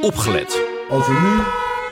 opgelet. 0.00 0.62
Als 0.90 1.06
we 1.06 1.12
nu 1.12 1.42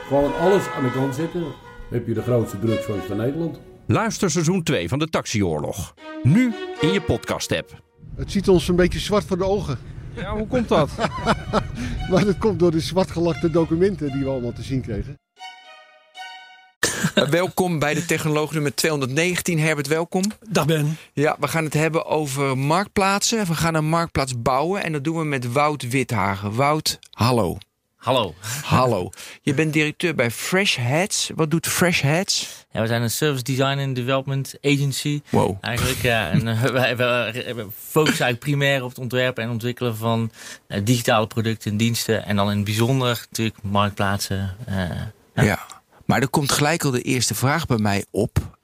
gewoon 0.09 0.37
alles 0.39 0.69
aan 0.77 0.83
de 0.83 0.91
kant 0.91 1.15
zetten, 1.15 1.45
heb 1.91 2.07
je 2.07 2.15
de 2.15 2.23
grootste 2.23 2.59
drugsfans 2.59 3.05
van 3.05 3.17
Nederland. 3.17 3.61
Luister 3.87 4.31
seizoen 4.31 4.63
2 4.63 4.89
van 4.89 4.99
de 4.99 5.09
Taxioorlog. 5.09 5.95
Nu 6.23 6.55
in 6.81 6.93
je 6.93 7.01
podcast-app. 7.01 7.83
Het 8.17 8.33
ziet 8.33 8.49
ons 8.49 8.69
een 8.69 8.77
beetje 8.77 8.99
zwart 8.99 9.25
voor 9.25 9.39
de 9.39 9.45
ogen. 9.45 9.79
Ja, 10.15 10.37
hoe 10.37 10.47
komt 10.47 10.69
dat? 10.69 10.91
Maar 12.11 12.25
dat 12.25 12.39
komt 12.39 12.59
door 12.59 12.71
de 12.71 12.81
zwartgelakte 12.81 13.51
documenten 13.51 14.13
die 14.13 14.25
we 14.25 14.31
allemaal 14.31 14.53
te 14.53 14.63
zien 14.63 14.81
kregen. 14.81 15.19
welkom 17.31 17.79
bij 17.79 17.95
de 17.95 18.05
Technoloog 18.05 18.53
nummer 18.53 18.75
219. 18.75 19.59
Herbert, 19.59 19.87
welkom. 19.87 20.23
Dag 20.49 20.67
Ben. 20.67 20.97
Ja, 21.13 21.37
we 21.41 21.49
gaan 21.49 21.65
het 21.65 21.75
hebben 21.75 22.07
over 22.07 22.59
marktplaatsen. 22.59 23.47
We 23.47 23.55
gaan 23.55 23.75
een 23.75 23.89
marktplaats 23.89 24.43
bouwen 24.43 24.83
en 24.83 24.93
dat 24.93 25.05
doen 25.05 25.19
we 25.19 25.25
met 25.25 25.53
Wout 25.53 25.89
Withagen. 25.89 26.55
Wout, 26.55 26.99
hallo. 27.11 27.59
Hallo. 28.07 28.35
Hallo. 28.63 29.11
Je 29.43 29.55
bent 29.55 29.73
directeur 29.73 30.15
bij 30.15 30.31
Fresh 30.31 30.77
Heads. 30.77 31.31
Wat 31.35 31.51
doet 31.51 31.67
Fresh 31.67 32.01
Heads? 32.01 32.65
Ja, 32.73 32.81
we 32.81 32.87
zijn 32.87 33.03
een 33.03 33.11
service 33.11 33.43
design 33.43 33.79
and 33.79 33.97
development 33.97 34.55
agency. 34.63 35.23
Wow. 35.31 35.57
Eigenlijk, 35.61 36.03
ja. 36.03 36.31
En 36.31 36.47
uh, 36.47 36.63
wij, 36.81 36.97
wij, 36.97 37.33
wij, 37.33 37.65
focussen 37.79 38.25
eigenlijk 38.25 38.39
primair 38.39 38.83
op 38.83 38.89
het 38.89 38.99
ontwerpen 38.99 39.45
en 39.45 39.51
ontwikkelen 39.51 39.97
van 39.97 40.31
uh, 40.69 40.81
digitale 40.85 41.27
producten 41.27 41.71
en 41.71 41.77
diensten. 41.77 42.25
En 42.25 42.37
dan 42.37 42.51
in 42.51 42.57
het 42.57 42.65
bijzonder 42.65 43.27
natuurlijk 43.29 43.57
marktplaatsen. 43.63 44.57
Uh, 44.69 44.77
ja. 45.35 45.43
ja. 45.43 45.67
Maar 46.05 46.21
er 46.21 46.29
komt 46.29 46.53
gelijk 46.53 46.85
al 46.85 46.91
de 46.91 47.03
eerste 47.03 47.35
vraag 47.35 47.67
bij 47.67 47.79
mij 47.79 48.05
op. 48.11 48.56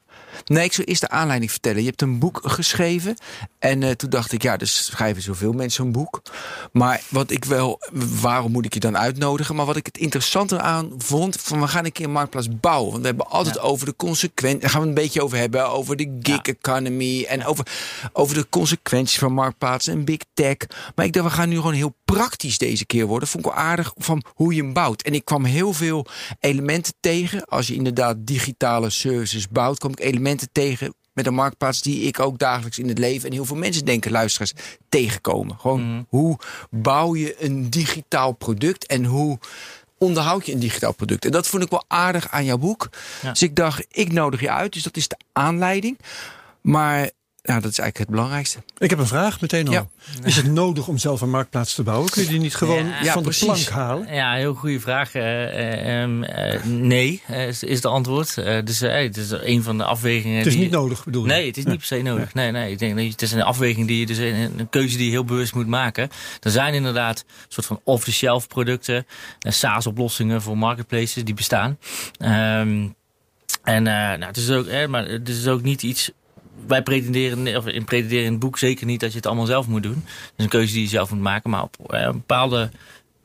Nee, 0.45 0.64
ik 0.64 0.73
zal 0.73 0.84
eerst 0.84 1.01
de 1.01 1.09
aanleiding 1.09 1.51
vertellen. 1.51 1.80
Je 1.80 1.88
hebt 1.88 2.02
een 2.02 2.19
boek 2.19 2.41
geschreven. 2.45 3.16
En 3.59 3.82
uh, 3.82 3.91
toen 3.91 4.10
dacht 4.10 4.32
ik, 4.32 4.42
ja, 4.42 4.56
dus 4.56 4.84
schrijven 4.84 5.23
zoveel 5.23 5.52
mensen 5.52 5.84
een 5.84 5.92
boek. 5.92 6.23
Maar 6.73 7.01
wat 7.09 7.30
ik 7.30 7.45
wel, 7.45 7.80
waarom 8.20 8.52
moet 8.52 8.65
ik 8.65 8.74
je 8.74 8.80
dan 8.80 8.98
uitnodigen? 8.98 9.55
Maar 9.55 9.66
wat 9.66 9.77
ik 9.77 9.87
het 9.87 9.98
interessanter 9.98 10.59
aan 10.59 10.91
vond, 10.98 11.37
van 11.41 11.60
we 11.60 11.68
gaan 11.68 11.84
een 11.84 11.92
keer 11.92 12.05
een 12.05 12.12
marktplaats 12.12 12.48
bouwen. 12.60 12.91
Want 12.91 13.02
we 13.02 13.09
hebben 13.09 13.30
altijd 13.30 13.54
ja. 13.54 13.60
over 13.60 13.87
de 13.87 13.96
consequenties. 13.96 14.60
Daar 14.60 14.71
gaan 14.71 14.80
we 14.80 14.88
een 14.88 14.95
beetje 14.95 15.23
over 15.23 15.38
hebben. 15.38 15.71
Over 15.71 15.96
de 15.96 16.18
gig 16.21 16.46
ja. 16.46 16.52
economy. 16.52 17.24
En 17.29 17.45
over, 17.45 17.66
over 18.12 18.34
de 18.34 18.46
consequenties 18.49 19.18
van 19.18 19.32
marktplaatsen 19.32 19.93
en 19.93 20.04
big 20.04 20.21
tech. 20.34 20.56
Maar 20.95 21.04
ik 21.04 21.12
dacht, 21.12 21.27
we 21.27 21.32
gaan 21.32 21.49
nu 21.49 21.56
gewoon 21.56 21.73
heel 21.73 21.96
praktisch 22.04 22.59
deze 22.59 22.87
keer 22.87 23.06
worden. 23.06 23.29
Vond 23.29 23.46
ik 23.46 23.52
wel 23.52 23.60
aardig 23.60 23.93
van 23.96 24.23
hoe 24.34 24.54
je 24.54 24.62
hem 24.62 24.73
bouwt. 24.73 25.02
En 25.02 25.15
ik 25.15 25.24
kwam 25.24 25.45
heel 25.45 25.73
veel 25.73 26.06
elementen 26.40 26.95
tegen. 27.01 27.45
Als 27.45 27.66
je 27.66 27.74
inderdaad 27.74 28.16
digitale 28.18 28.90
services 28.90 29.49
bouwt, 29.49 29.79
kom 29.79 29.90
ik 29.90 30.01
elementen 30.01 30.32
tegen 30.52 30.95
met 31.13 31.27
een 31.27 31.35
marktplaats 31.35 31.83
die 31.83 32.02
ik 32.02 32.21
ook 32.21 32.38
dagelijks 32.38 32.79
in 32.79 32.88
het 32.88 32.99
leven 32.99 33.29
en 33.29 33.35
heel 33.35 33.45
veel 33.45 33.57
mensen 33.57 33.85
denken, 33.85 34.11
luisteraars, 34.11 34.52
tegenkomen. 34.89 35.59
Gewoon 35.59 35.83
mm. 35.83 36.07
hoe 36.09 36.39
bouw 36.71 37.16
je 37.16 37.45
een 37.45 37.71
digitaal 37.71 38.33
product 38.33 38.87
en 38.87 39.05
hoe 39.05 39.39
onderhoud 39.99 40.47
je 40.47 40.52
een 40.52 40.59
digitaal 40.59 40.93
product. 40.93 41.24
En 41.24 41.30
dat 41.30 41.49
vond 41.49 41.63
ik 41.63 41.71
wel 41.71 41.85
aardig 41.89 42.30
aan 42.30 42.45
jouw 42.45 42.59
boek. 42.59 42.89
Ja. 43.23 43.30
Dus 43.30 43.43
ik 43.43 43.57
dacht, 43.57 43.87
ik 43.91 44.13
nodig 44.13 44.41
je 44.41 44.51
uit. 44.51 44.73
Dus 44.73 44.83
dat 44.83 44.97
is 44.97 45.09
de 45.09 45.16
aanleiding. 45.33 45.99
Maar 46.61 47.11
ja, 47.43 47.60
dat 47.60 47.71
is 47.71 47.79
eigenlijk 47.79 47.98
het 47.98 48.09
belangrijkste. 48.09 48.59
Ik 48.79 48.90
heb 48.90 48.98
een 48.98 49.07
vraag 49.07 49.40
meteen 49.40 49.66
al. 49.66 49.73
Ja. 49.73 49.87
Is 50.24 50.37
het 50.37 50.46
nodig 50.46 50.88
om 50.88 50.98
zelf 50.98 51.21
een 51.21 51.30
marktplaats 51.30 51.74
te 51.74 51.82
bouwen? 51.82 52.10
Kun 52.10 52.23
je 52.23 52.29
die 52.29 52.38
niet 52.38 52.54
gewoon 52.54 52.87
ja, 52.87 53.12
van 53.12 53.23
ja, 53.23 53.30
de 53.30 53.37
plank 53.38 53.68
halen? 53.68 54.15
Ja, 54.15 54.34
heel 54.34 54.54
goede 54.54 54.80
vraag. 54.80 55.15
Uh, 55.15 56.02
um, 56.02 56.23
uh, 56.23 56.65
nee, 56.65 57.23
is, 57.29 57.62
is 57.62 57.80
de 57.80 57.88
antwoord. 57.88 58.34
dus 58.34 58.80
het 58.80 59.16
is 59.16 59.30
een 59.30 59.62
van 59.62 59.79
de 59.79 59.84
afwegingen. 59.84 60.37
Het 60.37 60.46
is 60.46 60.52
die... 60.52 60.62
niet 60.62 60.71
nodig, 60.71 61.04
bedoel 61.04 61.23
je? 61.23 61.29
Nee, 61.29 61.46
het 61.46 61.57
is 61.57 61.65
niet 61.65 61.76
per 61.76 61.87
se 61.87 62.02
nodig. 62.02 62.34
Nee, 62.34 62.51
nee, 62.51 62.71
ik 62.71 62.79
denk 62.79 62.96
dat 62.96 63.04
het 63.04 63.23
is 63.23 63.32
een 63.32 63.43
afweging 63.43 63.87
die 63.87 63.99
je 63.99 64.06
dus 64.06 64.19
een, 64.19 64.59
een 64.59 64.69
keuze 64.71 64.97
die 64.97 65.06
je 65.06 65.10
heel 65.10 65.25
bewust 65.25 65.54
moet 65.54 65.66
maken. 65.66 66.09
Er 66.41 66.50
zijn 66.50 66.75
inderdaad 66.75 67.19
een 67.19 67.47
soort 67.49 67.66
van 67.66 67.81
off-the-shelf 67.84 68.47
producten, 68.47 69.06
SaaS-oplossingen 69.38 70.43
voor 70.43 70.59
marketplaces 70.59 71.25
die 71.25 71.34
bestaan. 71.34 71.78
Um, 72.19 72.94
en 73.62 73.82
nou, 73.82 74.25
het 74.25 74.37
is 74.37 74.50
ook, 74.50 74.66
hè, 74.66 74.88
maar 74.88 75.06
het 75.06 75.28
is 75.28 75.47
ook 75.47 75.62
niet 75.62 75.82
iets 75.82 76.10
wij 76.66 76.82
pretenderen, 76.82 77.56
of 77.56 77.67
in 77.67 77.84
pretenderen 77.84 78.25
in 78.25 78.31
het 78.31 78.41
boek 78.41 78.59
zeker 78.59 78.87
niet 78.87 79.00
dat 79.00 79.11
je 79.11 79.17
het 79.17 79.27
allemaal 79.27 79.47
zelf 79.47 79.67
moet 79.67 79.83
doen. 79.83 80.03
Het 80.05 80.33
is 80.37 80.45
een 80.45 80.50
keuze 80.50 80.73
die 80.73 80.83
je 80.83 80.89
zelf 80.89 81.11
moet 81.11 81.21
maken. 81.21 81.50
Maar 81.50 81.62
op 81.62 81.77
uh, 81.91 82.00
een 82.00 82.12
bepaalde, 82.12 82.71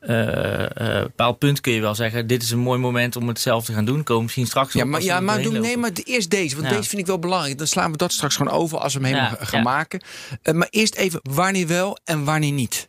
uh, 0.02 0.58
uh, 0.80 1.02
bepaald 1.02 1.38
punt 1.38 1.60
kun 1.60 1.72
je 1.72 1.80
wel 1.80 1.94
zeggen: 1.94 2.26
dit 2.26 2.42
is 2.42 2.50
een 2.50 2.58
mooi 2.58 2.78
moment 2.78 3.16
om 3.16 3.28
het 3.28 3.40
zelf 3.40 3.64
te 3.64 3.72
gaan 3.72 3.84
doen. 3.84 4.02
Komen 4.02 4.22
misschien 4.22 4.46
straks. 4.46 4.72
Ja, 4.72 4.84
maar, 4.84 5.02
ja, 5.02 5.20
maar 5.20 5.42
doe, 5.42 5.58
nee, 5.58 5.76
maar 5.76 5.90
eerst 6.04 6.30
deze. 6.30 6.56
Want 6.56 6.68
ja. 6.68 6.76
deze 6.76 6.88
vind 6.88 7.00
ik 7.00 7.06
wel 7.06 7.18
belangrijk. 7.18 7.58
Dan 7.58 7.66
slaan 7.66 7.90
we 7.90 7.96
dat 7.96 8.12
straks 8.12 8.36
gewoon 8.36 8.52
over 8.52 8.78
als 8.78 8.94
we 8.94 9.00
hem 9.00 9.08
helemaal 9.08 9.36
ja, 9.38 9.44
gaan 9.44 9.62
ja. 9.62 9.64
maken. 9.64 10.00
maar 10.52 10.68
eerst 10.70 10.94
even 10.94 11.20
wanneer 11.22 11.66
wel 11.66 11.98
en 12.04 12.24
wanneer 12.24 12.52
niet. 12.52 12.86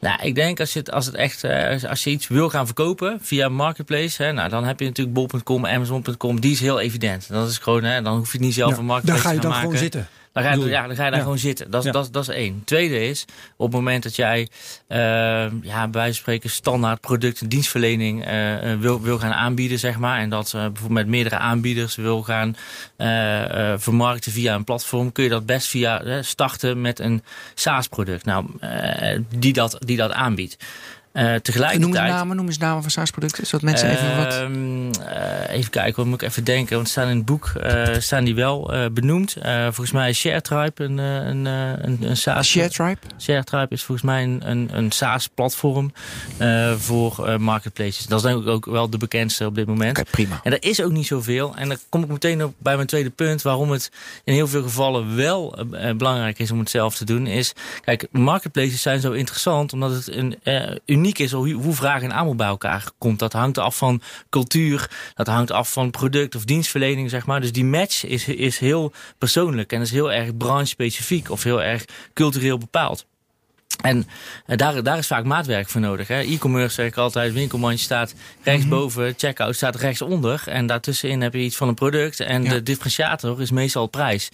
Nou, 0.00 0.22
ik 0.22 0.34
denk 0.34 0.60
als, 0.60 0.72
je 0.72 0.78
het, 0.78 0.90
als, 0.90 1.06
het 1.06 1.14
echt, 1.14 1.44
uh, 1.44 1.84
als 1.84 2.04
je 2.04 2.10
iets 2.10 2.28
wil 2.28 2.50
gaan 2.50 2.66
verkopen 2.66 3.18
via 3.22 3.48
Marketplace, 3.48 4.22
hè, 4.22 4.32
nou, 4.32 4.48
dan 4.48 4.64
heb 4.64 4.80
je 4.80 4.86
natuurlijk 4.86 5.14
bol.com, 5.14 5.66
Amazon.com, 5.66 6.40
die 6.40 6.52
is 6.52 6.60
heel 6.60 6.80
evident. 6.80 7.28
Dat 7.28 7.48
is 7.48 7.58
gewoon, 7.58 7.84
hè, 7.84 8.02
dan 8.02 8.16
hoef 8.16 8.32
je 8.32 8.36
het 8.36 8.46
niet 8.46 8.54
zelf 8.54 8.72
ja, 8.72 8.78
een 8.78 8.84
Marketplace 8.84 9.22
te 9.22 9.26
maken. 9.26 9.42
Daar 9.42 9.52
ga 9.52 9.58
je 9.58 9.62
dan 9.62 9.70
gewoon 9.70 9.82
zitten. 9.82 10.08
Dan 10.32 10.42
ga 10.42 10.52
je, 10.52 10.68
ja, 10.68 10.86
dan 10.86 10.96
ga 10.96 11.04
je 11.04 11.10
daar 11.10 11.18
ja. 11.18 11.24
gewoon 11.24 11.38
zitten. 11.38 11.70
Dat, 11.70 11.84
ja. 11.84 11.92
dat, 11.92 12.08
dat 12.12 12.28
is 12.28 12.34
één. 12.34 12.62
Tweede 12.64 13.08
is, 13.08 13.24
op 13.56 13.66
het 13.66 13.74
moment 13.74 14.02
dat 14.02 14.16
jij, 14.16 14.48
uh, 14.88 14.98
ja, 15.62 15.82
bij 15.82 15.90
wijze 15.90 16.12
van 16.12 16.14
spreken, 16.14 16.50
standaard 16.50 17.00
product 17.00 17.40
en 17.40 17.48
dienstverlening 17.48 18.26
uh, 18.26 18.74
wil, 18.78 19.00
wil 19.00 19.18
gaan 19.18 19.32
aanbieden, 19.32 19.78
zeg 19.78 19.98
maar. 19.98 20.18
En 20.18 20.30
dat 20.30 20.46
uh, 20.46 20.52
bijvoorbeeld 20.52 20.92
met 20.92 21.06
meerdere 21.06 21.38
aanbieders 21.38 21.96
wil 21.96 22.22
gaan 22.22 22.56
vermarkten 23.78 24.32
via 24.32 24.54
een 24.54 24.64
platform, 24.64 25.12
kun 25.12 25.24
je 25.24 25.30
dat 25.30 25.46
best 25.46 25.68
via 25.68 26.22
starten 26.22 26.80
met 26.80 26.98
een 26.98 27.22
SaaS-product. 27.54 28.24
Nou, 28.24 28.46
die, 29.36 29.52
dat, 29.52 29.76
die 29.78 29.96
dat 29.96 30.12
aanbiedt. 30.12 30.56
Uh, 31.12 31.34
tegelijkertijd... 31.34 31.92
Noem 31.92 32.04
eens 32.04 32.12
namen, 32.12 32.36
noem 32.36 32.46
eens 32.46 32.58
namen 32.58 32.82
van 32.82 32.90
SaaS-producten, 32.90 33.46
zodat 33.46 33.62
mensen 33.62 33.90
uh, 33.90 33.94
even 33.94 34.16
wat... 34.16 34.34
Uh, 35.00 35.56
even 35.56 35.70
kijken, 35.70 35.96
wat 35.96 36.06
moet 36.06 36.22
ik 36.22 36.28
even 36.28 36.44
denken. 36.44 36.76
Want 36.76 36.88
staan 36.88 37.08
in 37.08 37.16
het 37.16 37.24
boek 37.24 37.52
staan 37.98 38.24
die 38.24 38.34
wel 38.34 38.72
benoemd. 38.92 39.36
volgens 39.62 39.92
mij 39.92 40.08
is 40.08 40.18
ShareTribe 40.18 40.84
een, 40.84 40.98
een, 40.98 41.44
een, 41.44 41.98
een 42.00 42.16
SaaS... 42.16 42.48
ShareTribe? 42.48 42.98
ShareTribe 43.18 43.74
is 43.74 43.82
volgens 43.82 44.06
mij 44.06 44.22
een, 44.22 44.40
een, 44.44 44.68
een 44.72 44.92
SaaS-platform 44.92 45.92
voor 46.76 47.40
marketplaces. 47.40 48.06
Dat 48.06 48.18
is 48.18 48.24
denk 48.24 48.42
ik 48.42 48.48
ook 48.48 48.66
wel 48.66 48.90
de 48.90 48.98
bekendste 48.98 49.46
op 49.46 49.54
dit 49.54 49.66
moment. 49.66 49.98
Okay, 49.98 50.10
prima. 50.10 50.40
En 50.42 50.52
er 50.52 50.62
is 50.62 50.82
ook 50.82 50.92
niet 50.92 51.06
zoveel. 51.06 51.56
En 51.56 51.68
dan 51.68 51.78
kom 51.88 52.02
ik 52.02 52.08
meteen 52.08 52.44
op 52.44 52.54
bij 52.58 52.74
mijn 52.74 52.86
tweede 52.86 53.10
punt. 53.10 53.42
Waarom 53.42 53.70
het 53.70 53.90
in 54.24 54.34
heel 54.34 54.48
veel 54.48 54.62
gevallen 54.62 55.16
wel 55.16 55.58
belangrijk 55.96 56.38
is 56.38 56.50
om 56.50 56.58
het 56.58 56.70
zelf 56.70 56.96
te 56.96 57.04
doen. 57.04 57.26
Is, 57.26 57.52
kijk, 57.84 58.06
marketplaces 58.10 58.82
zijn 58.82 59.00
zo 59.00 59.12
interessant 59.12 59.72
omdat 59.72 59.92
het 59.92 60.16
een 60.16 60.38
uniek 61.00 61.18
is 61.18 61.32
hoe, 61.32 61.74
vraag 61.74 62.02
en 62.02 62.12
aanbod 62.12 62.36
bij 62.36 62.46
elkaar 62.46 62.90
komt. 62.98 63.18
Dat 63.18 63.32
hangt 63.32 63.58
af 63.58 63.76
van 63.76 64.02
cultuur, 64.28 64.90
dat 65.14 65.26
hangt 65.26 65.50
af 65.50 65.72
van 65.72 65.90
product 65.90 66.34
of 66.34 66.44
dienstverlening, 66.44 67.10
zeg 67.10 67.26
maar. 67.26 67.40
Dus 67.40 67.52
die 67.52 67.64
match 67.64 68.04
is, 68.04 68.28
is 68.28 68.58
heel 68.58 68.92
persoonlijk 69.18 69.72
en 69.72 69.80
is 69.80 69.90
heel 69.90 70.12
erg 70.12 70.36
branche-specifiek 70.36 71.30
of 71.30 71.42
heel 71.42 71.62
erg 71.62 71.84
cultureel 72.12 72.58
bepaald. 72.58 73.06
En 73.82 74.06
uh, 74.46 74.56
daar, 74.56 74.82
daar 74.82 74.98
is 74.98 75.06
vaak 75.06 75.24
maatwerk 75.24 75.68
voor 75.68 75.80
nodig. 75.80 76.10
E-commerce 76.10 76.74
zeg 76.74 76.86
ik 76.86 76.96
altijd, 76.96 77.32
winkelmandje 77.32 77.84
staat 77.84 78.14
rechtsboven, 78.42 79.00
mm 79.00 79.06
-hmm. 79.06 79.18
checkout 79.18 79.56
staat 79.56 79.76
rechtsonder. 79.76 80.42
En 80.46 80.66
daartussenin 80.66 81.20
heb 81.20 81.32
je 81.32 81.40
iets 81.40 81.56
van 81.56 81.68
een 81.68 81.74
product. 81.74 82.20
En 82.20 82.42
ja. 82.42 82.50
de 82.50 82.62
differentiator 82.62 83.40
is 83.40 83.50
meestal 83.50 83.86
prijs. 83.86 84.28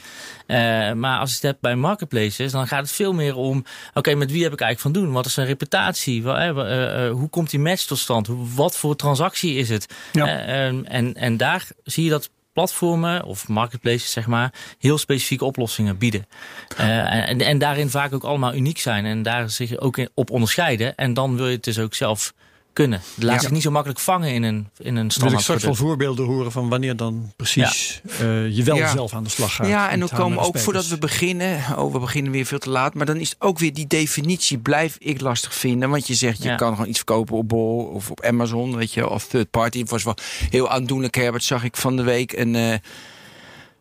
Uh, 0.47 0.93
maar 0.93 1.19
als 1.19 1.29
je 1.29 1.35
het 1.35 1.45
hebt 1.45 1.61
bij 1.61 1.77
marketplaces, 1.77 2.53
dan 2.53 2.67
gaat 2.67 2.83
het 2.83 2.93
veel 2.93 3.13
meer 3.13 3.37
om... 3.37 3.59
oké, 3.59 3.99
okay, 3.99 4.15
met 4.15 4.31
wie 4.31 4.43
heb 4.43 4.53
ik 4.53 4.61
eigenlijk 4.61 4.95
van 4.95 5.03
doen? 5.03 5.13
Wat 5.15 5.27
is 5.27 5.35
zijn 5.35 5.47
reputatie? 5.47 6.23
Uh, 6.23 7.11
hoe 7.11 7.29
komt 7.31 7.51
die 7.51 7.61
match 7.61 7.83
tot 7.83 7.99
stand? 7.99 8.29
Wat 8.55 8.77
voor 8.77 8.97
transactie 8.97 9.55
is 9.55 9.69
het? 9.69 9.87
Ja. 10.13 10.27
en, 10.87 11.15
en 11.15 11.37
daar 11.37 11.67
zie 11.85 12.05
je 12.05 12.11
dat 12.11 12.31
platformen 12.57 13.25
of 13.25 13.49
marketplaces, 13.49 14.11
zeg 14.11 14.27
maar, 14.27 14.53
heel 14.79 14.99
specifieke 14.99 15.45
oplossingen 15.45 15.99
bieden. 15.99 16.27
Uh, 16.81 17.29
en, 17.29 17.41
en 17.41 17.59
daarin 17.59 17.91
vaak 17.91 18.13
ook 18.13 18.25
allemaal 18.25 18.55
uniek 18.55 18.79
zijn 18.79 19.05
en 19.05 19.23
daar 19.23 19.51
zich 19.51 19.79
ook 19.79 19.99
in, 19.99 20.09
op 20.15 20.31
onderscheiden. 20.31 20.97
En 20.97 21.15
dan 21.15 21.37
wil 21.37 21.47
je 21.47 21.55
het 21.55 21.65
dus 21.65 21.79
ook 21.79 21.95
zelf 21.95 22.33
kunnen. 22.77 23.01
Het 23.15 23.25
laat 23.25 23.35
ja. 23.35 23.41
zich 23.41 23.51
niet 23.51 23.63
zo 23.63 23.71
makkelijk 23.71 24.01
vangen 24.01 24.33
in 24.33 24.43
een, 24.43 24.69
in 24.79 24.97
een 24.97 25.11
standaard 25.11 25.21
Wil 25.21 25.33
ik 25.33 25.39
straks 25.39 25.65
wel 25.65 25.75
voorbeelden 25.75 26.27
horen 26.27 26.53
van 26.53 26.69
wanneer 26.69 26.97
dan 26.97 27.33
precies 27.37 28.01
ja. 28.19 28.25
uh, 28.25 28.57
je 28.57 28.63
wel 28.63 28.77
ja. 28.77 28.93
zelf 28.93 29.13
aan 29.13 29.25
de 29.25 29.31
slag 29.31 29.55
gaat. 29.55 29.67
Ja, 29.67 29.91
en 29.91 30.01
dan 30.01 30.09
komen 30.09 30.39
ook 30.39 30.59
voordat 30.59 30.87
we 30.87 30.99
beginnen, 30.99 31.79
oh 31.79 31.93
we 31.93 31.99
beginnen 31.99 32.33
weer 32.33 32.47
veel 32.47 32.59
te 32.59 32.71
laat, 32.71 32.95
maar 32.95 33.07
dan 33.07 33.17
is 33.17 33.29
het 33.29 33.41
ook 33.41 33.59
weer 33.59 33.73
die 33.73 33.87
definitie 33.87 34.59
blijf 34.59 34.97
ik 34.99 35.21
lastig 35.21 35.55
vinden. 35.55 35.91
Want 35.91 36.07
je 36.07 36.15
zegt 36.15 36.43
je 36.43 36.55
kan 36.55 36.75
gewoon 36.75 36.89
iets 36.89 36.99
verkopen 36.99 37.37
op 37.37 37.49
Bol 37.49 37.79
of 37.79 38.11
op 38.11 38.25
Amazon, 38.25 38.77
weet 38.77 38.93
je, 38.93 39.09
of 39.09 39.27
third 39.27 39.51
party. 39.51 39.79
Het 39.79 39.91
was 39.91 40.03
wel 40.03 40.17
heel 40.51 40.71
aandoenlijk, 40.71 41.15
Herbert, 41.15 41.45
zag 41.45 41.65
ik 41.65 41.77
van 41.77 41.97
de 41.97 42.03
week 42.03 42.33
een... 42.33 42.55
Uh, 42.55 42.75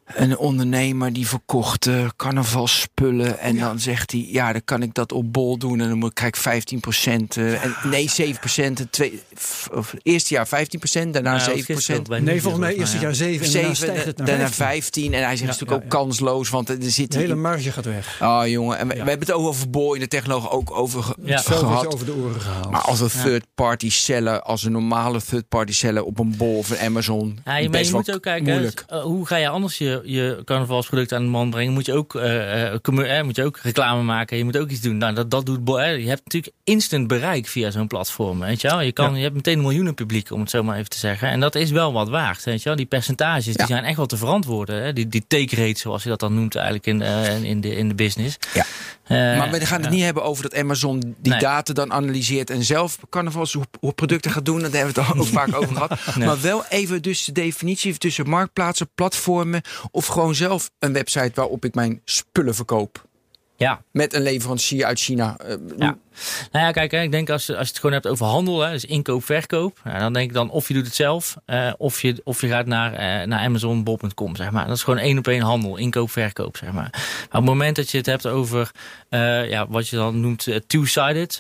een 0.06 0.38
ondernemer 0.38 1.14
die 1.14 1.28
verkocht 1.28 1.86
uh, 1.86 2.06
carnavalspullen. 2.16 3.40
En 3.40 3.58
dan 3.58 3.80
zegt 3.80 4.12
hij, 4.12 4.28
ja, 4.32 4.52
dan 4.52 4.62
kan 4.66 4.82
ik 4.82 4.94
dat 4.94 5.12
op 5.12 5.34
bol 5.34 5.58
doen. 5.58 5.82
En 5.82 5.90
dan 5.90 5.98
moet, 5.98 6.14
krijg 6.14 6.34
ik 6.36 6.40
15 6.42 6.80
procent. 6.80 7.36
Uh, 7.36 7.62
nee, 7.84 8.10
7 8.10 8.40
procent. 8.40 8.88
Twee, 8.92 9.22
of, 9.74 9.94
eerste 10.04 10.34
jaar 10.34 10.48
15 10.48 10.80
procent, 10.80 11.14
daarna 11.14 11.32
Nou, 11.36 11.42
7 11.56 11.66
procent. 11.74 12.08
Nee, 12.08 12.42
volgens 12.42 12.64
mij 12.64 12.76
eerste 12.76 12.98
jaar 13.00 13.16
7 13.16 13.46
en 13.46 13.52
daarna 13.52 13.74
7, 13.74 13.76
stijgt 13.76 14.06
het 14.06 14.18
naar 14.18 14.28
daarna 14.28 14.50
15. 14.50 14.56
15. 14.66 15.14
En 15.14 15.24
hij 15.24 15.30
zegt, 15.30 15.40
Ja, 15.40 15.46
is 15.54 15.60
natuurlijk 15.60 15.80
ja, 15.92 15.98
ook 15.98 16.04
kansloos. 16.06 16.50
Want 16.50 16.70
er 16.70 16.78
zit 16.82 17.12
De 17.12 17.18
hele 17.18 17.36
marge 17.36 17.72
gaat 17.72 17.86
weg. 17.86 18.20
Oh 18.22 18.42
jongen, 18.48 18.78
en 18.78 18.88
we, 18.88 18.96
Ja. 18.96 19.04
we 19.04 19.10
hebben 19.10 19.28
het 19.28 19.36
ook 19.38 19.48
over 19.48 19.70
bol 19.70 19.94
in 19.94 20.00
de 20.00 20.08
technologie 20.08 20.50
ook 20.50 20.72
over 20.72 21.04
ge- 21.04 21.14
gehad. 21.44 21.94
over 21.94 22.06
de 22.06 22.16
oren 22.16 22.42
gehaald. 22.42 22.72
Maar 22.72 22.82
als 22.82 23.00
een 23.00 23.10
third-party 23.24 23.90
cellen, 23.90 24.44
als 24.44 24.64
een 24.64 24.72
normale 24.72 25.22
third-party 25.22 25.74
cellen 25.74 26.06
op 26.06 26.20
een 26.20 26.38
bol 26.38 26.58
of 26.58 26.70
een 26.70 26.78
Amazon, 26.80 27.40
Ja, 27.46 27.58
je, 27.58 27.70
maar 27.70 27.80
je 27.80 27.86
wel 27.86 27.96
moet 28.00 28.14
ook 28.14 28.22
kijken, 28.22 28.52
moeilijk. 28.54 28.86
uh, 28.94 29.02
hoe 29.02 29.26
ga 29.28 29.36
je 29.36 29.48
anders 29.48 29.78
je, 29.78 29.95
je 30.04 30.42
carnavalsproduct 30.46 31.14
aan 31.14 31.24
de 31.24 31.30
man 31.30 31.50
brengen? 31.50 31.74
Moet 31.74 31.86
je 31.86 31.94
ook, 31.94 32.16
eh, 32.16 32.66
eh, 32.66 32.74
eh, 32.74 33.24
moet 33.24 33.36
je 33.36 33.44
ook 33.44 33.60
reclame 33.64 34.02
maken, 34.04 34.38
je 34.38 34.44
moet 34.44 34.58
ook 34.58 34.70
iets 34.70 34.82
doen. 34.82 34.98
Nou, 34.98 35.14
dat, 35.16 35.32
dat 35.32 35.46
doet. 35.46 35.60
Je 35.66 36.08
hebt 36.08 36.24
natuurlijk 36.24 36.54
instant 36.64 37.08
bereik 37.08 37.48
via 37.48 37.72
zo'n 37.72 37.88
platform, 37.88 38.40
weet 38.40 38.62
je 38.62 38.68
wel. 38.68 38.82
Je, 38.82 38.92
kan, 38.92 39.16
je 39.16 39.22
hebt 39.22 39.36
meteen 39.36 39.58
een 39.58 39.62
miljoenen 39.62 39.94
publiek, 39.94 40.32
om 40.32 40.40
het 40.40 40.50
zo 40.50 40.64
maar 40.64 40.78
even 40.78 40.90
te 40.90 40.98
zeggen. 40.98 41.30
En 41.30 41.40
dat 41.40 41.56
is 41.56 41.72
wel 41.72 41.94
wat 41.94 42.10
waard, 42.10 42.44
weet 42.44 42.58
je 42.62 42.68
wel. 42.70 42.78
Die 42.78 42.86
percentages, 42.86 43.46
Ja. 43.46 43.54
die 43.54 43.66
zijn 43.66 43.84
echt 43.84 43.98
wel 43.98 44.06
te 44.06 44.18
verantwoorden. 44.18 44.84
Hè. 44.84 44.94
Die, 44.94 45.08
die 45.08 45.26
take 45.28 45.56
rate, 45.56 45.80
zoals 45.80 46.04
je 46.04 46.10
dat 46.10 46.20
dan 46.20 46.34
noemt 46.34 46.56
eigenlijk 46.56 46.86
in, 46.88 47.02
eh, 47.02 47.44
in, 47.44 47.62
de, 47.62 47.76
in 47.76 47.88
de 47.88 47.96
business. 47.96 48.38
Ja. 48.54 48.66
Eh, 49.06 49.18
Maar 49.38 49.52
we 49.52 49.66
gaan 49.66 49.82
het 49.82 49.90
niet 49.90 50.04
hebben 50.04 50.24
over 50.24 50.44
dat 50.44 50.56
Amazon 50.56 51.00
die 51.00 51.32
Nee. 51.32 51.40
data 51.42 51.74
dan 51.74 51.92
analyseert 51.94 52.50
en 52.50 52.64
zelf 52.64 52.98
carnavalsproducten 53.10 54.32
gaat 54.32 54.46
doen. 54.46 54.60
Daar 54.62 54.72
hebben 54.72 54.94
we 54.94 55.02
het 55.02 55.10
al 55.12 55.20
ook 55.22 55.28
vaak 55.28 55.56
over 55.56 55.74
gehad. 55.76 56.00
Nee. 56.16 56.28
Maar 56.28 56.42
wel 56.42 56.66
even 56.70 57.02
dus 57.02 57.26
de 57.26 57.32
definitie 57.32 57.98
tussen 57.98 58.30
marktplaatsen, 58.30 58.90
platformen 58.96 59.62
of 59.92 60.06
gewoon 60.06 60.36
zelf 60.36 60.70
een 60.80 60.94
website 60.94 61.32
waarop 61.34 61.66
ik 61.66 61.76
mijn 61.76 62.02
spullen 62.06 62.56
verkoop. 62.56 63.06
Ja, 63.58 63.82
Met 63.92 64.14
een 64.14 64.22
leverancier 64.22 64.86
uit 64.86 65.00
China. 65.00 65.38
Eh, 65.38 65.56
Ja. 65.78 65.98
Nou 66.52 66.66
ja, 66.66 66.72
kijk, 66.72 66.92
hè, 66.92 67.02
ik 67.02 67.12
denk 67.12 67.30
als, 67.30 67.50
als 67.50 67.58
je 67.58 67.64
het 67.68 67.76
gewoon 67.80 67.92
hebt 67.92 68.08
over 68.08 68.26
handel, 68.26 68.60
hè, 68.62 68.72
dus 68.72 68.86
inkoop, 68.86 69.24
verkoop. 69.26 69.80
Dan 70.00 70.14
denk 70.14 70.28
ik 70.30 70.34
dan 70.34 70.50
of 70.50 70.68
je 70.68 70.74
doet 70.74 70.86
het 70.86 70.96
zelf, 70.96 71.36
eh, 71.46 71.72
of, 71.78 72.02
je, 72.02 72.22
of 72.24 72.42
je 72.42 72.48
gaat 72.48 72.66
naar, 72.66 72.94
eh, 72.94 73.28
naar 73.28 73.40
Amazon.com, 73.40 74.36
zeg 74.36 74.52
maar. 74.52 74.68
Dat 74.68 74.76
is 74.76 74.84
gewoon 74.84 75.00
één 75.00 75.18
op 75.18 75.28
één 75.28 75.42
handel, 75.42 75.78
inkoop, 75.78 76.12
verkoop, 76.12 76.58
zeg 76.58 76.72
maar. 76.72 76.90
Maar 76.92 77.26
op 77.28 77.32
het 77.32 77.44
moment 77.44 77.76
dat 77.76 77.92
je 77.92 77.98
het 77.98 78.06
hebt 78.06 78.28
over, 78.28 78.72
eh, 79.10 79.50
ja, 79.50 79.68
wat 79.68 79.88
je 79.88 79.96
dan 79.96 80.20
noemt 80.20 80.48
eh, 80.48 80.56
two-sided 80.68 81.40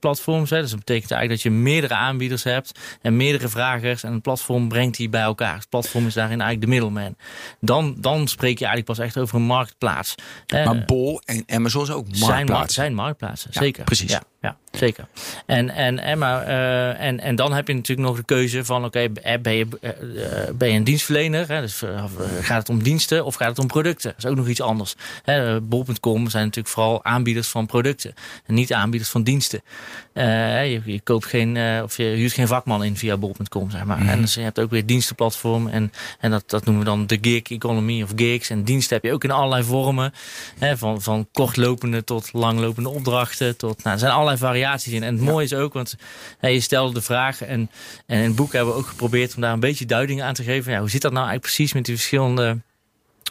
platforms. 0.00 0.50
Hè, 0.50 0.60
dus 0.60 0.70
dat 0.70 0.78
betekent 0.78 1.10
eigenlijk 1.10 1.42
dat 1.42 1.52
je 1.52 1.58
meerdere 1.58 1.94
aanbieders 1.94 2.42
hebt 2.44 2.78
en 3.02 3.16
meerdere 3.16 3.48
vragers. 3.48 4.02
En 4.02 4.12
een 4.12 4.20
platform 4.20 4.68
brengt 4.68 4.96
die 4.96 5.08
bij 5.08 5.20
elkaar. 5.22 5.54
Het 5.54 5.68
platform 5.68 6.06
is 6.06 6.14
daarin 6.14 6.40
eigenlijk 6.40 6.70
de 6.70 6.78
middleman. 6.80 7.16
Dan, 7.60 7.94
dan 7.98 8.28
spreek 8.28 8.58
je 8.58 8.64
eigenlijk 8.66 8.98
pas 8.98 9.06
echt 9.06 9.18
over 9.18 9.36
een 9.36 9.42
marktplaats. 9.42 10.14
Maar 10.52 10.84
Bol 10.84 11.20
en 11.24 11.44
Amazon 11.46 11.86
zijn 11.86 11.98
ook 11.98 12.06
zijn, 12.10 12.20
mar- 12.20 12.30
marktplaatsen. 12.30 12.74
zijn 12.74 12.94
marktplaatsen, 12.94 13.50
Ja, 13.52 13.60
zeker. 13.60 13.84
Precies. 13.96 14.12
Ja, 14.12 14.22
ja 14.40 14.56
zeker. 14.70 15.08
En, 15.46 15.70
en, 15.70 15.98
en, 15.98 16.18
maar, 16.18 16.42
eh, 16.42 17.06
en, 17.06 17.20
en 17.20 17.36
dan 17.36 17.52
heb 17.52 17.68
je 17.68 17.74
natuurlijk 17.74 18.08
nog 18.08 18.16
de 18.16 18.24
keuze 18.24 18.64
van... 18.64 18.84
oké, 18.84 18.98
eh, 18.98 19.40
ben, 19.40 19.52
je, 19.52 19.66
eh, 19.80 19.90
eh, 19.90 20.54
ben 20.54 20.70
je 20.70 20.76
een 20.76 20.84
dienstverlener? 20.84 21.48
Hè? 21.48 21.60
Dus, 21.60 21.82
eh, 21.82 22.04
gaat 22.40 22.58
het 22.58 22.68
om 22.68 22.82
diensten 22.82 23.24
of 23.24 23.34
gaat 23.34 23.48
het 23.48 23.58
om 23.58 23.66
producten? 23.66 24.10
Dat 24.10 24.24
is 24.24 24.30
ook 24.30 24.36
nog 24.36 24.48
iets 24.48 24.60
anders. 24.60 24.94
Hè, 25.22 25.54
eh, 25.54 25.60
Bol.com 25.62 26.28
zijn 26.28 26.44
natuurlijk 26.44 26.74
vooral 26.74 27.04
aanbieders 27.04 27.48
van 27.48 27.66
producten. 27.66 28.14
En 28.46 28.54
niet 28.54 28.72
aanbieders 28.72 29.10
van 29.10 29.22
diensten. 29.22 29.62
Eh, 30.12 30.72
je, 30.72 30.80
je 30.84 31.00
koopt 31.00 31.26
geen, 31.26 31.56
eh, 31.56 31.82
of 31.82 31.96
je 31.96 32.02
huurt 32.02 32.32
geen 32.32 32.46
vakman 32.46 32.84
in 32.84 32.96
via 32.96 33.16
bol.com, 33.16 33.70
zeg 33.70 33.84
maar. 33.84 34.06
En 34.06 34.20
dus 34.20 34.34
je 34.34 34.40
hebt 34.40 34.60
ook 34.60 34.70
weer 34.70 34.86
dienstenplatform. 34.86 35.68
En, 35.68 35.92
en 36.20 36.30
dat, 36.30 36.44
dat 36.46 36.64
noemen 36.64 36.84
we 36.84 36.90
dan 36.90 37.06
de 37.06 37.18
gig 37.20 37.42
economy 37.42 38.02
of 38.02 38.12
gigs. 38.16 38.50
En 38.50 38.64
diensten 38.64 38.96
heb 38.96 39.04
je 39.04 39.12
ook 39.12 39.24
in 39.24 39.30
allerlei 39.30 39.62
vormen. 39.62 40.12
Hè, 40.58 40.76
van, 40.76 41.02
van 41.02 41.28
kortlopende 41.32 42.04
tot 42.04 42.32
langlopende 42.32 42.88
opdrachten. 42.88 43.56
Tot, 43.56 43.82
nou, 43.82 43.94
er 43.94 44.00
zijn 44.00 44.12
allerlei 44.12 44.35
variaties 44.38 44.92
in. 44.92 45.02
En 45.02 45.14
het 45.14 45.24
mooie 45.24 45.44
is 45.44 45.54
ook, 45.54 45.72
want 45.72 45.96
je 46.40 46.60
stelde 46.60 46.94
de 46.94 47.02
vraag. 47.02 47.42
En, 47.42 47.70
en 48.06 48.18
in 48.18 48.26
het 48.26 48.36
boek 48.36 48.52
hebben 48.52 48.74
we 48.74 48.80
ook 48.80 48.86
geprobeerd 48.86 49.34
om 49.34 49.40
daar 49.40 49.52
een 49.52 49.60
beetje 49.60 49.86
duiding 49.86 50.22
aan 50.22 50.34
te 50.34 50.42
geven. 50.42 50.72
Ja, 50.72 50.78
hoe 50.78 50.90
zit 50.90 51.02
dat 51.02 51.12
nou 51.12 51.26
eigenlijk 51.26 51.54
precies 51.54 51.72
met 51.72 51.84
die 51.84 51.94
verschillende 51.94 52.58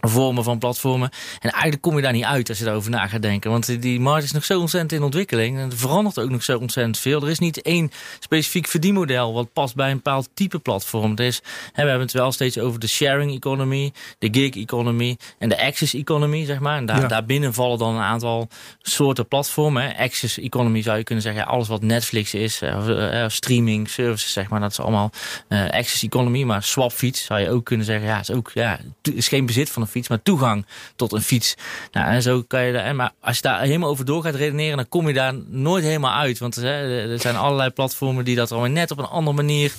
vormen 0.01 0.43
van 0.43 0.57
platformen. 0.59 1.09
En 1.39 1.49
eigenlijk 1.51 1.81
kom 1.81 1.95
je 1.95 2.01
daar 2.01 2.11
niet 2.11 2.23
uit 2.23 2.49
als 2.49 2.57
je 2.57 2.63
daarover 2.63 2.91
na 2.91 3.07
gaat 3.07 3.21
denken. 3.21 3.51
Want 3.51 3.81
die- 3.81 3.99
markt 3.99 4.23
is 4.23 4.31
nog 4.31 4.45
zo 4.45 4.59
ontzettend 4.59 4.91
in 4.91 5.03
ontwikkeling. 5.03 5.57
En 5.57 5.71
er 5.71 5.77
verandert 5.77 6.19
ook 6.19 6.29
nog 6.29 6.43
zo 6.43 6.57
ontzettend 6.57 6.97
veel. 6.99 7.21
Er 7.21 7.29
is 7.29 7.39
niet 7.39 7.61
één 7.61 7.91
specifiek 8.19 8.67
verdienmodel 8.67 9.33
wat 9.33 9.53
past 9.53 9.75
bij 9.75 9.89
een 9.89 9.95
bepaald 9.95 10.29
type 10.33 10.59
platform. 10.59 11.17
Is, 11.17 11.41
hè, 11.71 11.83
we 11.83 11.89
hebben 11.89 11.99
het 12.07 12.11
wel 12.11 12.31
steeds 12.31 12.57
over 12.57 12.79
de 12.79 12.87
sharing 12.87 13.35
economy, 13.35 13.93
de 14.19 14.27
gig 14.31 14.55
economy 14.55 15.17
en 15.39 15.49
de 15.49 15.61
access 15.61 15.93
economy, 15.93 16.45
zeg 16.45 16.59
maar. 16.59 16.77
En 16.77 16.85
daar, 16.85 17.01
Ja. 17.01 17.07
daarbinnen 17.07 17.53
vallen 17.53 17.77
dan 17.77 17.95
een 17.95 18.01
aantal 18.01 18.47
soorten 18.81 19.27
platformen. 19.27 19.83
hè. 19.83 19.97
Access 20.03 20.39
economy 20.39 20.81
zou 20.81 20.97
je 20.97 21.03
kunnen 21.03 21.23
zeggen, 21.23 21.45
alles 21.47 21.67
wat 21.67 21.81
Netflix 21.81 22.33
is, 22.33 22.61
eh, 22.61 23.23
eh, 23.23 23.29
streaming 23.29 23.89
services, 23.89 24.33
zeg 24.33 24.49
maar. 24.49 24.59
Dat 24.59 24.71
is 24.71 24.79
allemaal 24.79 25.11
eh, 25.47 25.63
access 25.69 26.03
economy. 26.03 26.43
Maar 26.43 26.63
swapfiets 26.63 27.23
zou 27.25 27.39
je 27.39 27.49
ook 27.49 27.65
kunnen 27.65 27.85
zeggen, 27.85 28.07
ja, 28.07 28.19
is 28.19 28.31
ook, 28.31 28.51
ja, 28.53 28.79
het 29.01 29.15
is 29.15 29.27
geen 29.27 29.45
bezit 29.45 29.69
van 29.69 29.84
een 29.85 29.91
fiets, 29.91 30.07
maar 30.07 30.21
toegang 30.21 30.65
tot 30.95 31.11
een 31.13 31.21
fiets. 31.21 31.55
Nou, 31.91 32.07
en 32.07 32.21
zo 32.21 32.43
kan 32.47 32.63
je 32.63 32.73
daar, 32.73 32.95
maar 32.95 33.11
als 33.19 33.35
je 33.35 33.41
daar 33.41 33.61
helemaal 33.61 33.89
over 33.89 34.05
door 34.05 34.23
gaat 34.23 34.35
redeneren, 34.35 34.77
dan 34.77 34.89
kom 34.89 35.07
je 35.07 35.13
daar 35.13 35.33
nooit 35.47 35.83
helemaal 35.83 36.13
uit. 36.13 36.37
Want 36.37 36.55
hè, 36.55 37.09
er 37.11 37.19
zijn 37.19 37.35
allerlei 37.35 37.69
platformen 37.69 38.25
die 38.25 38.35
dat 38.35 38.51
allemaal 38.51 38.69
net 38.69 38.91
op 38.91 38.97
een 38.97 39.05
andere 39.05 39.35
manier 39.35 39.73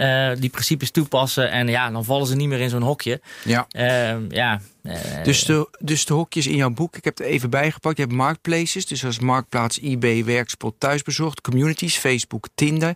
eh, 0.00 0.30
die 0.38 0.50
principes 0.50 0.90
toepassen. 0.90 1.50
En 1.50 1.68
ja, 1.68 1.90
dan 1.90 2.04
vallen 2.04 2.26
ze 2.26 2.36
niet 2.36 2.48
meer 2.48 2.60
in 2.60 2.70
zo'n 2.70 2.82
hokje. 2.82 3.20
Ja. 3.44 3.66
Ehm, 3.70 4.22
ja, 4.28 4.60
eh, 4.82 4.94
Dus 5.22 5.44
de, 5.44 5.68
dus 5.78 6.04
de 6.04 6.14
hokjes 6.14 6.46
in 6.46 6.56
jouw 6.56 6.70
boek, 6.70 6.96
ik 6.96 7.04
heb 7.04 7.18
het 7.18 7.26
even 7.26 7.50
bijgepakt. 7.50 7.96
Je 7.96 8.02
hebt 8.02 8.14
marketplaces, 8.14 8.86
dus 8.86 9.04
als 9.04 9.18
marktplaats 9.18 9.80
eBay, 9.80 10.24
Werkspot, 10.24 10.74
Thuisbezorgd, 10.78 11.40
communities, 11.40 11.96
Facebook, 11.96 12.48
Tinder. 12.54 12.94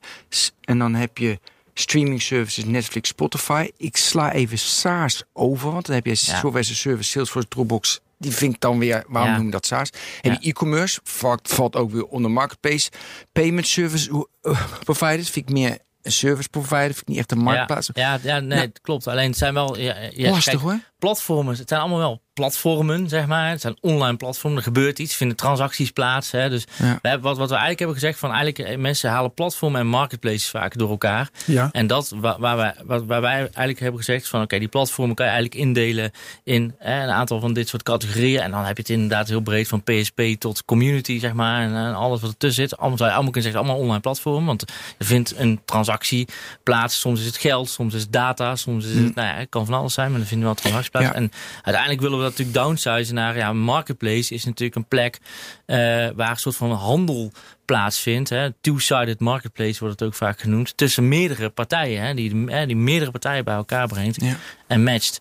En 0.61 0.79
dan 0.79 0.95
heb 0.95 1.19
je 1.19 1.39
streaming 1.75 2.23
services, 2.23 2.65
Netflix, 2.65 3.09
Spotify. 3.09 3.71
Ik 3.77 3.97
sla 3.97 4.33
even 4.33 4.59
SaaS 4.59 5.23
over, 5.33 5.73
want 5.73 5.87
dan 5.87 5.95
heb 5.95 6.05
je 6.05 6.11
Ja. 6.11 6.17
software 6.17 6.59
as 6.59 6.71
a 6.71 6.75
service, 6.75 7.11
Salesforce, 7.11 7.49
Dropbox. 7.49 8.01
Die 8.19 8.33
vind 8.33 8.55
ik 8.55 8.61
dan 8.61 8.79
weer, 8.79 9.05
waarom 9.09 9.31
Ja. 9.31 9.37
noem 9.37 9.47
je 9.47 9.53
dat 9.53 9.67
SaaS? 9.67 9.91
En 10.21 10.31
Ja. 10.33 10.39
die 10.39 10.49
e-commerce 10.51 11.01
valt, 11.03 11.49
valt 11.49 11.77
ook 11.77 11.91
weer 11.91 12.05
onder 12.07 12.31
marketplace. 12.31 12.91
Payment 13.33 13.67
service 13.67 14.27
eh, 14.43 14.61
providers 14.85 15.31
vind 15.31 15.49
ik 15.49 15.55
meer 15.55 15.79
een 16.03 16.13
service 16.13 16.49
provider, 16.49 16.85
vind 16.85 17.01
ik 17.01 17.07
niet 17.09 17.19
echt 17.19 17.33
een 17.33 17.39
marktplaats. 17.39 17.91
Ja, 17.95 18.19
ja, 18.23 18.39
nee, 18.39 18.49
Nou. 18.49 18.61
het 18.61 18.81
klopt. 18.81 19.07
Alleen 19.07 19.29
het 19.29 19.39
zijn 19.39 19.55
wel... 19.55 19.79
Ja, 19.79 19.97
ja, 20.11 20.31
Lastig 20.31 20.53
kijk, 20.53 20.63
hoor. 20.65 20.79
Platformen, 21.05 21.57
het 21.57 21.69
zijn 21.69 21.81
allemaal 21.81 21.99
wel 21.99 22.23
platformen, 22.35 23.09
zeg 23.09 23.27
maar. 23.27 23.51
Het 23.51 23.61
zijn 23.61 23.77
online 23.81 24.17
platformen, 24.17 24.59
er 24.59 24.65
gebeurt 24.65 24.99
iets, 24.99 25.15
vinden 25.15 25.37
transacties 25.37 25.91
plaats. 25.91 26.31
Hè. 26.31 26.51
Dus 26.51 26.65
Ja. 26.79 26.99
we 27.03 27.09
hebben, 27.09 27.29
wat, 27.29 27.37
wat 27.37 27.49
we 27.49 27.55
eigenlijk 27.55 27.79
hebben 27.79 27.99
gezegd, 27.99 28.19
van 28.19 28.33
eigenlijk 28.33 28.71
eh, 28.71 28.79
mensen 28.79 29.11
halen 29.11 29.35
platformen 29.35 29.81
en 29.81 29.87
marketplaces 29.87 30.49
vaak 30.49 30.79
door 30.79 30.91
elkaar. 30.91 31.31
Ja. 31.47 31.69
En 31.73 31.87
dat 31.87 32.13
waar, 32.17 32.39
waar, 32.39 32.57
wij, 32.57 32.75
wat, 32.85 33.05
waar 33.05 33.21
wij 33.21 33.37
eigenlijk 33.37 33.81
hebben 33.81 33.99
gezegd 33.99 34.29
van 34.29 34.43
oké, 34.43 34.59
die 34.59 34.69
platformen 34.69 35.15
kan 35.15 35.27
je 35.27 35.33
eigenlijk 35.33 35.63
indelen 35.63 36.11
in 36.45 36.75
eh, 36.79 36.97
een 36.97 37.11
aantal 37.11 37.41
van 37.41 37.53
dit 37.53 37.69
soort 37.69 37.83
categorieën. 37.83 38.41
En 38.41 38.51
dan 38.51 38.65
heb 38.65 38.77
je 38.77 38.83
het 38.83 38.91
inderdaad 38.91 39.29
heel 39.29 39.41
breed 39.41 39.69
van 39.69 39.83
PSP 39.83 40.21
tot 40.39 40.65
community, 40.65 41.19
zeg 41.19 41.33
maar. 41.33 41.63
En, 41.63 41.95
alles 41.95 42.21
wat 42.21 42.31
ertussen 42.31 42.69
zit. 42.69 42.79
Allemaal 42.79 42.99
zou 42.99 43.11
je 43.11 43.15
allemaal 43.15 43.33
kunnen 43.33 43.53
zeggen, 43.53 43.69
allemaal 43.69 43.85
online 43.85 44.03
platformen. 44.03 44.45
Want 44.45 44.63
er 44.99 45.07
vindt 45.07 45.35
een 45.37 45.61
transactie 45.65 46.29
plaats. 46.63 47.01
Soms 47.01 47.21
is 47.21 47.27
het 47.27 47.37
geld, 47.37 47.69
soms 47.69 47.95
is 47.95 48.03
het 48.03 48.13
data, 48.13 48.57
soms 48.57 48.85
is 48.85 48.95
het, 48.95 49.15
nou 49.15 49.29
ja, 49.29 49.35
het 49.35 49.49
kan 49.49 49.67
van 49.67 49.75
alles 49.75 49.95
zijn, 49.95 50.11
maar 50.11 50.19
dan 50.19 50.29
vinden 50.29 50.49
we 50.49 50.55
wel 50.55 50.63
transactie 50.63 50.94
Ja. 51.03 51.15
En 51.15 51.31
uiteindelijk 51.55 52.01
willen 52.03 52.19
we 52.19 52.25
dat 52.25 52.39
natuurlijk 52.39 52.59
downsizen 52.59 53.15
naar, 53.15 53.37
ja, 53.37 53.53
marketplace 53.53 54.35
is 54.35 54.45
natuurlijk 54.45 54.75
een 54.75 54.89
plek 54.89 55.19
eh, 55.67 55.77
waar 56.15 56.31
een 56.31 56.37
soort 56.37 56.57
van 56.57 56.71
handel 56.73 57.33
plaatsvindt. 57.65 58.33
Two-sided 58.61 59.21
marketplace 59.21 59.79
wordt 59.81 60.01
het 60.01 60.09
ook 60.09 60.15
vaak 60.15 60.41
genoemd. 60.41 60.77
Tussen 60.77 61.09
meerdere 61.09 61.49
partijen. 61.51 62.03
Hè, 62.03 62.15
die, 62.15 62.45
hè, 62.47 62.67
die 62.67 62.77
meerdere 62.77 63.11
partijen 63.11 63.45
bij 63.45 63.55
elkaar 63.55 63.87
brengt 63.89 64.21
Ja. 64.21 64.37
en 64.67 64.83
matcht. 64.85 65.21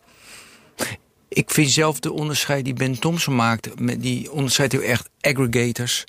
Ik 1.27 1.51
vind 1.51 1.71
zelf 1.71 1.99
de 1.99 2.11
onderscheid 2.11 2.65
die 2.65 2.73
Ben 2.73 2.99
Thompson 2.99 3.35
maakt, 3.35 3.79
met 3.79 4.01
die 4.01 4.31
onderscheidt 4.31 4.71
heel 4.73 4.81
erg 4.81 5.07
aggregators 5.21 6.03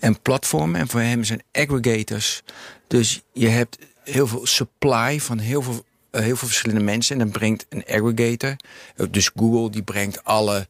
en 0.00 0.22
platformen. 0.22 0.80
En 0.80 0.88
voor 0.88 1.00
hem 1.00 1.24
zijn 1.24 1.42
aggregators. 1.52 2.42
Dus 2.88 3.20
je 3.32 3.48
hebt 3.48 3.78
heel 4.04 4.26
veel 4.26 4.46
supply 4.46 5.20
van 5.20 5.38
heel 5.38 5.62
veel, 5.62 5.84
eh, 6.10 6.22
heel 6.22 6.36
veel 6.36 6.48
verschillende 6.48 6.84
mensen. 6.84 7.12
En 7.12 7.18
dan 7.18 7.30
brengt 7.30 7.66
een 7.68 7.84
aggregator, 7.86 8.56
eh, 8.96 9.06
dus 9.10 9.30
Google, 9.36 9.70
die 9.70 9.82
brengt 9.82 10.24
alle, 10.24 10.68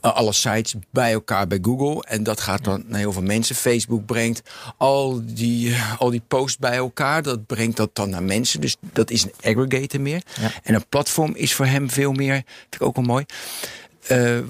eh, 0.00 0.14
alle 0.14 0.32
sites 0.32 0.74
bij 0.90 1.12
elkaar 1.12 1.46
bij 1.46 1.58
Google. 1.62 2.04
En 2.04 2.22
dat 2.22 2.40
gaat 2.40 2.64
dan 2.64 2.84
naar 2.86 2.98
heel 2.98 3.12
veel 3.12 3.22
mensen. 3.22 3.56
Facebook 3.56 4.06
brengt 4.06 4.42
al 4.76 5.20
die, 5.24 5.76
al 5.98 6.10
die 6.10 6.22
posts 6.28 6.58
bij 6.58 6.76
elkaar. 6.76 7.22
Dat 7.22 7.46
brengt 7.46 7.76
dat 7.76 7.90
dan 7.92 8.10
naar 8.10 8.22
mensen. 8.22 8.60
Dus 8.60 8.76
dat 8.92 9.10
is 9.10 9.22
een 9.22 9.32
aggregator 9.56 10.00
meer. 10.00 10.22
Ja. 10.40 10.50
En 10.62 10.74
een 10.74 10.88
platform 10.88 11.34
is 11.34 11.54
voor 11.54 11.66
hem 11.66 11.90
veel 11.90 12.12
meer, 12.12 12.34
vind 12.34 12.74
ik 12.74 12.82
ook 12.82 12.96
wel 12.96 13.04
mooi, 13.04 13.24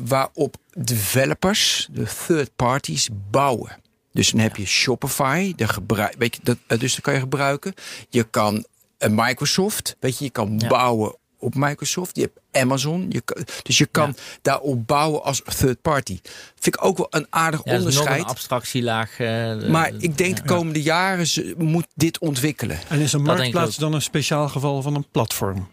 waarop 0.04 0.56
developers, 0.74 1.88
de 1.92 2.06
third 2.26 2.50
parties, 2.56 3.08
bouwen. 3.30 3.78
Dus 4.12 4.30
dan 4.30 4.40
heb 4.40 4.56
je 4.56 4.66
Shopify, 4.66 5.52
de 5.56 5.68
gebruik, 5.68 6.14
weet 6.18 6.36
je, 6.36 6.40
dat, 6.42 6.80
dus 6.80 6.94
dat 6.94 7.04
kan 7.04 7.14
je 7.14 7.20
gebruiken. 7.20 7.74
Je 8.08 8.24
kan 8.24 8.64
Microsoft, 9.08 9.96
weet 10.00 10.18
je, 10.18 10.24
je 10.24 10.30
kan 10.30 10.54
Ja. 10.58 10.68
bouwen 10.68 11.14
op 11.38 11.54
Microsoft, 11.54 12.16
je 12.16 12.22
hebt 12.22 12.38
Amazon. 12.52 13.06
Je, 13.08 13.22
dus 13.62 13.78
je 13.78 13.86
kan 13.86 14.16
daarop 14.42 14.86
bouwen 14.86 15.22
als 15.22 15.42
third 15.58 15.82
party. 15.82 16.18
Vind 16.58 16.76
ik 16.76 16.84
ook 16.84 16.96
wel 16.96 17.06
een 17.10 17.26
aardig 17.30 17.60
Ja, 17.64 17.70
dat 17.70 17.78
is 17.80 17.84
nog 17.84 17.92
onderscheid. 17.94 18.20
een 18.22 18.28
abstractielaag. 18.30 19.18
eh, 19.18 19.68
maar 19.68 19.92
ik 19.98 20.18
denk 20.18 20.36
de 20.36 20.42
komende 20.42 20.82
jaren 20.82 21.26
ze, 21.26 21.54
moet 21.58 21.86
dit 21.94 22.18
ontwikkelen. 22.18 22.78
En 22.88 23.00
is 23.00 23.12
een 23.12 23.22
marktplaats 23.22 23.76
dan 23.76 23.92
een 23.94 24.02
speciaal 24.02 24.48
geval 24.48 24.82
van 24.82 24.94
een 24.94 25.06
platform? 25.10 25.68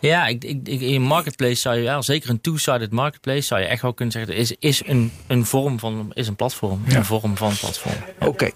Ja, 0.00 0.26
ik, 0.26 0.44
ik, 0.44 0.68
ik- 0.68 0.80
in 0.80 1.02
marketplace 1.02 1.54
zou 1.54 1.76
je 1.76 1.82
wel, 1.82 2.02
zeker 2.02 2.30
een 2.30 2.40
two-sided 2.40 2.90
marketplace, 2.92 3.40
zou 3.42 3.60
je 3.60 3.66
echt 3.66 3.82
wel 3.82 3.94
kunnen 3.94 4.14
zeggen, 4.14 4.34
is, 4.36 4.54
is 4.58 4.82
een, 4.86 5.12
een 5.26 5.46
vorm 5.46 5.78
van, 5.78 6.10
is 6.14 6.28
een 6.28 6.36
platform. 6.36 6.82
Een 6.88 7.04
vorm 7.04 7.36
van 7.36 7.52
platform. 7.60 7.94
Oké. 8.20 8.50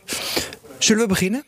Zullen 0.78 1.02
we 1.02 1.08
beginnen? 1.08 1.44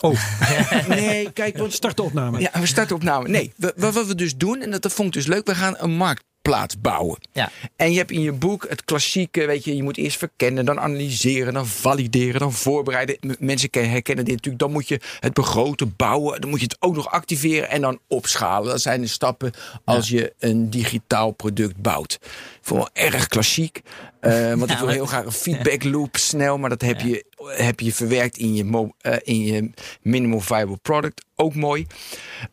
Oh, 0.00 0.20
Nee, 0.88 1.30
kijk, 1.32 1.58
want 1.58 1.72
start 1.72 1.96
de 1.96 2.02
opname. 2.02 2.40
Ja, 2.40 2.50
we 2.60 2.66
starten 2.66 2.96
opname. 2.96 3.28
Nee, 3.28 3.52
we- 3.56 3.72
wat 3.76 3.94
wat 3.94 4.06
we 4.06 4.14
dus 4.14 4.36
doen, 4.36 4.60
en 4.62 4.70
dat, 4.70 4.82
dat 4.82 4.92
vond 4.92 5.08
ik 5.08 5.14
dus 5.14 5.26
leuk, 5.26 5.46
we 5.46 5.54
gaan 5.54 5.74
een 5.78 5.96
marktplaats 5.96 6.80
bouwen. 6.80 7.18
Ja. 7.32 7.50
En 7.76 7.90
je 7.92 7.98
hebt 7.98 8.10
in 8.10 8.20
je 8.20 8.32
boek 8.32 8.66
het 8.68 8.84
klassieke, 8.84 9.46
weet 9.46 9.64
je, 9.64 9.76
je 9.76 9.82
moet 9.82 9.96
eerst 9.96 10.18
verkennen, 10.18 10.64
dan 10.64 10.80
analyseren, 10.80 11.52
dan 11.54 11.66
valideren, 11.66 12.40
dan 12.40 12.52
voorbereiden. 12.52 13.16
M- 13.20 13.30
Mensen 13.38 13.70
ken- 13.70 13.90
herkennen 13.90 14.24
dit 14.24 14.34
natuurlijk. 14.34 14.62
Dan 14.62 14.72
moet 14.72 14.88
je 14.88 15.00
het 15.20 15.32
begroten, 15.34 15.94
bouwen, 15.96 16.40
dan 16.40 16.50
moet 16.50 16.58
je 16.60 16.64
het 16.66 16.76
ook 16.80 16.94
nog 16.96 17.10
activeren 17.10 17.70
en 17.70 17.80
dan 17.80 17.98
opschalen. 18.08 18.68
Dat 18.68 18.80
zijn 18.80 19.00
de 19.00 19.06
stappen 19.06 19.52
als 19.84 20.08
je 20.08 20.32
een 20.38 20.70
digitaal 20.70 21.30
product 21.30 21.76
bouwt. 21.76 22.18
Vond 22.66 22.80
wel 22.80 23.04
erg 23.04 23.26
klassiek, 23.26 23.80
eh, 24.20 24.52
want 24.54 24.70
ik 24.70 24.78
wil 24.78 24.88
heel 24.88 25.06
graag 25.06 25.24
een 25.24 25.32
feedback 25.32 25.84
loop 25.84 26.16
snel, 26.16 26.58
maar 26.58 26.70
dat 26.70 26.80
heb, 26.82 27.00
je, 27.00 27.24
heb 27.46 27.80
je 27.80 27.92
verwerkt 27.94 28.36
in 28.36 28.54
je, 28.54 28.64
mo- 28.64 28.92
eh, 29.00 29.16
in 29.22 29.40
je 29.44 29.70
minimal 30.02 30.40
viable 30.40 30.76
product. 30.76 31.24
Ook 31.36 31.54
mooi. 31.54 31.86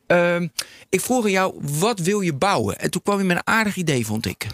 Ehm, 0.08 0.48
ik 0.90 1.02
vroeg 1.02 1.24
aan 1.26 1.32
jou, 1.32 1.54
wat 1.62 2.00
wil 2.00 2.22
je 2.22 2.34
bouwen? 2.34 2.80
En 2.80 2.92
toen 2.92 3.02
kwam 3.02 3.18
je 3.18 3.24
met 3.24 3.38
een 3.38 3.48
aardig 3.54 3.76
idee, 3.76 4.06
vond 4.06 4.26
ik. 4.26 4.48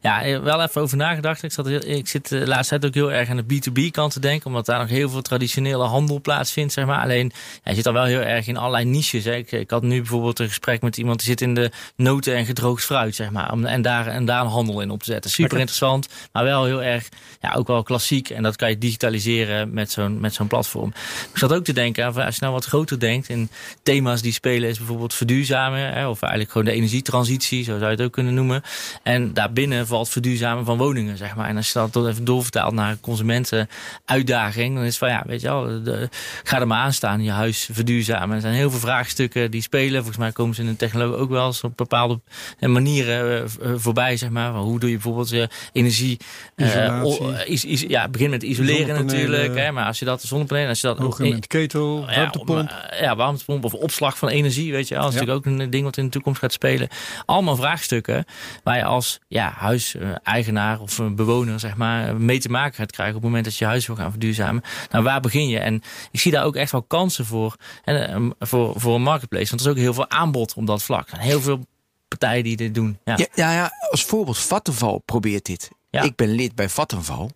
Ja, 0.00 0.22
eh, 0.22 0.40
wel 0.40 0.62
even 0.62 0.80
over 0.80 0.96
nagedacht. 0.96 1.42
Ik, 1.42 1.52
zat, 1.52 1.68
ik 1.68 2.08
zit 2.08 2.28
de 2.28 2.46
laatste 2.46 2.68
tijd 2.68 2.86
ook 2.86 2.94
heel 2.94 3.12
erg 3.12 3.28
aan 3.28 3.42
de 3.46 3.54
B2B 3.54 3.90
kant 3.90 4.12
te 4.12 4.20
denken. 4.20 4.46
Omdat 4.46 4.66
daar 4.66 4.78
nog 4.78 4.88
heel 4.88 5.08
veel 5.08 5.22
traditionele 5.22 5.84
handel 5.84 6.20
plaatsvindt. 6.20 6.72
Zeg 6.72 6.86
maar. 6.86 7.00
Alleen, 7.02 7.32
je 7.64 7.74
zit 7.74 7.84
dan 7.84 7.92
wel 7.92 8.04
heel 8.04 8.20
erg 8.20 8.46
in 8.46 8.56
allerlei 8.56 8.84
niches. 8.84 9.24
Hè. 9.24 9.34
Ik, 9.34 9.52
ik 9.52 9.70
had 9.70 9.82
nu 9.82 9.96
bijvoorbeeld 9.96 10.38
een 10.38 10.48
gesprek 10.48 10.82
met 10.82 10.96
iemand 10.96 11.18
die 11.18 11.28
zit 11.28 11.40
in 11.40 11.54
de 11.54 11.70
noten 11.96 12.34
en 12.34 12.46
gedroogd 12.46 12.84
fruit. 12.84 13.14
Zeg 13.14 13.30
maar, 13.30 13.52
om, 13.52 13.64
en, 13.64 13.82
daar, 13.82 14.06
en 14.06 14.24
daar 14.24 14.40
een 14.40 14.50
handel 14.50 14.80
in 14.80 14.90
op 14.90 15.02
te 15.02 15.10
zetten. 15.10 15.30
Super 15.30 15.58
interessant. 15.58 16.08
Maar 16.32 16.44
wel 16.44 16.64
heel 16.64 16.82
erg, 16.82 17.08
ja, 17.40 17.52
ook 17.54 17.66
wel 17.66 17.82
klassiek. 17.82 18.30
En 18.30 18.42
dat 18.42 18.56
kan 18.56 18.70
je 18.70 18.78
digitaliseren 18.78 19.74
met 19.74 19.90
zo'n 19.90 20.20
met 20.20 20.34
zo'n 20.34 20.46
platform. 20.46 20.92
Ik 21.32 21.38
zat 21.38 21.52
ook 21.52 21.64
te 21.64 21.72
denken, 21.72 22.04
als 22.04 22.34
je 22.34 22.40
nou 22.40 22.52
wat 22.52 22.64
groter 22.64 23.00
denkt. 23.00 23.28
En 23.28 23.50
thema's 23.82 24.22
die 24.22 24.32
spelen 24.32 24.68
is 24.68 24.78
bijvoorbeeld 24.78 25.14
verduurzamen. 25.14 25.92
Hè, 25.92 26.08
of 26.08 26.22
eigenlijk 26.22 26.52
gewoon 26.52 26.66
de 26.66 26.72
energietransitie, 26.72 27.64
zo 27.64 27.78
zou 27.78 27.84
je 27.84 27.96
het 27.96 28.02
ook 28.02 28.12
kunnen 28.12 28.34
noemen. 28.34 28.62
En 29.02 29.34
daarbinnen 29.34 29.65
valt 29.86 30.08
verduurzamen 30.08 30.64
van 30.64 30.76
woningen, 30.78 31.16
zeg 31.16 31.36
maar. 31.36 31.48
En 31.48 31.56
als 31.56 31.66
je 31.72 31.78
dat 31.78 31.92
dan 31.92 32.06
even 32.08 32.24
doorvertaalt 32.24 32.74
naar 32.74 32.90
een 32.90 33.00
consumentenuitdaging, 33.00 34.74
dan 34.74 34.82
is 34.84 34.88
het 34.88 34.98
van 34.98 35.08
ja, 35.08 35.22
weet 35.26 35.40
je 35.40 35.46
wel, 35.48 35.82
de, 35.82 36.08
ga 36.44 36.60
er 36.60 36.66
maar 36.66 36.78
aan 36.78 36.92
staan, 36.92 37.22
je 37.22 37.30
huis 37.30 37.68
verduurzamen. 37.72 38.34
Er 38.34 38.40
zijn 38.40 38.54
heel 38.54 38.70
veel 38.70 38.78
vraagstukken 38.80 39.50
die 39.50 39.62
spelen. 39.62 39.94
Volgens 39.96 40.16
mij 40.16 40.32
komen 40.32 40.54
ze 40.54 40.60
in 40.60 40.66
de 40.66 40.76
technologie 40.76 41.16
ook 41.20 41.30
wel 41.30 41.46
eens 41.46 41.62
op 41.62 41.76
bepaalde 41.76 42.20
eh, 42.58 42.68
manieren 42.68 43.42
eh, 43.62 43.72
voorbij, 43.76 44.16
zeg 44.16 44.30
maar. 44.30 44.52
Hoe 44.52 44.78
doe 44.80 44.88
je 44.88 44.94
bijvoorbeeld 44.94 45.28
je 45.28 45.48
energie... 45.72 46.18
eh, 46.56 47.00
o- 47.04 47.30
is, 47.46 47.64
is, 47.64 47.80
ja, 47.80 48.08
begin 48.08 48.30
met 48.30 48.42
isoleren 48.42 49.04
natuurlijk. 49.06 49.54
Hè, 49.56 49.72
maar 49.72 49.86
als 49.86 49.98
je 49.98 50.04
dat, 50.04 50.22
zonnepanelen, 50.22 50.68
als 50.68 50.80
je 50.80 50.86
dat... 50.86 50.98
Hooggerend 50.98 51.46
ketel, 51.46 52.04
Ja, 52.10 52.16
warmtepomp. 52.16 52.48
om, 52.60 52.68
Ja, 53.00 53.16
warmtepomp 53.16 53.64
of 53.64 53.74
opslag 53.74 54.18
van 54.18 54.28
energie, 54.28 54.72
weet 54.72 54.88
je 54.88 54.94
wel. 54.94 55.02
Dat 55.02 55.12
is 55.12 55.18
Ja. 55.20 55.24
natuurlijk 55.26 55.52
ook 55.54 55.60
een 55.60 55.70
ding 55.70 55.84
wat 55.84 55.96
in 55.96 56.04
de 56.04 56.10
toekomst 56.10 56.40
gaat 56.40 56.52
spelen. 56.52 56.88
Allemaal 57.26 57.56
vraagstukken 57.56 58.24
waar 58.62 58.76
je 58.76 58.84
als 58.84 59.18
ja, 59.28 59.54
huiseigenaar 59.56 60.80
of 60.80 60.98
een 60.98 61.14
bewoner 61.14 61.60
zeg 61.60 61.76
maar, 61.76 62.16
mee 62.16 62.38
te 62.38 62.48
maken 62.48 62.74
gaat 62.74 62.92
krijgen 62.92 63.16
op 63.16 63.22
het 63.22 63.30
moment 63.30 63.48
dat 63.48 63.56
je 63.56 63.64
huis 63.64 63.86
wil 63.86 63.96
gaan 63.96 64.10
verduurzamen. 64.10 64.62
Nou, 64.90 65.04
waar 65.04 65.20
begin 65.20 65.48
je? 65.48 65.58
En 65.58 65.82
ik 66.10 66.20
zie 66.20 66.32
daar 66.32 66.44
ook 66.44 66.56
echt 66.56 66.72
wel 66.72 66.82
kansen 66.82 67.24
voor, 67.24 67.56
en, 67.84 68.08
eh, 68.08 68.48
voor, 68.48 68.80
voor 68.80 68.94
een 68.94 69.02
marketplace. 69.02 69.48
Want 69.48 69.60
er 69.60 69.66
is 69.66 69.72
ook 69.72 69.78
heel 69.78 69.94
veel 69.94 70.10
aanbod 70.10 70.54
op 70.54 70.66
dat 70.66 70.82
vlak. 70.82 71.08
Heel 71.10 71.40
veel 71.40 71.66
partijen 72.08 72.44
die 72.44 72.56
dit 72.56 72.74
doen. 72.74 72.98
Ja. 73.04 73.16
Ja, 73.16 73.26
ja, 73.34 73.52
ja 73.52 73.70
als 73.90 74.04
voorbeeld, 74.04 74.38
Vattenval 74.38 75.02
probeert 75.04 75.44
dit. 75.44 75.70
Ja. 75.90 76.02
Ik 76.02 76.16
ben 76.16 76.28
lid 76.28 76.54
bij 76.54 76.68
Vattenval. 76.68 77.30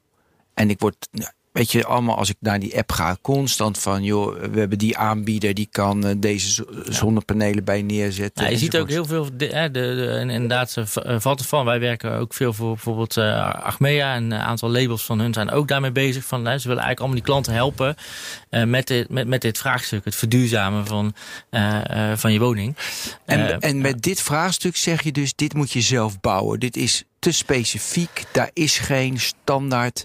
En 0.54 0.70
ik 0.70 0.80
word, 0.80 1.08
nou, 1.10 1.30
weet 1.52 1.72
je, 1.72 1.84
allemaal 1.84 2.16
als 2.16 2.28
ik 2.28 2.36
naar 2.40 2.60
die 2.60 2.76
app 2.78 2.92
ga, 2.92 3.16
constant 3.22 3.78
van, 3.78 4.04
joh, 4.04 4.40
we 4.52 4.58
hebben 4.58 4.78
die 4.78 4.96
aanbieder, 4.96 5.54
die 5.54 5.68
kan 5.70 6.06
eh, 6.06 6.14
deze 6.18 6.52
zo- 6.52 6.64
zonnepanelen 6.84 7.64
bij 7.64 7.82
neerzetten. 7.82 8.44
Ja, 8.44 8.50
je 8.50 8.58
ziet 8.58 8.76
ook 8.76 8.88
heel 8.88 9.04
veel, 9.04 9.24
de, 9.24 9.46
de, 9.46 9.70
de, 9.70 10.16
en 10.20 10.30
inderdaad, 10.30 10.76
eh, 10.76 11.20
valt 11.20 11.46
van. 11.46 11.64
Wij 11.64 11.80
werken 11.80 12.12
ook 12.18 12.34
veel 12.34 12.52
voor 12.52 12.68
bijvoorbeeld 12.74 13.16
Achmea. 13.18 14.14
En 14.14 14.30
een 14.30 14.40
aantal 14.40 14.70
labels 14.70 15.04
van 15.04 15.18
hun 15.18 15.32
zijn 15.32 15.50
ook 15.50 15.68
daarmee 15.68 15.92
bezig. 15.92 16.24
Van, 16.24 16.44
hè, 16.44 16.58
ze 16.58 16.68
willen 16.68 16.82
eigenlijk 16.82 16.98
allemaal 16.98 17.16
die 17.16 17.26
klanten 17.26 17.52
helpen 17.52 17.94
met, 18.70 18.86
dit, 18.86 19.08
met, 19.08 19.26
met 19.26 19.40
dit 19.40 19.58
vraagstuk. 19.58 20.04
Het 20.04 20.14
verduurzamen 20.14 20.86
van, 20.86 21.14
van 22.14 22.32
je 22.32 22.38
woning. 22.38 22.76
En, 23.24 23.60
en 23.60 23.80
met 23.80 24.02
dit 24.02 24.22
vraagstuk 24.22 24.76
zeg 24.76 25.02
je 25.02 25.12
dus, 25.12 25.34
dit 25.34 25.54
moet 25.54 25.72
je 25.72 25.80
zelf 25.80 26.20
bouwen. 26.20 26.60
Dit 26.60 26.76
is 26.76 27.04
te 27.18 27.32
specifiek, 27.32 28.24
daar 28.32 28.50
is 28.52 28.78
geen 28.78 29.20
standaard. 29.20 30.04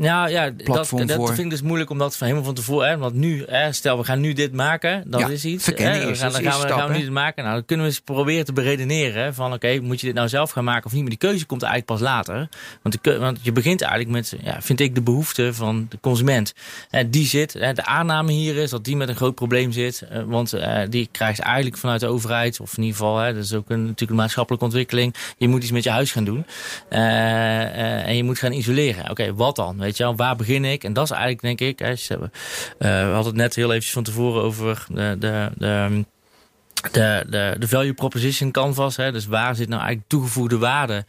Nou 0.00 0.30
ja, 0.30 0.44
dat, 0.50 0.64
platform 0.64 1.06
dat 1.06 1.16
voor. 1.16 1.26
vind 1.26 1.38
ik 1.38 1.50
dus 1.50 1.62
moeilijk 1.62 1.90
om 1.90 1.98
dat 1.98 2.16
van 2.16 2.26
helemaal 2.26 2.46
van 2.46 2.56
tevoren. 2.56 2.88
Hè, 2.88 2.98
want 2.98 3.14
nu, 3.14 3.44
hè, 3.48 3.72
stel 3.72 3.98
we 3.98 4.04
gaan 4.04 4.20
nu 4.20 4.32
dit 4.32 4.52
maken, 4.52 5.02
dat 5.06 5.20
Ja, 5.20 5.28
is 5.28 5.44
iets. 5.44 5.66
hè, 5.66 5.72
we 5.72 6.14
gaan, 6.14 6.32
dan 6.32 6.42
gaan 6.42 6.60
we, 6.60 6.68
gaan 6.68 6.92
nu 6.92 6.98
dit 7.00 7.10
maken. 7.10 7.42
Nou, 7.42 7.54
dan 7.56 7.64
kunnen 7.64 7.86
we 7.86 7.92
eens 7.92 8.00
proberen 8.00 8.44
te 8.44 8.52
beredeneren. 8.52 9.22
hè, 9.22 9.32
Van 9.34 9.52
oké, 9.52 9.80
moet 9.80 10.00
je 10.00 10.06
dit 10.06 10.14
nou 10.14 10.28
zelf 10.28 10.50
gaan 10.50 10.64
maken 10.64 10.84
of 10.86 10.92
niet? 10.92 11.00
Maar 11.00 11.10
die 11.10 11.18
keuze 11.18 11.46
komt 11.46 11.62
eigenlijk 11.62 11.92
pas 12.00 12.08
later. 12.10 12.48
Want, 12.82 12.98
de, 13.02 13.18
want 13.18 13.38
je 13.42 13.52
begint 13.52 13.80
eigenlijk 13.82 14.12
met, 14.12 14.34
ja, 14.42 14.62
vind 14.62 14.80
ik, 14.80 14.94
de 14.94 15.02
behoefte 15.02 15.54
van 15.54 15.86
de 15.88 15.98
consument. 16.00 16.54
Hè, 16.90 17.10
die 17.10 17.26
zit, 17.26 17.52
hè, 17.52 17.72
de 17.72 17.84
aanname 17.84 18.32
hier 18.32 18.56
is 18.56 18.70
dat 18.70 18.84
die 18.84 18.96
met 18.96 19.08
een 19.08 19.16
groot 19.16 19.34
probleem 19.34 19.72
zit. 19.72 20.02
eh, 20.10 20.22
want 20.26 20.52
eh, 20.52 20.78
die 20.88 21.08
krijgt 21.12 21.38
eigenlijk 21.40 21.76
vanuit 21.76 22.00
de 22.00 22.06
overheid, 22.06 22.60
of 22.60 22.76
in 22.76 22.82
ieder 22.82 22.98
geval, 22.98 23.18
hè, 23.18 23.34
dat 23.34 23.44
is 23.44 23.54
ook 23.54 23.70
een, 23.70 23.80
natuurlijk 23.82 24.10
een 24.10 24.16
maatschappelijke 24.16 24.64
ontwikkeling. 24.66 25.14
Je 25.38 25.48
moet 25.48 25.62
iets 25.62 25.72
met 25.72 25.84
je 25.84 25.90
huis 25.90 26.12
gaan 26.12 26.24
doen. 26.24 26.46
Eh, 26.88 28.06
en 28.08 28.16
je 28.16 28.24
moet 28.24 28.38
gaan 28.38 28.52
isoleren. 28.52 29.10
Oké, 29.10 29.34
wat 29.34 29.56
dan? 29.56 29.88
Weet 29.98 30.16
waar 30.16 30.36
begin 30.36 30.64
ik? 30.64 30.84
En 30.84 30.92
dat 30.92 31.04
is 31.04 31.10
eigenlijk, 31.10 31.42
denk 31.42 31.60
ik, 31.60 31.80
eh, 32.08 32.18
we 32.78 33.12
hadden 33.12 33.32
het 33.32 33.34
net 33.34 33.54
heel 33.54 33.68
eventjes 33.68 33.92
van 33.92 34.02
tevoren 34.02 34.42
over 34.42 34.86
de, 34.88 35.16
de, 35.18 35.50
de, 35.56 36.04
de, 36.90 37.24
de, 37.28 37.56
de 37.58 37.68
value 37.68 37.94
proposition 37.94 38.50
canvas. 38.50 38.96
Hè, 38.96 39.12
dus 39.12 39.26
waar 39.26 39.54
zit 39.54 39.68
nou 39.68 39.80
eigenlijk 39.80 40.10
toegevoegde 40.10 40.58
waarde? 40.58 41.04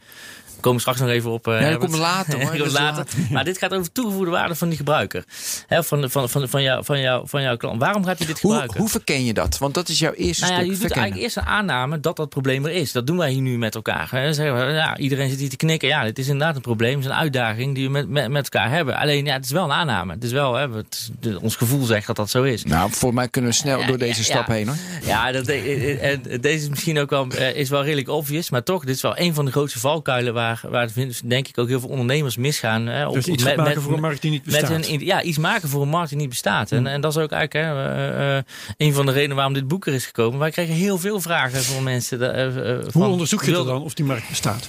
We 0.62 0.68
komen 0.68 0.80
straks 0.80 1.00
nog 1.00 1.08
even 1.08 1.30
op. 1.30 1.48
eh, 1.48 1.60
Ja, 1.60 1.70
dat 1.70 1.78
komt 1.78 1.96
later 1.96 2.40
hoor. 2.42 2.50
Komt 2.58 2.72
later. 2.72 3.06
Maar 3.30 3.44
dit 3.44 3.58
gaat 3.58 3.74
over 3.74 3.92
toegevoegde 3.92 4.30
waarde 4.30 4.54
van 4.54 4.68
die 4.68 4.76
gebruiker. 4.76 5.24
Hè, 5.66 5.84
van, 5.84 6.10
van, 6.10 6.28
van, 6.28 6.48
van, 6.48 6.62
jou, 6.62 6.84
van, 6.84 7.00
jou, 7.00 7.28
van 7.28 7.42
jouw 7.42 7.56
klant. 7.56 7.80
Waarom 7.80 8.04
gaat 8.04 8.18
hij 8.18 8.26
dit 8.26 8.40
Hoe, 8.40 8.50
gebruiken? 8.50 8.80
hoe 8.80 8.88
verken 8.88 9.24
je 9.24 9.32
dat? 9.32 9.58
Want 9.58 9.74
dat 9.74 9.88
is 9.88 9.98
jouw 9.98 10.12
eerste 10.12 10.44
Nou 10.44 10.54
ja, 10.54 10.60
je 10.60 10.66
doet 10.68 10.76
verkennen. 10.78 11.02
eigenlijk 11.04 11.22
eerst 11.36 11.46
een 11.46 11.52
aanname 11.52 12.00
dat 12.00 12.16
dat 12.16 12.28
probleem 12.28 12.64
er 12.64 12.72
is. 12.72 12.92
Dat 12.92 13.06
doen 13.06 13.16
wij 13.16 13.30
hier 13.30 13.40
nu 13.42 13.58
met 13.58 13.74
elkaar. 13.74 14.08
Hè. 14.10 14.32
Zeggen 14.32 14.66
we, 14.66 14.72
ja, 14.72 14.96
iedereen 14.96 15.30
zit 15.30 15.38
hier 15.38 15.48
te 15.48 15.56
knikken. 15.56 15.88
Ja, 15.88 16.04
dit 16.04 16.18
is 16.18 16.26
inderdaad 16.28 16.56
een 16.56 16.62
probleem. 16.62 16.94
Het 16.94 17.04
is 17.04 17.10
een 17.10 17.16
uitdaging 17.16 17.74
die 17.74 17.84
we 17.84 17.90
met, 17.90 18.08
met, 18.08 18.28
met 18.30 18.42
elkaar 18.50 18.70
hebben. 18.70 18.96
Alleen, 18.96 19.24
ja, 19.24 19.32
het 19.32 19.44
is 19.44 19.50
wel 19.50 19.64
een 19.64 19.72
aanname. 19.72 20.12
Het 20.12 20.24
is 20.24 20.32
wel, 20.32 20.54
hè, 20.54 20.68
het 20.76 21.10
ons 21.40 21.56
gevoel 21.56 21.84
zegt 21.84 22.06
dat 22.06 22.16
dat 22.16 22.30
zo 22.30 22.42
is. 22.42 22.64
Nou, 22.64 22.90
voor 22.92 23.14
mij 23.14 23.28
kunnen 23.28 23.50
we 23.50 23.56
snel 23.56 23.80
Ja, 23.80 23.86
door 23.86 23.98
deze 23.98 24.18
ja, 24.18 24.24
stap 24.24 24.46
heen 24.46 24.66
hoor. 24.66 24.76
Ja, 25.04 25.32
dat, 25.32 25.46
en 25.48 26.22
deze 26.40 26.62
is 26.62 26.68
misschien 26.68 26.98
ook 26.98 27.10
wel, 27.10 27.26
eh, 27.28 27.54
is 27.56 27.68
wel 27.68 27.82
redelijk 27.84 28.08
obvious. 28.08 28.50
Maar 28.50 28.62
toch, 28.62 28.84
dit 28.84 28.94
is 28.94 29.02
wel 29.02 29.18
een 29.18 29.34
van 29.34 29.44
de 29.44 29.50
grootste 29.50 29.78
valkuilen 29.78 30.34
waar, 30.34 30.51
waar 30.70 30.88
denk 31.24 31.48
ik 31.48 31.58
ook 31.58 31.68
heel 31.68 31.80
veel 31.80 31.88
ondernemers 31.88 32.36
misgaan. 32.36 32.86
Hè, 32.86 33.06
op- 33.06 33.14
Dus 33.14 33.26
iets 33.26 33.44
met- 33.44 33.56
maken 33.56 33.74
met- 33.74 33.82
voor 33.82 33.92
een 33.92 34.00
markt 34.00 34.22
die 34.22 34.30
niet 34.30 34.44
met 34.44 34.60
bestaat. 34.60 34.86
ja, 35.00 35.22
iets 35.22 35.38
maken 35.38 35.68
voor 35.68 35.82
een 35.82 35.88
markt 35.88 36.08
die 36.08 36.18
niet 36.18 36.28
bestaat. 36.28 36.72
En, 36.72 36.86
en 36.86 37.00
dat 37.00 37.16
is 37.16 37.22
ook 37.22 37.30
eigenlijk 37.30 37.66
hè, 37.66 37.84
eh, 37.94 38.36
eh, 38.36 38.42
een 38.76 38.92
van 38.94 39.06
de 39.06 39.12
redenen 39.12 39.36
waarom 39.36 39.54
dit 39.54 39.68
boek 39.68 39.86
er 39.86 39.92
is 39.94 40.06
gekomen. 40.06 40.38
Wij 40.38 40.50
kregen 40.50 40.74
heel 40.74 40.98
veel 40.98 41.20
vragen 41.20 41.62
van 41.62 41.82
mensen. 41.82 42.34
eh, 42.34 42.44
Hoe 42.82 42.90
van, 42.90 43.10
onderzoek 43.10 43.44
je 43.44 43.50
wil- 43.50 43.64
dan 43.64 43.82
of 43.82 43.94
die 43.94 44.04
markt 44.04 44.28
bestaat? 44.28 44.68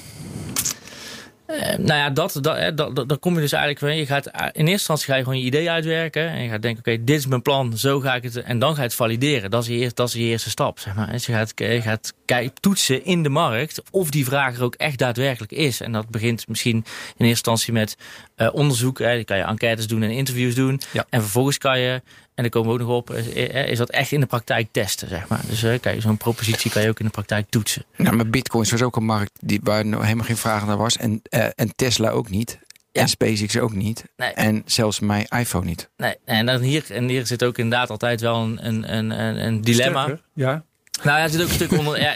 Eh, 1.53 1.77
nou 1.77 1.99
ja, 1.99 2.09
dat, 2.09 2.37
dat, 2.41 2.57
hè, 2.57 2.73
dat, 2.73 2.95
dat, 2.95 3.09
dan 3.09 3.19
kom 3.19 3.33
je 3.33 3.41
dus 3.41 3.51
eigenlijk 3.51 3.85
weer. 3.85 3.93
Je 3.93 4.05
gaat, 4.05 4.25
eh, 4.25 4.41
in 4.41 4.51
eerste 4.53 4.71
instantie 4.71 5.05
ga 5.05 5.15
je 5.15 5.23
gewoon 5.23 5.39
je 5.39 5.45
idee 5.45 5.69
uitwerken. 5.69 6.29
En 6.29 6.43
je 6.43 6.49
gaat 6.49 6.61
denken, 6.61 6.79
oké, 6.79 7.03
dit 7.03 7.17
is 7.17 7.25
mijn 7.25 7.41
plan, 7.41 7.77
zo 7.77 7.99
ga 7.99 8.15
ik 8.15 8.23
het. 8.23 8.41
En 8.41 8.59
dan 8.59 8.71
ga 8.71 8.81
je 8.81 8.87
het 8.87 8.95
valideren. 8.95 9.51
Dat 9.51 9.61
is 9.61 9.67
je, 9.67 9.73
eerste, 9.73 9.95
dat 9.95 10.07
is 10.07 10.13
je 10.13 10.19
eerste 10.19 10.49
stap. 10.49 10.79
Zeg 10.79 10.95
maar. 10.95 11.11
Dus 11.11 11.25
je 11.25 11.33
gaat, 11.33 11.51
je 11.55 11.81
gaat 11.81 12.13
kijken, 12.25 12.53
toetsen 12.59 13.05
in 13.05 13.23
de 13.23 13.29
markt 13.29 13.81
of 13.91 14.09
die 14.09 14.25
vraag 14.25 14.55
er 14.55 14.63
ook 14.63 14.75
echt 14.75 14.97
daadwerkelijk 14.97 15.51
is. 15.51 15.81
En 15.81 15.91
dat 15.91 16.09
begint 16.09 16.47
misschien 16.47 16.75
in 16.75 16.85
eerste 16.85 17.27
instantie 17.27 17.73
met 17.73 17.97
eh, 18.35 18.53
onderzoek. 18.53 18.99
Hè. 18.99 19.15
Dan 19.15 19.23
kan 19.23 19.37
je 19.37 19.43
enquêtes 19.43 19.87
doen 19.87 20.03
en 20.03 20.11
interviews 20.11 20.55
doen. 20.55 20.81
En 21.09 21.21
vervolgens 21.21 21.57
kan 21.57 21.79
je, 21.79 22.01
en 22.35 22.43
daar 22.43 22.49
komen 22.49 22.67
we 22.67 22.73
ook 22.81 22.87
nog 22.87 22.97
op, 22.97 23.09
is, 23.11 23.27
is 23.71 23.77
dat 23.77 23.89
echt 23.89 24.11
in 24.11 24.19
de 24.19 24.25
praktijk 24.25 24.67
testen. 24.71 25.07
Zeg 25.07 25.27
maar. 25.27 25.41
Dus 25.47 25.63
eh, 25.63 25.79
kijk, 25.79 26.01
zo'n 26.01 26.17
propositie 26.17 26.71
kan 26.71 26.81
je 26.81 26.89
ook 26.89 26.99
in 26.99 27.05
de 27.05 27.11
praktijk 27.11 27.49
toetsen. 27.49 27.85
Nou, 27.97 28.15
maar 28.15 28.27
bitcoins 28.29 28.71
was 28.71 28.81
ook 28.81 28.95
een 28.95 29.05
markt 29.05 29.31
die, 29.39 29.59
waar 29.63 29.85
nou 29.85 30.03
helemaal 30.03 30.25
geen 30.25 30.37
vraag 30.37 30.65
naar 30.65 30.77
was. 30.77 30.97
En, 30.97 31.19
eh, 31.23 31.45
en 31.55 31.75
Tesla 31.75 32.09
ook 32.09 32.29
niet. 32.29 32.59
Ja. 32.91 33.01
En 33.01 33.07
SpaceX 33.07 33.57
ook 33.57 33.73
niet. 33.73 34.03
Nee. 34.15 34.29
En 34.31 34.61
zelfs 34.65 34.99
mijn 34.99 35.25
iPhone 35.29 35.65
niet. 35.65 35.89
Nee, 35.97 36.15
en, 36.25 36.45
dan 36.45 36.61
hier, 36.61 36.83
en 36.91 37.07
hier 37.07 37.25
zit 37.27 37.43
ook 37.43 37.57
inderdaad 37.57 37.89
altijd 37.89 38.21
wel 38.21 38.41
een, 38.43 38.67
een, 38.67 38.95
een, 38.97 39.11
een- 39.11 39.45
een 39.45 39.61
dilemma. 39.61 40.03
Sterker, 40.03 40.23
ja. 40.33 40.63
Nou 41.01 41.17
ja, 41.17 41.23
er 41.23 41.29
zit 41.29 41.41
ook 41.41 41.47
een 41.47 41.53
stuk 41.53 41.71
onder. 41.71 41.99
Ja, 41.99 42.15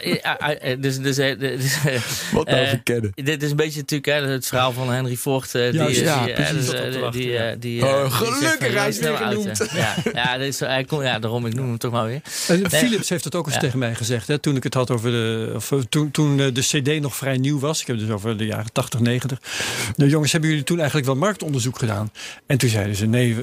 dus, 0.75 0.99
dus, 0.99 1.15
dus, 1.15 1.81
Wat 2.31 2.47
nou 2.47 2.61
uh, 2.61 2.69
verkennen? 2.69 3.11
Dit 3.15 3.43
is 3.43 3.49
een 3.49 3.55
beetje 3.55 3.79
natuurlijk 3.79 4.09
hè, 4.09 4.31
het 4.31 4.47
verhaal 4.47 4.71
van 4.71 4.91
Henry 4.91 5.15
Ford. 5.15 5.53
Uh, 5.53 5.71
die, 5.71 5.79
Juist, 5.79 5.99
ja, 5.99 6.25
die, 6.25 6.33
precies. 6.33 6.69
dus, 6.69 7.11
die, 7.11 7.57
die, 7.59 7.85
oh, 7.85 8.11
gelukkig, 8.11 8.73
hij 8.73 8.87
is 8.87 8.99
weer 8.99 9.17
genoemd. 9.17 9.67
Ja, 9.73 9.95
ja, 10.13 10.37
dit 10.37 10.47
is, 10.47 10.59
hij 10.59 10.83
kon, 10.83 11.03
ja, 11.03 11.19
daarom, 11.19 11.45
ik 11.45 11.53
noem 11.53 11.67
hem 11.67 11.77
toch 11.77 11.91
maar 11.91 12.05
weer. 12.05 12.21
En 12.47 12.59
nee. 12.59 12.69
Philips 12.69 13.09
heeft 13.09 13.23
het 13.23 13.35
ook 13.35 13.45
eens 13.45 13.55
ja. 13.55 13.61
tegen 13.61 13.79
mij 13.79 13.95
gezegd. 13.95 14.27
Hè, 14.27 14.37
toen 14.37 14.55
ik 14.55 14.63
het 14.63 14.73
had 14.73 14.91
over 14.91 15.11
de. 15.11 15.51
Of, 15.55 15.71
toen, 15.89 16.11
toen 16.11 16.37
de 16.37 16.61
CD 16.61 17.01
nog 17.01 17.15
vrij 17.15 17.37
nieuw 17.37 17.59
was. 17.59 17.81
Ik 17.81 17.87
heb 17.87 17.95
het 17.95 18.05
dus 18.05 18.15
over 18.15 18.37
de 18.37 18.45
jaren 18.45 18.71
80, 18.71 18.99
90. 18.99 19.41
De 19.95 20.07
jongens, 20.07 20.31
hebben 20.31 20.49
jullie 20.49 20.65
toen 20.65 20.77
eigenlijk 20.77 21.07
wel 21.07 21.15
marktonderzoek 21.15 21.79
gedaan? 21.79 22.11
En 22.45 22.57
toen 22.57 22.69
zeiden 22.69 22.95
ze: 22.95 23.05
nee, 23.05 23.35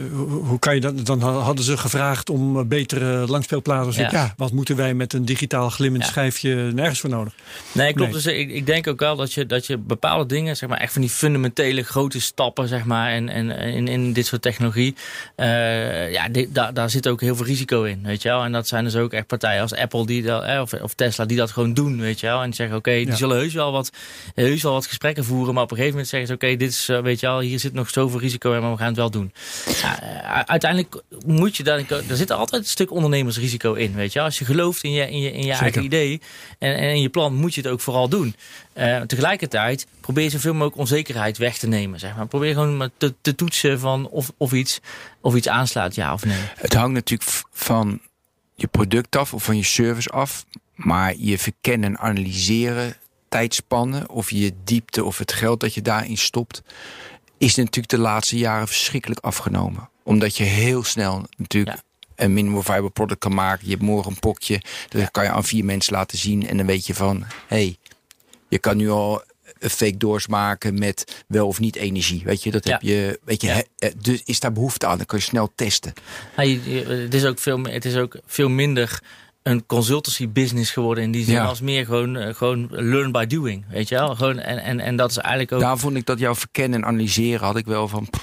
hoe 0.45 0.59
kan 0.59 0.75
je 0.75 0.81
dat? 0.81 1.07
Dan 1.07 1.21
hadden 1.21 1.65
ze 1.65 1.77
gevraagd 1.77 2.31
om 2.31 2.69
betere 2.69 3.27
langspeelplaten. 3.27 4.03
Ja. 4.03 4.09
ja, 4.11 4.35
wat 4.37 4.53
moeten 4.53 4.77
wij 4.77 4.95
met 4.95 5.13
een 5.13 5.24
digitaal 5.25 5.71
glimmend 5.71 6.03
ja. 6.03 6.09
schijfje 6.09 6.55
nergens 6.55 7.01
voor 7.01 7.11
nodig? 7.11 7.33
Nee, 7.73 7.93
klopt. 7.93 8.13
Nee. 8.13 8.23
Dus 8.23 8.33
ik, 8.33 8.51
ik 8.51 8.67
denk 8.67 8.87
ook 8.87 9.01
wel 9.01 9.17
dat 9.17 9.33
je, 9.33 9.47
dat 9.47 9.67
je 9.67 9.79
bepaalde 9.79 10.27
dingen, 10.27 10.57
zeg 10.57 10.69
maar, 10.69 10.79
echt 10.79 10.93
van 10.93 11.01
die 11.01 11.11
fundamentele 11.11 11.83
grote 11.83 12.21
stappen, 12.21 12.69
zeg 12.69 12.85
maar, 12.85 13.11
en, 13.11 13.29
en 13.29 13.51
in, 13.51 13.89
in 13.89 14.13
dit 14.13 14.27
soort 14.27 14.43
technologie, 14.43 14.95
uh, 15.37 16.13
ja, 16.13 16.29
dit, 16.29 16.55
daar, 16.55 16.75
daar 16.75 16.91
zit 16.91 17.09
ook 17.09 17.21
heel 17.21 17.37
veel 17.37 17.47
risico 17.47 17.83
in, 17.83 18.01
weet 18.03 18.23
je 18.23 18.29
wel. 18.29 18.45
En 18.45 18.53
dat 18.53 18.69
zijn 18.69 18.85
dus 18.85 18.97
ook 18.97 19.13
echt 19.13 19.27
partijen 19.27 19.63
als 19.63 19.75
Apple 19.75 20.07
die 20.07 20.23
dat, 20.23 20.43
eh, 20.43 20.61
of, 20.61 20.73
of 20.73 20.95
Tesla 20.95 21.25
die 21.25 21.37
dat 21.37 21.51
gewoon 21.51 21.75
doen, 21.75 22.01
weet 22.01 22.21
je 22.21 22.27
wel. 22.27 22.39
En 22.39 22.45
die 22.45 22.55
zeggen, 22.55 22.77
oké, 22.77 22.89
okay, 22.89 23.05
die 23.05 23.17
zullen 23.17 23.37
heus 23.37 23.55
wel, 23.55 23.73
wat, 23.73 23.93
heus 24.35 24.63
wel 24.63 24.73
wat 24.73 24.87
gesprekken 24.87 25.25
voeren, 25.25 25.55
maar 25.55 25.63
op 25.63 25.71
een 25.71 25.77
gegeven 25.77 25.97
moment 25.97 26.11
zeggen 26.11 26.29
ze, 26.29 26.35
oké, 26.35 26.45
okay, 26.45 26.57
dit 26.57 26.71
is, 26.71 26.89
uh, 26.89 27.01
weet 27.01 27.21
je 27.21 27.27
wel, 27.27 27.41
hier 27.41 27.59
zit 27.59 27.73
nog 27.73 27.91
zoveel 27.91 28.21
risico 28.21 28.53
in, 28.53 28.61
maar 28.61 28.71
we 28.71 28.77
gaan 28.77 28.87
het 28.87 28.97
wel 28.97 29.11
doen. 29.11 29.33
Ja, 29.81 29.99
uiteindelijk 30.47 31.03
moet 31.27 31.57
je 31.57 31.63
daar, 31.63 31.79
er 32.09 32.17
zit 32.17 32.31
altijd 32.31 32.63
een 32.63 32.69
stuk 32.69 32.91
ondernemersrisico 32.91 33.73
in, 33.73 33.95
weet 33.95 34.13
je 34.13 34.19
wel. 34.19 34.29
Als 34.29 34.39
je 34.39 34.45
gelooft 34.45 34.83
in 34.85 34.93
je, 34.93 35.11
in 35.15 35.21
je, 35.21 35.33
in 35.33 35.45
je 35.45 35.53
eigen 35.53 35.85
idee 35.85 36.21
en, 36.59 36.77
en 36.77 36.89
in 36.89 37.01
je 37.01 37.09
plan, 37.09 37.35
moet 37.35 37.55
je 37.55 37.61
het 37.61 37.71
ook 37.71 37.81
vooral 37.81 38.09
doen. 38.09 38.35
Uh, 38.75 39.01
tegelijkertijd 39.01 39.87
probeer 40.01 40.31
zoveel 40.31 40.53
mogelijk 40.53 40.77
onzekerheid 40.77 41.39
weg 41.39 41.59
te 41.59 41.67
nemen. 41.67 41.99
Zeg 41.99 42.17
maar. 42.17 42.27
Probeer 42.27 42.55
gewoon 42.55 42.91
te, 42.97 43.15
te 43.21 43.35
toetsen 43.35 43.81
van 43.81 44.09
of, 44.09 44.33
of, 44.37 44.53
iets, 44.53 44.81
of 45.21 45.35
iets 45.35 45.49
aanslaat, 45.49 45.95
ja 45.95 46.13
of 46.13 46.25
nee. 46.25 46.39
Het 46.57 46.75
hangt 46.75 46.95
natuurlijk 46.95 47.31
van 47.53 48.01
je 48.55 48.67
product 48.67 49.17
af 49.17 49.35
of 49.35 49.45
van 49.45 49.57
je 49.57 49.65
service 49.65 50.11
af. 50.11 50.45
Maar 50.75 51.15
je 51.17 51.39
verkennen 51.39 51.89
en 51.89 51.99
analyseren 51.99 52.97
tijdspannen 53.29 54.11
of 54.11 54.31
je 54.31 54.53
diepte 54.65 55.05
of 55.05 55.19
het 55.19 55.33
geld 55.33 55.61
dat 55.61 55.75
je 55.75 55.83
daarin 55.83 56.17
stopt, 56.17 56.63
is 57.39 57.55
natuurlijk 57.55 57.89
de 57.89 57.99
laatste 57.99 58.39
jaren 58.39 58.67
verschrikkelijk 58.67 59.21
afgenomen. 59.21 59.89
Omdat 60.03 60.37
je 60.37 60.45
heel 60.45 60.85
snel 60.85 61.25
natuurlijk 61.37 61.77
ja 61.77 61.83
een 62.17 62.33
minimal 62.33 62.63
viable 62.63 62.91
product 62.91 63.21
kan 63.21 63.35
maken. 63.35 63.65
Je 63.65 63.71
hebt 63.71 63.83
morgen 63.83 64.11
een 64.11 64.19
pokje. 64.19 64.61
Dat 64.89 65.11
kan 65.11 65.25
je 65.25 65.31
aan 65.31 65.45
vier 65.45 65.65
mensen 65.65 65.93
laten 65.93 66.19
zien. 66.19 66.49
En 66.49 66.57
dan 66.57 66.67
weet 66.67 66.87
je 66.87 66.95
van, 66.95 67.25
hé, 67.47 67.57
hey, 67.57 67.77
je 68.49 68.59
kan 68.59 68.77
nu 68.77 68.91
al 68.91 69.23
een 69.59 69.71
fake 69.71 69.97
doors 69.97 70.27
maken 70.27 70.79
met 70.79 71.25
wel 71.27 71.47
of 71.47 71.61
niet 71.61 71.77
energie. 71.77 72.23
Weet 72.25 72.43
je, 72.43 72.51
dat 72.51 72.67
ja. 72.67 72.73
heb 72.73 72.83
je. 72.83 73.21
Weet 73.25 73.43
je, 73.43 73.65
ja. 73.77 73.91
dus 73.97 74.23
is 74.25 74.41
daar 74.41 74.53
behoefte 74.53 74.87
aan? 74.87 74.97
Dan 74.97 75.07
kan 75.07 75.19
je 75.19 75.25
snel 75.25 75.53
testen. 75.55 75.93
Ja, 76.37 76.43
het, 76.43 77.15
is 77.15 77.25
ook 77.25 77.39
veel, 77.39 77.63
het 77.63 77.85
is 77.85 77.97
ook 77.97 78.19
veel 78.27 78.49
minder 78.49 79.03
een 79.43 79.67
consultancy 79.67 80.29
business 80.29 80.71
geworden 80.71 81.05
in 81.05 81.11
die 81.11 81.25
zin 81.25 81.35
ja. 81.35 81.45
als 81.45 81.61
meer 81.61 81.85
gewoon, 81.85 82.17
uh, 82.17 82.35
gewoon 82.35 82.69
learn 82.71 83.13
by 83.13 83.27
doing, 83.27 83.65
weet 83.69 83.89
je 83.89 83.95
wel? 83.95 84.15
Gewoon, 84.15 84.39
en, 84.39 84.59
en, 84.59 84.81
en 84.81 84.97
dat 84.97 85.11
is 85.11 85.17
eigenlijk 85.17 85.53
ook... 85.53 85.61
Daar 85.61 85.79
vond 85.79 85.97
ik 85.97 86.07
dat 86.07 86.19
jouw 86.19 86.35
verkennen 86.35 86.83
en 86.83 86.89
analyseren 86.89 87.47
had 87.47 87.57
ik 87.57 87.67
wel 87.67 87.89
van... 87.89 88.11
Pff, 88.11 88.23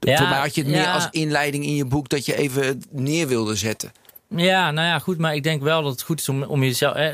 Voor 0.00 0.28
mij 0.28 0.38
had 0.38 0.54
je 0.54 0.62
het 0.62 0.70
meer 0.70 0.86
als 0.86 1.08
inleiding 1.10 1.64
in 1.64 1.74
je 1.74 1.84
boek 1.84 2.08
dat 2.08 2.26
je 2.26 2.36
even 2.36 2.82
neer 2.90 3.28
wilde 3.28 3.54
zetten. 3.54 3.92
Ja, 4.36 4.70
nou 4.70 4.86
ja, 4.86 4.98
goed. 4.98 5.18
Maar 5.18 5.34
ik 5.34 5.42
denk 5.42 5.62
wel 5.62 5.82
dat 5.82 5.92
het 5.92 6.02
goed 6.02 6.20
is 6.20 6.28
om, 6.28 6.42
om 6.42 6.62
jezelf... 6.62 6.94
Eh, 6.94 7.12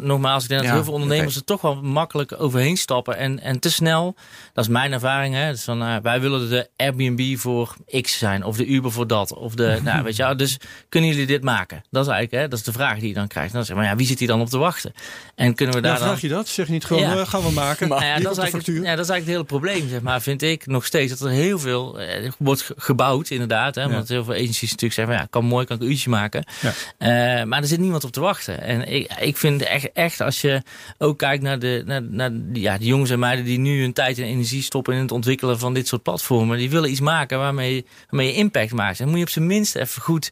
nogmaals, 0.00 0.42
ik 0.42 0.48
denk 0.48 0.62
dat 0.62 0.70
heel 0.70 0.84
veel 0.84 0.92
ondernemers 0.92 1.36
okay. 1.36 1.40
er 1.40 1.44
toch 1.44 1.60
wel 1.60 1.82
makkelijk 1.82 2.34
overheen 2.40 2.76
stappen. 2.76 3.16
En, 3.16 3.40
en 3.40 3.58
te 3.58 3.70
snel, 3.70 4.14
dat 4.52 4.64
is 4.64 4.70
mijn 4.70 4.92
ervaring. 4.92 5.34
Hè, 5.34 5.50
dus 5.50 5.62
van, 5.64 5.82
uh, 5.82 5.96
wij 6.02 6.20
willen 6.20 6.48
de 6.48 6.68
Airbnb 6.76 7.36
voor 7.36 7.76
X 8.00 8.18
zijn. 8.18 8.44
Of 8.44 8.56
de 8.56 8.66
Uber 8.66 8.92
voor 8.92 9.06
dat. 9.06 9.34
Of 9.34 9.54
de, 9.54 9.78
nou, 9.84 10.02
weet 10.02 10.16
je, 10.16 10.34
dus 10.36 10.56
kunnen 10.88 11.10
jullie 11.10 11.26
dit 11.26 11.42
maken? 11.42 11.82
Dat 11.90 12.06
is 12.06 12.12
eigenlijk 12.12 12.42
hè, 12.42 12.48
dat 12.48 12.58
is 12.58 12.64
de 12.64 12.72
vraag 12.72 12.98
die 12.98 13.08
je 13.08 13.14
dan 13.14 13.28
krijgt. 13.28 13.52
Dan 13.52 13.64
zeg 13.64 13.76
maar, 13.76 13.84
ja, 13.84 13.96
wie 13.96 14.06
zit 14.06 14.18
hier 14.18 14.28
dan 14.28 14.40
op 14.40 14.48
te 14.48 14.58
wachten? 14.58 14.92
En 15.34 15.54
kunnen 15.54 15.74
we 15.74 15.80
daar 15.80 15.98
ja, 15.98 16.04
vraag 16.04 16.20
je 16.20 16.28
dat? 16.28 16.48
Zeg 16.48 16.68
niet 16.68 16.84
gewoon, 16.84 17.02
ja. 17.02 17.16
uh, 17.16 17.26
gaan 17.26 17.42
we 17.42 17.50
maken? 17.50 17.88
Maar, 17.88 18.06
ja, 18.12 18.18
dat 18.18 18.32
is 18.32 18.38
eigenlijk, 18.38 18.66
ja, 18.66 18.96
dat 18.96 19.04
is 19.04 19.10
eigenlijk 19.10 19.20
het 19.20 19.28
hele 19.28 19.44
probleem, 19.44 19.88
zeg 19.88 20.00
maar. 20.00 20.20
Vind 20.20 20.42
ik 20.42 20.66
nog 20.66 20.84
steeds 20.84 21.18
dat 21.18 21.28
er 21.28 21.34
heel 21.34 21.58
veel 21.58 22.00
eh, 22.00 22.30
wordt 22.38 22.70
gebouwd, 22.76 23.30
inderdaad. 23.30 23.74
Hè, 23.74 23.88
want 23.88 24.08
heel 24.08 24.24
veel 24.24 24.34
agencies 24.34 24.70
natuurlijk 24.70 24.92
zeggen, 24.92 25.14
ja, 25.14 25.26
kan 25.30 25.44
mooi, 25.44 25.66
kan 25.66 25.76
ik 25.76 25.82
een 25.82 25.88
uurtje 25.88 26.10
maken. 26.10 26.44
Ja. 26.60 27.40
Uh, 27.40 27.44
maar 27.44 27.60
er 27.60 27.68
zit 27.68 27.78
niemand 27.78 28.04
op 28.04 28.12
te 28.12 28.20
wachten. 28.20 28.62
En 28.62 28.92
ik, 28.92 29.12
ik 29.20 29.36
vind 29.36 29.62
echt, 29.62 29.92
echt, 29.92 30.20
als 30.20 30.40
je 30.40 30.62
ook 30.98 31.18
kijkt 31.18 31.42
naar, 31.42 31.58
de, 31.58 31.82
naar, 31.86 32.02
naar 32.02 32.30
ja, 32.52 32.78
de 32.78 32.84
jongens 32.84 33.10
en 33.10 33.18
meiden 33.18 33.44
die 33.44 33.58
nu 33.58 33.80
hun 33.80 33.92
tijd 33.92 34.18
en 34.18 34.24
energie 34.24 34.62
stoppen 34.62 34.94
in 34.94 35.00
het 35.00 35.12
ontwikkelen 35.12 35.58
van 35.58 35.74
dit 35.74 35.88
soort 35.88 36.02
platformen. 36.02 36.58
Die 36.58 36.70
willen 36.70 36.90
iets 36.90 37.00
maken 37.00 37.38
waarmee, 37.38 37.86
waarmee 38.10 38.26
je 38.26 38.38
impact 38.38 38.72
maakt. 38.72 38.98
Dan 38.98 39.08
moet 39.08 39.16
je 39.16 39.24
op 39.24 39.30
zijn 39.30 39.46
minst 39.46 39.76
even 39.76 40.02
goed 40.02 40.30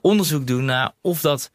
onderzoek 0.00 0.46
doen 0.46 0.64
naar 0.64 0.92
of 1.00 1.20
dat 1.20 1.50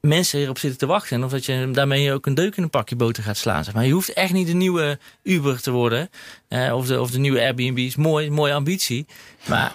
mensen 0.00 0.40
erop 0.40 0.58
zitten 0.58 0.78
te 0.78 0.86
wachten. 0.86 1.16
En 1.16 1.24
of 1.24 1.30
dat 1.30 1.44
je 1.44 1.70
daarmee 1.72 2.12
ook 2.12 2.26
een 2.26 2.34
deuk 2.34 2.56
in 2.56 2.62
een 2.62 2.70
pakje 2.70 2.96
boter 2.96 3.22
gaat 3.22 3.36
slaan. 3.36 3.64
Zeg 3.64 3.74
maar 3.74 3.86
je 3.86 3.92
hoeft 3.92 4.12
echt 4.12 4.32
niet 4.32 4.46
de 4.46 4.52
nieuwe 4.52 4.98
Uber 5.22 5.60
te 5.60 5.70
worden. 5.70 6.10
Uh, 6.48 6.74
of, 6.74 6.86
de, 6.86 7.00
of 7.00 7.10
de 7.10 7.18
nieuwe 7.18 7.40
Airbnb 7.40 7.78
is 7.78 7.96
mooi, 7.96 8.30
mooie 8.30 8.54
ambitie. 8.54 9.06
Maar 9.48 9.74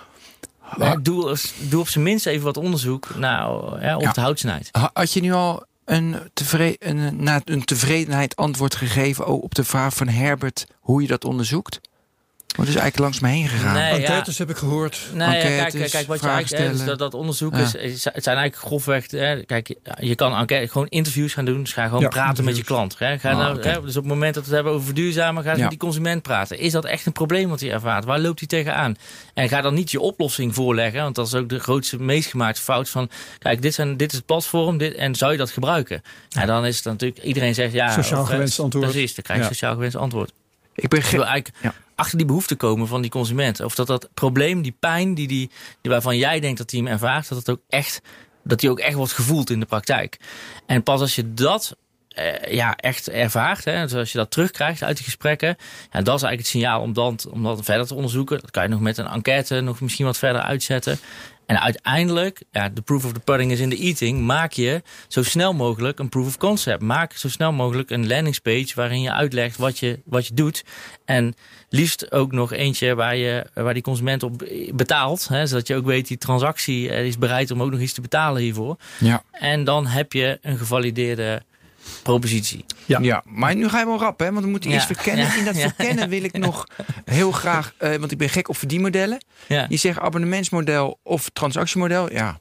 maar 0.78 1.04
doe, 1.04 1.38
doe 1.70 1.80
op 1.80 1.88
zijn 1.88 2.04
minst 2.04 2.26
even 2.26 2.46
wat 2.46 2.58
onderzoek 2.58 3.16
nou, 3.16 3.82
ja, 3.82 3.96
op 3.96 4.02
ja. 4.02 4.12
de 4.12 4.22
houtsnijd. 4.22 4.70
Had 4.94 5.14
je 5.14 5.22
nu 5.22 5.32
al 5.32 5.66
een, 5.86 6.16
tevreden, 6.34 6.98
een, 6.98 7.42
een 7.46 7.66
tevredenheid 7.66 8.36
antwoord 8.36 8.76
gegeven 8.76 9.28
op 9.28 9.56
de 9.56 9.64
vraag 9.64 9.96
van 9.96 10.08
Herbert 10.08 10.68
hoe 10.80 11.02
je 11.02 11.08
dat 11.08 11.26
onderzoekt? 11.26 11.80
Wat 12.56 12.68
is 12.68 12.76
eigenlijk 12.76 12.98
langs 12.98 13.20
me 13.20 13.28
heen 13.28 13.48
gegaan? 13.48 13.74
Nee, 13.74 13.92
Enquêtes 13.92 14.38
ja. 14.38 14.44
heb 14.46 14.50
ik 14.56 14.58
gehoord. 14.58 15.00
Nee, 15.14 15.28
Enquêtes, 15.28 15.74
ja, 15.74 15.80
kijk, 15.80 15.92
kijk, 15.92 16.08
wat 16.08 16.22
je 16.22 16.28
eigenlijk 16.28 16.72
dus 16.72 16.86
dat, 16.86 17.00
dat 17.00 17.14
onderzoek 17.14 17.54
ja. 17.54 17.60
is, 17.60 18.04
het 18.04 18.24
zijn 18.24 18.38
eigenlijk 18.38 18.56
grofweg, 18.56 19.12
hè, 19.12 19.44
kijk, 19.44 19.76
je 20.00 20.16
kan 20.16 20.36
enquête, 20.36 20.72
gewoon 20.72 20.88
interviews 20.88 21.34
gaan 21.34 21.46
doen, 21.46 21.64
dus 21.64 21.74
ga 21.74 21.86
gewoon 21.86 22.10
praten 22.10 22.30
interviews. 22.30 22.46
met 22.46 22.58
je 22.58 22.64
klant. 22.64 22.96
Hè. 23.00 23.20
Ga 23.20 23.32
Ah, 23.32 23.38
nou, 23.38 23.62
hè, 23.62 23.82
dus 23.82 23.98
op 23.98 24.04
het 24.04 24.12
moment 24.12 24.34
dat 24.34 24.44
we 24.44 24.50
het 24.50 24.56
hebben 24.56 24.74
over 24.74 24.86
verduurzamen, 24.86 25.44
ga 25.44 25.50
eens 25.50 25.60
met 25.60 25.70
die 25.70 25.80
consument 25.80 26.22
praten. 26.22 26.60
Is 26.60 26.72
dat 26.72 26.86
echt 26.86 27.06
een 27.06 27.12
probleem 27.12 27.50
wat 27.50 27.60
hij 27.60 27.72
ervaart? 27.72 28.06
Waar 28.06 28.20
loopt 28.20 28.40
hij 28.40 28.48
tegenaan? 28.48 28.96
En 29.34 29.50
ga 29.50 29.62
dan 29.62 29.74
niet 29.74 29.92
je 29.92 30.00
oplossing 30.00 30.56
voorleggen, 30.56 31.02
want 31.02 31.16
dat 31.16 31.28
is 31.28 31.34
ook 31.34 31.50
de 31.50 31.60
grootste, 31.60 32.02
meest 32.02 32.30
gemaakte 32.30 32.62
fout 32.62 32.90
van, 32.90 33.10
kijk, 33.40 33.62
dit, 33.62 33.74
zijn, 33.74 33.98
dit 33.98 34.12
is 34.12 34.18
het 34.18 34.26
platform, 34.26 34.78
dit, 34.78 34.94
en 34.94 35.16
zou 35.16 35.32
je 35.32 35.38
dat 35.38 35.52
gebruiken? 35.52 36.04
Ja, 36.30 36.46
dan 36.46 36.66
is 36.66 36.76
het 36.76 36.86
natuurlijk, 36.86 37.24
iedereen 37.24 37.54
zegt 37.54 37.74
ja. 37.74 37.92
Sociaal 37.92 38.22
of, 38.22 38.30
gewenst 38.30 38.60
antwoord. 38.60 38.92
Precies, 38.92 39.16
dan 39.16 39.24
krijg 39.24 39.40
je 39.40 39.46
sociaal 39.46 39.74
gewenst 39.74 39.96
antwoord. 39.96 40.32
Ik 40.76 40.90
ben 40.90 41.00
Ik 41.00 41.06
wil 41.06 41.26
eigenlijk 41.26 41.56
Ja. 41.62 41.74
Achter 41.96 42.18
die 42.18 42.28
behoefte 42.28 42.56
komen 42.56 42.88
van 42.88 43.02
die 43.02 43.12
consument. 43.12 43.60
Of 43.60 43.76
dat 43.76 43.88
dat 43.88 44.10
probleem, 44.14 44.62
die 44.62 44.76
pijn 44.80 45.14
die 45.14 45.28
die, 45.28 45.50
die 45.82 45.92
waarvan 45.92 46.18
jij 46.18 46.40
denkt 46.40 46.58
dat 46.58 46.72
hij 46.72 46.80
hem 46.80 46.90
ervaart, 46.90 47.30
dat 47.30 47.38
het 47.38 47.50
ook 47.50 47.62
echt, 47.70 48.02
dat 48.44 48.60
die 48.60 48.70
ook 48.70 48.80
echt 48.80 48.96
wordt 48.96 49.14
gevoeld 49.14 49.50
in 49.50 49.60
de 49.60 49.66
praktijk. 49.66 50.20
En 50.66 50.84
pas 50.84 51.02
als 51.02 51.16
je 51.16 51.34
dat 51.34 51.76
eh, 52.16 52.54
ja, 52.54 52.76
echt 52.76 53.10
ervaart, 53.10 53.66
hè, 53.66 53.82
dus 53.82 53.94
als 53.94 54.12
je 54.12 54.18
dat 54.18 54.32
terugkrijgt 54.32 54.84
uit 54.84 54.96
die 54.96 55.06
gesprekken, 55.06 55.48
ja, 55.92 56.02
dat 56.02 56.16
is 56.16 56.24
eigenlijk 56.24 56.38
het 56.38 56.48
signaal 56.48 56.82
om 56.82 56.94
dan, 56.94 57.20
om 57.30 57.44
dat 57.44 57.66
verder 57.66 57.88
te 57.88 57.96
onderzoeken. 57.96 58.40
Dat 58.42 58.52
kan 58.52 58.64
je 58.64 58.70
nog 58.70 58.80
met 58.80 58.98
een 58.98 59.08
enquête 59.08 59.62
nog 59.62 59.82
misschien 59.82 60.06
wat 60.06 60.18
verder 60.18 60.42
uitzetten. 60.42 61.00
En 61.46 61.62
uiteindelijk, 61.62 62.44
ja, 62.52 62.70
de 62.70 62.82
proof 62.82 63.06
of 63.06 63.12
the 63.12 63.20
pudding 63.20 63.52
is 63.52 63.60
in 63.60 63.70
the 63.70 63.78
eating, 63.78 64.22
maak 64.22 64.52
je 64.52 64.82
zo 65.08 65.24
snel 65.24 65.54
mogelijk 65.54 66.00
een 66.00 66.10
proof 66.10 66.28
of 66.28 66.38
concept. 66.38 66.82
Maak 66.82 67.14
zo 67.14 67.30
snel 67.30 67.52
mogelijk 67.52 67.90
een 67.90 68.08
landingspage 68.08 68.72
waarin 68.76 69.02
je 69.02 69.12
uitlegt 69.12 69.58
wat 69.58 69.80
je, 69.80 70.00
wat 70.06 70.28
je 70.28 70.34
doet. 70.34 70.64
En 71.06 71.36
liefst 71.70 72.12
ook 72.12 72.32
nog 72.32 72.54
eentje 72.54 72.96
waar, 72.96 73.16
je, 73.16 73.46
waar 73.54 73.74
die 73.74 73.84
consument 73.84 74.24
op 74.24 74.48
betaalt. 74.74 75.28
Hè, 75.28 75.48
zodat 75.48 75.68
je 75.68 75.76
ook 75.76 75.86
weet, 75.86 76.08
die 76.08 76.18
transactie 76.18 76.90
eh, 76.90 77.06
is 77.06 77.18
bereid 77.18 77.52
om 77.52 77.62
ook 77.62 77.72
nog 77.72 77.80
iets 77.80 77.94
te 77.94 78.02
betalen 78.02 78.42
hiervoor. 78.42 78.78
Ja. 79.00 79.24
En 79.32 79.64
dan 79.64 79.88
heb 79.88 80.14
je 80.14 80.38
een 80.42 80.58
gevalideerde 80.58 81.42
propositie. 82.06 82.66
Ja. 82.86 83.00
Ja, 83.02 83.24
maar 83.26 83.56
nu 83.56 83.70
ga 83.70 83.80
je 83.80 83.86
wel 83.86 84.00
rap, 84.00 84.20
hè? 84.20 84.32
Want 84.32 84.46
we 84.46 84.52
moeten 84.52 84.70
Ja. 84.70 84.76
eerst 84.76 84.88
verkennen. 84.88 85.26
Ja. 85.26 85.36
In 85.36 85.46
dat 85.46 85.56
Ja. 85.56 85.62
verkennen 85.62 86.10
wil 86.10 86.24
ik 86.24 86.38
nog 86.38 86.68
heel 87.06 87.32
graag, 87.32 87.74
eh, 87.78 87.96
want 87.96 88.12
ik 88.12 88.18
ben 88.18 88.30
gek 88.30 88.50
op 88.50 88.58
verdienmodellen. 88.58 89.24
Ja. 89.48 89.66
Je 89.70 89.78
zegt 89.78 90.00
abonnementsmodel 90.00 91.00
of 91.04 91.30
transactiemodel. 91.34 92.12
Ja. 92.12 92.40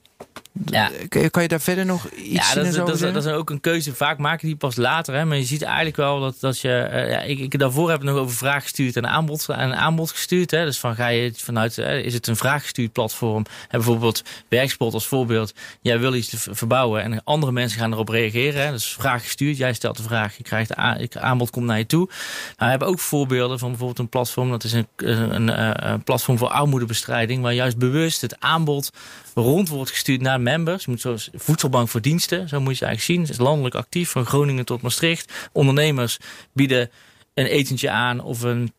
Ja. 0.65 0.91
Kan 1.09 1.43
je, 1.43 1.49
daar 1.49 1.61
verder 1.61 1.87
nog 1.87 2.11
iets 2.11 2.53
Ja, 2.53 2.63
dat, 2.63 2.75
dat, 2.75 2.99
zeggen? 2.99 3.13
dat 3.13 3.25
is 3.25 3.33
ook 3.33 3.51
een 3.51 3.61
keuze. 3.61 3.95
Vaak 3.95 4.19
maken 4.19 4.47
die 4.47 4.57
pas 4.57 4.77
later. 4.77 5.15
Hè? 5.15 5.25
Maar 5.25 5.37
je 5.37 5.45
ziet 5.45 5.63
eigenlijk 5.63 5.97
wel 5.97 6.21
dat, 6.21 6.37
dat 6.41 6.61
je... 6.61 6.73
eh, 6.73 7.11
ja, 7.11 7.21
ik, 7.21 7.39
ik, 7.39 7.59
daarvoor 7.59 7.91
heb 7.91 7.99
ik 7.99 8.05
nog 8.05 8.17
over 8.19 8.37
vraag 8.37 8.63
gestuurd 8.63 8.97
en 8.97 9.09
aanbod, 9.09 9.49
en 9.49 9.77
aanbod 9.77 10.11
gestuurd. 10.11 10.51
Hè? 10.51 10.65
Dus 10.65 10.79
van 10.79 10.95
ga 10.95 11.09
je 11.09 11.23
het 11.23 11.41
vanuit... 11.41 11.79
eh, 11.79 12.05
is 12.05 12.15
het 12.15 12.27
een 12.27 12.37
vraaggestuurd 12.37 12.93
platform? 12.93 13.45
Heb 13.61 13.71
bijvoorbeeld 13.71 14.23
Werkspot 14.49 14.95
als 14.95 15.07
voorbeeld. 15.07 15.55
Jij 15.81 15.99
wil 15.99 16.15
iets 16.15 16.35
verbouwen 16.51 17.03
en 17.03 17.25
andere 17.25 17.53
mensen 17.53 17.79
gaan 17.81 17.93
erop 17.93 18.09
reageren. 18.09 18.65
Hè? 18.65 18.71
Dus 18.71 18.87
vraag 18.87 19.23
gestuurd. 19.23 19.57
Jij 19.57 19.73
stelt 19.73 19.97
de 19.97 20.03
vraag. 20.03 20.37
Je 20.37 20.43
krijgt 20.43 20.75
aanbod 21.17 21.51
komt 21.51 21.67
naar 21.67 21.79
je 21.79 21.87
toe. 21.87 22.07
Maar 22.07 22.55
we 22.57 22.65
hebben 22.65 22.89
ook 22.89 22.99
voorbeelden 22.99 23.59
van 23.59 23.69
bijvoorbeeld 23.69 23.99
een 23.99 24.09
platform. 24.09 24.51
Dat 24.51 24.65
is 24.65 24.73
een, 24.73 24.87
een, 24.97 25.35
een, 25.35 25.51
eh, 25.51 25.91
een 25.91 26.03
platform 26.03 26.39
voor 26.39 26.49
armoedebestrijding. 26.49 27.43
Waar 27.43 27.55
juist 27.55 27.79
bewust 27.79 28.21
het 28.21 28.41
aanbod 28.41 28.91
rond 29.35 29.69
wordt 29.69 29.91
gestuurd 29.91 30.21
naar 30.21 30.41
members. 30.41 30.85
Je 30.85 30.91
moet 30.91 31.01
zoals 31.01 31.31
voedselbank 31.35 31.89
voor 31.89 32.01
diensten, 32.01 32.49
zo 32.49 32.61
moet 32.61 32.79
je 32.79 32.85
het 32.85 32.89
eigenlijk 32.89 33.13
zien. 33.13 33.21
Het 33.21 33.31
is 33.31 33.47
landelijk 33.47 33.75
actief, 33.75 34.11
van 34.11 34.27
Groningen 34.27 34.65
tot 34.65 34.83
Maastricht. 34.83 35.33
Ondernemers 35.53 36.19
bieden 36.53 36.91
een 37.35 37.47
etentje 37.47 37.91
aan 37.91 38.21
of 38.21 38.43
een 38.43 38.73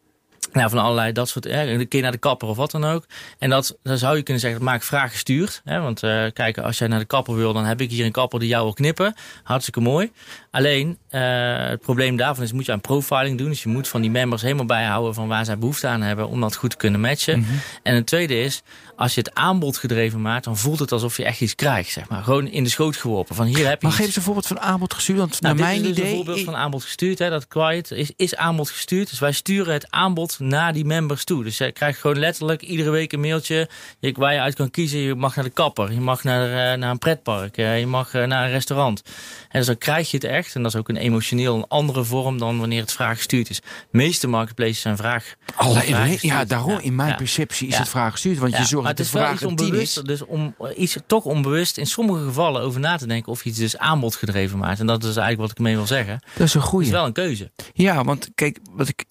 nou, 0.55 0.69
van 0.69 0.79
allerlei 0.79 1.11
dat 1.11 1.29
soort. 1.29 1.43
Hè, 1.43 1.71
een 1.71 1.87
keer 1.87 2.01
naar 2.01 2.11
de 2.11 2.17
kapper 2.17 2.47
of 2.47 2.57
wat 2.57 2.71
dan 2.71 2.85
ook. 2.85 3.05
En 3.39 3.49
dat, 3.49 3.77
dan 3.83 3.97
zou 3.97 4.17
je 4.17 4.23
kunnen 4.23 4.41
zeggen, 4.41 4.59
dat 4.59 4.69
maak 4.69 4.83
vraag 4.83 5.11
gestuurd. 5.11 5.61
Hè, 5.63 5.81
want 5.81 6.03
uh, 6.03 6.25
kijk, 6.33 6.57
als 6.57 6.77
jij 6.77 6.87
naar 6.87 6.99
de 6.99 7.05
kapper 7.05 7.35
wil, 7.35 7.53
dan 7.53 7.65
heb 7.65 7.81
ik 7.81 7.89
hier 7.89 8.05
een 8.05 8.11
kapper 8.11 8.39
die 8.39 8.49
jou 8.49 8.63
wil 8.63 8.73
knippen. 8.73 9.13
Hartstikke 9.43 9.79
mooi. 9.79 10.11
Alleen, 10.51 10.97
uh, 11.11 11.21
het 11.67 11.81
probleem 11.81 12.15
daarvan 12.15 12.43
is, 12.43 12.51
moet 12.51 12.65
je 12.65 12.71
aan 12.71 12.81
profiling 12.81 13.37
doen. 13.37 13.49
Dus 13.49 13.63
je 13.63 13.69
moet 13.69 13.87
van 13.87 14.01
die 14.01 14.11
members 14.11 14.41
helemaal 14.41 14.65
bijhouden 14.65 15.13
van 15.13 15.27
waar 15.27 15.45
zij 15.45 15.57
behoefte 15.57 15.87
aan 15.87 16.01
hebben 16.01 16.27
om 16.27 16.41
dat 16.41 16.55
goed 16.55 16.69
te 16.69 16.77
kunnen 16.77 16.99
matchen. 16.99 17.39
Mm 17.39 17.45
-hmm. 17.45 17.59
En 17.83 17.95
het 17.95 18.05
tweede 18.05 18.39
is, 18.39 18.63
als 18.95 19.13
je 19.13 19.19
het 19.19 19.33
aanbod 19.33 19.77
gedreven 19.77 20.21
maakt, 20.21 20.43
dan 20.43 20.57
voelt 20.57 20.79
het 20.79 20.91
alsof 20.91 21.17
je 21.17 21.23
echt 21.23 21.41
iets 21.41 21.55
krijgt. 21.55 21.91
Zeg 21.91 22.09
maar. 22.09 22.23
Gewoon 22.23 22.47
in 22.47 22.63
de 22.63 22.69
schoot 22.69 22.97
geworpen. 22.97 23.35
Van 23.35 23.45
hier 23.45 23.67
heb 23.67 23.81
je 23.81 23.87
maar 23.87 23.95
geef 23.95 24.05
eens 24.05 24.15
een 24.15 24.21
voorbeeld 24.21 24.47
van 24.47 24.59
aanbod 24.59 24.93
gestuurd. 24.93 25.17
Want 25.17 25.41
nou, 25.41 25.55
naar 25.55 25.65
mijn 25.65 25.83
is 25.83 25.89
idee. 25.89 26.09
een 26.09 26.15
voorbeeld 26.15 26.43
van 26.43 26.55
aanbod 26.55 26.83
gestuurd. 26.83 27.19
Hè, 27.19 27.29
dat 27.29 27.47
quiet 27.47 27.91
is, 27.91 28.11
is 28.15 28.35
aanbod 28.35 28.69
gestuurd. 28.69 29.09
Dus 29.09 29.19
wij 29.19 29.31
sturen 29.31 29.73
het 29.73 29.91
aanbod 29.91 30.39
naar 30.39 30.73
die 30.73 30.85
members 30.85 31.23
toe. 31.23 31.43
Dus 31.43 31.57
je 31.57 31.71
krijgt 31.71 31.99
gewoon 31.99 32.19
letterlijk 32.19 32.61
iedere 32.61 32.89
week 32.89 33.13
een 33.13 33.19
mailtje 33.19 33.69
waar 34.13 34.33
je 34.33 34.39
uit 34.39 34.55
kan 34.55 34.71
kiezen. 34.71 34.99
Je 34.99 35.15
mag 35.15 35.35
naar 35.35 35.45
de 35.45 35.51
kapper, 35.51 35.91
je 35.91 35.99
mag 36.01 36.23
naar, 36.23 36.47
uh, 36.47 36.79
naar 36.79 36.91
een 36.91 36.97
pretpark, 36.97 37.57
uh, 37.57 37.79
je 37.79 37.87
mag 37.87 38.13
uh, 38.13 38.23
naar 38.25 38.45
een 38.45 38.51
restaurant. 38.51 39.01
En 39.49 39.57
dus 39.59 39.65
dan 39.65 39.77
krijg 39.77 40.11
je 40.11 40.17
het 40.17 40.25
echt. 40.25 40.55
En 40.55 40.63
dat 40.63 40.73
is 40.73 40.79
ook 40.79 40.89
een 40.89 40.97
emotioneel 40.97 41.55
een 41.55 41.67
andere 41.67 42.03
vorm 42.03 42.37
dan 42.37 42.59
wanneer 42.59 42.81
het 42.81 42.91
vraag 42.91 43.17
gestuurd 43.17 43.49
is. 43.49 43.59
De 43.59 43.65
meeste 43.91 44.27
marketplaces 44.27 44.81
zijn 44.81 44.97
vraag. 44.97 45.35
Alleen, 45.55 46.17
ja, 46.21 46.45
daarom 46.45 46.71
ja, 46.71 46.79
in 46.79 46.95
mijn 46.95 47.09
ja. 47.09 47.15
perceptie 47.15 47.67
is 47.67 47.77
het 47.77 47.89
vraag 47.89 48.11
gestuurd. 48.11 48.37
Want 48.37 48.57
je 48.57 48.65
zorgt 48.65 48.84
dat 48.85 48.97
de 48.97 49.05
vraag 49.05 49.41
een 49.41 49.55
tien 49.55 49.73
is. 49.73 49.93
Dus 49.93 50.25
om 50.25 50.55
iets 50.75 50.97
toch 51.07 51.25
onbewust 51.25 51.77
in 51.77 51.87
sommige 51.87 52.23
gevallen 52.23 52.61
over 52.61 52.79
na 52.79 52.97
te 52.97 53.07
denken 53.07 53.31
of 53.31 53.43
je 53.43 53.49
iets 53.49 53.59
dus 53.59 53.77
aanbod 53.77 54.15
gedreven 54.15 54.57
maakt. 54.57 54.79
En 54.79 54.87
dat 54.87 55.03
is 55.03 55.05
eigenlijk 55.05 55.39
wat 55.39 55.51
ik 55.51 55.57
ermee 55.57 55.75
wil 55.75 55.87
zeggen. 55.87 56.19
Dat 56.37 56.47
is 56.47 56.53
een 56.53 56.61
goede. 56.61 56.85
is 56.85 56.91
wel 56.91 57.05
een 57.05 57.13
keuze. 57.13 57.51
Ja, 57.73 58.03
want 58.03 58.29
kijk, 58.35 58.59
wat 58.71 58.87
ik 58.87 59.05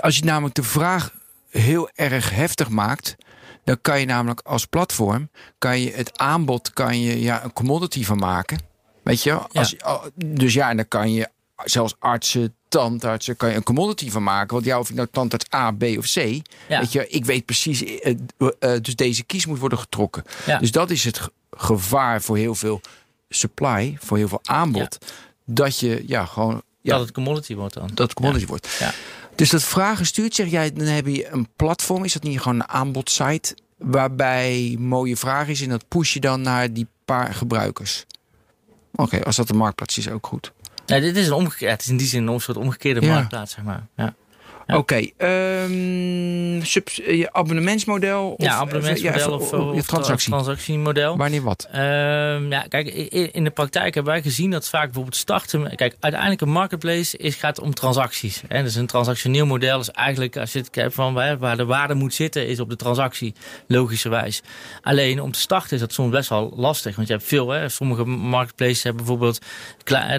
als 0.00 0.16
je 0.16 0.24
namelijk 0.24 0.54
de 0.54 0.62
vraag 0.62 1.12
heel 1.48 1.90
erg 1.94 2.30
heftig 2.30 2.68
maakt, 2.68 3.16
dan 3.64 3.80
kan 3.80 4.00
je 4.00 4.06
namelijk 4.06 4.40
als 4.40 4.66
platform 4.66 5.30
kan 5.58 5.80
je 5.80 5.92
het 5.92 6.18
aanbod 6.18 6.72
kan 6.72 7.00
je 7.00 7.20
ja 7.20 7.44
een 7.44 7.52
commodity 7.52 8.04
van 8.04 8.18
maken. 8.18 8.58
Weet 9.02 9.22
je? 9.22 9.32
Als, 9.32 9.74
ja. 9.78 10.00
Dus 10.24 10.54
ja, 10.54 10.70
en 10.70 10.76
dan 10.76 10.88
kan 10.88 11.12
je 11.12 11.28
zelfs 11.64 11.94
artsen, 11.98 12.56
tandartsen, 12.78 13.36
kan 13.36 13.48
je 13.48 13.56
een 13.56 13.62
commodity 13.62 14.10
van 14.10 14.22
maken. 14.22 14.54
Want 14.54 14.66
ja, 14.66 14.78
of 14.78 14.88
je 14.88 14.94
nou 14.94 15.08
tandarts 15.10 15.54
A, 15.54 15.70
B 15.70 15.82
of 15.82 16.12
C. 16.12 16.16
Ja. 16.16 16.42
Weet 16.80 16.92
je, 16.92 17.08
ik 17.08 17.24
weet 17.24 17.44
precies. 17.44 17.82
Uh, 17.82 18.14
uh, 18.38 18.48
dus 18.58 18.96
deze 18.96 19.24
kies 19.24 19.46
moet 19.46 19.58
worden 19.58 19.78
getrokken. 19.78 20.24
Ja. 20.46 20.58
Dus 20.58 20.70
dat 20.70 20.90
is 20.90 21.04
het 21.04 21.20
gevaar 21.50 22.22
voor 22.22 22.36
heel 22.36 22.54
veel 22.54 22.80
supply, 23.28 23.96
voor 24.00 24.16
heel 24.16 24.28
veel 24.28 24.40
aanbod. 24.42 24.98
Dat 25.44 25.78
je 25.78 26.04
ja 26.06 26.24
gewoon. 26.24 26.62
Ja, 26.80 26.92
dat 26.96 27.00
het 27.00 27.12
commodity 27.12 27.54
wordt 27.54 27.74
dan. 27.74 27.86
Dat 27.94 28.06
het 28.08 28.14
commodity 28.14 28.46
wordt. 28.46 28.76
Ja. 28.78 28.92
Dus 29.34 29.50
dat 29.50 29.62
vragen 29.62 30.06
stuurt, 30.06 30.34
zeg 30.34 30.50
jij, 30.50 30.72
dan 30.72 30.86
heb 30.86 31.06
je 31.06 31.28
een 31.28 31.48
platform. 31.56 32.04
Is 32.04 32.12
dat 32.12 32.22
niet 32.22 32.40
gewoon 32.40 32.60
een 32.60 32.68
aanbodsite? 32.68 33.56
Waarbij 33.76 34.76
mooie 34.78 35.16
vraag 35.16 35.48
is 35.48 35.62
en 35.62 35.68
dat 35.68 35.88
push 35.88 36.14
je 36.14 36.20
dan 36.20 36.40
naar 36.40 36.72
die 36.72 36.86
paar 37.04 37.34
gebruikers. 37.34 38.04
Oké, 38.92 39.02
okay, 39.02 39.20
als 39.20 39.36
dat 39.36 39.50
een 39.50 39.56
marktplaats 39.56 39.98
is, 39.98 40.08
ook 40.08 40.26
goed. 40.26 40.52
Ja, 40.86 41.00
dit 41.00 41.16
is 41.16 41.26
een 41.26 41.32
omgekeerde, 41.32 41.72
het 41.72 41.82
is 41.82 41.88
in 41.88 41.96
die 41.96 42.06
zin 42.06 42.26
een 42.26 42.40
soort 42.40 42.56
omgekeerde 42.56 43.00
ja. 43.00 43.14
marktplaats, 43.14 43.52
zeg 43.52 43.64
maar. 43.64 43.86
Ja. 43.96 44.14
Ja. 44.66 44.76
Oké, 44.76 45.12
okay, 45.16 45.64
um, 45.64 46.62
je 46.62 47.28
abonnementsmodel? 47.32 48.30
Of, 48.30 48.44
ja, 48.44 48.54
abonnementsmodel 48.54 49.32
of, 49.32 49.52
of, 49.52 49.60
of, 49.60 49.74
of 49.74 49.86
transactie. 49.86 50.30
transactiemodel. 50.30 51.16
Wanneer 51.16 51.42
wat? 51.42 51.68
Um, 51.74 52.50
ja, 52.50 52.64
kijk, 52.68 52.88
in 53.32 53.44
de 53.44 53.50
praktijk 53.50 53.94
hebben 53.94 54.12
wij 54.12 54.22
gezien 54.22 54.50
dat 54.50 54.68
vaak 54.68 54.84
bijvoorbeeld 54.84 55.16
starten... 55.16 55.76
Kijk, 55.76 55.96
uiteindelijk 56.00 56.40
een 56.40 56.50
marketplace 56.50 57.16
is, 57.16 57.34
gaat 57.34 57.60
om 57.60 57.74
transacties. 57.74 58.42
Hè? 58.48 58.62
Dus 58.62 58.74
een 58.74 58.86
transactioneel 58.86 59.46
model 59.46 59.80
is 59.80 59.90
eigenlijk, 59.90 60.36
als 60.36 60.52
je 60.52 60.58
het 60.58 60.70
kijkt 60.70 60.94
van 60.94 61.14
waar 61.14 61.56
de 61.56 61.64
waarde 61.64 61.94
moet 61.94 62.14
zitten, 62.14 62.46
is 62.48 62.60
op 62.60 62.68
de 62.68 62.76
transactie, 62.76 63.34
logischerwijs. 63.66 64.42
Alleen 64.82 65.20
om 65.20 65.32
te 65.32 65.40
starten 65.40 65.72
is 65.72 65.80
dat 65.80 65.92
soms 65.92 66.10
best 66.10 66.28
wel 66.28 66.52
lastig, 66.56 66.96
want 66.96 67.08
je 67.08 67.14
hebt 67.14 67.26
veel. 67.26 67.50
Hè? 67.50 67.68
Sommige 67.68 68.04
marketplaces 68.04 68.82
hebben 68.82 69.04
bijvoorbeeld 69.04 69.38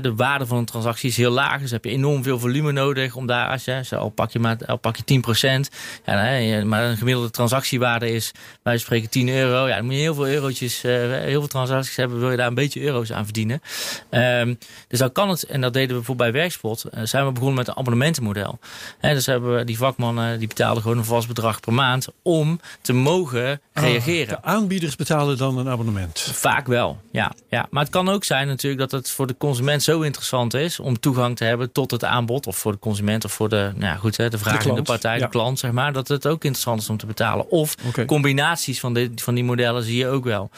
de 0.01 0.13
waarde 0.15 0.45
van 0.45 0.57
een 0.57 0.65
transactie 0.65 1.09
is 1.09 1.17
heel 1.17 1.31
laag. 1.31 1.61
Dus 1.61 1.71
heb 1.71 1.85
je 1.85 1.91
enorm 1.91 2.23
veel 2.23 2.39
volume 2.39 2.71
nodig 2.71 3.15
om 3.15 3.25
daar, 3.25 3.49
als 3.49 3.65
je, 3.65 3.75
als 3.75 3.89
je 3.89 3.95
al 3.95 4.09
pak 4.09 4.33
je 4.35 4.41
maar 4.41 4.57
al 4.65 4.77
pak 4.77 4.95
je 4.95 5.21
10%. 5.67 5.75
Ja, 6.05 6.21
nee, 6.21 6.65
maar 6.65 6.83
een 6.83 6.97
gemiddelde 6.97 7.29
transactiewaarde 7.29 8.11
is, 8.11 8.31
wij 8.63 8.77
spreken 8.77 9.09
10 9.09 9.29
euro. 9.29 9.67
Ja, 9.67 9.75
dan 9.75 9.85
moet 9.85 9.93
je 9.93 9.99
heel 9.99 10.13
veel 10.13 10.27
eurotjes, 10.27 10.83
uh, 10.83 10.91
heel 11.11 11.39
veel 11.39 11.47
transacties 11.47 11.95
hebben, 11.95 12.19
wil 12.19 12.31
je 12.31 12.37
daar 12.37 12.47
een 12.47 12.53
beetje 12.53 12.81
euro's 12.81 13.11
aan 13.11 13.23
verdienen. 13.23 13.61
Um, 14.09 14.59
dus 14.87 14.99
dan 14.99 15.11
kan 15.11 15.29
het, 15.29 15.43
en 15.43 15.61
dat 15.61 15.73
deden 15.73 15.89
we 15.89 15.95
bijvoorbeeld 15.95 16.31
bij 16.31 16.41
Werkspot, 16.41 16.85
uh, 16.85 16.99
zijn 17.03 17.25
we 17.25 17.31
begonnen 17.31 17.57
met 17.57 17.67
een 17.67 17.77
abonnementenmodel. 17.77 18.59
He, 18.99 19.13
dus 19.13 19.25
hebben 19.25 19.55
we 19.55 19.63
die 19.63 19.77
vakmannen, 19.77 20.39
die 20.39 20.47
betaalden 20.47 20.81
gewoon 20.81 20.97
een 20.97 21.05
vast 21.05 21.27
bedrag 21.27 21.59
per 21.59 21.73
maand 21.73 22.07
om 22.21 22.59
te 22.81 22.93
mogen 22.93 23.61
reageren. 23.73 24.35
Ah, 24.35 24.43
de 24.43 24.49
aanbieders 24.49 24.95
betalen 24.95 25.37
dan 25.37 25.57
een 25.57 25.69
abonnement? 25.69 26.19
Vaak 26.19 26.67
wel, 26.67 26.99
ja, 27.11 27.31
ja. 27.49 27.67
Maar 27.69 27.83
het 27.83 27.91
kan 27.91 28.09
ook 28.09 28.23
zijn 28.23 28.47
natuurlijk 28.47 28.81
dat 28.81 28.91
het 28.91 29.09
voor 29.09 29.27
de 29.27 29.37
consument 29.37 29.83
zo 29.83 30.01
interessant 30.01 30.53
is 30.53 30.79
om 30.79 30.99
toegang 30.99 31.37
te 31.37 31.43
hebben 31.43 31.71
tot 31.71 31.91
het 31.91 32.03
aanbod. 32.03 32.47
Of 32.47 32.57
voor 32.57 32.71
de 32.71 32.79
consument 32.79 33.25
of 33.25 33.31
voor 33.31 33.49
de, 33.49 33.71
nou 33.75 33.93
ja, 33.93 33.95
goed, 33.95 34.15
de 34.29 34.37
vraag 34.37 34.63
de, 34.63 34.73
de 34.73 34.81
partij, 34.81 35.19
de 35.19 35.29
klant, 35.29 35.59
zeg 35.59 35.71
maar. 35.71 35.93
Dat 35.93 36.07
het 36.07 36.27
ook 36.27 36.43
interessant 36.43 36.81
is 36.81 36.89
om 36.89 36.97
te 36.97 37.05
betalen. 37.05 37.49
Of 37.49 37.75
okay. 37.87 38.05
combinaties 38.05 38.79
van, 38.79 38.93
de, 38.93 39.11
van 39.15 39.35
die 39.35 39.43
modellen 39.43 39.83
zie 39.83 39.97
je 39.97 40.07
ook 40.07 40.23
wel. 40.23 40.49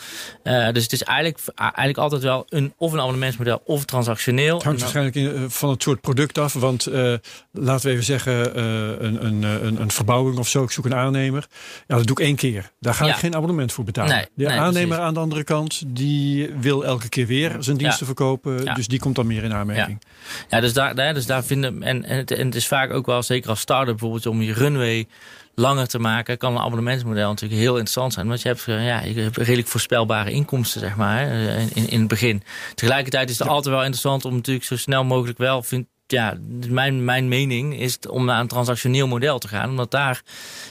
Uh, 0.43 0.71
dus 0.71 0.83
het 0.83 0.93
is 0.93 1.03
eigenlijk, 1.03 1.39
eigenlijk 1.55 1.97
altijd 1.97 2.23
wel 2.23 2.45
een, 2.49 2.73
of 2.77 2.91
een 2.93 2.99
abonnementsmodel 2.99 3.61
of 3.65 3.85
transactioneel. 3.85 4.55
Het 4.55 4.63
hangt 4.63 4.79
waarschijnlijk 4.79 5.15
in, 5.15 5.49
van 5.49 5.69
het 5.69 5.81
soort 5.81 6.01
product 6.01 6.37
af. 6.37 6.53
Want 6.53 6.87
uh, 6.87 7.13
laten 7.51 7.85
we 7.85 7.91
even 7.91 8.05
zeggen, 8.05 8.33
uh, 8.33 8.63
een, 8.99 9.25
een, 9.25 9.43
een, 9.43 9.81
een 9.81 9.91
verbouwing 9.91 10.37
of 10.37 10.47
zo. 10.47 10.63
Ik 10.63 10.71
zoek 10.71 10.85
een 10.85 10.95
aannemer. 10.95 11.47
Ja, 11.87 11.95
dat 11.95 12.07
doe 12.07 12.19
ik 12.19 12.25
één 12.25 12.35
keer. 12.35 12.71
Daar 12.79 12.93
ga 12.93 13.05
ja. 13.05 13.11
ik 13.11 13.17
geen 13.17 13.35
abonnement 13.35 13.73
voor 13.73 13.83
betalen. 13.83 14.15
Nee, 14.15 14.25
de 14.33 14.45
nee, 14.45 14.59
aannemer 14.59 14.87
precies. 14.87 15.05
aan 15.05 15.13
de 15.13 15.19
andere 15.19 15.43
kant, 15.43 15.83
die 15.87 16.49
wil 16.59 16.85
elke 16.85 17.09
keer 17.09 17.27
weer 17.27 17.55
zijn 17.59 17.77
diensten 17.77 18.05
verkopen. 18.05 18.75
Dus 18.75 18.87
die 18.87 18.99
komt 18.99 19.15
dan 19.15 19.27
meer 19.27 19.43
in 19.43 19.53
aanmerking. 19.53 20.01
Ja, 20.49 20.59
dus, 20.59 20.73
daar, 20.73 21.13
dus 21.13 21.25
daar 21.25 21.43
vinden. 21.43 21.83
En, 21.83 22.03
en, 22.03 22.17
het, 22.17 22.31
en 22.31 22.45
het 22.45 22.55
is 22.55 22.67
vaak 22.67 22.91
ook 22.91 23.05
wel, 23.05 23.23
zeker 23.23 23.49
als 23.49 23.56
start-up 23.57 23.97
bijvoorbeeld, 23.97 24.25
om 24.25 24.41
je 24.41 24.53
runway 24.53 25.07
langer 25.55 25.87
te 25.87 25.99
maken, 25.99 26.37
kan 26.37 26.55
een 26.55 26.61
abonnementsmodel 26.61 27.29
natuurlijk 27.29 27.61
heel 27.61 27.73
interessant 27.73 28.13
zijn. 28.13 28.27
Want 28.27 28.41
je 28.41 28.47
hebt, 28.47 28.63
ja, 28.63 29.01
je 29.01 29.21
hebt 29.21 29.37
redelijk 29.37 29.67
voorspelbare 29.67 30.31
inkomsten, 30.31 30.79
zeg 30.79 30.95
maar, 30.95 31.27
in, 31.27 31.89
in 31.89 31.99
het 31.99 32.07
begin. 32.07 32.43
Tegelijkertijd 32.75 33.29
is 33.29 33.37
het 33.37 33.47
ja. 33.47 33.53
altijd 33.53 33.73
wel 33.73 33.83
interessant 33.83 34.25
om 34.25 34.35
natuurlijk 34.35 34.65
zo 34.65 34.77
snel 34.77 35.03
mogelijk 35.03 35.37
wel, 35.37 35.63
vind, 35.63 35.87
ja, 36.07 36.37
mijn, 36.67 37.05
mijn 37.05 37.27
mening 37.27 37.79
is 37.79 37.99
om 38.09 38.25
naar 38.25 38.39
een 38.39 38.47
transactioneel 38.47 39.07
model 39.07 39.39
te 39.39 39.47
gaan. 39.47 39.69
Omdat 39.69 39.91
daar 39.91 40.21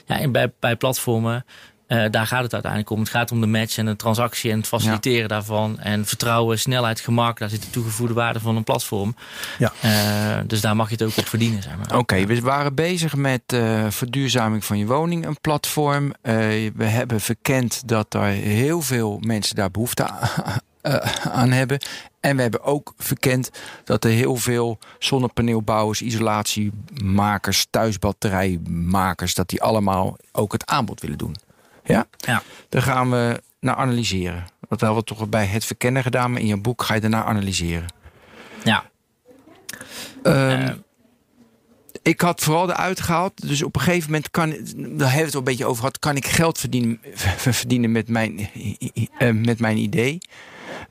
ja, 0.06 0.28
bij, 0.28 0.52
bij 0.60 0.76
platformen 0.76 1.44
uh, 1.88 2.04
daar 2.10 2.26
gaat 2.26 2.42
het 2.42 2.52
uiteindelijk 2.52 2.92
om. 2.92 3.00
Het 3.00 3.08
gaat 3.08 3.30
om 3.30 3.40
de 3.40 3.46
match 3.46 3.78
en 3.78 3.86
de 3.86 3.96
transactie 3.96 4.50
en 4.50 4.58
het 4.58 4.66
faciliteren 4.66 5.20
ja. 5.20 5.26
daarvan. 5.26 5.78
En 5.78 6.06
vertrouwen, 6.06 6.58
snelheid, 6.58 7.00
gemak. 7.00 7.38
Daar 7.38 7.48
zit 7.48 7.62
de 7.62 7.70
toegevoegde 7.70 8.14
waarde 8.14 8.40
van 8.40 8.56
een 8.56 8.64
platform. 8.64 9.16
Ja. 9.58 9.72
Uh, 9.84 10.38
dus 10.46 10.60
daar 10.60 10.76
mag 10.76 10.88
je 10.88 10.94
het 10.94 11.02
ook 11.02 11.16
op 11.16 11.26
verdienen. 11.28 11.62
Zeg 11.62 11.76
maar. 11.76 11.86
Oké, 11.86 11.96
okay, 11.96 12.26
we 12.26 12.40
waren 12.40 12.74
bezig 12.74 13.16
met 13.16 13.42
uh, 13.54 13.86
verduurzaming 13.88 14.64
van 14.64 14.78
je 14.78 14.86
woning, 14.86 15.26
een 15.26 15.40
platform. 15.40 16.12
we 16.22 16.84
hebben 16.84 17.20
verkend 17.20 17.82
dat 17.88 18.14
er 18.14 18.24
heel 18.24 18.80
veel 18.80 19.18
mensen 19.20 19.56
daar 19.56 19.70
behoefte 19.70 20.06
aan 21.32 21.50
hebben. 21.50 21.78
En 22.20 22.36
we 22.36 22.42
hebben 22.42 22.62
ook 22.62 22.94
verkend 22.98 23.50
dat 23.84 24.04
er 24.04 24.10
heel 24.10 24.36
veel 24.36 24.78
zonnepaneelbouwers, 24.98 26.02
isolatiemakers, 26.02 27.66
thuisbatterijmakers, 27.70 29.34
dat 29.34 29.48
die 29.48 29.62
allemaal 29.62 30.16
ook 30.32 30.52
het 30.52 30.66
aanbod 30.66 31.00
willen 31.00 31.18
doen. 31.18 31.36
Ja? 31.86 32.06
ja. 32.16 32.42
Daar 32.68 32.82
gaan 32.82 33.10
we 33.10 33.42
naar 33.60 33.74
analyseren. 33.74 34.46
Dat 34.68 34.80
hebben 34.80 34.98
we 34.98 35.04
toch 35.04 35.28
bij 35.28 35.46
het 35.46 35.64
verkennen 35.64 36.02
gedaan, 36.02 36.32
maar 36.32 36.40
in 36.40 36.46
je 36.46 36.56
boek 36.56 36.82
ga 36.82 36.94
je 36.94 37.00
daarna 37.00 37.24
analyseren. 37.24 37.86
Ja. 38.64 38.84
Um, 40.22 40.60
uh. 40.60 40.70
Ik 42.02 42.20
had 42.20 42.40
vooral 42.40 42.70
eruit 42.70 43.00
gehaald, 43.00 43.48
dus 43.48 43.62
op 43.62 43.76
een 43.76 43.80
gegeven 43.82 44.10
moment 44.10 44.30
kan, 44.30 44.48
daar 44.50 44.58
hebben 44.58 45.10
we 45.10 45.18
het 45.18 45.32
al 45.32 45.38
een 45.38 45.44
beetje 45.44 45.64
over 45.64 45.76
gehad, 45.76 45.98
kan 45.98 46.16
ik 46.16 46.26
geld 46.26 46.58
verdienen, 46.58 47.00
verdienen 47.36 47.92
met, 47.92 48.08
mijn, 48.08 48.48
uh, 49.18 49.30
met 49.30 49.58
mijn 49.58 49.76
idee. 49.76 50.18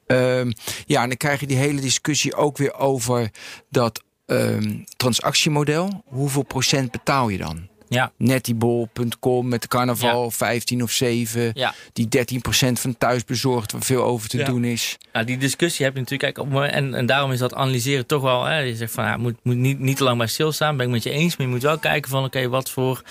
Um, 0.07 0.53
ja, 0.85 1.01
en 1.01 1.07
dan 1.07 1.17
krijg 1.17 1.39
je 1.39 1.47
die 1.47 1.57
hele 1.57 1.81
discussie 1.81 2.35
ook 2.35 2.57
weer 2.57 2.73
over 2.73 3.31
dat 3.69 4.03
um, 4.25 4.83
transactiemodel. 4.97 6.03
Hoeveel 6.05 6.43
procent 6.43 6.91
betaal 6.91 7.29
je 7.29 7.37
dan? 7.37 7.67
Ja. 7.89 8.11
Nettybol.com 8.17 9.47
met 9.47 9.61
de 9.61 9.67
carnaval 9.67 10.31
15 10.31 10.83
of 10.83 10.91
7. 10.91 11.51
Ja. 11.53 11.73
Die 11.93 12.07
13% 12.07 12.79
van 12.79 12.97
thuisbezorgd 12.97 13.71
waar 13.71 13.81
veel 13.81 14.03
over 14.03 14.29
te 14.29 14.37
Ja. 14.37 14.45
doen 14.45 14.63
is. 14.63 14.97
Nou, 15.13 15.25
die 15.25 15.37
discussie 15.37 15.85
heb 15.85 15.93
je 15.93 15.99
natuurlijk. 15.99 16.33
Kijk, 16.35 16.47
op, 16.47 16.61
en, 16.61 16.93
en 16.93 17.05
daarom 17.05 17.31
is 17.31 17.39
dat 17.39 17.53
analyseren 17.53 18.05
toch 18.05 18.21
wel. 18.21 18.43
Hè, 18.43 18.57
je 18.59 18.75
zegt 18.75 18.91
van 18.93 19.03
ja, 19.03 19.17
moet, 19.17 19.35
moet 19.43 19.55
niet, 19.55 19.79
niet 19.79 19.97
te 19.97 20.03
lang 20.03 20.17
bij 20.17 20.27
stilstaan. 20.27 20.77
Ben 20.77 20.85
ik 20.85 20.91
met 20.91 21.03
je 21.03 21.09
eens. 21.09 21.37
Maar 21.37 21.47
je 21.47 21.53
moet 21.53 21.61
wel 21.61 21.77
kijken 21.77 22.09
van 22.09 22.23
oké, 22.23 22.49
wat 22.49 22.69
voor. 22.71 23.01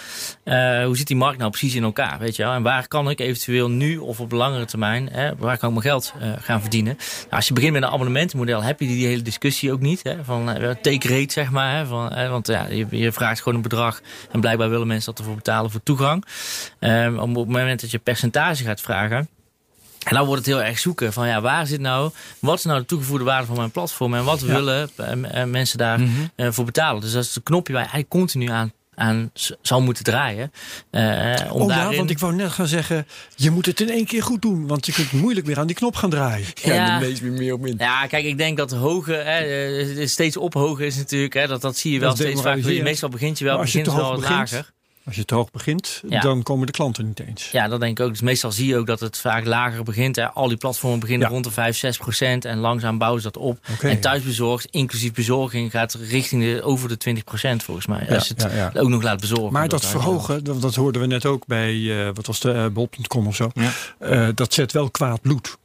eh, 0.45 0.85
hoe 0.85 0.97
zit 0.97 1.07
die 1.07 1.17
markt 1.17 1.39
nou 1.39 1.51
precies 1.51 1.75
in 1.75 1.83
elkaar? 1.83 2.19
Weet 2.19 2.37
je 2.37 2.43
wel? 2.43 2.53
En 2.53 2.63
waar 2.63 2.89
kan 2.89 3.11
ik 3.11 3.21
eventueel 3.21 3.71
nu 3.71 3.97
of 3.99 4.21
op 4.21 4.33
langere 4.33 4.65
termijn. 4.65 5.09
Hè, 5.13 5.37
waar 5.37 5.59
kan 5.59 5.69
ik 5.69 5.75
mijn 5.75 5.87
geld 5.89 6.13
eh, 6.21 6.33
gaan 6.41 6.61
verdienen? 6.61 6.97
Nou, 6.97 7.31
als 7.31 7.49
je 7.49 7.55
begint 7.55 7.73
met 7.73 7.83
een 7.83 7.89
abonnementenmodel, 7.89 8.63
heb 8.63 8.81
je 8.81 8.87
die, 8.87 8.97
die 8.97 9.07
hele 9.07 9.23
discussie 9.23 9.73
ook 9.73 9.81
niet. 9.81 10.01
Hè, 10.03 10.25
van 10.25 10.51
eh, 10.51 10.71
take 10.83 11.09
rate, 11.09 11.33
zeg 11.33 11.51
maar. 11.51 11.77
Hè, 11.77 11.87
van, 11.87 12.13
hè, 12.13 12.29
want 12.29 12.47
ja, 12.47 12.67
je, 12.67 12.87
je 12.91 13.13
vraagt 13.13 13.39
gewoon 13.39 13.55
een 13.55 13.63
bedrag. 13.63 14.01
En 14.33 14.41
blijkbaar 14.41 14.64
willen 14.69 14.87
mensen 14.87 15.11
dat 15.11 15.19
ervoor 15.19 15.37
betalen 15.37 15.71
voor 15.71 15.83
toegang. 15.83 16.25
Ehm, 16.79 17.19
op 17.19 17.35
het 17.35 17.49
moment 17.49 17.81
dat 17.81 17.91
je 17.91 17.99
percentage 17.99 18.65
gaat 18.65 18.81
vragen. 18.81 19.29
En 20.05 20.15
dan 20.15 20.27
wordt 20.27 20.47
het 20.47 20.55
heel 20.55 20.63
erg 20.65 20.79
zoeken 20.79 21.13
van 21.13 21.29
ja, 21.29 21.41
waar 21.41 21.67
zit 21.67 21.81
nou, 21.81 22.11
wat 22.39 22.59
is 22.59 22.65
nou 22.65 22.81
de 22.81 22.87
toegevoegde 22.87 23.25
waarde 23.25 23.47
van 23.47 23.57
mijn 23.57 23.71
platform 23.71 24.15
en 24.15 24.25
wat 24.25 24.41
willen 24.41 24.91
eh, 24.97 25.43
eh, 25.43 25.49
mensen 25.49 25.79
daar 25.79 26.01
Mhm. 26.01 26.11
eh, 26.37 26.49
voor 26.51 26.65
betalen. 26.65 27.01
Dus 27.01 27.13
dat 27.13 27.25
is 27.25 27.33
de 27.33 27.43
knopje 27.43 27.73
waar 27.73 27.83
je 27.83 27.89
eigenlijk 27.91 28.25
continu 28.25 28.49
aan, 28.51 28.73
aan 28.95 29.31
zal 29.63 29.83
moeten 29.83 30.05
draaien. 30.05 30.53
Eh, 30.91 31.35
om 31.51 31.61
Oh 31.61 31.69
ja, 31.69 31.77
daarin- 31.77 31.97
want 31.99 32.11
ik 32.11 32.19
wou 32.19 32.35
net 32.35 32.51
gaan 32.51 32.67
zeggen, 32.67 33.07
je 33.37 33.51
moet 33.51 33.67
het 33.67 33.81
in 33.81 33.91
één 33.91 34.07
keer 34.07 34.23
goed 34.23 34.43
doen. 34.43 34.67
Want 34.67 34.87
je 34.87 34.93
kunt 34.93 35.13
moeilijk 35.13 35.47
weer 35.47 35.59
aan 35.59 35.67
die 35.67 35.77
knop 35.77 35.97
gaan 35.97 36.11
draaien. 36.11 36.47
Ja. 36.55 36.99
de 36.99 37.07
meest 37.07 37.23
meer 37.23 37.33
meer 37.33 37.53
op 37.53 37.61
min. 37.61 37.75
Ja, 37.79 38.07
kijk, 38.07 38.25
ik 38.25 38.39
denk 38.39 38.57
dat 38.57 38.71
hoge, 38.73 39.13
hè, 39.13 39.39
eh, 39.39 40.07
steeds 40.07 40.37
ophogen 40.37 40.87
is 40.87 40.97
natuurlijk, 40.97 41.35
hè, 41.35 41.47
dat, 41.47 41.61
dat 41.61 41.77
zie 41.77 41.93
je 41.93 41.99
wel 41.99 42.09
Dat 42.09 42.17
steeds 42.19 42.31
vaker. 42.33 42.45
demoraliserend. 42.45 42.89
Meestal 42.89 43.09
begint 43.09 43.39
je 43.39 43.45
wel, 43.45 43.53
Maar 43.55 43.63
als 43.63 43.73
je 43.73 43.79
begint 43.79 43.97
te 43.97 44.03
wel 44.03 44.15
begint, 44.15 44.31
lager. 44.39 44.73
Als 45.07 45.17
je 45.17 45.25
te 45.25 45.35
hoog 45.35 45.51
begint, 45.51 46.03
Ja. 46.09 46.21
dan 46.21 46.43
komen 46.43 46.67
de 46.67 46.73
klanten 46.73 47.07
niet 47.07 47.21
eens. 47.21 47.51
Ja, 47.51 47.69
dat 47.69 47.81
denk 47.81 47.99
ik 47.99 48.05
ook. 48.05 48.11
Dus 48.11 48.21
meestal 48.21 48.53
zie 48.53 48.67
je 48.67 48.77
ook 48.77 48.87
dat 48.87 49.01
het 49.01 49.19
vaak 49.19 49.45
lager 49.45 49.83
begint. 49.85 50.17
Hè. 50.17 50.31
Al 50.31 50.49
die 50.49 50.57
platformen 50.57 51.01
beginnen 51.01 51.27
Ja. 51.29 51.33
rond 51.33 51.45
de 51.45 51.51
5, 51.51 51.77
6 51.77 51.97
procent. 51.97 52.45
En 52.45 52.59
langzaam 52.59 52.99
bouwen 52.99 53.23
ze 53.23 53.31
dat 53.31 53.43
op. 53.43 53.59
En 53.81 54.01
thuisbezorgd, 54.01 54.67
inclusief 54.71 55.13
bezorging, 55.13 55.71
gaat 55.71 55.95
richting 55.95 56.43
de, 56.43 56.63
over 56.63 56.89
de 56.89 56.97
20 56.97 57.25
procent 57.25 57.63
volgens 57.63 57.87
mij. 57.87 58.09
Als 58.15 58.29
je 58.29 58.35
het 58.37 58.43
ja, 58.53 58.71
ja. 58.75 58.81
ook 58.81 58.89
nog 58.89 59.03
laat 59.03 59.21
bezorgen. 59.21 59.53
Maar 59.53 59.69
dat 59.69 59.87
verhogen, 59.87 60.45
dat, 60.45 60.61
dat 60.63 60.75
hoorden 60.75 61.01
we 61.01 61.07
net 61.07 61.27
ook 61.27 61.47
bij, 61.47 62.07
eh, 62.07 62.11
wat 62.15 62.27
was 62.27 62.41
de, 62.41 62.53
eh, 62.53 62.67
bol.com 62.67 63.27
of 63.27 63.37
zo. 63.37 63.51
Ja. 63.55 63.71
Eh, 63.99 64.29
dat 64.35 64.55
zet 64.55 64.73
wel 64.73 64.91
kwaad 64.91 65.21
bloed. 65.21 65.57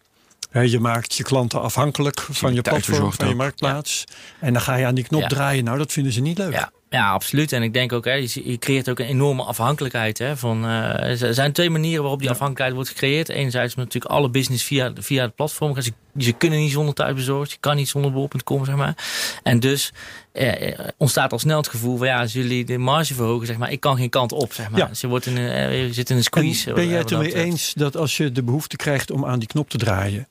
Je 0.52 0.80
maakt 0.80 1.13
je 1.15 1.23
klanten 1.23 1.62
afhankelijk 1.62 2.19
van 2.32 2.54
je 2.54 2.62
platform, 2.62 3.13
van 3.13 3.28
je 3.28 3.36
marktplaats. 3.36 4.04
En 4.39 4.54
dan 4.54 4.62
ga 4.62 4.75
je 4.75 4.86
aan 4.86 4.95
die 4.95 5.04
knop 5.04 5.21
Ja. 5.21 5.28
draaien. 5.28 5.63
Nou, 5.63 5.78
dat 5.78 5.91
vinden 5.91 6.13
ze 6.13 6.19
niet 6.21 6.38
leuk. 6.38 6.52
Ja, 6.54 6.71
ja, 6.89 7.12
absoluut. 7.12 7.52
En 7.52 7.63
ik 7.63 7.73
denk 7.73 7.93
ook, 7.93 8.06
hè, 8.06 8.13
je, 8.13 8.41
je 8.43 8.58
creëert 8.58 8.89
ook 8.89 8.99
een 8.99 9.06
enorme 9.06 9.43
afhankelijkheid. 9.43 10.17
Hè, 10.17 10.38
van, 10.38 10.65
eh, 10.65 11.21
er 11.21 11.34
zijn 11.34 11.52
twee 11.52 11.69
manieren 11.69 12.02
waarop 12.02 12.19
die 12.19 12.30
afhankelijkheid 12.30 12.73
wordt 12.73 12.89
gecreëerd. 12.89 13.30
Enerzijds 13.30 13.75
natuurlijk 13.75 14.13
alle 14.13 14.30
business 14.30 14.63
via, 14.63 14.91
via 14.99 15.21
het 15.21 15.36
platform. 15.36 15.82
Ze, 15.82 15.91
ze 16.17 16.32
kunnen 16.32 16.60
niet 16.60 16.71
zonder 16.71 16.93
thuisbezorgd. 16.93 17.52
Je 17.52 17.58
kan 17.60 17.75
niet 17.75 17.89
zonder 17.89 18.12
bol.com, 18.12 18.65
zeg 18.65 18.75
maar. 18.75 18.95
En 19.43 19.60
dus 19.60 19.93
eh, 20.32 20.69
eh, 20.69 20.88
ontstaat 20.97 21.32
al 21.32 21.39
snel 21.39 21.58
het 21.58 21.67
gevoel 21.67 21.97
van 21.97 22.08
ja, 22.08 22.19
als 22.19 22.34
jullie 22.34 22.65
de 22.65 22.78
marge 22.78 23.13
verhogen, 23.13 23.47
zeg 23.47 23.58
maar, 23.58 23.71
ik 23.71 23.80
kan 23.80 23.97
geen 23.97 24.10
kant 24.10 24.32
op, 24.32 24.54
zeg 24.54 24.69
maar. 24.69 24.80
Ja. 24.80 24.86
Dus 24.86 25.02
je, 25.02 25.08
wordt 25.08 25.25
in 25.25 25.38
een, 25.38 25.75
je 25.75 25.93
zit 25.93 26.10
in 26.10 26.15
een 26.15 26.21
En 26.21 26.28
squeeze. 26.28 26.73
ben 26.73 26.88
jij 26.88 26.97
het 26.97 27.12
ermee 27.12 27.36
eens 27.36 27.73
dat 27.73 27.97
als 27.97 28.17
je 28.17 28.32
de 28.32 28.43
behoefte 28.43 28.75
krijgt 28.75 29.12
om 29.12 29.25
aan 29.25 29.39
die 29.39 29.47
knop 29.47 29.69
te 29.69 29.78
draaien, 29.78 30.28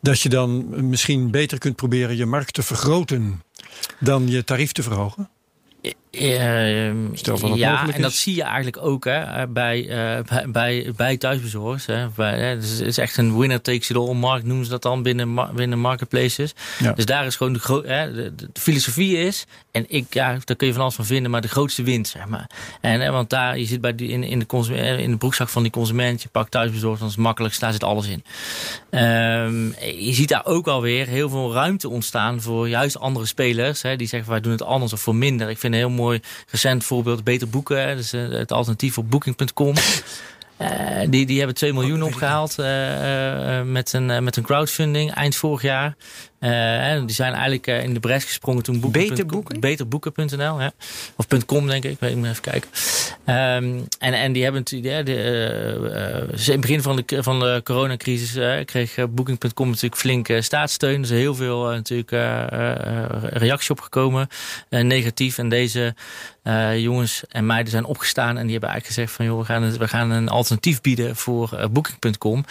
dat 0.00 0.20
je 0.20 0.28
dan 0.28 0.66
misschien 0.88 1.30
beter 1.30 1.58
kunt 1.58 1.76
proberen 1.76 2.16
je 2.16 2.26
markt 2.26 2.54
te 2.54 2.62
vergroten 2.62 3.42
dan 3.98 4.28
je 4.28 4.44
tarief 4.44 4.72
te 4.72 4.82
verhogen? 4.82 5.30
it, 5.84 5.96
Ehm, 6.10 6.96
Stel 7.12 7.38
dat 7.38 7.56
ja, 7.56 7.92
en 7.92 8.02
dat 8.02 8.12
zie 8.12 8.34
je 8.34 8.42
eigenlijk 8.42 8.76
ook 8.82 9.04
hè, 9.04 9.20
eh, 9.20 9.42
bij, 9.48 9.88
eh, 9.88 10.24
bij, 10.24 10.50
bij, 10.50 10.92
bij 10.96 11.16
thuisbezorgers. 11.16 11.86
Hè. 11.86 12.08
Bij, 12.08 12.38
hè, 12.38 12.58
dus 12.58 12.70
het 12.70 12.80
is 12.80 12.98
echt 12.98 13.16
een 13.16 13.38
winner 13.38 13.60
takes 13.60 13.90
it 13.90 13.96
all 13.96 14.14
markt, 14.14 14.44
noemen 14.44 14.64
ze 14.64 14.70
dat 14.70 14.82
dan 14.82 15.02
binnen, 15.02 15.50
binnen 15.54 15.78
marketplaces. 15.78 16.54
Ja. 16.78 16.92
Dus 16.92 17.04
daar 17.04 17.26
is 17.26 17.36
gewoon 17.36 17.52
de, 17.52 17.82
hè, 17.86 18.12
de, 18.12 18.34
de 18.34 18.60
filosofie 18.60 19.16
is, 19.16 19.46
en 19.70 19.84
ik, 19.88 20.14
ja, 20.14 20.36
daar 20.44 20.56
kun 20.56 20.66
je 20.66 20.72
van 20.72 20.82
alles 20.82 20.94
van 20.94 21.04
vinden, 21.04 21.30
maar 21.30 21.40
de 21.40 21.48
grootste 21.48 21.82
wint, 21.82 22.08
zeg 22.08 22.26
maar. 22.26 22.50
En, 22.80 23.00
hè, 23.00 23.10
want 23.10 23.30
daar, 23.30 23.58
je 23.58 23.64
zit 23.64 23.80
bij 23.80 23.94
die, 23.94 24.08
in, 24.08 24.24
in, 24.24 24.38
de 24.38 24.46
consument, 24.46 24.82
eh, 24.82 24.98
in 24.98 25.10
de 25.10 25.16
broekzak 25.16 25.48
van 25.48 25.62
die 25.62 25.72
consument, 25.72 26.22
je 26.22 26.28
pakt 26.28 26.50
thuisbezorgd, 26.50 26.98
dan 26.98 27.08
is 27.08 27.14
het 27.14 27.24
makkelijkst, 27.24 27.60
daar 27.60 27.72
zit 27.72 27.84
alles 27.84 28.06
in. 28.06 28.24
Ehm, 28.90 29.66
je 29.98 30.12
ziet 30.12 30.28
daar 30.28 30.46
ook 30.46 30.66
alweer 30.66 31.06
heel 31.06 31.28
veel 31.28 31.52
ruimte 31.52 31.88
ontstaan 31.88 32.40
voor 32.40 32.68
juist 32.68 32.98
andere 32.98 33.26
spelers. 33.26 33.82
Hè, 33.82 33.96
die 33.96 34.06
zeggen 34.06 34.30
wij 34.30 34.40
doen 34.40 34.52
het 34.52 34.62
anders 34.62 34.92
of 34.92 35.00
voor 35.00 35.14
minder. 35.14 35.50
Ik 35.50 35.58
vind 35.58 35.72
een 35.72 35.78
heel 35.78 35.90
mooi 35.90 35.99
recent 36.50 36.84
voorbeeld 36.84 37.24
Beter 37.24 37.48
Boeken. 37.48 37.88
Hè, 37.88 37.96
dus, 37.96 38.12
eh, 38.12 38.28
het 38.28 38.52
alternatief 38.52 38.94
voor 38.94 39.04
Booking.com. 39.04 39.74
Eh, 40.60 41.06
die, 41.08 41.26
die 41.26 41.38
hebben 41.38 41.56
2 41.56 41.72
miljoen 41.72 42.02
opgehaald 42.02 42.58
eh, 42.58 43.62
met, 43.62 43.92
een, 43.92 44.24
met 44.24 44.36
een 44.36 44.42
crowdfunding 44.42 45.12
eind 45.14 45.36
vorig 45.36 45.62
jaar. 45.62 45.96
En 46.48 47.06
die 47.06 47.14
zijn 47.14 47.32
eigenlijk 47.32 47.66
eh, 47.66 47.82
in 47.82 47.94
de 47.94 48.00
bres 48.00 48.24
gesprongen 48.24 48.62
toen 48.62 48.80
Boeken. 48.80 49.08
Beterboeken? 49.08 49.60
Beterboeken.nl, 49.60 50.60
ja. 50.60 50.72
Of 51.16 51.26
.com 51.46 51.66
denk 51.66 51.84
ik, 51.84 51.96
weet 52.00 52.10
ik 52.10 52.16
moet 52.16 52.26
even 52.28 52.42
kijken. 52.42 52.70
Ehm, 53.24 53.80
en, 53.98 54.12
en 54.14 54.32
die 54.32 54.42
hebben 54.42 54.60
natuurlijk, 54.60 54.92
ja, 54.94 55.02
de, 55.02 55.14
eh, 56.32 56.46
in 56.46 56.52
het 56.52 56.60
begin 56.60 56.82
van 56.82 56.96
de, 57.06 57.22
van 57.22 57.40
de 57.40 57.60
coronacrisis 57.64 58.34
eh, 58.36 58.64
kreeg 58.64 58.94
Booking.com 59.10 59.66
natuurlijk 59.66 59.96
flink 60.00 60.28
staatssteun. 60.40 60.94
Er 60.94 61.00
is 61.00 61.10
heel 61.10 61.34
veel 61.34 61.64
natuurlijk 61.64 62.10
reactie 63.22 63.70
op 63.70 63.80
gekomen, 63.80 64.28
eh, 64.68 64.82
negatief. 64.82 65.38
En 65.38 65.48
deze 65.48 65.94
jongens 66.76 67.22
en 67.28 67.46
meiden 67.46 67.70
zijn 67.70 67.84
opgestaan 67.84 68.36
en 68.36 68.42
die 68.42 68.50
hebben 68.50 68.68
eigenlijk 68.70 68.86
gezegd 68.86 69.12
van 69.12 69.24
joh, 69.24 69.38
we 69.38 69.44
gaan, 69.44 69.62
het- 69.62 69.76
we 69.76 69.88
gaan 69.88 70.10
een 70.10 70.28
alternatief 70.28 70.80
bieden 70.80 71.16
voor 71.16 71.68
Booking.com 71.70 72.44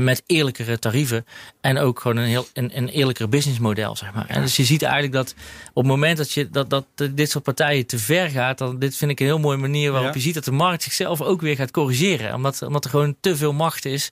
met 0.00 0.22
eerlijkere 0.26 0.78
tarieven 0.78 1.26
en 1.66 1.78
ook 1.78 2.00
gewoon 2.00 2.16
een 2.16 2.26
heel 2.28 2.46
een, 2.52 2.76
een 2.76 2.88
eerlijker 2.88 3.28
businessmodel, 3.28 3.96
zeg 3.96 4.12
maar. 4.14 4.26
En 4.28 4.40
dus 4.40 4.56
je 4.56 4.64
ziet 4.64 4.82
eigenlijk 4.82 5.12
dat 5.12 5.34
op 5.68 5.82
het 5.82 5.86
moment 5.86 6.16
dat 6.16 6.32
je 6.32 6.50
dat, 6.50 6.70
dat 6.70 6.86
dit 7.14 7.30
soort 7.30 7.44
partijen 7.44 7.86
te 7.86 7.98
ver 7.98 8.28
gaat, 8.30 8.58
dan 8.58 8.78
dit 8.78 8.96
vind 8.96 9.10
ik 9.10 9.20
een 9.20 9.26
heel 9.26 9.38
mooie 9.38 9.56
manier 9.56 9.90
waarop 9.90 10.08
Ja. 10.08 10.14
je 10.14 10.20
ziet 10.20 10.34
dat 10.34 10.44
de 10.44 10.52
markt 10.52 10.82
zichzelf 10.82 11.20
ook 11.22 11.40
weer 11.40 11.56
gaat 11.56 11.70
corrigeren, 11.70 12.34
omdat, 12.34 12.62
omdat 12.62 12.84
er 12.84 12.90
gewoon 12.90 13.16
te 13.20 13.36
veel 13.36 13.52
macht 13.52 13.84
is. 13.84 14.10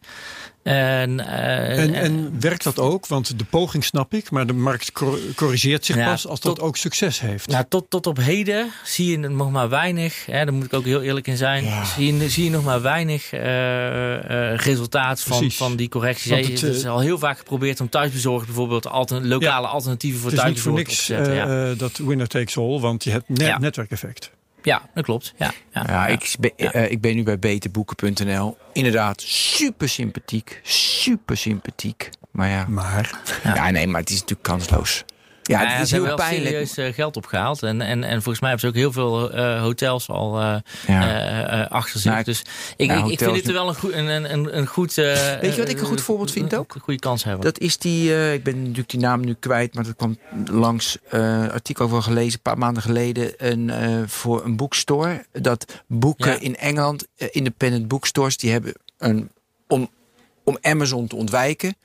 En, 0.64 1.20
eh, 1.20 1.83
En, 1.83 1.94
en 1.94 2.40
werkt 2.40 2.64
dat 2.64 2.79
ook? 2.79 3.07
Want 3.07 3.38
de 3.38 3.44
poging 3.44 3.85
snap 3.85 4.14
ik, 4.14 4.31
maar 4.31 4.46
de 4.46 4.53
markt 4.53 4.92
cor- 4.92 5.18
corrigeert 5.35 5.85
zich 5.85 5.96
Ja, 5.96 6.11
pas 6.11 6.27
als 6.27 6.40
dat 6.40 6.61
ook 6.61 6.77
succes 6.77 7.20
heeft. 7.20 7.48
Nou, 7.48 7.64
tot, 7.68 7.85
tot 7.88 8.07
op 8.07 8.16
heden 8.16 8.70
zie 8.85 9.11
je 9.11 9.18
nog 9.18 9.50
maar 9.50 9.68
weinig, 9.68 10.27
hè, 10.27 10.44
daar 10.44 10.55
moet 10.55 10.64
ik 10.64 10.72
ook 10.72 10.85
heel 10.85 11.03
eerlijk 11.03 11.27
in 11.27 11.37
zijn, 11.37 11.87
zie, 11.87 12.16
je, 12.16 12.29
zie 12.29 12.44
je 12.44 12.50
nog 12.50 12.64
maar 12.64 12.83
weinig 12.83 13.33
eh, 13.33 14.55
resultaat 14.57 15.20
van, 15.20 15.50
van 15.50 15.77
die 15.77 15.88
correcties. 15.88 16.31
Het, 16.31 16.61
het, 16.61 16.74
is 16.74 16.87
al 16.87 17.00
heel 17.00 17.18
vaak 17.18 17.38
geprobeerd 17.38 17.81
om 17.81 17.88
thuisbezorgd 17.88 18.46
bijvoorbeeld 18.46 18.87
altern- 18.88 19.27
lokale 19.29 19.66
alternatieven 19.66 20.20
voor 20.20 20.31
het 20.31 20.38
is 20.38 20.44
niet 20.46 20.61
voor 20.61 20.72
thuisbezorgd 20.74 21.29
niks 21.29 21.44
eh, 21.72 21.79
dat 21.79 21.96
winner 21.96 22.27
takes 22.29 22.57
all, 22.57 22.81
want 22.81 23.05
je 23.05 23.11
hebt 23.11 23.29
net 23.29 23.59
netwerkeffect. 23.59 24.31
Ja, 24.64 24.83
dat 24.94 25.05
klopt. 25.05 25.35
Ja, 25.37 25.53
ja, 25.72 25.85
Ja, 25.87 25.92
ja. 25.92 26.07
Ik, 26.07 26.35
ben, 26.40 26.50
Ja. 26.57 26.72
eh, 26.72 26.90
ik 26.90 27.00
ben 27.00 27.14
nu 27.14 27.22
bij 27.22 27.38
beterboeken.nl. 27.38 28.57
Inderdaad, 28.72 29.20
super 29.22 29.88
sympathiek. 29.88 30.61
Super 30.62 31.37
sympathiek. 31.37 32.11
Maar 32.31 32.48
ja. 32.48 32.66
Maar 32.68 33.20
ja. 33.42 33.70
nee, 33.70 33.87
maar 33.87 34.00
het 34.00 34.09
is 34.11 34.14
natuurlijk 34.20 34.48
kansloos. 34.48 35.05
Ja, 35.46 35.62
Ja, 35.62 35.68
het 35.68 35.83
is 35.83 35.88
ze 35.88 35.94
heel 35.94 36.04
hebben 36.04 36.24
wel 36.26 36.28
pijnlijk. 36.28 36.66
serieus 36.68 36.76
eh, 36.90 36.94
geld 36.94 37.16
opgehaald. 37.16 37.62
En, 37.62 37.80
en, 37.80 38.04
en 38.04 38.12
volgens 38.22 38.40
mij 38.40 38.50
hebben 38.50 38.61
ze 38.61 38.66
ook 38.66 38.83
heel 38.83 38.92
veel 38.92 39.33
eh, 39.33 39.61
hotels 39.61 40.09
al 40.09 40.40
eh, 40.40 40.57
Ja. 40.87 41.62
achter 41.62 42.00
zich. 42.00 42.12
Nou, 42.12 42.24
dus 42.24 42.42
ik, 42.76 42.88
nou, 42.88 43.04
ik, 43.04 43.12
ik 43.12 43.18
vind 43.18 43.37
het 43.37 43.50
wel 43.52 43.68
een 43.68 43.74
goed, 43.74 43.92
een, 43.92 44.07
een- 44.07 44.33
een, 44.33 44.57
een 44.59 44.66
goed 44.66 44.94
Weet 44.94 45.54
je 45.54 45.54
wat 45.57 45.68
ik 45.68 45.80
een 45.80 45.87
goed 45.87 46.00
voorbeeld 46.00 46.30
vind 46.33 46.54
ook? 46.57 46.74
Een 46.74 46.80
goede 46.80 47.00
kans 47.00 47.24
hebben. 47.24 47.44
Dat 47.44 47.59
is 47.59 47.78
die, 47.78 48.33
ik 48.33 48.42
ben 48.44 48.61
natuurlijk 48.61 48.90
die 48.90 49.00
naam 49.00 49.24
nu 49.24 49.35
kwijt, 49.40 49.74
maar 49.74 49.85
dat 49.85 49.96
kwam 49.96 50.18
langs 50.50 50.98
eh 51.11 51.48
artikel 51.48 51.85
over 51.85 52.02
gelezen, 52.02 52.33
een 52.35 52.42
paar 52.42 52.59
maanden 52.59 52.83
geleden, 52.83 53.33
een, 53.37 53.72
voor 54.09 54.44
een 54.44 54.57
boekstore. 54.57 55.24
Dat 55.33 55.83
boeken 55.87 56.30
Ja. 56.33 56.38
in 56.40 56.57
Engeland, 56.57 57.07
independent 57.30 57.88
bookstores, 57.88 58.37
die 58.37 58.50
hebben 58.52 58.72
een, 58.98 59.30
om, 59.68 59.90
om 60.44 60.59
Amazon 60.61 61.07
te 61.07 61.16
ontwijken, 61.16 61.76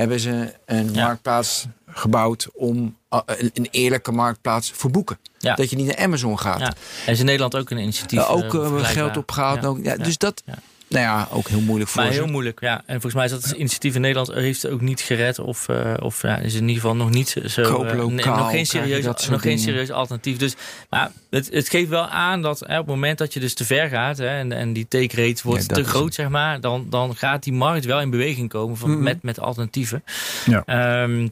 hebben 0.00 0.20
ze 0.20 0.54
een 0.66 0.92
Ja. 0.94 1.04
marktplaats 1.04 1.66
gebouwd 1.86 2.48
om 2.54 2.96
eh, 3.08 3.20
een, 3.26 3.68
eerlijke 3.70 4.12
marktplaats 4.12 4.70
voor 4.70 4.90
boeken. 4.90 5.18
Ja. 5.38 5.54
Dat 5.54 5.70
je 5.70 5.76
niet 5.76 5.86
naar 5.86 5.96
Amazon 5.96 6.38
gaat. 6.38 6.58
Ja. 6.58 6.72
Er 7.06 7.12
is 7.12 7.18
in 7.18 7.24
Nederland 7.24 7.56
ook 7.56 7.70
een 7.70 7.78
initiatief. 7.78 8.18
Eh, 8.18 8.30
ook 8.30 8.54
eh, 8.54 8.84
geld 8.84 9.16
opgehaald. 9.16 9.62
Ja. 9.62 9.68
Ook. 9.68 10.04
Dus 10.04 10.18
dat. 10.18 10.42
Nou 10.90 11.04
ja, 11.04 11.28
ook 11.30 11.48
heel 11.48 11.60
moeilijk 11.60 11.90
voor 11.90 12.02
Maar 12.02 12.12
ze. 12.12 12.18
heel 12.18 12.30
moeilijk, 12.30 12.60
ja. 12.60 12.76
En 12.86 13.00
volgens 13.00 13.14
mij 13.14 13.24
is 13.24 13.30
dat 13.30 13.50
initiatief 13.50 13.94
in 13.94 14.00
Nederland 14.00 14.32
heeft 14.32 14.62
het 14.62 14.72
ook 14.72 14.80
niet 14.80 15.00
gered. 15.00 15.38
Of, 15.38 15.68
eh, 15.68 15.94
of 16.00 16.22
ja, 16.22 16.36
is 16.38 16.54
in 16.54 16.60
ieder 16.60 16.74
geval 16.74 16.96
nog 16.96 17.10
niet 17.10 17.36
zo. 17.46 17.62
Koop 17.62 17.86
eh, 17.86 18.04
nee, 18.04 18.24
nog 18.24 18.50
geen 18.50 18.66
serieus, 18.66 19.28
nog 19.28 19.42
geen 19.42 19.58
serieus 19.58 19.90
alternatief. 19.90 20.36
Dus 20.36 20.54
maar 20.88 21.10
het, 21.30 21.48
het 21.52 21.68
geeft 21.68 21.88
wel 21.88 22.06
aan 22.06 22.42
dat 22.42 22.58
hè, 22.60 22.78
op 22.78 22.86
het 22.86 22.94
moment 22.94 23.18
dat 23.18 23.32
je 23.32 23.40
dus 23.40 23.54
te 23.54 23.64
ver 23.64 23.88
gaat. 23.88 24.18
Hè, 24.18 24.26
en, 24.38 24.52
en 24.52 24.72
die 24.72 24.88
take 24.88 25.26
rate 25.26 25.42
wordt 25.44 25.66
Ja, 25.68 25.74
te 25.74 25.84
groot, 25.84 26.04
het. 26.04 26.14
zeg 26.14 26.28
maar. 26.28 26.60
Dan, 26.60 26.86
dan 26.88 27.16
gaat 27.16 27.42
die 27.42 27.52
markt 27.52 27.84
wel 27.84 28.00
in 28.00 28.10
beweging 28.10 28.48
komen 28.48 28.76
van, 28.76 29.02
met, 29.02 29.22
met 29.22 29.40
alternatieven. 29.40 30.04
Ja. 30.46 30.62
Ehm, 30.66 31.28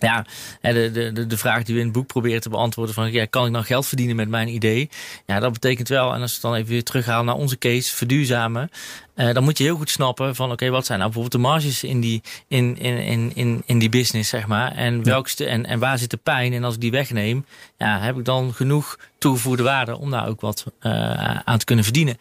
Ja, 0.00 0.24
de, 0.60 0.90
de, 1.12 1.26
de- 1.26 1.36
vraag 1.38 1.62
die 1.62 1.74
we 1.74 1.80
in 1.80 1.86
het 1.86 1.96
boek 1.96 2.06
proberen 2.06 2.40
te 2.40 2.48
beantwoorden: 2.48 2.94
van 2.94 3.12
ja, 3.12 3.24
kan 3.24 3.46
ik 3.46 3.52
nou 3.52 3.64
geld 3.64 3.86
verdienen 3.86 4.16
met 4.16 4.28
mijn 4.28 4.48
idee? 4.48 4.88
Ja, 5.26 5.40
dat 5.40 5.52
betekent 5.52 5.88
wel, 5.88 6.14
en 6.14 6.20
als 6.20 6.30
we 6.30 6.36
het 6.36 6.42
dan 6.42 6.54
even 6.54 6.68
weer 6.68 6.82
terughalen 6.84 7.24
naar 7.26 7.34
onze 7.34 7.58
case, 7.58 7.94
verduurzamen. 7.96 8.70
eh, 9.14 9.32
dan 9.34 9.44
moet 9.44 9.58
je 9.58 9.64
heel 9.64 9.76
goed 9.76 9.90
snappen 9.90 10.34
van 10.34 10.52
oké, 10.52 10.70
wat 10.70 10.86
zijn 10.86 10.98
nou 10.98 11.10
bijvoorbeeld 11.12 11.42
de 11.42 11.48
marges 11.48 11.84
in 11.84 12.00
die, 12.00 12.22
in, 12.48 12.78
in, 12.78 12.96
in, 12.98 13.30
in, 13.34 13.62
in 13.66 13.78
die 13.78 13.88
business, 13.88 14.30
zeg 14.30 14.46
maar. 14.46 14.72
En, 14.72 15.04
welkste, 15.04 15.44
en, 15.46 15.66
en 15.66 15.78
waar 15.78 15.98
zit 15.98 16.10
de 16.10 16.16
pijn? 16.16 16.52
En 16.52 16.64
als 16.64 16.74
ik 16.74 16.80
die 16.80 16.90
wegneem, 16.90 17.44
ja, 17.78 18.00
heb 18.00 18.18
ik 18.18 18.24
dan 18.24 18.54
genoeg 18.54 18.98
toegevoegde 19.18 19.62
waarde 19.62 19.98
om 19.98 20.10
daar 20.10 20.28
ook 20.28 20.40
wat 20.40 20.64
eh, 20.80 21.36
aan 21.44 21.58
te 21.58 21.64
kunnen 21.64 21.84
verdienen. 21.84 22.16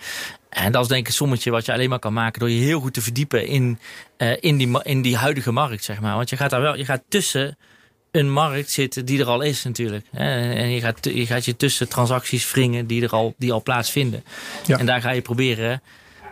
En 0.49 0.71
dat 0.71 0.81
is 0.81 0.87
denk 0.87 1.01
ik 1.01 1.07
een 1.07 1.13
sommetje 1.13 1.51
wat 1.51 1.65
je 1.65 1.73
alleen 1.73 1.89
maar 1.89 1.99
kan 1.99 2.13
maken 2.13 2.39
door 2.39 2.49
je 2.49 2.59
heel 2.59 2.79
goed 2.79 2.93
te 2.93 3.01
verdiepen 3.01 3.47
in, 3.47 3.79
eh, 4.17 4.31
in, 4.39 4.57
die, 4.57 4.83
in 4.83 5.01
die 5.01 5.17
huidige 5.17 5.51
markt, 5.51 5.83
zeg 5.83 5.99
maar. 5.99 6.15
Want 6.15 6.29
je 6.29 6.37
gaat 6.37 6.49
daar 6.49 6.61
wel, 6.61 6.77
je 6.77 6.85
gaat 6.85 7.03
tussen 7.09 7.57
een 8.11 8.31
markt 8.31 8.71
zitten 8.71 9.05
die 9.05 9.19
er 9.19 9.27
al 9.27 9.41
is 9.41 9.63
natuurlijk. 9.63 10.05
hè. 10.11 10.53
En 10.53 10.69
je 10.69 10.79
gaat, 10.79 10.97
je 11.01 11.25
gaat 11.25 11.45
je 11.45 11.55
tussen 11.55 11.89
transacties 11.89 12.51
wringen 12.51 12.87
die 12.87 13.03
er 13.03 13.09
al, 13.09 13.33
die 13.37 13.51
al 13.51 13.61
plaatsvinden. 13.61 14.23
Ja. 14.65 14.77
En 14.77 14.85
daar 14.85 15.01
ga 15.01 15.11
je 15.11 15.21
proberen 15.21 15.81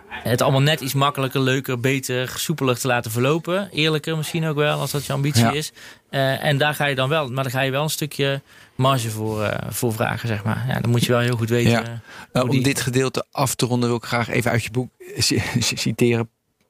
het 0.08 0.42
allemaal 0.42 0.62
net 0.62 0.82
iets 0.82 0.94
makkelijker, 0.94 1.40
leuker, 1.42 1.80
beter, 1.80 2.34
soepeler 2.38 2.80
te 2.80 2.88
laten 2.88 3.12
verlopen. 3.12 3.70
Eerlijker 3.72 4.18
misschien 4.18 4.46
ook 4.46 4.56
wel, 4.56 4.80
als 4.80 4.92
dat 4.92 5.06
je 5.06 5.14
ambitie 5.14 5.44
Ja. 5.44 5.52
is. 5.52 5.72
Eh, 6.10 6.44
en 6.44 6.58
daar 6.58 6.74
ga 6.74 6.86
je 6.86 6.96
dan 6.96 7.10
wel, 7.10 7.30
maar 7.32 7.44
daar 7.44 7.52
ga 7.54 7.62
je 7.62 7.72
wel 7.72 7.84
een 7.84 7.90
stukje 7.90 8.42
marge 8.76 9.10
voor, 9.10 9.44
eh, 9.44 9.72
voor 9.72 9.94
vragen, 9.94 10.28
zeg 10.28 10.44
maar. 10.44 10.66
Ja, 10.68 10.80
dan 10.80 10.92
moet 10.92 11.04
je 11.06 11.12
wel 11.12 11.20
heel 11.22 11.38
goed 11.38 11.50
weten. 11.50 11.72
Ja. 11.72 11.84
eh, 11.84 11.90
Uh, 12.34 12.42
om 12.44 12.50
die- 12.50 12.64
dit 12.64 12.82
gedeelte 12.82 13.26
af 13.32 13.56
te 13.56 13.66
ronden 13.66 13.90
wil 13.90 13.98
ik 13.98 14.04
graag 14.04 14.30
even 14.30 14.52
uit 14.52 14.64
je 14.64 14.72
boek 14.72 14.90
ci- 15.20 15.42
ci- 15.60 15.78
citeren. 15.78 16.30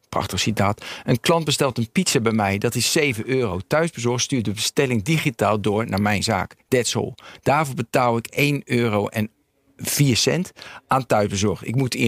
Prachtig 0.10 0.40
citaat. 0.40 0.86
Een 1.04 1.20
klant 1.20 1.46
bestelt 1.46 1.78
een 1.78 1.90
pizza 1.92 2.20
bij 2.20 2.32
mij, 2.32 2.58
dat 2.58 2.76
is 2.76 2.92
7 2.92 3.30
euro. 3.30 3.60
Thuisbezorgd 3.68 4.24
stuurt 4.24 4.46
de 4.46 4.52
bestelling 4.52 5.04
digitaal 5.04 5.62
door 5.62 5.90
naar 5.90 6.02
mijn 6.02 6.24
zaak. 6.24 6.56
That's 6.68 6.96
all. 6.96 7.14
Daarvoor 7.42 7.76
betaal 7.76 8.18
ik 8.18 8.28
1 8.30 8.62
euro 8.66 9.08
en 9.08 9.30
4 9.78 10.18
cent 10.18 10.52
aan 10.88 11.06
thuisbezorg. 11.06 11.64
Ik 11.64 11.76
moet, 11.76 11.96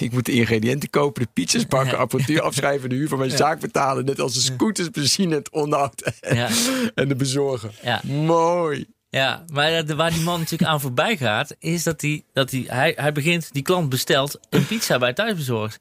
ik 0.00 0.08
moet 0.12 0.24
de 0.26 0.32
ingrediënten 0.32 0.90
kopen, 0.90 1.22
de 1.22 1.28
pizza's 1.32 1.66
bakken, 1.76 1.98
apparatuur 1.98 2.40
afschrijven, 2.42 2.88
de 2.88 2.94
huur 2.94 3.08
van 3.08 3.18
mijn 3.18 3.30
zaak 3.30 3.60
betalen. 3.60 4.04
Net 4.04 4.20
als 4.20 4.34
de 4.34 4.40
scooters, 4.40 4.90
benzine, 4.90 5.34
het 5.34 5.50
onderhoud 5.50 6.12
Ja. 6.30 6.48
en 6.94 7.08
de 7.08 7.16
bezorger. 7.16 7.70
Ja. 7.82 8.00
Mooi. 8.04 8.86
Ja, 9.10 9.44
maar 9.52 9.84
de- 9.86 9.94
waar 9.94 10.10
die 10.12 10.22
man 10.22 10.38
natuurlijk 10.40 10.70
aan 10.70 10.80
voorbij 10.80 11.16
gaat, 11.16 11.56
is 11.58 11.82
dat, 11.82 12.00
hij, 12.00 12.22
dat 12.32 12.50
hij, 12.50 12.64
hij, 12.66 12.92
hij 12.96 13.12
begint, 13.12 13.48
die 13.52 13.62
klant 13.62 13.88
bestelt 13.88 14.38
een 14.50 14.66
pizza 14.66 14.98
bij 14.98 15.12
thuisbezorgd. 15.12 15.78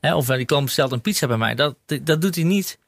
Of 0.00 0.28
eh, 0.28 0.36
die 0.36 0.44
klant 0.44 0.64
bestelt 0.64 0.92
een 0.92 1.00
pizza 1.00 1.26
bij 1.26 1.36
mij. 1.36 1.54
Dat, 1.54 1.76
dat 2.02 2.20
doet 2.20 2.34
hij 2.34 2.44
niet. 2.44 2.78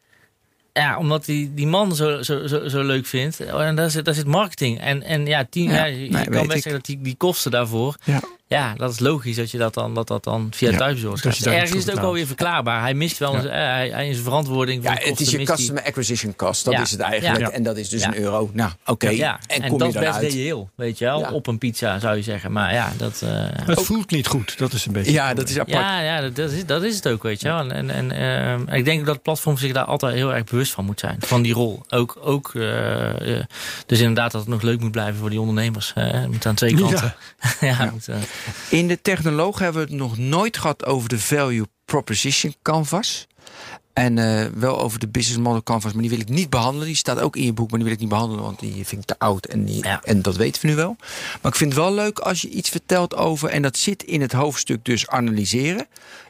Ja, 0.78 0.98
omdat 0.98 1.26
hij 1.26 1.50
die 1.54 1.66
man 1.66 1.94
zo, 1.96 2.22
zo, 2.22 2.46
zo, 2.46 2.68
zo 2.68 2.82
leuk 2.82 3.06
vindt. 3.06 3.40
En 3.40 3.74
daar 3.76 3.90
zit, 3.90 4.04
daar 4.04 4.14
zit 4.14 4.26
marketing. 4.26 4.80
En, 4.80 5.02
en 5.02 5.26
ja, 5.26 5.46
tien, 5.50 5.70
Ja, 5.70 5.76
ja, 5.76 5.84
je 5.84 6.10
nee, 6.10 6.24
kan 6.24 6.32
best 6.32 6.44
ik. 6.44 6.50
zeggen 6.52 6.72
dat 6.72 6.84
die, 6.84 7.00
die 7.00 7.16
kosten 7.16 7.50
daarvoor. 7.50 7.96
Ja. 8.04 8.20
Ja, 8.48 8.74
dat 8.76 8.92
is 8.92 8.98
logisch 8.98 9.36
dat 9.36 9.50
je 9.50 9.58
dat 9.58 9.74
dan, 9.74 9.94
dat 9.94 10.08
dat 10.08 10.24
dan 10.24 10.48
via 10.54 10.70
Ja, 10.70 10.76
thuisbezorgd 10.76 11.22
dat 11.22 11.34
gaat. 11.34 11.46
Ergens 11.46 11.72
is 11.72 11.84
het 11.84 11.98
ook 11.98 12.04
alweer 12.04 12.26
verklaarbaar. 12.26 12.80
Hij 12.80 12.94
mist 12.94 13.18
wel, 13.18 13.32
Ja. 13.32 13.38
een, 13.38 13.48
eh, 13.48 13.52
hij, 13.58 13.88
hij 13.88 14.08
is 14.08 14.18
verantwoording. 14.20 14.82
Ja, 14.82 14.90
voor 14.92 15.00
de 15.02 15.08
het 15.08 15.20
is 15.20 15.30
je 15.30 15.42
customer 15.44 15.82
acquisition 15.84 16.36
cost. 16.36 16.64
Dat 16.64 16.74
Ja. 16.74 16.80
is 16.82 16.90
het 16.90 17.00
eigenlijk. 17.00 17.40
Ja. 17.40 17.50
En 17.50 17.62
dat 17.62 17.76
is 17.76 17.88
dus 17.88 18.00
Ja. 18.02 18.06
een 18.08 18.16
euro. 18.18 18.50
Nou, 18.52 18.70
oké. 18.86 19.08
Ja, 19.08 19.38
En, 19.46 19.62
en, 19.62 19.68
kom 19.70 19.78
dat 19.78 19.92
je 19.92 19.98
is 19.98 20.04
best 20.18 20.20
reëel, 20.34 20.70
weet 20.74 20.98
je 20.98 21.04
wel. 21.04 21.20
Ja. 21.20 21.30
Op 21.30 21.46
een 21.46 21.58
pizza 21.58 21.98
zou 21.98 22.16
je 22.16 22.22
zeggen. 22.22 22.52
Maar 22.52 22.72
ja, 22.72 22.92
dat... 22.96 23.22
eh, 23.24 23.30
Het 23.66 23.82
voelt 23.82 24.10
niet 24.10 24.26
goed, 24.26 24.58
dat 24.58 24.72
is 24.72 24.86
een 24.86 24.92
beetje. 24.92 25.12
Ja, 25.12 25.34
dat 25.34 25.48
is 25.48 25.58
apart. 25.58 25.76
Ja, 25.78 26.00
ja 26.00 26.20
dat, 26.20 26.36
dat 26.36 26.50
is, 26.50 26.66
dat 26.66 26.82
is 26.82 26.94
het 26.96 27.08
ook, 27.08 27.22
weet 27.22 27.40
je 27.40 27.48
wel. 27.48 27.58
En, 27.58 27.70
en, 27.72 27.90
en 27.90 28.10
ehm, 28.12 28.74
ik 28.74 28.84
denk 28.84 29.04
dat 29.06 29.14
het 29.14 29.22
platform 29.22 29.56
zich 29.56 29.72
daar 29.72 29.84
altijd 29.84 30.14
heel 30.14 30.34
erg 30.34 30.44
bewust 30.44 30.72
van 30.72 30.84
moet 30.84 31.00
zijn. 31.00 31.16
Van 31.20 31.42
die 31.42 31.52
rol. 31.52 31.82
Ook, 31.88 32.16
ook 32.20 32.54
eh, 32.54 33.36
eh, 33.38 33.44
dus 33.86 33.98
inderdaad 33.98 34.32
dat 34.32 34.40
het 34.40 34.50
nog 34.50 34.62
leuk 34.62 34.80
moet 34.80 34.90
blijven 34.92 35.16
voor 35.20 35.30
die 35.30 35.40
ondernemers. 35.40 35.92
eh, 35.94 36.10
Het 36.10 36.30
moet 36.32 36.46
aan 36.46 36.54
twee 36.54 36.74
kanten. 36.74 37.14
Ja, 37.60 37.74
het 37.74 37.92
moet, 37.92 38.08
eh, 38.08 38.16
In 38.70 38.88
de 38.88 39.02
technoloog 39.02 39.58
hebben 39.58 39.82
we 39.84 39.88
het 39.90 39.98
nog 40.00 40.18
nooit 40.18 40.56
gehad 40.58 40.86
over 40.86 41.08
de 41.08 41.18
value 41.18 41.66
proposition 41.84 42.54
canvas. 42.62 43.26
En 43.92 44.18
eh, 44.18 44.46
wel 44.54 44.80
over 44.80 44.98
de 44.98 45.08
business 45.08 45.40
model 45.42 45.62
canvas, 45.62 45.92
maar 45.92 46.00
die 46.02 46.10
wil 46.10 46.20
ik 46.20 46.28
niet 46.28 46.50
behandelen. 46.50 46.86
Die 46.86 46.96
staat 46.96 47.20
ook 47.20 47.36
in 47.36 47.44
je 47.44 47.52
boek, 47.52 47.68
maar 47.70 47.78
die 47.78 47.84
wil 47.88 47.94
ik 47.96 48.00
niet 48.00 48.08
behandelen, 48.12 48.44
want 48.44 48.60
die 48.60 48.72
vind 48.86 49.00
ik 49.00 49.06
te 49.06 49.18
oud. 49.18 49.46
En, 49.46 49.64
die, 49.64 49.84
Ja. 49.84 50.00
en 50.04 50.22
dat 50.22 50.36
weten 50.36 50.62
we 50.62 50.68
nu 50.68 50.74
wel. 50.74 50.96
Maar 51.42 51.52
ik 51.52 51.58
vind 51.58 51.72
het 51.72 51.82
wel 51.82 51.92
leuk 51.94 52.18
als 52.18 52.42
je 52.42 52.48
iets 52.48 52.68
vertelt 52.68 53.16
over, 53.16 53.48
en 53.48 53.62
dat 53.62 53.76
zit 53.76 54.02
in 54.02 54.20
het 54.20 54.32
hoofdstuk 54.32 54.84
dus 54.84 55.08
analyseren. 55.08 55.86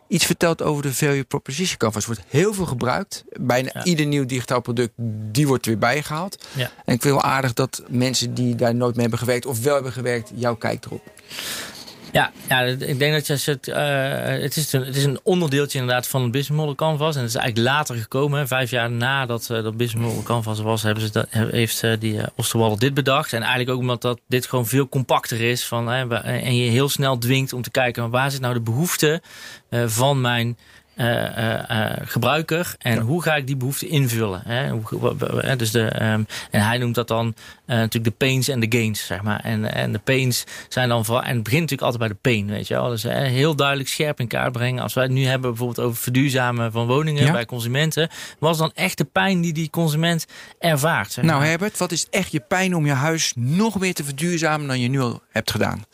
Iets 0.09 0.25
vertelt 0.27 0.63
over 0.63 0.83
de 0.83 0.95
value 0.95 1.25
proposition 1.25 1.77
canvas. 1.77 2.07
Wordt 2.07 2.21
heel 2.29 2.55
veel 2.55 2.67
gebruikt. 2.67 3.25
Bijna 3.41 3.71
Ja. 3.75 3.85
ieder 3.85 4.07
nieuw 4.07 4.27
digitaal 4.27 4.61
product, 4.61 4.93
die 5.33 5.47
wordt 5.47 5.65
er 5.65 5.71
weer 5.71 5.81
bijgehaald. 5.81 6.45
ja. 6.55 6.63
En 6.85 6.95
ik 6.95 7.03
vind 7.03 7.03
het 7.03 7.13
wel 7.13 7.23
aardig 7.23 7.53
dat 7.53 7.83
mensen 7.89 8.35
die 8.35 8.55
daar 8.55 8.75
nooit 8.75 8.93
mee 8.93 9.01
hebben 9.01 9.19
gewerkt 9.19 9.47
of 9.47 9.61
wel 9.63 9.75
hebben 9.75 9.93
gewerkt, 9.93 10.31
jouw 10.35 10.55
kijk 10.55 10.85
erop. 10.85 11.03
Ja, 12.13 12.33
ja, 12.49 12.61
ik 12.63 12.99
denk 12.99 13.13
dat 13.13 13.27
je 13.27 13.51
het, 13.51 13.69
eh, 13.69 14.43
het, 14.43 14.57
is 14.57 14.73
een, 14.73 14.85
het 14.85 14.97
is 14.97 15.05
een 15.05 15.21
onderdeeltje 15.23 15.79
inderdaad 15.79 16.07
van 16.07 16.23
het 16.23 16.31
Business 16.31 16.61
Model 16.61 16.75
Canvas. 16.75 17.15
En 17.15 17.21
het 17.21 17.31
is 17.31 17.37
eigenlijk 17.37 17.69
later 17.69 17.97
gekomen. 17.97 18.49
Vijf 18.49 18.71
jaar 18.71 18.91
nadat 18.91 19.51
eh, 19.51 19.63
dat 19.63 19.77
Business 19.77 20.07
Model 20.07 20.23
Canvas 20.23 20.61
was, 20.61 20.83
hebben 20.83 21.03
ze 21.03 21.13
dat, 21.13 21.27
heeft 21.31 21.83
eh, 21.83 21.93
die 21.99 22.15
uh, 22.15 22.23
Osterwalder 22.37 22.79
dit 22.79 22.95
bedacht. 22.95 23.33
En 23.33 23.41
eigenlijk 23.41 23.71
ook 23.71 23.79
omdat 23.79 24.03
dat, 24.03 24.21
dit 24.29 24.47
gewoon 24.47 24.67
veel 24.67 24.89
compacter 24.89 25.41
is. 25.41 25.65
Van, 25.65 25.91
en 25.91 26.57
je 26.57 26.71
heel 26.71 26.89
snel 26.89 27.19
dwingt 27.19 27.53
om 27.53 27.63
te 27.63 27.71
kijken, 27.71 28.11
waar 28.11 28.31
zit 28.31 28.41
nou 28.41 28.55
de 28.55 28.61
behoefte 28.61 29.23
eh, 29.69 29.83
van 29.87 30.21
mijn 30.21 30.59
gebruiker 32.05 32.75
en 32.79 32.99
hoe 32.99 33.23
ga 33.23 33.37
ik 33.37 33.47
die 33.47 33.57
behoefte 33.57 33.87
invullen. 33.89 34.43
Hè? 34.45 34.71
Hoe, 34.71 35.57
dus 35.57 35.71
de, 35.71 35.83
ehm, 35.85 36.23
en 36.51 36.61
hij 36.63 36.79
noemt 36.79 36.95
dat 36.95 37.09
dan 37.09 37.35
eh, 37.67 37.77
natuurlijk 37.77 38.05
de 38.05 38.27
pains 38.27 38.49
en 38.49 38.61
de 38.61 38.67
gains, 38.79 39.07
zeg 39.07 39.23
maar. 39.23 39.41
En, 39.41 39.75
en 39.75 39.93
de 39.93 39.99
pains 39.99 40.45
zijn 40.69 40.89
dan 40.89 41.05
vooral, 41.05 41.23
en 41.25 41.35
het 41.35 41.43
begint 41.43 41.61
natuurlijk 41.61 41.93
altijd 41.93 42.11
bij 42.11 42.21
de 42.23 42.37
pain, 42.37 42.57
weet 42.57 42.69
je 42.69 42.75
wel. 42.75 42.89
Dus 42.89 43.05
eh, 43.05 43.17
heel 43.17 43.57
duidelijk 43.57 43.89
scherp 43.89 44.21
in 44.21 44.27
kaart 44.27 44.53
brengen. 44.53 44.83
Als 44.83 44.95
wij 44.95 45.05
het 45.05 45.13
nu 45.13 45.25
hebben 45.25 45.51
bijvoorbeeld 45.51 45.87
over 45.87 46.03
verduurzamen 46.03 46.73
van 46.73 46.87
woningen 46.87 47.25
Ja. 47.25 47.33
bij 47.33 47.47
consumenten, 47.47 48.09
was 48.39 48.59
dan 48.59 48.71
echt 48.75 48.99
de 48.99 49.05
pijn 49.05 49.41
die 49.41 49.53
die 49.53 49.71
consument 49.71 50.27
ervaart. 50.59 51.13
Zeg 51.13 51.25
Nou. 51.25 51.45
Herbert, 51.45 51.79
wat 51.79 51.93
is 51.93 52.07
echt 52.11 52.33
je 52.33 52.41
pijn 52.41 52.75
om 52.75 52.87
je 52.87 52.93
huis 52.93 53.33
nog 53.37 53.79
meer 53.81 53.95
te 53.95 54.05
verduurzamen 54.05 54.67
dan 54.67 54.81
je 54.81 54.89
nu 54.89 55.01
al 55.01 55.23
hebt 55.31 55.51
gedaan? 55.51 55.85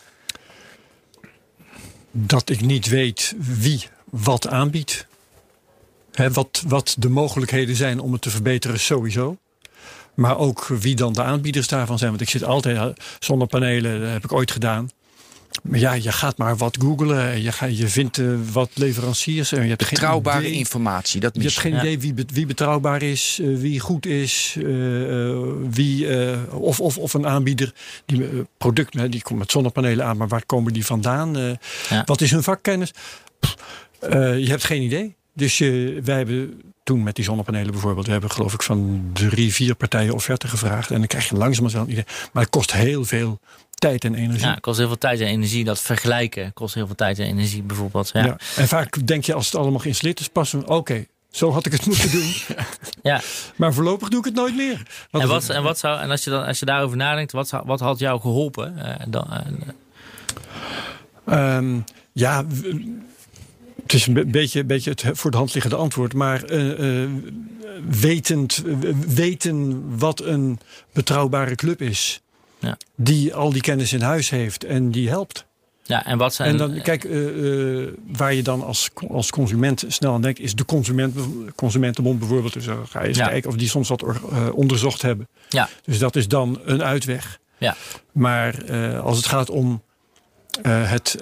Dat 2.10 2.50
ik 2.50 2.60
niet 2.60 2.88
weet 2.88 3.34
wie 3.38 3.88
wat 4.22 4.48
aanbiedt. 4.48 5.06
Wat, 6.32 6.62
wat 6.66 6.96
de 6.98 7.08
mogelijkheden 7.08 7.76
zijn 7.76 8.00
om 8.00 8.12
het 8.12 8.22
te 8.22 8.30
verbeteren, 8.30 8.80
sowieso. 8.80 9.36
Maar 10.14 10.38
ook 10.38 10.66
wie 10.66 10.94
dan 10.94 11.12
de 11.12 11.22
aanbieders 11.22 11.68
daarvan 11.68 11.98
zijn. 11.98 12.10
Want 12.10 12.22
ik 12.22 12.28
zit 12.28 12.44
altijd, 12.44 13.00
zonnepanelen, 13.18 14.00
dat 14.00 14.10
heb 14.10 14.24
ik 14.24 14.32
ooit 14.32 14.50
gedaan. 14.50 14.90
Maar 15.62 15.78
ja, 15.78 15.92
je 15.92 16.12
gaat 16.12 16.38
maar 16.38 16.56
wat 16.56 16.76
googlen. 16.80 17.30
en 17.30 17.42
Je, 17.42 17.52
gaat, 17.52 17.78
je 17.78 17.88
vindt 17.88 18.18
eh, 18.18 18.26
wat 18.52 18.70
leveranciers. 18.74 19.52
En 19.52 19.62
je 19.62 19.68
hebt 19.68 19.82
geen 19.84 19.90
Betrouwbare 19.98 20.38
idee- 20.46 20.52
informatie, 20.58 21.20
dat 21.20 21.34
Je 21.34 21.40
hebt 21.42 21.58
geen 21.58 21.72
Ja. 21.72 21.78
idee 21.78 21.98
wie, 21.98 22.14
wie 22.26 22.46
betrouwbaar 22.46 23.02
is, 23.02 23.38
eh, 23.42 23.46
wie 23.56 23.80
goed 23.80 24.06
is, 24.06 24.54
eh, 24.58 24.64
wie, 25.70 26.06
of, 26.50 26.80
of, 26.80 26.98
of 26.98 27.14
een 27.14 27.26
aanbieder 27.26 27.72
die 28.06 28.44
product, 28.58 28.94
hè, 28.94 29.08
die 29.08 29.22
komt 29.22 29.38
met 29.38 29.50
zonnepanelen 29.50 30.06
aan, 30.06 30.16
maar 30.16 30.28
waar 30.28 30.46
komen 30.46 30.72
die 30.72 30.86
vandaan? 30.86 31.58
Ja. 31.88 32.02
Wat 32.04 32.20
is 32.20 32.30
hun 32.30 32.42
vakkennis? 32.42 32.90
Pff, 33.40 33.54
eh, 34.10 34.38
je 34.38 34.48
hebt 34.48 34.64
geen 34.64 34.82
idee. 34.82 35.14
Dus 35.32 35.58
je, 35.58 36.00
wij 36.04 36.16
hebben 36.16 36.60
toen 36.82 37.02
met 37.02 37.16
die 37.16 37.24
zonnepanelen 37.24 37.70
bijvoorbeeld, 37.70 38.06
we 38.06 38.12
hebben 38.12 38.30
geloof 38.30 38.52
ik 38.52 38.62
van 38.62 39.10
drie, 39.12 39.54
vier 39.54 39.74
partijen 39.74 40.14
offerte 40.14 40.48
gevraagd. 40.48 40.90
En 40.90 40.98
dan 40.98 41.06
krijg 41.06 41.28
je 41.28 41.36
langzamerhand 41.36 41.72
wel 41.72 41.82
een 41.82 42.00
idee. 42.00 42.28
Maar 42.32 42.42
het 42.42 42.52
kost 42.52 42.72
heel 42.72 43.04
veel 43.04 43.40
tijd 43.74 44.04
en 44.04 44.14
energie. 44.14 44.46
Ja, 44.46 44.50
het 44.50 44.60
kost 44.60 44.78
heel 44.78 44.86
veel 44.86 44.98
tijd 44.98 45.20
en 45.20 45.26
energie. 45.26 45.64
Dat 45.64 45.80
vergelijken 45.80 46.52
kost 46.52 46.74
heel 46.74 46.86
veel 46.86 46.94
tijd 46.94 47.18
en 47.18 47.26
energie 47.26 47.62
bijvoorbeeld. 47.62 48.10
Ja. 48.12 48.24
Ja. 48.24 48.36
En 48.56 48.68
vaak 48.68 49.06
denk 49.06 49.24
je 49.24 49.34
als 49.34 49.46
het 49.46 49.54
allemaal 49.54 49.80
geïnstalleerd 49.80 50.20
is, 50.20 50.28
passen. 50.28 50.68
Oké, 50.68 51.06
zo 51.30 51.50
had 51.52 51.66
ik 51.66 51.72
het 51.72 51.86
moeten 51.90 52.10
doen. 52.10 52.34
Ja. 53.02 53.20
Maar 53.56 53.74
voorlopig 53.74 54.08
doe 54.08 54.18
ik 54.18 54.24
het 54.24 54.34
nooit 54.34 54.56
meer. 54.56 54.82
Want 55.10 55.24
En, 55.24 55.30
wat, 55.30 55.48
en, 55.48 55.62
wat 55.62 55.78
zou, 55.78 56.00
en 56.00 56.10
als, 56.10 56.24
je 56.24 56.30
dan, 56.30 56.44
als 56.44 56.58
je 56.58 56.64
daarover 56.64 56.96
nadenkt, 56.96 57.32
wat, 57.32 57.48
zou, 57.48 57.62
wat 57.66 57.80
had 57.80 57.98
jou 57.98 58.20
geholpen? 58.20 58.78
Eh, 58.78 59.06
dan, 59.08 59.26
eh, 59.32 59.40
Ehm, 61.26 61.80
ja, 62.12 62.44
het 63.84 63.92
is 63.92 64.06
een 64.06 64.12
be- 64.14 64.26
beetje, 64.26 64.64
beetje 64.64 64.90
het 64.90 65.04
voor 65.12 65.30
de 65.30 65.36
hand 65.36 65.54
liggende 65.54 65.76
antwoord. 65.76 66.14
Maar 66.14 66.42
eh, 66.44 67.02
eh, 67.02 67.10
wetend, 68.00 68.62
weten 69.08 69.84
wat 69.98 70.20
een 70.20 70.58
betrouwbare 70.92 71.54
club 71.54 71.82
is. 71.82 72.20
Ja. 72.58 72.76
Die 72.96 73.34
al 73.34 73.52
die 73.52 73.60
kennis 73.60 73.92
in 73.92 74.00
huis 74.00 74.30
heeft 74.30 74.64
en 74.64 74.90
die 74.90 75.08
helpt. 75.08 75.44
ja, 75.82 76.06
en 76.06 76.18
wat 76.18 76.34
zijn... 76.34 76.50
En 76.50 76.56
dan, 76.56 76.82
kijk, 76.82 77.04
eh, 77.04 77.18
waar 78.16 78.34
je 78.34 78.42
dan 78.42 78.64
als, 78.64 78.90
als 79.08 79.30
consument 79.30 79.84
snel 79.88 80.12
aan 80.12 80.22
denkt, 80.22 80.40
is 80.40 80.54
de 80.54 80.64
consument, 80.64 81.16
consumentenbond 81.54 82.18
bijvoorbeeld. 82.18 82.52
Dus 82.52 82.64
dan 82.64 82.86
ga 82.88 83.02
je 83.02 83.08
eens 83.08 83.18
Ja. 83.18 83.28
kijken 83.28 83.50
of 83.50 83.56
die 83.56 83.68
soms 83.68 83.88
wat 83.88 84.04
onderzocht 84.52 85.02
hebben. 85.02 85.28
Ja. 85.48 85.68
Dus 85.84 85.98
dat 85.98 86.16
is 86.16 86.28
dan 86.28 86.60
een 86.64 86.82
uitweg. 86.82 87.38
Ja. 87.58 87.76
Maar 88.12 88.72
als 89.00 89.16
het 89.16 89.26
gaat 89.26 89.50
om 89.50 89.82
het, 90.62 91.16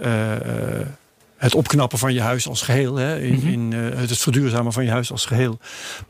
het 1.42 1.55
opknappen 1.55 1.98
van 1.98 2.14
je 2.14 2.20
huis 2.20 2.48
als 2.48 2.62
geheel, 2.62 2.96
hè, 2.96 3.20
in, 3.20 3.35
Mhm. 3.35 3.48
in 3.48 3.72
eh, 3.72 3.98
het 3.98 4.18
verduurzamen 4.18 4.72
van 4.72 4.85
je 4.85 4.90
huis 4.90 5.11
als 5.11 5.24
geheel, 5.26 5.59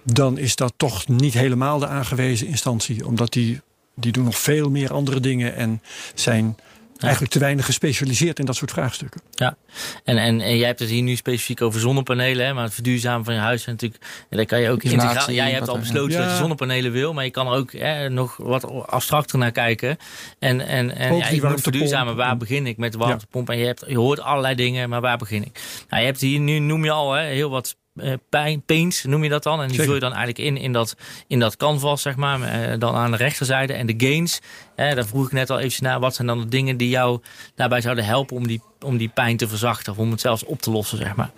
dan 0.03 0.39
is 0.39 0.57
dat 0.57 0.73
toch 0.77 1.09
niet 1.09 1.35
helemaal 1.35 1.79
de 1.79 1.87
aangewezen 1.87 2.47
instantie. 2.47 3.07
Omdat 3.07 3.33
die, 3.33 3.61
die 3.95 4.13
doen 4.13 4.25
nog 4.25 4.39
veel 4.39 4.71
meer 4.71 4.93
andere 4.93 5.21
dingen 5.21 5.55
en 5.55 5.83
zijn 6.15 6.57
eigenlijk 7.03 7.33
te 7.33 7.39
weinig 7.39 7.65
gespecialiseerd 7.65 8.39
in 8.39 8.45
dat 8.45 8.57
soort 8.57 8.71
vraagstukken. 8.71 9.21
Ja, 9.35 9.57
en, 10.05 10.19
en, 10.19 10.41
en 10.41 10.57
jij 10.57 10.67
hebt 10.67 10.79
het 10.79 10.89
hier 10.89 11.03
nu 11.03 11.17
specifiek 11.17 11.63
over 11.63 11.81
zonnepanelen, 11.81 12.47
hè, 12.47 12.53
maar 12.55 12.65
het 12.65 12.75
verduurzamen 12.75 13.25
van 13.25 13.35
je 13.35 13.41
huis 13.41 13.61
is 13.61 13.67
natuurlijk, 13.67 14.03
en 14.31 14.37
daar 14.37 14.47
kan 14.47 14.61
je 14.61 14.71
ook 14.71 14.83
integraal. 14.83 15.31
Jij 15.31 15.51
hebt 15.51 15.69
al 15.69 15.79
besloten 15.79 16.13
Ja. 16.17 16.23
dat 16.23 16.31
je 16.31 16.37
zonnepanelen 16.37 16.93
wil, 16.93 17.13
maar 17.13 17.25
je 17.25 17.31
kan 17.31 17.47
er 17.47 17.53
ook 17.53 17.73
hè, 17.73 18.11
nog 18.11 18.37
wat 18.37 18.87
abstracter 18.87 19.39
naar 19.39 19.53
kijken. 19.53 19.97
En, 20.39 20.61
en, 20.61 20.97
en 20.97 21.17
ja, 21.17 21.27
ik 21.27 21.43
moet 21.43 21.61
verduurzamen, 21.61 22.17
waar 22.17 22.37
begin 22.37 22.67
ik 22.67 22.77
met 22.77 22.93
de 22.93 22.99
warmtepomp? 22.99 23.51
En 23.51 23.59
je, 23.59 23.67
hebt, 23.67 23.85
je 23.89 23.99
hoort 23.99 24.21
allerlei 24.21 24.55
dingen, 24.55 24.89
maar 24.89 25.01
waar 25.01 25.19
begin 25.19 25.45
ik? 25.45 25.61
Nou, 25.89 26.01
je 26.01 26.09
hebt 26.09 26.21
hier 26.21 26.41
nu, 26.41 26.59
noem 26.59 26.85
je 26.85 26.91
al, 26.91 27.13
hè, 27.13 27.25
heel 27.25 27.51
wat 27.51 27.77
eh, 27.95 28.13
pijn, 28.29 28.63
paints 28.65 29.05
noem 29.05 29.23
je 29.23 29.29
dat 29.29 29.43
dan. 29.43 29.61
En 29.61 29.67
die 29.67 29.69
Zeker. 29.69 29.85
vul 29.85 29.95
je 29.95 30.01
dan 30.01 30.13
eigenlijk 30.13 30.49
in, 30.49 30.57
in, 30.57 30.73
dat, 30.73 30.97
in 31.27 31.39
dat 31.39 31.57
canvas, 31.57 32.03
zeg 32.03 32.17
maar. 32.17 32.43
eh, 32.43 32.79
dan 32.79 32.95
aan 32.95 33.11
de 33.11 33.17
rechterzijde. 33.17 33.73
En 33.73 33.87
de 33.87 33.95
gains, 33.97 34.41
eh, 34.89 34.95
daar 34.95 35.07
vroeg 35.07 35.27
ik 35.27 35.33
net 35.33 35.51
al 35.51 35.59
even 35.59 35.85
naar. 35.85 36.01
Wat 36.01 36.15
zijn 36.15 36.27
dan 36.27 36.39
de 36.41 36.49
dingen 36.49 36.77
die 36.77 36.89
jou 36.89 37.21
daarbij 37.55 37.81
zouden 37.81 38.05
helpen 38.05 38.37
om 38.37 38.47
die, 38.47 38.63
om 38.81 38.97
die 38.97 39.09
pijn 39.09 39.37
te 39.37 39.49
verzachten? 39.49 39.93
Of 39.93 39.99
om 39.99 40.11
het 40.11 40.21
zelfs 40.21 40.45
op 40.45 40.63
te 40.63 40.71
lossen, 40.71 40.99
zeg 40.99 41.15
maar. 41.17 41.31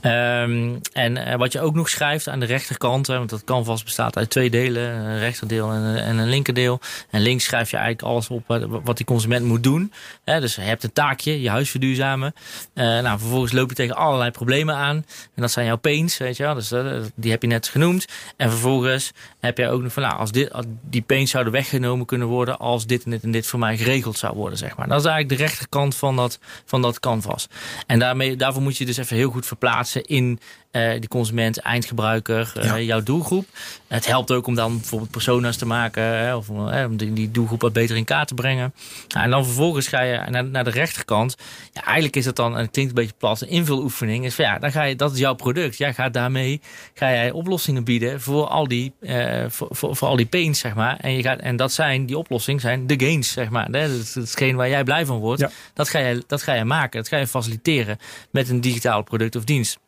Ehm, 0.00 0.74
en 0.92 1.16
eh, 1.16 1.36
wat 1.36 1.52
je 1.52 1.60
ook 1.60 1.74
nog 1.74 1.88
schrijft 1.88 2.28
aan 2.28 2.40
de 2.40 2.46
rechterkant. 2.46 3.06
Hè, 3.06 3.16
want 3.18 3.30
dat 3.30 3.44
canvas 3.44 3.82
bestaat 3.84 4.16
uit 4.16 4.30
twee 4.30 4.50
delen. 4.50 4.94
Een 4.94 5.18
rechterdeel 5.18 5.70
en, 5.72 5.80
een- 5.80 5.96
en 5.98 6.18
een 6.18 6.28
linkerdeel. 6.28 6.80
En 7.10 7.20
links 7.20 7.44
schrijf 7.44 7.70
je 7.70 7.76
eigenlijk 7.76 8.06
alles 8.08 8.28
op 8.28 8.42
wat, 8.46 8.64
wat 8.84 8.96
die 8.96 9.06
consument 9.06 9.44
moet 9.46 9.62
doen. 9.62 9.92
Hè, 10.24 10.40
dus 10.40 10.54
je 10.54 10.60
hebt 10.60 10.84
een 10.84 10.92
taakje, 10.92 11.40
je 11.40 11.50
huis 11.50 11.70
verduurzamen. 11.70 12.34
Eh, 12.74 12.84
nou, 12.84 13.18
vervolgens 13.18 13.52
loop 13.52 13.68
je 13.68 13.74
tegen 13.74 13.96
allerlei 13.96 14.30
problemen 14.30 14.74
aan. 14.74 14.96
En 15.34 15.42
dat 15.42 15.50
zijn 15.50 15.66
jouw 15.66 15.76
pains, 15.78 16.18
weet 16.18 16.36
je 16.36 16.42
wel. 16.42 16.54
Dus 16.54 16.72
eh, 16.72 16.84
die 17.14 17.30
heb 17.30 17.42
je 17.42 17.48
net 17.48 17.68
genoemd. 17.68 18.06
En 18.36 18.50
vervolgens 18.50 19.12
heb 19.40 19.58
je 19.58 19.68
ook 19.68 19.82
nog 19.82 19.92
van, 19.92 20.02
nou, 20.02 20.18
als, 20.18 20.32
dit, 20.32 20.52
als 20.52 20.64
die 20.82 21.02
pains 21.02 21.30
zouden 21.30 21.52
weggenomen 21.52 22.06
kunnen 22.06 22.26
worden... 22.28 22.58
als 22.58 22.86
dit 22.90 23.04
en 23.04 23.10
dit 23.10 23.22
en 23.22 23.30
dit 23.30 23.46
voor 23.46 23.58
mij 23.58 23.76
geregeld 23.76 24.18
zou 24.18 24.36
worden, 24.36 24.58
zeg 24.58 24.76
maar. 24.76 24.88
Dat 24.88 25.00
is 25.00 25.06
eigenlijk 25.06 25.38
de 25.38 25.46
rechterkant 25.46 25.94
van 25.96 26.16
dat, 26.16 26.38
van 26.64 26.82
dat 26.82 27.00
canvas. 27.00 27.48
En 27.86 27.98
daarmee, 27.98 28.36
daarvoor 28.36 28.62
moet 28.62 28.76
je 28.76 28.86
dus 28.86 28.96
even 28.96 29.16
heel 29.16 29.30
goed 29.30 29.46
verplaatsen 29.46 30.04
in 30.04 30.38
eh 30.70 30.90
die 30.90 31.08
consument, 31.08 31.58
eindgebruiker, 31.58 32.52
eh, 32.54 32.86
jouw 32.86 33.02
doelgroep. 33.02 33.46
Het 33.86 34.06
helpt 34.06 34.32
ook 34.32 34.46
om 34.46 34.54
dan 34.54 34.76
bijvoorbeeld 34.76 35.10
persona's 35.10 35.56
te 35.56 35.66
maken... 35.66 36.02
Hè, 36.02 36.34
of 36.34 36.48
eh, 36.48 36.84
om 36.84 36.96
die, 36.96 37.12
die 37.12 37.30
doelgroep 37.30 37.60
wat 37.60 37.72
beter 37.72 37.96
in 37.96 38.04
kaart 38.04 38.28
te 38.28 38.34
brengen. 38.34 38.74
Nou, 39.08 39.24
en 39.24 39.30
dan 39.30 39.44
vervolgens 39.44 39.88
ga 39.88 40.00
je 40.00 40.20
naar, 40.30 40.44
naar 40.44 40.64
de 40.64 40.70
rechterkant. 40.70 41.36
Ja, 41.72 41.84
eigenlijk 41.84 42.16
is 42.16 42.24
dat 42.24 42.36
dan, 42.36 42.56
en 42.56 42.60
het 42.60 42.70
klinkt 42.70 42.90
een 42.90 42.96
beetje 42.96 43.14
plat, 43.18 43.40
een 43.40 43.48
invuloefening. 43.48 44.24
Is 44.24 44.34
van, 44.34 44.44
ja, 44.44 44.58
dan 44.58 44.72
ga 44.72 44.82
je, 44.82 44.96
dat 44.96 45.12
is 45.12 45.18
jouw 45.18 45.34
product. 45.34 45.76
Jij 45.76 45.94
gaat 45.94 46.12
daarmee 46.12 46.60
ga 46.94 47.10
jij 47.10 47.30
oplossingen 47.30 47.84
bieden 47.84 48.20
voor 48.20 48.46
al 48.46 48.68
die, 48.68 48.92
eh, 49.00 49.44
voor, 49.48 49.68
voor, 49.70 49.96
voor 49.96 50.08
al 50.08 50.16
die 50.16 50.26
pains, 50.26 50.58
zeg 50.58 50.74
maar. 50.74 50.96
En, 51.00 51.12
je 51.12 51.22
gaat, 51.22 51.38
en 51.38 51.56
dat 51.56 51.72
zijn, 51.72 52.06
die 52.06 52.18
oplossingen 52.18 52.60
zijn 52.60 52.86
de 52.86 53.00
gains, 53.00 53.32
zeg 53.32 53.50
maar. 53.50 53.66
Hè? 53.70 53.88
Dat 53.88 54.00
is 54.00 54.14
hetgeen 54.14 54.56
waar 54.56 54.68
jij 54.68 54.84
blij 54.84 55.06
van 55.06 55.18
wordt. 55.18 55.40
Ja. 55.40 55.50
Dat, 55.74 55.88
ga 55.88 55.98
je, 55.98 56.24
dat 56.26 56.42
ga 56.42 56.54
je 56.54 56.64
maken. 56.64 57.00
Dat 57.00 57.08
ga 57.08 57.16
je 57.16 57.26
faciliteren 57.26 57.98
met 58.30 58.48
een 58.48 58.60
digitaal 58.60 59.02
product 59.02 59.36
of 59.36 59.44
dienst. 59.44 59.78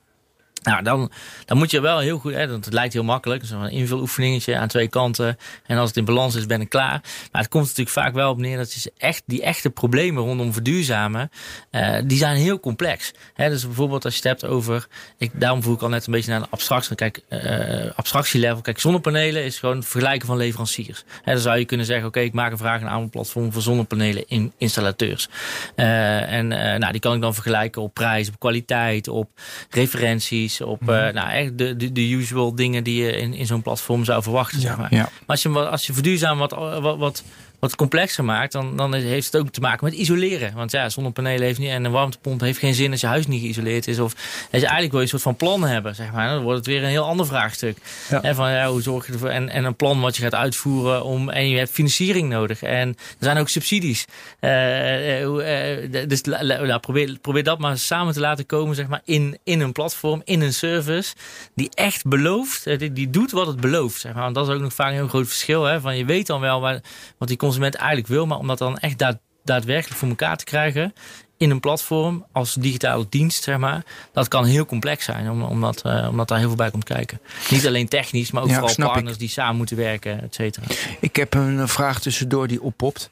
Nou, 0.62 0.82
dan, 0.82 1.10
dan 1.44 1.58
moet 1.58 1.70
je 1.70 1.80
wel 1.80 1.98
heel 1.98 2.18
goed, 2.18 2.32
hè, 2.32 2.48
want 2.48 2.64
het 2.64 2.74
lijkt 2.74 2.92
heel 2.92 3.04
makkelijk. 3.04 3.44
Zo'n 3.44 3.68
invuloefeningetje 3.68 4.56
aan 4.56 4.68
twee 4.68 4.88
kanten. 4.88 5.36
En 5.66 5.78
als 5.78 5.88
het 5.88 5.96
in 5.96 6.04
balans 6.04 6.34
is, 6.34 6.46
ben 6.46 6.60
ik 6.60 6.68
klaar. 6.68 7.00
Maar 7.32 7.42
het 7.42 7.50
komt 7.50 7.64
natuurlijk 7.64 7.96
vaak 7.96 8.14
wel 8.14 8.30
op 8.30 8.38
neer 8.38 8.56
dat 8.56 8.72
je 8.72 8.92
echt, 8.96 9.22
die 9.26 9.42
echte 9.42 9.70
problemen 9.70 10.22
rondom 10.22 10.52
verduurzamen, 10.52 11.30
eh, 11.70 11.98
die 12.04 12.18
zijn 12.18 12.36
heel 12.36 12.60
complex. 12.60 13.12
Hè, 13.34 13.48
dus 13.48 13.66
bijvoorbeeld 13.66 14.04
als 14.04 14.14
je 14.16 14.28
het 14.28 14.40
hebt 14.40 14.52
over, 14.52 14.86
ik, 15.18 15.30
daarom 15.40 15.62
voel 15.62 15.74
ik 15.74 15.82
al 15.82 15.88
net 15.88 16.06
een 16.06 16.12
beetje 16.12 16.30
naar 16.30 16.40
de 16.40 16.46
abstractie. 16.50 16.96
Kijk, 16.96 17.20
eh 17.28 17.90
abstractielevel. 17.96 18.60
Kijk, 18.60 18.78
zonnepanelen 18.78 19.44
is 19.44 19.58
gewoon 19.58 19.82
vergelijken 19.82 20.26
van 20.26 20.36
leveranciers. 20.36 21.04
Hè, 21.22 21.32
dan 21.32 21.42
zou 21.42 21.58
je 21.58 21.64
kunnen 21.64 21.86
zeggen, 21.86 22.06
oké, 22.06 22.20
ik 22.20 22.32
maak 22.32 22.50
een 22.50 22.58
vraag 22.58 22.80
en 22.80 22.88
aanbodplatform 22.88 23.52
voor 23.52 23.62
zonnepanelen 23.62 24.24
in 24.28 24.52
installateurs. 24.58 25.28
Eh, 25.74 26.32
en 26.32 26.48
nou, 26.48 26.92
die 26.92 27.00
kan 27.00 27.14
ik 27.14 27.20
dan 27.20 27.34
vergelijken 27.34 27.82
op 27.82 27.94
prijs, 27.94 28.28
op 28.28 28.38
kwaliteit, 28.38 29.08
op 29.08 29.30
referenties, 29.70 30.51
op 30.60 30.80
Mhm. 30.80 30.90
eh, 30.90 31.12
nou, 31.14 31.30
echt 31.30 31.58
de, 31.58 31.76
de, 31.76 31.92
de 31.92 32.08
usual 32.10 32.54
dingen 32.54 32.84
die 32.84 33.04
je 33.04 33.12
in, 33.16 33.34
in 33.34 33.46
zo'n 33.46 33.62
platform 33.62 34.04
zou 34.04 34.22
verwachten. 34.22 34.60
Zeg 34.60 34.76
maar. 34.76 34.88
Maar 34.90 35.10
als 35.26 35.42
je, 35.42 35.48
als 35.48 35.86
je 35.86 35.92
verduurzaam 35.92 36.38
wat, 36.38 36.50
wat, 36.80 36.98
wat, 36.98 37.22
wat 37.62 37.76
complexer 37.76 38.24
maakt, 38.24 38.52
dan, 38.52 38.76
dan 38.76 38.94
heeft 38.94 39.32
het 39.32 39.36
ook 39.42 39.48
te 39.50 39.60
maken 39.60 39.84
met 39.84 39.94
isoleren. 39.94 40.52
Want 40.54 40.70
ja, 40.70 40.88
zonnepanelen 40.88 41.46
heeft 41.46 41.58
niet 41.58 41.68
en 41.68 41.84
een 41.84 41.90
warmtepomp 41.92 42.40
heeft 42.40 42.58
geen 42.58 42.74
zin 42.74 42.90
als 42.90 43.00
je 43.00 43.06
huis 43.06 43.26
niet 43.26 43.40
geïsoleerd 43.40 43.86
is. 43.88 43.98
Of 43.98 44.12
als 44.12 44.60
je 44.60 44.66
eigenlijk 44.66 44.90
wil 44.90 44.98
je 45.00 45.04
een 45.04 45.08
soort 45.08 45.22
van 45.22 45.36
plan 45.36 45.62
hebben, 45.64 45.94
zeg 45.94 46.12
maar. 46.12 46.28
Dan 46.28 46.42
wordt 46.42 46.58
het 46.58 46.66
weer 46.66 46.82
een 46.82 46.88
heel 46.88 47.04
ander 47.04 47.26
vraagstuk. 47.26 47.76
Ja. 48.10 48.22
En 48.22 48.34
van 48.34 48.50
ja, 48.50 48.68
hoe 48.68 48.82
zorg 48.82 49.06
je 49.06 49.12
ervoor? 49.12 49.28
En, 49.28 49.48
en 49.48 49.64
een 49.64 49.76
plan 49.76 50.00
wat 50.00 50.16
je 50.16 50.22
gaat 50.22 50.34
uitvoeren 50.34 51.04
om. 51.04 51.30
En 51.30 51.48
je 51.48 51.56
hebt 51.58 51.70
financiering 51.70 52.28
nodig. 52.28 52.62
En 52.62 52.88
er 52.88 52.94
zijn 53.18 53.38
ook 53.38 53.48
subsidies. 53.48 54.04
Eh, 54.40 55.22
eh, 55.22 55.84
eh, 56.02 56.08
dus 56.08 56.24
la- 56.26 56.44
la- 56.44 56.60
nou, 56.64 56.80
probeer, 56.80 57.18
probeer 57.20 57.42
dat 57.44 57.58
maar 57.58 57.78
samen 57.78 58.14
te 58.14 58.20
laten 58.20 58.46
komen, 58.46 58.74
zeg 58.76 58.86
maar, 58.88 59.00
in, 59.04 59.38
in 59.44 59.60
een 59.60 59.72
platform, 59.72 60.22
in 60.24 60.40
een 60.40 60.54
service. 60.54 61.14
Die 61.54 61.70
echt 61.74 62.06
belooft, 62.06 62.78
die, 62.78 62.92
die 62.92 63.10
doet 63.10 63.30
wat 63.30 63.46
het 63.46 63.60
belooft. 63.60 64.00
Zeg 64.00 64.12
maar. 64.12 64.22
Want 64.22 64.34
dat 64.34 64.48
is 64.48 64.54
ook 64.54 64.60
nog 64.60 64.74
vaak 64.74 64.88
een 64.88 64.94
heel 64.94 65.08
groot 65.08 65.26
verschil. 65.28 65.64
Hè? 65.64 65.80
Van 65.80 65.96
je 65.96 66.04
weet 66.04 66.26
dan 66.26 66.40
wel 66.40 66.60
waar, 66.60 66.80
wat 67.18 67.28
die 67.28 67.36
consument 67.52 67.74
eigenlijk 67.74 68.08
wil, 68.08 68.26
maar 68.26 68.38
om 68.38 68.46
dat 68.46 68.58
dan 68.58 68.78
echt 68.78 68.98
daad, 68.98 69.18
daadwerkelijk 69.44 69.98
voor 69.98 70.08
elkaar 70.08 70.36
te 70.36 70.44
krijgen 70.44 70.92
in 71.36 71.50
een 71.50 71.60
platform 71.60 72.26
als 72.32 72.54
digitale 72.54 73.06
dienst, 73.08 73.42
zeg 73.42 73.58
maar, 73.58 73.84
dat 74.12 74.28
kan 74.28 74.44
heel 74.44 74.66
complex 74.66 75.04
zijn, 75.04 75.30
om- 75.30 75.42
omdat, 75.42 75.82
eh, 75.82 76.06
omdat 76.10 76.28
daar 76.28 76.38
heel 76.38 76.46
veel 76.46 76.56
bij 76.56 76.70
komt 76.70 76.84
kijken. 76.84 77.20
Niet 77.50 77.66
alleen 77.66 77.88
technisch, 77.88 78.30
maar 78.30 78.42
ook 78.42 78.48
Ja, 78.48 78.54
vooral 78.54 78.70
ik. 78.70 78.84
partners 78.92 79.18
die 79.18 79.28
samen 79.28 79.56
moeten 79.56 79.76
werken, 79.76 80.22
et 80.22 80.34
cetera. 80.34 80.66
Ik 81.00 81.16
heb 81.16 81.34
een 81.34 81.68
vraag 81.68 82.00
tussendoor 82.00 82.46
die 82.48 82.62
oppopt. 82.62 83.10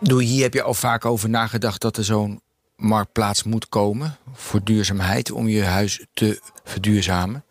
Doe, 0.00 0.22
hier 0.22 0.42
heb 0.42 0.54
je 0.54 0.62
al 0.62 0.74
vaak 0.74 1.04
over 1.04 1.28
nagedacht 1.28 1.80
dat 1.80 1.96
er 1.96 2.04
zo'n 2.04 2.40
marktplaats 2.76 3.42
moet 3.42 3.68
komen 3.68 4.16
voor 4.32 4.64
duurzaamheid 4.64 5.30
om 5.30 5.48
je 5.48 5.64
huis 5.64 6.06
te 6.14 6.40
verduurzamen. 6.64 7.44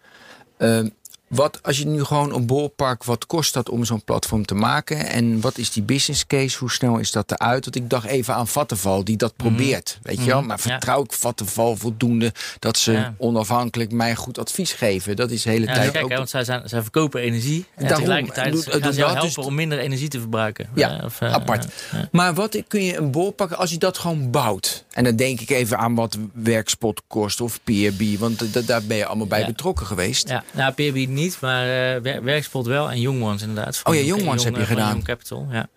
Ehm, 0.58 0.90
wat 1.30 1.60
als 1.64 1.78
je 1.78 1.86
nu 1.88 2.04
gewoon 2.04 2.34
een 2.34 2.46
bolpark, 2.46 3.04
wat 3.04 3.26
kost 3.26 3.54
dat 3.54 3.70
om 3.70 3.86
zo'n 3.86 4.04
platform 4.04 4.46
te 4.46 4.56
maken? 4.56 5.08
En 5.10 5.42
wat 5.42 5.58
is 5.58 5.72
die 5.72 5.84
business 5.84 6.28
case? 6.28 6.58
Hoe 6.58 6.72
snel 6.72 6.98
is 6.98 7.12
dat 7.12 7.32
eruit? 7.32 7.64
Want 7.64 7.76
ik 7.76 7.90
dacht 7.90 8.06
even 8.06 8.34
aan 8.36 8.48
Vattenval 8.48 9.04
die 9.04 9.18
dat 9.18 9.36
probeert, 9.36 10.00
weet 10.02 10.18
je 10.20 10.26
wel? 10.26 10.42
Maar 10.42 10.58
Mhm. 10.58 10.68
Ja. 10.68 10.74
vertrouw 10.74 11.04
ik 11.04 11.14
Vattenval 11.14 11.76
voldoende 11.76 12.34
dat 12.60 12.78
ze 12.78 12.92
Ja. 12.92 13.14
onafhankelijk 13.18 13.92
mij 13.92 14.16
goed 14.16 14.40
advies 14.40 14.74
geven? 14.74 15.16
Dat 15.16 15.32
is 15.32 15.42
de 15.42 15.50
hele 15.50 15.66
Ja, 15.66 15.74
tijd 15.74 15.92
kijk, 15.92 16.04
ook 16.04 16.10
hè, 16.10 16.18
want 16.18 16.30
zij, 16.30 16.44
zijn, 16.44 16.70
zij 16.70 16.82
verkopen 16.82 17.22
energie 17.22 17.66
en 17.76 17.82
Daarom, 17.84 18.00
tegelijkertijd 18.00 18.46
gaan 18.46 18.82
doe 18.82 18.92
ze 18.94 19.00
jou 19.00 19.14
dus- 19.14 19.22
helpen 19.24 19.44
om 19.44 19.56
minder 19.56 19.80
energie 19.80 20.08
te 20.08 20.20
verbruiken. 20.20 20.70
Ja, 20.76 20.98
Eh, 21.00 21.06
of, 21.06 21.22
eh, 21.22 21.34
apart. 21.34 21.66
eh, 21.92 22.00
Maar 22.12 22.34
wat 22.34 22.58
kun 22.68 22.84
je 22.84 22.98
een 22.98 23.12
bol 23.12 23.32
pakken 23.32 23.58
als 23.58 23.70
je 23.72 23.78
dat 23.78 23.98
gewoon 23.98 24.32
bouwt? 24.32 24.84
En 24.90 25.04
dan 25.04 25.16
denk 25.16 25.40
ik 25.40 25.50
even 25.50 25.78
aan 25.78 25.96
wat 25.96 26.18
werkspot 26.34 27.02
kost 27.08 27.42
of 27.42 27.60
PRB. 27.64 28.18
Want 28.20 28.68
daar 28.68 28.84
ben 28.84 28.98
je 28.98 29.06
allemaal 29.06 29.28
bij 29.28 29.46
betrokken 29.46 29.86
geweest. 29.86 30.28
Ja, 30.30 30.44
nou, 30.54 30.72
PRB 30.74 31.08
niet, 31.20 31.38
maar 31.42 31.64
eh, 31.96 32.02
Wer- 32.02 32.24
Werkspot 32.24 32.66
wel 32.66 32.92
en 32.92 33.00
Young 33.02 33.24
Ones 33.24 33.42
inderdaad. 33.42 33.82
Oh 33.84 33.94
ja, 33.94 34.00
Van- 34.00 34.08
Young 34.10 34.20
van 34.22 34.30
Ones 34.30 34.44
heb 34.44 34.54
je 34.54 34.60
van 34.60 34.68
gedaan. 34.68 34.90
Young 34.90 35.04
Capital, 35.04 35.48
ja. 35.52 35.68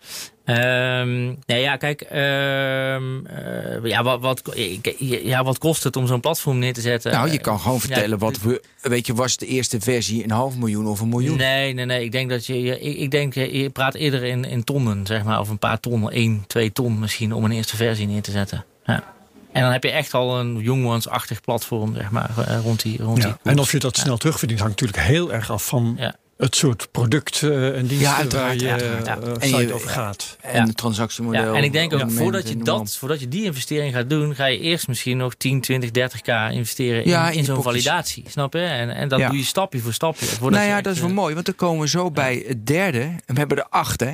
Ehm, 0.45 1.25
nee, 1.45 1.61
ja, 1.61 1.75
kijk, 1.77 2.01
ehm, 2.01 3.25
eh, 3.25 3.83
ja, 3.89 4.03
wat, 4.03 4.19
wat, 4.21 4.41
ja, 5.23 5.43
wat 5.43 5.57
kost 5.57 5.83
het 5.83 5.95
om 5.95 6.07
zo'n 6.07 6.19
platform 6.19 6.59
neer 6.59 6.73
te 6.73 6.81
zetten? 6.81 7.11
Nou, 7.11 7.31
je 7.31 7.37
kan 7.39 7.59
gewoon 7.59 7.73
Ja, 7.73 7.79
vertellen 7.79 8.17
wat 8.17 8.39
we. 8.41 8.61
Weet 8.81 9.05
je, 9.07 9.13
was 9.13 9.37
de 9.37 9.45
eerste 9.45 9.79
versie 9.79 10.23
een 10.23 10.31
half 10.31 10.55
miljoen 10.57 10.87
of 10.87 10.99
een 10.99 11.09
miljoen? 11.09 11.37
Nee, 11.37 11.73
nee, 11.73 11.85
nee. 11.85 12.03
Ik 12.03 12.11
denk 12.11 12.29
dat 12.29 12.45
je. 12.45 12.79
Ik, 12.79 12.97
ik 12.97 13.11
denk, 13.11 13.33
je 13.33 13.57
je 13.57 13.69
praat 13.69 13.93
eerder 13.95 14.23
in, 14.23 14.45
in 14.45 14.63
tonnen, 14.63 15.05
zeg 15.07 15.23
maar. 15.23 15.39
Of 15.39 15.49
een 15.49 15.59
paar 15.59 15.79
ton, 15.79 16.11
één, 16.11 16.43
twee 16.47 16.71
ton 16.71 16.99
misschien, 16.99 17.33
om 17.33 17.43
een 17.43 17.51
eerste 17.51 17.75
versie 17.75 18.07
neer 18.07 18.21
te 18.21 18.31
zetten. 18.31 18.65
Ja. 18.85 19.12
En 19.53 19.61
dan 19.61 19.71
heb 19.71 19.83
je 19.83 19.91
echt 19.91 20.13
al 20.13 20.39
een 20.39 20.59
Young 20.59 20.85
Ones-achtig 20.85 21.41
platform, 21.41 21.95
zeg 21.95 22.11
maar, 22.11 22.31
eh, 22.37 22.59
rond 22.59 22.81
die, 22.81 23.03
rond 23.03 23.15
die 23.15 23.25
koers. 23.25 23.37
En 23.43 23.59
of 23.59 23.71
je 23.71 23.79
dat 23.79 23.97
snel 23.97 24.17
terugverdient 24.17 24.59
hangt 24.59 24.81
natuurlijk 24.81 25.07
heel 25.07 25.33
erg 25.33 25.51
af 25.51 25.65
van. 25.65 25.99
Het 26.43 26.55
soort 26.55 26.87
product 26.91 27.41
eh, 27.43 27.67
en 27.77 27.87
diensten 27.87 27.99
Ja, 27.99 28.27
waar 28.27 28.55
je 28.55 28.69
uiteraard. 28.71 29.41
eh, 29.41 29.59
je- 29.59 29.73
over 29.73 29.89
gaat. 29.89 30.37
En 30.41 30.55
Ja. 30.61 30.65
het 30.67 30.77
transactiemodel. 30.77 31.41
Ja, 31.51 31.53
en 31.57 31.63
ik 31.63 31.71
denk 31.71 31.93
ook, 31.93 32.11
voordat 32.11 32.49
je, 32.49 32.57
dat, 32.57 32.95
voordat 32.97 33.19
je 33.19 33.27
die 33.27 33.43
investering 33.43 33.93
gaat 33.93 34.09
doen, 34.09 34.35
ga 34.35 34.45
je 34.45 34.59
eerst 34.59 34.87
misschien 34.87 35.17
nog 35.17 35.33
10, 35.35 35.61
20, 35.61 35.89
30k 35.91 36.51
investeren 36.51 37.07
Ja, 37.07 37.29
in, 37.29 37.37
in 37.37 37.43
zo'n 37.45 37.63
validatie. 37.63 38.23
Snap 38.29 38.53
je? 38.53 38.59
En, 38.59 38.89
en 38.89 39.07
dat 39.07 39.19
Ja. 39.19 39.27
doe 39.29 39.37
je 39.37 39.43
stapje 39.43 39.79
voor 39.79 39.93
stapje. 39.93 40.25
voordat 40.25 40.59
Nou 40.59 40.69
ja, 40.71 40.75
echt, 40.75 40.83
dat 40.83 40.93
is 40.93 40.99
wel 40.99 41.09
eh, 41.09 41.15
mooi, 41.15 41.33
want 41.33 41.45
dan 41.45 41.55
komen 41.55 41.81
we 41.81 41.87
zo 41.87 42.11
bij 42.11 42.43
het 42.47 42.65
derde. 42.67 42.99
En 43.01 43.21
we 43.33 43.39
hebben 43.39 43.57
er 43.57 43.67
acht, 43.69 43.99
hè? 43.99 44.11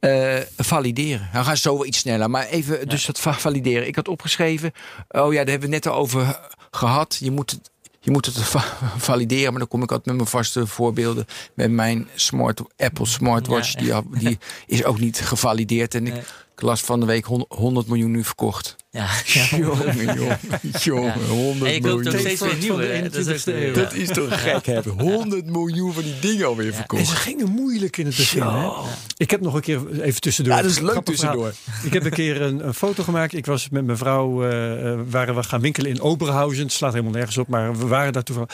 Eh, 0.00 0.42
valideren. 0.56 1.28
We 1.32 1.44
gaan 1.44 1.56
zo 1.56 1.74
wel 1.76 1.86
iets 1.86 1.98
sneller. 1.98 2.30
Maar 2.30 2.46
even, 2.46 2.88
dus 2.88 3.06
dat 3.06 3.20
va- 3.20 3.32
valideren. 3.38 3.86
Ik 3.86 3.96
had 3.96 4.08
opgeschreven. 4.08 4.72
Oh 5.08 5.32
ja, 5.32 5.38
daar 5.38 5.50
hebben 5.50 5.68
we 5.68 5.74
het 5.74 5.84
net 5.84 5.92
al 5.94 5.98
over 6.00 6.40
gehad. 6.70 7.16
Je 7.20 7.30
moet 7.30 7.50
het. 7.50 7.70
Je 8.06 8.12
moet 8.12 8.26
het 8.26 8.38
va- 8.54 8.76
valideren, 8.96 9.50
maar 9.50 9.58
dan 9.58 9.68
kom 9.68 9.82
ik 9.82 9.88
altijd 9.90 10.06
met 10.06 10.16
mijn 10.16 10.28
vaste 10.28 10.66
voorbeelden. 10.66 11.26
Met 11.54 11.70
mijn 11.70 12.08
smart, 12.14 12.60
Apple 12.76 13.06
smartwatch, 13.06 13.80
Ja. 13.80 14.02
Die, 14.10 14.20
die 14.20 14.38
is 14.66 14.84
ook 14.84 14.98
niet 14.98 15.20
gevalideerd. 15.20 15.94
En 15.94 16.06
ik, 16.06 16.14
ik 16.54 16.60
las 16.62 16.80
van 16.80 17.00
de 17.00 17.06
week 17.06 17.24
hon- 17.24 17.44
100 17.48 17.86
miljoen 17.86 18.10
nu 18.10 18.24
verkocht. 18.24 18.76
Ja, 18.96 19.08
ja. 19.50 19.56
Jongen, 19.56 19.96
jongen, 20.14 20.38
jongen. 20.82 21.26
100 21.28 21.70
En 21.70 21.74
je 21.74 21.80
koopt 21.80 21.94
ook 21.94 22.02
miljoen. 22.02 22.20
steeds 22.20 22.40
weer 22.40 22.56
nieuwe. 22.56 23.02
Dat 23.10 23.14
is 23.26 23.42
21ste 23.42 23.54
eeuw. 23.54 23.72
Dat 23.72 23.92
is 23.94 24.08
toch 24.08 24.42
gek 24.42 24.66
hebben. 24.66 25.00
100 25.00 25.46
miljoen 25.46 25.92
van 25.92 26.02
die 26.02 26.18
dingen 26.20 26.46
alweer 26.46 26.66
En 26.66 26.72
ze 26.72 26.76
verkocht. 26.78 27.08
gingen 27.08 27.48
moeilijk 27.50 27.96
in 27.96 28.06
het 28.06 28.16
begin. 28.16 28.42
Hè? 28.42 28.68
Ik 29.16 29.30
heb 29.30 29.40
nog 29.40 29.54
een 29.54 29.60
keer, 29.60 30.00
even 30.00 30.20
tussendoor. 30.20 30.54
Ja, 30.54 30.62
dat 30.62 30.70
is 30.70 30.78
leuk 30.80 31.04
tussendoor. 31.04 31.52
Ik 31.82 31.92
heb 31.92 32.04
een 32.04 32.10
keer 32.10 32.42
een, 32.42 32.66
een 32.66 32.74
foto 32.74 33.02
gemaakt. 33.02 33.34
Ik 33.34 33.46
was 33.46 33.68
met 33.68 33.84
mijn 33.84 33.98
vrouw, 33.98 34.44
eh, 34.48 34.92
eh, 34.92 34.98
waren 35.10 35.34
we 35.34 35.42
gaan 35.42 35.60
winkelen 35.60 35.90
in 35.90 36.00
Oberhausen. 36.00 36.62
Het 36.62 36.72
slaat 36.72 36.92
helemaal 36.92 37.12
nergens 37.14 37.38
op, 37.38 37.48
maar 37.48 37.76
we 37.78 37.86
waren 37.86 38.12
daar 38.12 38.22
toevallig. 38.22 38.50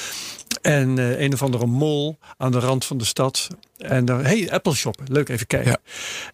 En 0.62 0.98
eh, 0.98 1.20
een 1.20 1.32
of 1.32 1.42
andere 1.42 1.66
mall 1.66 2.16
aan 2.36 2.52
de 2.52 2.58
rand 2.58 2.84
van 2.84 2.98
de 2.98 3.04
stad. 3.04 3.46
En 3.78 4.04
daar, 4.04 4.24
hey, 4.24 4.50
Apple 4.52 4.74
shoppen. 4.74 5.04
Leuk, 5.08 5.28
even 5.28 5.46
kijken. 5.46 5.70
Ja. 5.70 5.78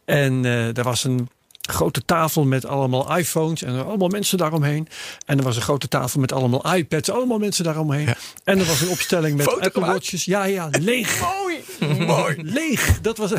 En 0.04 0.44
eh 0.44 0.74
daar 0.74 0.84
was 0.84 1.04
een 1.04 1.28
grote 1.70 2.04
tafel 2.04 2.44
met 2.44 2.66
allemaal 2.66 3.16
iPhones 3.18 3.62
en 3.62 3.74
er 3.74 3.84
allemaal 3.84 4.08
mensen 4.08 4.38
daaromheen. 4.38 4.88
En 5.26 5.38
er 5.38 5.44
was 5.44 5.56
een 5.56 5.62
grote 5.62 5.88
tafel 5.88 6.20
met 6.20 6.32
allemaal 6.32 6.74
iPads, 6.74 7.10
allemaal 7.10 7.38
mensen 7.38 7.64
daaromheen. 7.64 8.08
En 8.44 8.58
er 8.58 8.64
was 8.66 8.80
een 8.80 8.88
opstelling 8.88 9.36
met 9.36 9.46
Foto 9.46 9.60
Apple? 9.60 9.80
Watches. 9.86 10.24
Ja, 10.24 10.44
ja, 10.44 10.68
leeg. 10.80 11.20
Mooi. 11.20 11.56
Mooi. 12.06 12.36
Leeg. 12.58 13.00
Dat 13.00 13.16
was. 13.18 13.30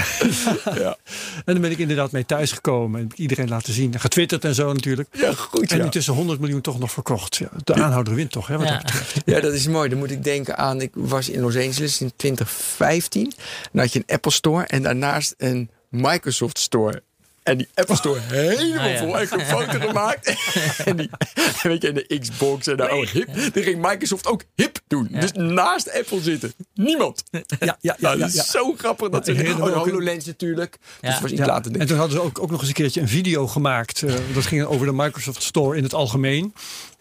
Ja. 0.76 0.98
En 1.46 1.54
dan 1.56 1.62
ben 1.62 1.72
ik 1.72 1.78
inderdaad 1.78 2.12
mee 2.12 2.26
thuisgekomen. 2.26 2.96
En 3.00 3.04
heb 3.04 3.12
ik 3.14 3.20
iedereen 3.20 3.50
laten 3.50 3.74
zien. 3.74 4.00
Getwitterd 4.00 4.46
en 4.46 4.56
zo 4.56 4.74
natuurlijk. 4.74 5.10
Ja, 5.12 5.34
goed 5.34 5.72
En 5.72 5.78
ja. 5.78 5.84
intussen 5.84 6.14
100 6.14 6.40
miljoen 6.40 6.62
toch 6.62 6.80
nog 6.80 6.92
verkocht. 6.92 7.36
Ja, 7.36 7.50
de 7.64 7.74
aanhouder 7.74 8.16
wint 8.16 8.32
toch, 8.32 8.48
hè, 8.48 8.58
wat 8.58 8.68
Ja. 8.68 8.74
dat 8.74 8.82
betreft. 8.84 9.22
Ja, 9.26 9.40
dat 9.40 9.54
is 9.54 9.68
mooi. 9.68 9.90
Dan 9.90 9.98
moet 9.98 10.12
ik 10.12 10.24
denken 10.24 10.58
aan, 10.58 10.82
ik 10.82 10.92
was 10.94 11.30
in 11.30 11.42
Los 11.42 11.56
Angeles 11.56 12.02
in 12.02 12.12
2015. 12.16 13.34
Dan 13.72 13.82
had 13.82 13.94
je 13.94 14.00
een 14.06 14.16
Apple 14.16 14.32
Store 14.32 14.64
en 14.66 14.82
daarnaast 14.84 15.34
een 15.38 15.70
Microsoft 15.90 16.60
Store. 16.60 17.04
En 17.44 17.58
die 17.58 17.68
Apple 17.74 17.96
Store 17.96 18.20
helemaal 18.20 18.80
Ah, 18.80 18.92
ja. 18.92 18.98
vol. 18.98 19.22
Ik 19.22 19.30
heb 19.30 19.40
een 19.40 19.46
foto 19.46 19.80
gemaakt. 19.88 20.36
en, 20.86 20.96
die, 20.98 21.10
weet 21.64 21.82
je, 21.82 21.88
en 21.88 21.94
de 21.94 22.18
Xbox 22.20 22.68
en 22.68 22.78
de 22.78 22.92
oh, 22.92 23.08
hip. 23.08 23.30
Die 23.54 23.64
ging 23.64 23.82
Microsoft 23.82 24.28
ook 24.28 24.44
hip 24.56 24.80
doen. 24.88 25.08
Dus 25.12 25.32
naast 25.32 25.94
Apple 25.94 26.22
zitten. 26.22 26.54
Niemand. 26.74 27.24
Ja, 27.32 27.42
ja, 27.60 27.78
ja. 27.82 27.96
Nou, 28.00 28.14
ja, 28.14 28.20
dat 28.20 28.30
is 28.30 28.36
ja. 28.36 28.44
zo 28.44 28.74
grappig. 28.78 29.10
Dat 29.10 29.26
Ja, 29.26 29.34
ze 29.36 29.44
me 29.44 29.54
oh, 29.54 29.78
HoloLens 29.78 30.26
natuurlijk. 30.26 30.78
Dus 31.02 31.20
was 31.20 31.32
iets 31.32 31.40
Ja, 31.40 31.46
later. 31.46 31.80
En 31.80 31.88
toen 31.88 31.98
hadden 31.98 32.18
ze 32.18 32.24
ook, 32.24 32.40
ook 32.40 32.52
nog 32.52 32.60
eens 32.60 32.68
een 32.68 32.74
keertje 32.76 33.02
een 33.02 33.08
video 33.08 33.48
gemaakt. 33.48 34.04
eh, 34.04 34.14
dat 34.34 34.46
ging 34.46 34.66
over 34.66 34.86
de 34.86 34.94
Microsoft 34.94 35.44
Store 35.44 35.78
in 35.78 35.84
het 35.84 35.94
algemeen. 35.94 36.54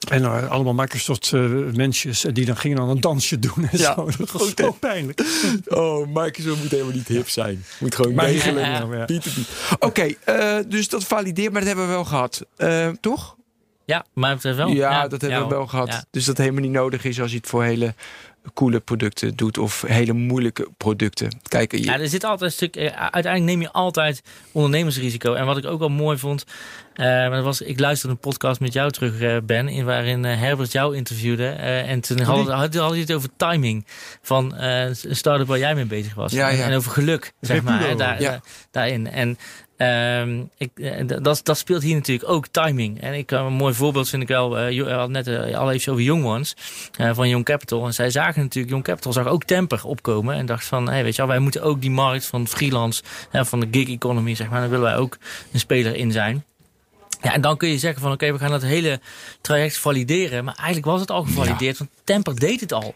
En 0.08 0.22
waren 0.22 0.50
allemaal 0.50 0.74
Microsoft 0.74 1.32
eh, 1.32 1.40
mensjes 1.72 2.24
en 2.24 2.34
die 2.34 2.44
dan 2.44 2.56
gingen 2.56 2.76
dan 2.76 2.88
een 2.88 3.00
dansje 3.00 3.38
doen 3.38 3.68
en 3.70 3.78
Ja, 3.78 3.94
zo. 3.94 4.10
Dat 4.18 4.30
was 4.30 4.52
zo 4.54 4.72
pijnlijk. 4.72 5.22
Oh, 5.66 6.06
Microsoft 6.06 6.62
moet 6.62 6.70
helemaal 6.70 6.92
niet 6.92 7.08
hip 7.08 7.28
zijn. 7.28 7.64
Moet 7.80 7.94
gewoon 7.94 8.16
degelijk. 8.16 8.66
Ja. 8.66 9.08
B2B. 9.12 9.78
Oké, 9.78 10.14
eh, 10.24 10.56
dus 10.68 10.88
dat 10.88 11.04
valideert, 11.04 11.52
maar 11.52 11.60
dat 11.60 11.68
hebben 11.68 11.86
we 11.86 11.92
wel 11.92 12.04
gehad. 12.04 12.46
Eh, 12.56 12.88
toch? 13.00 13.36
Ja, 13.84 14.04
maar 14.14 14.30
het 14.30 14.56
wel. 14.56 14.68
Ja, 14.68 15.08
dat 15.08 15.20
hebben 15.20 15.42
we 15.42 15.54
wel 15.54 15.66
gehad. 15.66 15.88
Ja. 15.88 16.04
Dus 16.10 16.24
dat 16.24 16.38
helemaal 16.38 16.62
niet 16.62 16.70
nodig 16.70 17.04
is 17.04 17.20
als 17.20 17.30
je 17.30 17.36
het 17.36 17.46
voor 17.46 17.64
hele 17.64 17.94
coole 18.54 18.80
producten 18.80 19.36
doet 19.36 19.58
of 19.58 19.82
hele 19.86 20.12
moeilijke 20.12 20.68
producten. 20.76 21.28
Kijk, 21.48 21.72
je, 21.72 21.82
Ja, 21.84 21.98
er 21.98 22.08
zit 22.08 22.24
altijd 22.24 22.42
een 22.50 22.56
stuk. 22.56 22.76
eh, 22.76 22.84
Uiteindelijk 22.96 23.44
neem 23.44 23.60
je 23.60 23.72
altijd 23.72 24.22
ondernemersrisico. 24.52 25.34
En 25.34 25.46
wat 25.46 25.56
ik 25.56 25.64
ook 25.66 25.78
wel 25.78 25.88
mooi 25.88 26.18
vond. 26.18 26.44
eh, 26.94 27.30
dat 27.30 27.44
was, 27.44 27.60
ik 27.60 27.80
luisterde 27.80 28.14
een 28.14 28.20
podcast 28.20 28.60
met 28.60 28.72
jou 28.72 28.90
terug, 28.90 29.20
eh, 29.20 29.36
Ben. 29.44 29.68
In 29.68 29.84
waarin 29.84 30.24
Herbert 30.24 30.72
jou 30.72 30.96
interviewde. 30.96 31.46
en 31.48 32.00
toen 32.00 32.20
hadden 32.20 32.54
hadden 32.54 32.94
je 32.94 33.00
het 33.04 33.12
over 33.12 33.28
timing. 33.36 33.86
Van 34.22 34.54
een 34.56 34.96
start-up 35.10 35.46
waar 35.46 35.58
jij 35.58 35.74
mee 35.74 35.84
bezig 35.84 36.14
was. 36.14 36.32
Ja, 36.32 36.48
ja. 36.48 36.64
En 36.64 36.76
over 36.76 36.90
geluk, 36.92 37.32
zeg 37.40 37.62
maar. 37.62 37.96
Daar, 37.96 38.20
Ja. 38.20 38.30
daar- 38.30 38.40
daarin. 38.70 39.06
En 39.10 39.38
ehm, 39.78 40.42
ik, 40.56 40.70
eh, 40.74 41.22
dat, 41.22 41.40
dat 41.42 41.58
speelt 41.58 41.82
hier 41.82 41.94
natuurlijk 41.94 42.28
ook 42.28 42.46
timing. 42.46 43.00
En 43.00 43.14
ik, 43.14 43.32
eh, 43.32 43.38
een 43.38 43.52
mooi 43.52 43.74
voorbeeld 43.74 44.08
vind 44.08 44.22
ik 44.22 44.28
wel. 44.28 44.58
had 44.88 45.10
net 45.10 45.28
al 45.54 45.70
even 45.72 45.92
over 45.92 46.04
Young 46.04 46.24
Ones 46.24 46.56
van 47.12 47.28
Young 47.28 47.44
Capital. 47.44 47.86
En 47.86 47.94
zij 47.94 48.10
zagen 48.10 48.42
natuurlijk, 48.42 48.72
Young 48.72 48.84
Capital 48.84 49.12
zag 49.12 49.26
ook 49.26 49.44
temper 49.44 49.84
opkomen. 49.84 50.34
En 50.34 50.46
dacht 50.46 50.64
van, 50.64 50.90
weet 50.90 51.16
je 51.16 51.26
wij 51.26 51.38
moeten 51.38 51.62
ook 51.62 51.80
die 51.80 51.90
markt 51.90 52.26
van 52.26 52.46
freelance, 52.48 53.02
hè, 53.30 53.44
van 53.44 53.60
de 53.60 53.68
gig 53.70 53.88
economy, 53.88 54.34
zeg 54.34 54.50
maar, 54.50 54.60
daar 54.60 54.70
willen 54.70 54.84
wij 54.84 54.96
ook 54.96 55.18
een 55.52 55.60
speler 55.60 55.96
in 55.96 56.12
zijn. 56.12 56.44
Ja, 57.22 57.32
en 57.34 57.40
dan 57.40 57.56
kun 57.56 57.68
je 57.68 57.78
zeggen 57.78 58.02
van 58.02 58.12
oké, 58.12 58.32
we 58.32 58.38
gaan 58.38 58.50
dat 58.50 58.62
hele 58.62 59.00
traject 59.40 59.78
valideren. 59.78 60.44
Maar 60.44 60.54
eigenlijk 60.54 60.86
was 60.86 61.00
het 61.00 61.10
al 61.10 61.22
gevalideerd, 61.22 61.78
want 61.78 61.90
Temper 62.04 62.38
deed 62.38 62.60
het 62.60 62.72
al. 62.72 62.94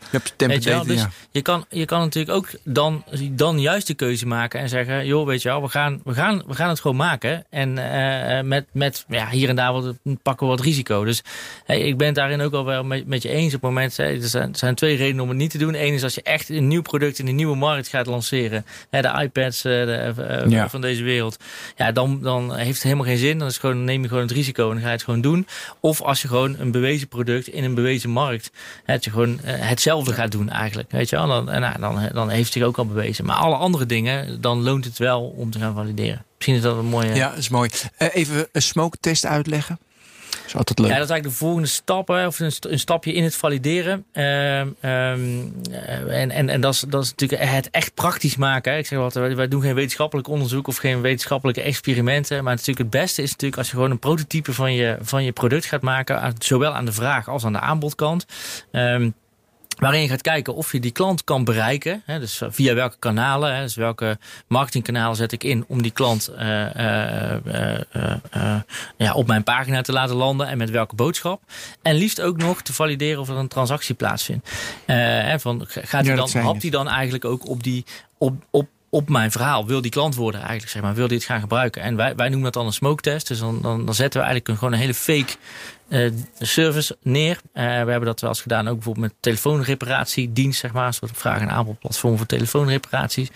je 0.65 0.71
wel? 0.71 0.79
daten, 0.79 0.95
Dus 0.95 1.01
ja. 1.01 1.11
je, 1.31 1.43
kan, 1.43 1.65
je 1.69 1.85
kan 1.85 2.01
natuurlijk 2.01 2.37
ook 2.37 2.49
dan, 2.65 3.05
dan 3.31 3.61
juist 3.61 3.87
de 3.87 3.95
keuze 3.95 4.27
maken 4.27 4.61
en 4.61 4.69
zeggen: 4.69 5.07
joh, 5.07 5.27
weet 5.27 5.43
je 5.43 5.49
wel, 5.49 5.63
we 5.63 5.69
gaan, 5.69 6.01
we 6.05 6.15
gaan, 6.15 6.43
we 6.47 6.55
gaan 6.55 6.69
het 6.69 6.81
gewoon 6.81 6.97
maken. 6.97 7.45
En 7.51 7.79
eh, 7.79 8.43
met, 8.43 8.67
met 8.73 9.05
ja, 9.09 9.29
hier 9.29 9.49
en 9.49 9.57
daar 9.57 9.73
wat, 9.73 9.95
pakken 10.23 10.47
we 10.47 10.53
wat 10.53 10.65
risico. 10.65 11.05
Dus 11.05 11.23
hey, 11.65 11.81
ik 11.81 11.97
ben 11.97 12.07
het 12.07 12.17
daarin 12.17 12.41
ook 12.41 12.53
al 12.53 12.65
wel 12.65 12.85
met, 12.85 13.07
met 13.07 13.23
je 13.23 13.29
eens. 13.29 13.55
Op 13.55 13.61
het 13.61 13.71
moment, 13.71 13.97
hey, 13.97 14.21
er, 14.21 14.29
zijn, 14.29 14.53
er 14.53 14.59
zijn 14.59 14.75
twee 14.75 14.97
redenen 14.97 15.23
om 15.23 15.29
het 15.29 15.39
niet 15.39 15.51
te 15.51 15.59
doen. 15.59 15.75
Eén 15.75 15.93
is 15.93 16.03
als 16.03 16.15
je 16.15 16.23
echt 16.23 16.49
een 16.49 16.69
nieuw 16.69 16.83
product 16.83 17.19
in 17.19 17.27
een 17.27 17.35
nieuwe 17.37 17.57
markt 17.57 17.89
gaat 17.89 18.07
lanceren. 18.07 18.65
De 18.91 19.19
iPads 19.23 19.65
eh, 19.65 19.73
de, 19.73 20.13
eh, 20.17 20.51
Ja. 20.51 20.69
van 20.69 20.81
deze 20.81 21.03
wereld. 21.03 21.37
Ja, 21.77 21.93
dan, 21.93 22.21
dan 22.23 22.55
heeft 22.55 22.75
het 22.75 22.83
helemaal 22.83 23.07
geen 23.07 23.17
zin. 23.17 23.39
Dan 23.39 23.47
is 23.47 23.53
het 23.53 23.63
gewoon, 23.63 23.85
neem 23.85 24.03
je 24.03 24.09
gewoon 24.13 24.27
het 24.27 24.37
risico 24.37 24.69
en 24.69 24.73
dan 24.73 24.81
ga 24.81 24.87
je 24.87 24.93
het 24.93 25.05
gewoon 25.05 25.21
doen. 25.21 25.47
Of 25.81 26.01
als 26.03 26.23
je 26.23 26.29
gewoon 26.29 26.59
een 26.59 26.71
bewezen 26.71 27.09
product 27.09 27.49
in 27.49 27.65
een 27.65 27.75
bewezen 27.75 28.11
markt. 28.11 28.51
Dat 28.87 29.05
je 29.05 29.11
gewoon 29.11 29.41
eh, 29.41 29.55
hetzelfde 29.69 30.13
gaat 30.13 30.31
doen 30.31 30.49
eigenlijk. 30.49 30.91
Weet 30.91 31.09
je 31.09 31.17
wel? 31.17 31.27
Dan, 31.27 31.51
en, 31.51 31.61
nou, 31.61 31.81
dan, 31.81 32.09
dan 32.13 32.29
heeft 32.29 32.45
het 32.45 32.53
zich 32.53 32.63
ook 32.63 32.79
al 32.79 32.87
bewezen. 32.87 33.25
Maar 33.25 33.37
alle 33.37 33.57
andere 33.57 33.87
dingen, 33.87 34.41
dan 34.41 34.63
loont 34.63 34.85
het 34.85 34.99
wel 34.99 35.35
om 35.37 35.51
te 35.51 35.59
gaan 35.59 35.75
valideren. 35.75 36.25
Misschien 36.35 36.57
is 36.57 36.63
dat 36.63 36.77
een 36.77 36.91
mooie... 36.91 37.15
Ja, 37.15 37.29
dat 37.29 37.39
is 37.39 37.49
mooi. 37.49 37.71
Eh, 37.97 38.09
even 38.13 38.49
een 38.53 38.63
smoke 38.63 38.97
test 39.01 39.27
uitleggen. 39.27 39.79
Is 40.47 40.57
altijd 40.57 40.79
leuk. 40.79 40.89
Ja, 40.89 40.95
dat 40.95 41.05
is 41.05 41.11
eigenlijk 41.11 41.39
de 41.39 41.45
volgende 41.45 41.69
stap, 41.69 42.09
of 42.11 42.41
een, 42.41 42.53
een 42.61 42.79
stapje 42.79 43.13
in 43.13 43.25
het 43.25 43.35
valideren. 43.35 44.05
Ehm, 44.13 44.69
ehm, 44.81 45.21
eh, 45.71 46.21
en 46.21 46.31
en, 46.31 46.49
en 46.49 46.61
dat, 46.61 46.75
is, 46.75 46.81
dat 46.81 47.03
is 47.03 47.11
natuurlijk 47.11 47.51
het 47.51 47.71
echt 47.71 47.95
praktisch 47.95 48.37
maken. 48.37 48.79
Ik 48.79 48.87
zeg 48.87 48.99
altijd, 48.99 49.35
wij, 49.35 49.49
doen 49.49 49.63
geen 49.63 49.75
wetenschappelijk 49.75 50.29
onderzoek 50.29 50.69
of 50.69 50.77
geen 50.77 51.01
wetenschappelijke 51.01 51.63
experimenten. 51.63 52.45
Maar 52.45 52.53
natuurlijk 52.53 52.79
het 52.79 53.01
beste 53.03 53.23
is 53.23 53.31
natuurlijk 53.31 53.59
als 53.59 53.71
je 53.71 53.75
gewoon 53.75 53.91
een 53.91 53.99
prototype 53.99 54.53
van 54.53 54.75
je, 54.75 54.97
van 55.01 55.25
je 55.25 55.33
product 55.33 55.65
gaat 55.65 55.83
maken. 55.83 56.35
zowel 56.39 56.73
aan 56.73 56.85
de 56.85 56.93
vraag 56.93 57.29
als 57.29 57.45
aan 57.45 57.53
de 57.53 57.61
aanbodkant. 57.61 58.27
Ehm, 58.71 59.11
Waarin 59.83 60.01
je 60.01 60.09
gaat 60.09 60.23
kijken 60.23 60.55
of 60.55 60.73
je 60.73 60.81
die 60.81 60.91
klant 60.91 61.25
kan 61.25 61.45
bereiken. 61.45 62.03
Hè, 62.05 62.19
dus 62.19 62.43
via 62.49 62.75
welke 62.75 62.97
kanalen, 62.99 63.55
hè, 63.55 63.63
dus 63.63 63.75
welke 63.75 64.19
marketingkanalen 64.47 65.17
zet 65.17 65.33
ik 65.33 65.45
in 65.45 65.65
om 65.69 65.83
die 65.83 65.91
klant 65.91 66.29
eh, 66.29 66.77
eh, 66.77 67.47
eh, 67.47 67.81
eh, 67.91 68.15
eh, 68.31 68.61
ja, 68.97 69.15
op 69.15 69.27
mijn 69.27 69.43
pagina 69.43 69.81
te 69.81 69.93
laten 69.93 70.17
landen 70.17 70.47
en 70.47 70.59
met 70.59 70.71
welke 70.71 70.95
boodschap. 70.95 71.43
En 71.83 71.95
liefst 71.95 72.21
ook 72.21 72.37
nog 72.37 72.63
te 72.63 72.73
valideren 72.73 73.21
of 73.21 73.29
er 73.29 73.37
een 73.37 73.49
transactie 73.49 73.95
plaatsvindt. 73.95 74.51
Eh, 74.85 74.97
hè, 74.97 75.41
van, 75.41 75.65
gaat 75.69 76.05
dat 76.05 76.33
dan, 76.33 76.43
hapt 76.43 76.63
hij 76.63 76.71
dan 76.71 76.89
eigenlijk 76.89 77.25
ook 77.25 77.49
op 77.49 77.63
die 77.63 77.85
op, 78.19 78.35
op, 78.51 78.69
op 78.91 79.09
mijn 79.09 79.31
verhaal? 79.31 79.67
Wil 79.67 79.81
die 79.81 79.91
klant 79.91 80.15
worden 80.15 80.41
eigenlijk, 80.41 80.71
zeg 80.71 80.83
maar? 80.83 80.95
Wil 80.95 81.09
die 81.09 81.17
het 81.17 81.27
gaan 81.27 81.41
gebruiken? 81.41 81.83
En 81.83 81.97
wij, 81.97 82.15
wij 82.15 82.29
noemen 82.29 82.45
dat 82.45 82.55
dan 82.55 82.67
een 82.67 82.73
smoke 82.73 83.03
test. 83.03 83.29
Dus 83.29 83.39
dan, 83.39 83.63
dan, 83.63 83.85
dan 83.85 83.95
zetten 83.95 84.21
we 84.21 84.27
eigenlijk 84.27 84.49
een, 84.49 84.57
gewoon 84.57 84.73
een 84.73 84.79
hele 84.79 84.95
fake 84.95 85.33
eh, 85.33 85.82
service 86.39 86.97
neer. 87.03 87.39
Eh, 87.53 87.63
we 87.65 87.69
hebben 87.71 88.05
dat 88.05 88.21
wel 88.21 88.31
eens 88.31 88.41
gedaan, 88.41 88.69
ook 88.69 88.75
bijvoorbeeld 88.75 89.07
met 89.07 89.15
telefoonreparatiedienst, 89.21 90.61
zeg 90.61 90.73
maar. 90.73 90.87
Een 90.87 90.93
soort 90.93 91.11
vraag- 91.15 91.41
en 91.41 91.51
aanbodplatform 91.51 92.17
voor 92.17 92.27
telefoonreparaties. 92.27 93.29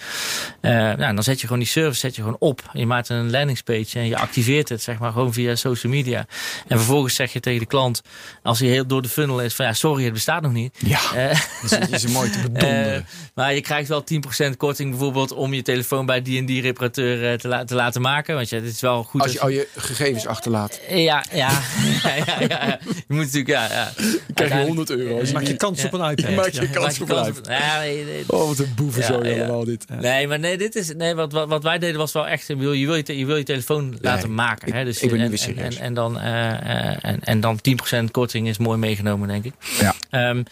Eh, 0.61 0.71
nou, 0.73 1.15
dan 1.15 1.23
zet 1.23 1.41
je 1.41 1.47
gewoon 1.47 1.63
die 1.63 1.69
service 1.71 2.01
zet 2.01 2.15
je 2.17 2.23
gewoon 2.23 2.37
op. 2.39 2.63
Je 2.73 2.87
maakt 2.87 3.09
een 3.09 3.31
landingspage 3.31 3.99
en 3.99 4.07
je 4.07 4.17
activeert 4.17 4.69
het, 4.69 4.83
zeg 4.83 4.99
maar, 4.99 5.13
gewoon 5.13 5.33
via 5.33 5.55
social 5.55 5.93
media. 5.93 6.27
En 6.69 6.77
vervolgens 6.77 7.15
zeg 7.15 7.33
je 7.33 7.41
tegen 7.41 7.61
de 7.61 7.67
klant, 7.67 8.03
als 8.43 8.59
hij 8.61 8.69
heel 8.69 8.87
door 8.87 9.03
de 9.03 9.09
funnel 9.09 9.41
is, 9.41 9.55
van 9.55 9.65
ja, 9.67 9.73
sorry, 9.73 10.05
het 10.05 10.13
bestaat 10.13 10.43
nog 10.43 10.53
niet. 10.53 10.79
Ja, 10.85 11.01
Eh, 11.15 11.41
zit 11.65 11.91
je 11.91 11.99
ze 11.99 12.09
mooi 12.09 12.31
te 12.31 12.39
bedonderen. 12.51 12.95
eh, 12.95 13.01
maar 13.35 13.55
je 13.55 13.61
krijgt 13.61 13.89
wel 13.89 14.05
10% 14.05 14.57
korting 14.57 14.91
bijvoorbeeld 14.91 15.33
om 15.33 15.55
je 15.55 15.63
telefoon 15.63 16.07
bij 16.07 16.23
die 16.23 16.39
en 16.39 16.47
die 16.47 16.63
reparateur 16.63 17.33
eh, 17.33 17.39
te, 17.39 17.49
la- 17.49 17.65
te 17.65 17.75
laten 17.75 18.01
maken. 18.01 18.35
Want 18.35 18.49
ja, 18.49 18.61
dit 18.61 18.73
is 18.73 18.81
wel 18.81 19.03
goed. 19.03 19.23
als 19.23 19.33
je 19.33 19.41
al 19.41 19.49
je 19.49 19.69
gegevens 19.77 20.27
achterlaat, 20.27 20.81
Ja, 20.91 21.25
ja, 21.33 21.51
ja, 22.05 22.15
ja, 22.27 22.46
ja. 22.55 22.79
Je 22.85 23.05
moet 23.09 23.19
natuurlijk, 23.25 23.49
ja. 23.49 23.69
ja. 23.71 23.93
krijg 24.35 24.53
je 24.53 24.59
100 24.67 24.91
euro. 24.91 25.21
Je 25.25 25.33
Maak 25.33 25.43
je 25.47 25.57
kans 25.57 25.85
op 25.85 25.93
een 25.93 26.11
iPad. 26.11 26.35
Maak 26.35 26.49
je 26.49 26.61
Ja. 26.61 26.67
kans 26.67 26.85
Maak 26.85 26.93
je 26.95 27.03
op 27.03 27.09
kans 27.09 27.29
een 27.29 27.37
op- 27.37 27.47
nee, 27.47 28.05
nee. 28.05 28.25
Oh, 28.27 28.47
wat 28.49 28.59
een 28.59 28.73
boeven 28.77 29.03
zo 29.05 29.13
allemaal 29.13 29.65
dit. 29.65 29.85
Nee, 30.01 30.27
maar 30.29 30.39
nee, 30.39 30.59
dit 30.59 30.75
is, 30.75 30.95
nee 30.95 31.15
wat, 31.15 31.33
wat, 31.33 31.49
wat 31.49 31.63
wij 31.63 31.79
deden 31.79 31.97
was 31.99 32.13
wel 32.13 32.27
echt, 32.27 32.47
je 32.47 32.57
wil 32.57 32.73
je, 32.73 32.87
wil 32.87 32.95
je, 32.95 33.27
wil 33.27 33.37
je 33.37 33.43
telefoon 33.45 33.99
laten 34.01 34.35
maken. 34.35 34.73
hè? 34.75 34.85
Dus, 34.85 35.01
ik 35.03 35.11
ben 35.11 35.21
en, 35.21 35.31
en, 35.31 35.39
serieus. 35.39 35.77
en, 35.77 35.83
en 35.83 35.95
dan, 35.95 36.21
eh, 36.21 36.51
eh, 36.91 36.97
en, 37.01 37.21
en 37.25 37.41
dan 37.41 37.59
10% 38.03 38.11
korting 38.11 38.49
is 38.49 38.59
mooi 38.59 38.79
meegenomen, 38.79 39.29
denk 39.29 39.45
ik. 39.45 39.53
Ja. 39.81 39.95
Ehm, 40.11 40.43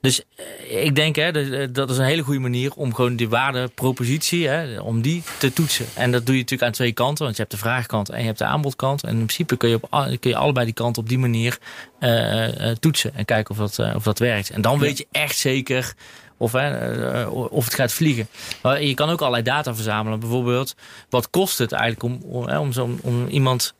dus 0.00 0.22
eh, 0.70 0.84
ik 0.84 0.94
denk, 0.94 1.16
hè, 1.16 1.32
dat- 1.32 1.48
eh, 1.50 1.66
dat 1.72 1.90
is 1.90 1.98
een 1.98 2.04
hele 2.04 2.22
goede 2.22 2.40
manier 2.40 2.72
om 2.74 2.94
gewoon 2.94 3.16
die 3.16 3.28
waardepropositie, 3.28 4.48
hè, 4.48 4.80
om 4.80 5.00
die 5.02 5.22
te 5.38 5.52
toetsen. 5.52 5.86
En 5.94 6.10
dat 6.12 6.26
doe 6.26 6.34
je 6.34 6.40
natuurlijk 6.40 6.68
aan 6.70 6.74
twee 6.76 6.92
kanten, 6.92 7.24
want 7.24 7.36
je 7.36 7.42
hebt 7.42 7.54
de 7.54 7.60
vraagkant 7.60 8.08
en 8.10 8.18
je 8.20 8.26
hebt 8.26 8.38
de 8.38 8.44
aanbodkant. 8.44 9.02
En 9.02 9.08
in 9.10 9.16
principe 9.16 9.56
kun 9.56 9.68
je, 9.68 9.74
op, 9.80 9.90
kun 10.20 10.30
je 10.30 10.36
allebei 10.36 10.64
die 10.64 10.74
kanten 10.74 11.02
op 11.02 11.08
die 11.08 11.18
manier 11.18 11.58
eh, 11.98 12.70
toetsen 12.80 13.14
en 13.14 13.24
kijken 13.24 13.58
of 13.58 13.70
dat, 13.74 13.94
of 13.94 14.02
dat 14.02 14.18
werkt. 14.18 14.50
En 14.50 14.60
dan 14.62 14.78
weet 14.78 14.98
je 14.98 15.06
echt 15.10 15.36
zeker 15.38 15.94
of, 16.36 16.52
hè, 16.52 17.24
of 17.26 17.64
het 17.64 17.74
gaat 17.74 17.92
vliegen. 17.92 18.28
Maar 18.62 18.82
je 18.82 18.94
kan 18.94 19.10
ook 19.10 19.20
allerlei 19.20 19.42
data 19.42 19.74
verzamelen. 19.74 20.20
Bijvoorbeeld, 20.20 20.74
wat 21.10 21.30
kost 21.30 21.58
het 21.58 21.72
eigenlijk 21.72 22.02
om, 22.02 22.30
om, 22.48 22.72
zo, 22.72 22.98
om 23.02 23.26
iemand 23.26 23.74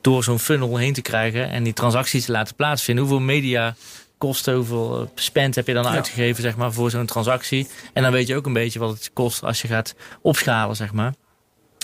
door 0.00 0.24
zo'n 0.24 0.38
funnel 0.38 0.76
heen 0.76 0.92
te 0.92 1.02
krijgen 1.02 1.50
en 1.50 1.62
die 1.62 1.72
transacties 1.72 2.24
te 2.24 2.32
laten 2.32 2.54
plaatsvinden. 2.54 3.04
Hoeveel 3.04 3.24
media 3.24 3.74
kosten, 4.18 4.54
hoeveel 4.54 5.00
eh, 5.00 5.06
spend 5.14 5.54
heb 5.54 5.66
je 5.66 5.74
dan 5.74 5.86
uitgegeven 5.86 6.42
zeg 6.42 6.56
maar, 6.56 6.72
voor 6.72 6.90
zo'n 6.90 7.06
transactie. 7.06 7.68
En 7.92 8.02
dan 8.02 8.12
weet 8.12 8.26
je 8.26 8.36
ook 8.36 8.46
een 8.46 8.52
beetje 8.52 8.78
wat 8.78 8.90
het 8.90 9.10
kost 9.12 9.42
als 9.42 9.62
je 9.62 9.68
gaat 9.68 9.94
opschalen. 10.22 10.76
Zeg 10.76 10.92
maar. 10.92 11.14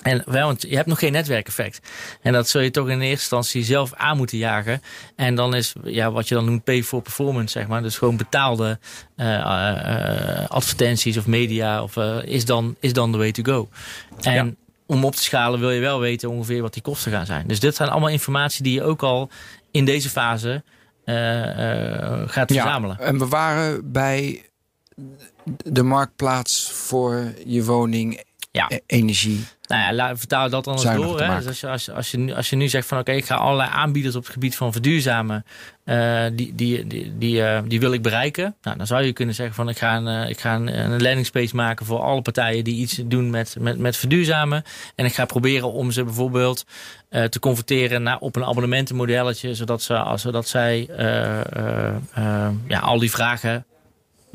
En 0.02 0.22
wel, 0.26 0.46
want 0.46 0.62
je 0.62 0.76
hebt 0.76 0.86
nog 0.86 0.98
geen 0.98 1.12
netwerkeffect. 1.12 1.80
En 2.22 2.32
dat 2.32 2.48
zul 2.48 2.60
je 2.60 2.70
toch 2.70 2.88
in 2.88 3.00
eerste 3.00 3.10
instantie 3.10 3.64
zelf 3.64 3.94
aan 3.94 4.16
moeten 4.16 4.38
jagen. 4.38 4.82
En 5.16 5.34
dan 5.34 5.54
is 5.54 5.72
ja, 5.84 6.10
wat 6.12 6.28
je 6.28 6.34
dan 6.34 6.44
noemt 6.44 6.64
pay 6.64 6.82
for 6.82 7.02
performance, 7.02 7.58
zeg 7.58 7.68
maar. 7.68 7.82
Dus 7.82 7.98
gewoon 7.98 8.16
betaalde 8.16 8.78
uh, 9.16 9.26
uh, 9.26 10.48
advertenties 10.48 11.16
of 11.16 11.26
media 11.26 11.82
of, 11.82 11.96
uh, 11.96 12.16
is, 12.24 12.44
dan, 12.44 12.76
is 12.80 12.92
dan 12.92 13.12
the 13.12 13.18
way 13.18 13.32
to 13.32 13.42
go. 13.42 13.68
En 14.20 14.46
ja. 14.46 14.52
om 14.86 15.04
op 15.04 15.14
te 15.14 15.22
schalen 15.22 15.60
wil 15.60 15.70
je 15.70 15.80
wel 15.80 16.00
weten 16.00 16.30
ongeveer 16.30 16.62
wat 16.62 16.72
die 16.72 16.82
kosten 16.82 17.12
gaan 17.12 17.26
zijn. 17.26 17.46
Dus 17.46 17.60
dit 17.60 17.76
zijn 17.76 17.88
allemaal 17.88 18.08
informatie 18.08 18.62
die 18.62 18.74
je 18.74 18.82
ook 18.82 19.02
al 19.02 19.30
in 19.70 19.84
deze 19.84 20.08
fase 20.08 20.62
gaat 22.26 22.52
verzamelen. 22.52 22.96
Ja, 23.00 23.04
en 23.04 23.18
we 23.18 23.28
waren 23.28 23.92
bij 23.92 24.44
de 25.64 25.82
marktplaats 25.82 26.72
voor 26.72 27.32
je 27.44 27.64
woning 27.64 28.22
ja. 28.50 28.70
energie. 28.86 29.44
Nou 29.70 29.94
ja, 29.94 30.16
vertaal 30.16 30.50
dat 30.50 30.64
dan 30.64 30.74
eens 30.74 30.82
door. 30.82 31.20
Hè? 31.20 31.36
Dus 31.36 31.46
als 31.46 31.60
je, 31.60 31.68
als, 31.68 31.84
je, 31.84 31.92
als, 31.92 32.10
je 32.10 32.18
nu, 32.18 32.32
als 32.32 32.50
je 32.50 32.56
nu 32.56 32.68
zegt 32.68 32.88
van 32.88 32.98
oké, 32.98 33.12
ik 33.12 33.24
ga 33.24 33.34
allerlei 33.34 33.70
aanbieders 33.72 34.16
op 34.16 34.22
het 34.22 34.32
gebied 34.32 34.56
van 34.56 34.72
verduurzamen, 34.72 35.44
uh, 35.84 36.24
die, 36.32 36.54
die, 36.54 36.86
die, 36.86 37.18
die, 37.18 37.40
uh, 37.40 37.58
die 37.66 37.80
wil 37.80 37.92
ik 37.92 38.02
bereiken. 38.02 38.56
Nou, 38.62 38.76
dan 38.76 38.86
zou 38.86 39.02
je 39.02 39.12
kunnen 39.12 39.34
zeggen 39.34 39.54
van 39.54 39.68
ik 39.68 39.78
ga 39.78 39.96
een, 39.96 40.06
uh, 40.06 40.28
ik 40.28 40.40
ga 40.40 40.54
een, 40.54 40.80
een 40.80 41.02
landing 41.02 41.26
space 41.26 41.56
maken 41.56 41.86
voor 41.86 42.00
alle 42.00 42.22
partijen 42.22 42.64
die 42.64 42.76
iets 42.76 43.00
doen 43.04 43.30
met, 43.30 43.56
met, 43.58 43.78
met 43.78 43.96
verduurzamen. 43.96 44.62
En 44.94 45.04
ik 45.04 45.14
ga 45.14 45.24
proberen 45.24 45.72
om 45.72 45.90
ze 45.90 46.04
bijvoorbeeld 46.04 46.64
te 47.28 47.38
converteren 47.40 48.02
naar, 48.02 48.18
op 48.18 48.36
een 48.36 48.44
abonnementenmodelletje, 48.44 49.54
zodat, 49.54 49.82
ze, 49.82 50.12
zodat 50.14 50.48
zij 50.48 50.88
ja, 52.66 52.78
al 52.80 52.98
die 52.98 53.10
vragen 53.10 53.64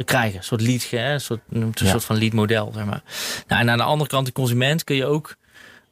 krijgen. 0.04 0.38
Een 0.38 0.44
soort 0.44 0.62
lead, 0.62 0.90
hè? 0.90 1.14
Een, 1.14 1.22
soort, 1.22 1.40
een 1.50 1.72
ja. 1.74 1.90
soort 1.90 2.04
van 2.04 2.18
lead 2.18 2.34
model. 2.34 2.72
Zeg 2.74 2.86
maar. 2.86 3.04
nou, 3.48 3.62
en 3.62 3.70
aan 3.70 3.78
de 3.78 3.84
andere 3.84 4.10
kant, 4.10 4.26
de 4.26 4.32
consument, 4.32 4.84
kun 4.84 4.96
je 4.96 5.06
ook 5.06 5.36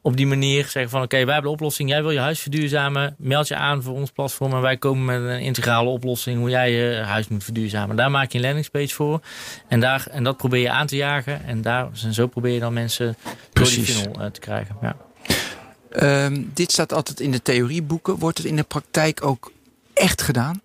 op 0.04 0.18
die 0.18 0.28
manier 0.28 0.62
zeggen 0.64 0.90
van 0.90 1.02
oké, 1.02 1.14
okay, 1.14 1.26
wij 1.26 1.34
hebben 1.34 1.52
de 1.52 1.58
oplossing. 1.58 1.90
Jij 1.90 2.02
wil 2.02 2.12
je 2.12 2.20
huis 2.20 2.40
verduurzamen. 2.40 3.16
Meld 3.18 3.48
je 3.48 3.56
aan 3.56 3.84
voor 3.84 3.94
ons 3.94 4.12
platform 4.12 4.54
en 4.54 4.62
wij 4.62 4.78
komen 4.78 5.06
met 5.06 5.32
een 5.32 5.42
integrale 5.42 5.90
oplossing 5.90 6.40
hoe 6.40 6.50
jij 6.50 6.72
je 6.72 6.96
huis 6.96 7.28
moet 7.28 7.44
verduurzamen. 7.44 7.96
Daar 7.96 8.12
maak 8.12 8.32
je 8.32 8.38
een 8.38 8.44
landingspage 8.44 8.94
voor. 8.94 9.22
En, 9.68 9.80
daar, 9.80 10.08
en 10.12 10.24
dat 10.24 10.38
probeer 10.38 10.62
je 10.62 10.70
aan 10.70 10.88
te 10.88 10.96
jagen. 10.96 11.46
En, 11.46 11.62
daar, 11.62 11.88
en 12.04 12.14
zo 12.14 12.28
probeer 12.28 12.54
je 12.54 12.60
dan 12.60 12.74
mensen 12.74 13.16
Precies. 13.54 13.76
door 13.76 13.86
die 13.86 13.96
funnel 13.96 14.26
uh, 14.26 14.32
te 14.32 14.40
krijgen. 14.40 14.78
Ja. 14.82 14.96
Um, 16.26 16.52
dit 16.54 16.72
staat 16.72 16.94
altijd 16.94 17.20
in 17.20 17.32
de 17.32 17.42
theorieboeken. 17.42 18.16
Wordt 18.16 18.38
het 18.38 18.48
in 18.48 18.56
de 18.56 18.64
praktijk 18.64 19.26
ook 19.26 19.52
echt 19.94 20.22
gedaan? 20.22 20.62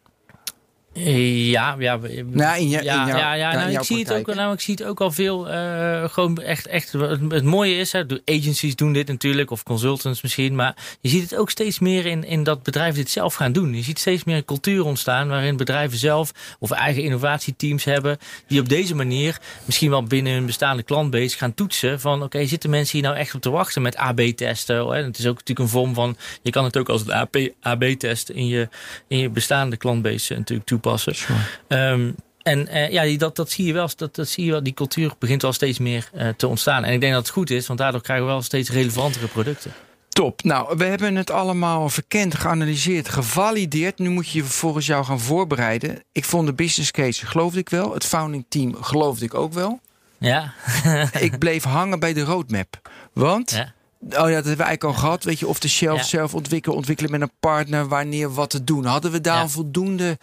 Ja, 1.05 1.77
ja, 1.79 1.99
in 2.03 2.35
je, 2.35 2.35
ja, 2.35 2.57
in 2.57 2.69
jou, 2.69 2.83
ja, 2.85 3.33
ja 3.33 3.53
nou, 3.53 3.71
ik, 3.71 3.83
zie 3.83 3.99
het 3.99 4.13
ook, 4.13 4.35
nou, 4.35 4.53
ik 4.53 4.61
zie 4.61 4.75
het 4.75 4.85
ook 4.85 5.01
al 5.01 5.11
veel. 5.11 5.51
Uh, 5.51 6.09
gewoon 6.09 6.39
echt, 6.39 6.67
echt. 6.67 6.93
Het, 6.93 7.43
mooie 7.45 7.77
is, 7.77 7.93
hè, 7.93 8.03
agencies 8.25 8.77
doen 8.77 8.93
dit 8.93 9.07
natuurlijk, 9.09 9.51
of 9.51 9.63
consultants 9.63 10.23
misschien. 10.23 10.55
Maar 10.55 10.77
je 11.01 11.09
ziet 11.09 11.23
het 11.23 11.37
ook 11.37 11.51
steeds 11.51 11.79
meer 11.79 12.07
in, 12.07 12.25
in 12.25 12.43
dat 12.43 12.63
bedrijven 12.63 12.95
dit 12.95 13.11
zelf 13.11 13.35
gaan 13.35 13.53
doen. 13.53 13.75
Je 13.75 13.83
ziet 13.83 13.99
steeds 13.99 14.25
meer 14.25 14.37
een 14.37 14.45
cultuur 14.45 14.85
ontstaan 14.85 15.29
waarin 15.29 15.57
bedrijven 15.57 15.99
zelf 15.99 16.33
of 16.59 16.71
eigen 16.71 17.03
innovatieteams 17.03 17.85
hebben. 17.85 18.19
Die 18.47 18.61
op 18.61 18.69
deze 18.69 18.95
manier 18.95 19.39
misschien 19.65 19.91
wel 19.91 20.03
binnen 20.03 20.33
hun 20.33 20.47
bestaande 20.47 20.83
klantbase 20.83 21.37
gaan 21.37 21.55
toetsen. 21.55 22.01
Van 22.01 22.15
oké, 22.15 22.25
okay, 22.25 22.47
zitten 22.47 22.71
mensen 22.71 22.99
hier 22.99 23.09
nou 23.09 23.19
echt 23.21 23.35
op 23.35 23.41
te 23.41 23.51
wachten 23.51 23.83
met 23.83 23.97
AB-testen? 23.97 24.87
Het 24.89 25.19
is 25.19 25.27
ook 25.27 25.35
natuurlijk 25.35 25.59
een 25.59 25.69
vorm 25.69 25.95
van. 25.95 26.17
Je 26.43 26.51
kan 26.51 26.65
het 26.65 26.77
ook 26.77 26.89
als 26.89 27.03
een 27.07 27.53
AB-test 27.61 28.29
in 28.29 28.47
je, 28.47 28.69
in 29.09 29.19
je 29.19 29.31
bestaande 29.31 29.77
klantbase 29.77 30.35
natuurlijk 30.35 30.69
toepassen. 30.69 30.88
Sure. 30.97 31.39
Um, 31.69 32.15
en 32.49 32.69
uh, 32.71 32.91
ja, 32.91 33.19
dat, 33.19 33.37
dat 33.37 33.51
zie 33.51 33.67
je 33.67 33.73
wel. 33.73 33.89
Dat, 33.97 34.15
dat 34.15 34.29
zie 34.29 34.45
je 34.45 34.51
wel. 34.51 34.63
Die 34.63 34.75
cultuur 34.75 35.13
begint 35.19 35.43
wel 35.43 35.53
steeds 35.53 35.79
meer 35.79 36.11
uh, 36.15 36.29
te 36.37 36.47
ontstaan. 36.47 36.85
En 36.85 36.93
ik 36.93 37.01
denk 37.01 37.13
dat 37.13 37.23
het 37.23 37.33
goed 37.33 37.51
is, 37.51 37.67
want 37.67 37.79
daardoor 37.79 38.01
krijgen 38.01 38.27
we 38.27 38.33
wel 38.33 38.43
steeds 38.43 38.71
relevantere 38.71 39.27
producten. 39.27 39.73
Top. 40.09 40.43
Nou, 40.43 40.77
we 40.77 40.85
hebben 40.85 41.17
het 41.17 41.31
allemaal 41.31 41.89
verkend, 41.89 42.35
geanalyseerd, 42.35 43.09
gevalideerd. 43.09 43.99
Nu 43.99 44.09
moet 44.09 44.29
je 44.29 44.39
je 44.39 44.45
volgens 44.45 44.87
jou 44.87 45.05
gaan 45.05 45.21
voorbereiden. 45.21 46.03
Ik 46.13 46.25
vond 46.25 46.47
de 46.47 46.53
business 46.53 46.91
case, 46.91 47.27
geloofde 47.27 47.59
ik 47.59 47.69
wel. 47.69 47.95
Het 47.95 48.05
founding 48.05 48.45
team 48.49 48.83
geloofde 48.83 49.25
ik 49.25 49.35
ook 49.35 49.53
wel. 49.53 49.81
Ja. 50.19 50.53
ik 51.21 51.39
bleef 51.39 51.63
hangen 51.63 52.01
bij 52.01 52.13
de 52.13 52.23
roadmap. 52.23 52.91
Want 53.13 53.51
ja. 53.51 53.73
Oh 54.01 54.09
ja, 54.09 54.17
dat 54.19 54.29
hebben 54.29 54.57
we 54.57 54.63
eigenlijk 54.63 54.85
al 54.85 54.93
gehad. 54.93 55.25
Weet 55.25 55.39
je, 55.39 55.47
of 55.47 55.59
de 55.59 55.69
shelf 55.69 55.99
ja. 55.99 56.05
zelf 56.05 56.35
ontwikkelen, 56.35 56.77
ontwikkelen 56.77 57.11
met 57.11 57.21
een 57.21 57.31
partner, 57.41 57.89
wanneer 57.89 58.35
wat 58.35 58.51
te 58.51 58.65
doen. 58.65 58.85
Hadden 58.85 59.11
we 59.11 59.21
daar 59.21 59.43
ja. 59.43 59.49
voldoende 59.49 60.19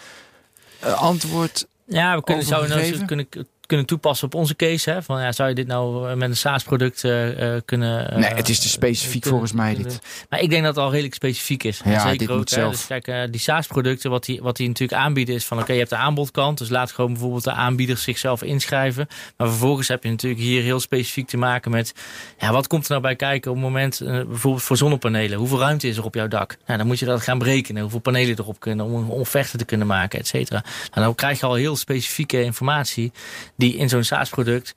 uh, 0.84 1.02
antwoord 1.02 1.68
ja, 1.88 2.16
we 2.16 2.24
kunnen, 2.24 2.46
zo 2.46 2.66
kunnen, 3.06 3.28
kunnen 3.66 3.86
toepassen 3.86 4.28
op 4.28 4.36
onze 4.36 4.56
case. 4.56 4.90
Hè? 4.90 5.04
Van, 5.04 5.22
ja, 5.22 5.32
zou 5.32 5.50
je 5.50 5.56
dit 5.56 5.68
nou 5.68 6.10
eh, 6.10 6.16
met 6.16 6.30
een 6.30 6.38
SaaS-product 6.38 7.04
uh, 7.04 7.12
kunnen... 7.66 8.12
Uh, 8.12 8.18
nee, 8.18 8.34
het 8.34 8.50
is 8.50 8.60
te 8.60 8.70
specifiek 8.70 9.22
kunnen, 9.22 9.40
volgens 9.40 9.52
mij 9.52 9.76
dit. 9.76 10.02
Maar 10.30 10.40
ik 10.40 10.50
denk 10.50 10.64
dat 10.64 10.76
het 10.76 10.84
al 10.84 10.92
redelijk 10.92 11.16
specifiek 11.16 11.64
is. 11.64 11.82
Ja, 11.86 12.00
Zeker 12.00 12.18
dit 12.18 12.30
ook, 12.30 12.38
moet 12.38 12.50
zelf. 12.50 12.72
Dus 12.72 13.02
kijk, 13.02 13.32
die 13.32 13.42
SaaS-producten, 13.42 14.10
wat 14.10 14.26
die, 14.26 14.42
wat 14.42 14.58
die 14.58 14.68
natuurlijk 14.68 15.02
aanbieden 15.02 15.36
is 15.36 15.46
van... 15.46 15.58
oké, 15.58 15.66
okay, 15.66 15.76
je 15.76 15.82
hebt 15.82 15.94
de 15.94 16.02
aanbodkant, 16.02 16.58
dus 16.58 16.70
laat 16.70 16.92
gewoon 16.92 17.12
bijvoorbeeld 17.12 17.44
de 17.44 17.52
aanbieders 17.52 18.04
zichzelf 18.04 18.44
inschrijven. 18.44 19.08
Maar 19.38 19.48
vervolgens 19.48 19.88
heb 19.88 20.04
je 20.04 20.10
natuurlijk 20.10 20.42
hier 20.42 20.62
heel 20.62 20.80
specifiek 20.80 21.28
te 21.28 21.38
maken 21.38 21.72
met... 21.72 21.94
ja, 22.40 22.52
wat 22.52 22.68
komt 22.68 22.84
er 22.84 22.90
nou 22.90 23.02
bij 23.02 23.16
kijken 23.16 23.52
op 23.52 23.58
het 23.58 23.66
moment, 23.66 24.02
bijvoorbeeld 24.06 24.64
voor 24.64 24.78
zonnepanelen? 24.78 25.38
Hoeveel 25.38 25.60
ruimte 25.60 25.88
is 25.88 25.98
er 25.98 26.04
op 26.04 26.16
jouw 26.16 26.28
dak? 26.28 26.58
Nou, 26.66 26.78
dan 26.78 26.88
moet 26.88 27.00
je 27.00 27.06
dat 27.06 27.22
gaan 27.22 27.38
berekenen. 27.38 27.82
Hoeveel 27.82 28.00
panelen 28.00 28.40
erop 28.40 28.60
kunnen, 28.60 28.86
om 28.86 28.94
een 28.94 29.10
offerte 29.10 29.58
te 29.58 29.66
kunnen 29.66 29.88
maken, 29.88 30.20
et 30.20 30.28
cetera. 30.28 30.64
Nou, 30.94 31.06
dan 31.06 31.16
krijg 31.16 31.40
je 31.40 31.46
al 31.46 31.54
heel 31.54 31.76
specifieke 31.76 32.44
informatie... 32.44 33.12
die 33.56 33.76
in 33.76 33.90
zo'n 33.90 34.04
SaaS 34.04 34.30
product 34.30 34.76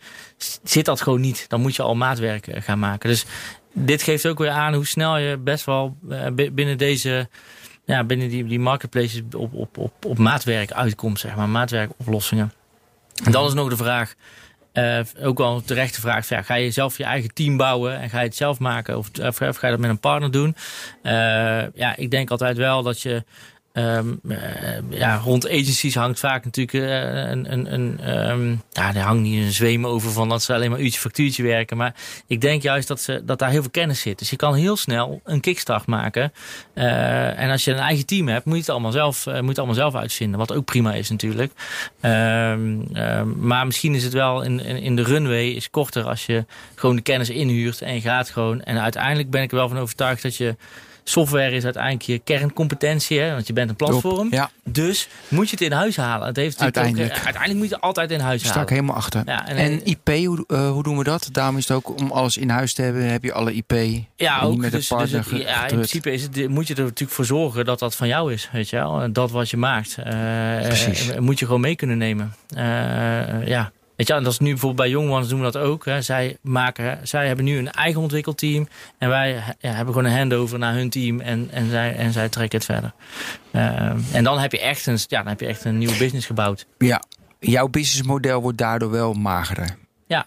zit 0.63 0.85
dat 0.85 1.01
gewoon 1.01 1.21
niet. 1.21 1.45
Dan 1.49 1.61
moet 1.61 1.77
je 1.77 1.83
al 1.83 1.95
maatwerk 1.95 2.47
eh, 2.47 2.63
gaan 2.63 2.79
maken. 2.79 3.09
Dus 3.09 3.25
dit 3.73 4.03
geeft 4.03 4.27
ook 4.27 4.39
weer 4.39 4.51
aan 4.51 4.75
hoe 4.75 4.87
snel 4.87 5.19
je 5.19 5.37
best 5.37 5.65
wel 5.65 5.97
eh, 6.11 6.27
binnen 6.53 6.79
deze 6.79 7.29
ja, 7.85 8.05
binnen 8.05 8.29
die, 8.29 8.45
die 8.45 8.61
marketplaces 8.61 9.23
op, 9.37 9.55
op, 9.55 9.79
op, 9.79 10.05
op 10.05 10.19
maatwerk 10.19 10.73
uitkomt, 10.73 11.21
zeg 11.21 11.37
maar, 11.37 11.49
maatwerkoplossingen. 11.49 12.53
En 13.25 13.33
dan 13.33 13.47
is 13.47 13.53
nog 13.53 13.69
de 13.69 13.77
vraag, 13.77 14.15
uh, 14.73 15.01
ook 15.23 15.39
wel 15.39 15.57
een 15.57 15.65
terechte 15.65 16.01
vraag, 16.01 16.29
ja, 16.29 16.43
ga 16.43 16.55
je 16.55 16.71
zelf 16.71 16.97
je 16.97 17.05
eigen 17.05 17.35
team 17.35 17.57
bouwen 17.57 17.99
en 17.99 18.11
ga 18.11 18.19
je 18.19 18.27
het 18.27 18.37
zelf 18.37 18.59
maken 18.59 18.99
of, 18.99 19.11
of, 19.23 19.37
ga 19.37 19.67
je 19.67 19.71
dat 19.71 19.79
met 19.79 19.91
een 19.91 20.01
partner 20.01 20.31
doen? 20.31 20.57
Ja, 21.75 21.97
ik 21.97 22.11
denk 22.11 22.31
altijd 22.31 22.57
wel 22.57 22.83
dat 22.83 23.03
je 23.03 23.25
Um, 23.73 24.21
uh, 24.23 24.39
ja, 24.91 25.17
rond 25.17 25.49
agencies 25.49 25.95
hangt 25.95 26.19
vaak 26.19 26.45
natuurlijk 26.45 26.87
uh, 26.87 27.31
een, 27.31 27.53
een, 27.53 27.73
een 27.75 28.19
um, 28.31 28.63
ja, 28.71 28.95
er 28.95 29.03
hangt 29.03 29.23
niet 29.23 29.45
een 29.45 29.53
zweem 29.53 29.87
over 29.87 30.11
van 30.11 30.29
dat 30.29 30.43
ze 30.43 30.55
alleen 30.55 30.71
maar 30.71 30.81
uurtje 30.81 31.01
factuurtje 31.01 31.43
werken. 31.43 31.77
Maar 31.77 31.95
ik 32.27 32.41
denk 32.41 32.63
juist 32.63 32.89
dat, 32.89 33.01
ze, 33.01 33.23
dat 33.25 33.39
daar 33.39 33.51
heel 33.51 33.63
veel 33.63 33.71
kennis 33.71 34.01
zit. 34.01 34.19
Dus 34.19 34.31
je 34.31 34.37
kan 34.37 34.55
heel 34.55 34.77
snel 34.77 35.21
een 35.25 35.41
kickstart 35.41 35.87
maken. 35.87 36.33
Uh, 36.75 37.39
en 37.39 37.51
als 37.51 37.65
je 37.65 37.71
een 37.71 37.79
eigen 37.79 38.07
team 38.07 38.29
hebt, 38.29 38.45
moet 38.45 38.55
je 38.55 38.61
het 38.61 38.71
allemaal 38.71 38.93
zelf, 38.93 39.27
moet 39.27 39.49
het 39.49 39.59
allemaal 39.59 39.75
zelf 39.75 39.95
uitvinden. 39.95 40.39
Wat 40.39 40.53
ook 40.53 40.65
prima 40.65 40.95
is 40.95 41.11
natuurlijk. 41.11 41.53
Um, 42.03 42.89
maar 43.37 43.67
misschien 43.67 43.95
is 43.95 44.05
het 44.05 44.13
wel 44.13 44.43
in, 44.43 44.61
in, 44.61 44.97
de 44.97 45.03
runway 45.03 45.47
is 45.49 45.71
korter 45.71 46.05
als 46.05 46.27
je 46.27 46.45
gewoon 46.75 46.97
de 46.97 47.03
kennis 47.03 47.31
inhuurt 47.31 47.83
en 47.83 48.01
gaat 48.01 48.31
gewoon. 48.31 48.63
En 48.63 48.81
uiteindelijk 48.81 49.31
ben 49.31 49.43
ik 49.43 49.51
er 49.51 49.57
wel 49.57 49.69
van 49.69 49.79
overtuigd 49.79 50.23
dat 50.23 50.37
je 50.37 50.57
software 51.09 51.51
is 51.51 51.65
uiteindelijk 51.65 52.03
je 52.03 52.19
kerncompetentie, 52.19 53.21
hè, 53.21 53.33
want 53.33 53.47
je 53.47 53.53
bent 53.53 53.71
een 53.71 53.77
platform. 53.77 54.29
Ja. 54.31 54.51
Dus 54.65 55.09
moet 55.29 55.51
je 55.51 55.57
het 55.57 55.65
in 55.65 55.73
huis 55.73 55.97
halen. 55.97 56.27
Het 56.27 56.37
heeft 56.37 56.61
uiteindelijk. 56.61 57.11
Ook, 57.11 57.25
uiteindelijk 57.25 57.55
moet 57.55 57.69
je 57.69 57.75
het 57.75 57.85
altijd 57.85 58.11
in 58.11 58.21
huis 58.21 58.41
Sta 58.41 58.49
halen. 58.49 58.63
ik 58.63 58.69
helemaal 58.69 58.97
achter. 58.97 59.23
Ja, 59.27 59.49
en, 59.49 59.57
en 59.57 59.85
IP, 59.85 60.09
hoe, 60.09 60.45
uh, 60.49 60.71
hoe 60.71 60.83
doen 60.83 60.99
we 60.99 61.05
dat? 61.05 61.29
Daarom 61.33 61.57
is 61.57 61.69
het 61.69 61.77
ook 61.77 62.01
om 62.01 62.11
alles 62.11 62.37
in 62.37 62.51
huis 62.51 62.75
te 62.75 62.83
hebben, 62.83 63.11
heb 63.11 63.25
je 63.25 63.33
alle 63.33 63.53
IP. 63.53 63.75
Ja, 64.17 64.41
ook. 64.41 64.57
Met 64.57 64.73
dus, 64.73 64.89
dus 64.89 65.11
het, 65.11 65.29
ja, 65.31 65.67
in 65.67 65.75
principe 65.75 66.13
is 66.13 66.23
het, 66.23 66.49
moet 66.49 66.67
je 66.67 66.75
er 66.75 66.83
natuurlijk 66.83 67.11
voor 67.11 67.25
zorgen 67.25 67.65
dat 67.65 67.79
dat 67.79 67.97
van 67.97 68.09
jou 68.09 68.33
is. 68.33 68.49
Weet 68.53 68.69
je 68.69 68.77
wel? 68.77 69.13
Dat 69.13 69.31
wat 69.31 69.51
je 69.51 69.57
maakt. 69.57 69.97
Uh, 69.99 70.05
Precies. 70.61 71.09
Uh, 71.09 71.19
moet 71.19 71.39
je 71.39 71.45
gewoon 71.45 71.61
mee 71.61 71.77
kunnen 71.77 71.99
nemen. 71.99 72.35
ja. 73.45 73.73
Weet 73.99 74.07
je, 74.07 74.15
en 74.15 74.23
dat 74.23 74.33
is 74.33 74.39
nu 74.39 74.51
bijvoorbeeld 74.51 74.81
bij 74.81 74.91
Young 74.91 75.11
Ones 75.11 75.29
doen 75.29 75.39
we 75.39 75.51
dat 75.51 75.57
ook. 75.57 75.85
Hè. 75.85 76.03
Zij, 76.03 76.37
maken, 76.43 77.09
zij 77.09 77.27
hebben 77.27 77.45
nu 77.45 77.59
een 77.59 77.71
eigen 77.71 78.01
ontwikkelteam. 78.01 78.69
En 78.99 79.09
wij 79.09 79.33
ja, 79.59 79.73
hebben 79.73 79.95
gewoon 79.95 80.11
een 80.11 80.17
handover 80.17 80.59
naar 80.59 80.75
hun 80.75 80.91
team. 80.91 81.21
En, 81.21 81.49
en, 81.53 81.71
zij, 81.71 81.97
en 81.97 82.13
zij 82.13 82.29
trekken 82.29 82.59
het 82.59 82.67
verder. 82.67 82.93
Uh, 83.53 84.15
en 84.15 84.25
dan 84.25 84.39
heb, 84.39 84.53
je 84.53 84.61
echt 84.61 84.87
een, 84.87 84.99
ja, 85.07 85.19
dan 85.19 85.27
heb 85.27 85.41
je 85.41 85.47
echt 85.47 85.65
een 85.65 85.79
nieuwe 85.79 85.97
business 85.97 86.27
gebouwd. 86.27 86.67
Ja, 86.79 87.03
jouw 87.41 87.69
businessmodel 87.69 88.41
wordt 88.41 88.59
daardoor 88.59 88.91
wel 88.91 89.13
magerder. 89.13 89.77
Ja, 90.07 90.27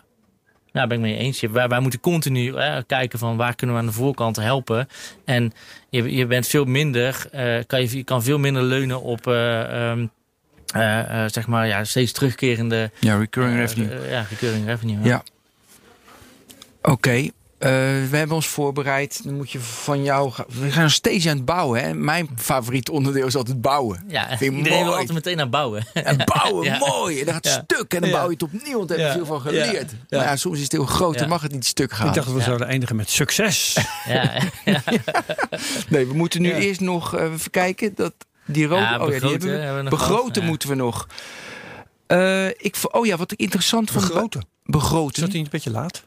nou, 0.72 0.88
ben 0.88 0.98
ik 0.98 1.04
mee 1.04 1.18
eens. 1.18 1.42
Wij, 1.42 1.68
wij 1.68 1.80
moeten 1.80 2.00
continu 2.00 2.56
hè, 2.56 2.84
kijken 2.84 3.20
van 3.20 3.38
waar 3.38 3.56
kunnen 3.56 3.76
we 3.76 3.82
aan 3.82 3.88
de 3.88 3.94
voorkant 3.94 4.36
helpen. 4.36 4.88
En 5.26 5.54
je, 5.90 6.16
je 6.16 6.26
bent 6.26 6.48
veel 6.48 6.66
minder, 6.66 7.26
uh, 7.36 7.64
kan 7.68 7.82
je, 7.82 8.04
kan 8.04 8.24
veel 8.24 8.40
minder 8.40 8.64
leunen 8.64 9.02
op... 9.02 9.28
Uh, 9.28 9.90
um, 9.90 10.00
uh, 10.00 10.04
uh, 10.04 10.08
zeg 11.28 11.48
maar, 11.48 11.68
ja, 11.68 11.84
steeds 11.84 12.12
terugkerende... 12.12 12.92
Ja, 13.00 13.18
recurring 13.18 13.58
revenue. 13.58 14.00
Uh, 14.02 14.10
ja, 14.12 14.26
recurring 14.30 14.66
revenue. 14.66 14.98
Ja. 15.02 15.06
ja. 15.06 15.24
Oké. 16.82 16.92
Okay. 16.92 17.32
Eh, 17.58 17.70
we 18.10 18.18
hebben 18.18 18.36
ons 18.36 18.48
voorbereid. 18.48 19.22
Dan 19.24 19.34
moet 19.36 19.52
je 19.52 19.60
van 19.60 20.04
jou. 20.04 20.32
gaan- 20.32 20.46
We 20.60 20.72
gaan 20.72 20.82
nog 20.84 20.92
steeds 20.92 21.28
aan 21.28 21.36
het 21.36 21.46
bouwen. 21.46 21.84
Hè? 21.84 21.94
Mijn 21.94 22.30
favoriet 22.38 22.90
onderdeel 22.90 23.28
is 23.28 23.36
altijd 23.36 23.62
bouwen. 23.62 24.04
Ja, 24.08 24.38
Vind 24.38 24.56
iedereen 24.58 24.84
wil 24.84 24.92
altijd 24.94 25.14
meteen 25.14 25.38
naar 25.38 25.50
bouwen. 25.50 25.86
En 25.94 26.18
bouwen, 26.26 26.66
Ja. 26.72 26.78
mooi. 26.78 27.20
En 27.20 27.26
dan 27.26 27.34
gaat 27.34 27.44
het 27.46 27.54
Ja. 27.54 27.64
stuk. 27.76 27.94
En 27.94 28.02
dan 28.02 28.10
Ja. 28.10 28.16
bouw 28.16 28.26
je 28.26 28.34
het 28.34 28.44
opnieuw. 28.44 28.78
Want 28.78 28.90
daar 28.90 28.98
heb 28.98 29.08
je 29.08 29.14
veel 29.14 29.26
van 29.26 29.42
geleerd. 29.42 29.92
Ja. 30.08 30.18
Maar 30.18 30.28
ja, 30.28 30.36
soms 30.36 30.58
is 30.58 30.64
het 30.64 30.72
heel 30.72 30.86
groot. 30.86 31.14
Dan 31.14 31.24
Ja. 31.24 31.30
mag 31.30 31.42
het 31.42 31.52
niet 31.52 31.66
stuk 31.66 31.92
gaan. 31.92 32.08
Ik 32.08 32.14
dacht 32.14 32.26
dat 32.26 32.36
we 32.36 32.42
Ja. 32.42 32.46
zouden 32.46 32.68
eindigen 32.68 32.96
met 32.96 33.10
succes. 33.10 33.78
Ja, 34.08 34.32
ja. 34.66 34.82
Nee, 35.90 36.08
we 36.08 36.14
moeten 36.14 36.42
nu 36.42 36.50
Ja. 36.50 36.56
eerst 36.58 36.80
nog 36.80 37.16
eh, 37.16 37.24
even 37.32 37.52
kijken. 37.52 37.92
Dat 37.96 38.14
die 38.46 38.66
rook. 38.66 38.80
Ja, 38.80 39.00
oh, 39.00 39.12
ja, 39.12 39.20
die 39.20 39.20
begroten 39.20 39.30
hebben 39.30 39.50
we. 39.50 39.56
hebben 39.56 39.84
we 39.84 39.90
nog 39.90 40.00
begroten 40.00 40.44
moeten 40.46 40.70
we 40.70 40.76
nog. 40.76 41.08
Eh, 42.08 42.48
ik, 42.48 42.76
oh 42.92 43.06
ja, 43.06 43.18
wat 43.18 43.32
ik 43.32 43.40
interessant 43.40 43.92
vond. 43.92 44.08
Begroten. 44.08 44.40
Is 44.40 44.48
Begroten. 44.64 45.22
dat 45.22 45.32
niet 45.32 45.44
een 45.44 45.52
beetje 45.52 45.72
laat? 45.72 46.04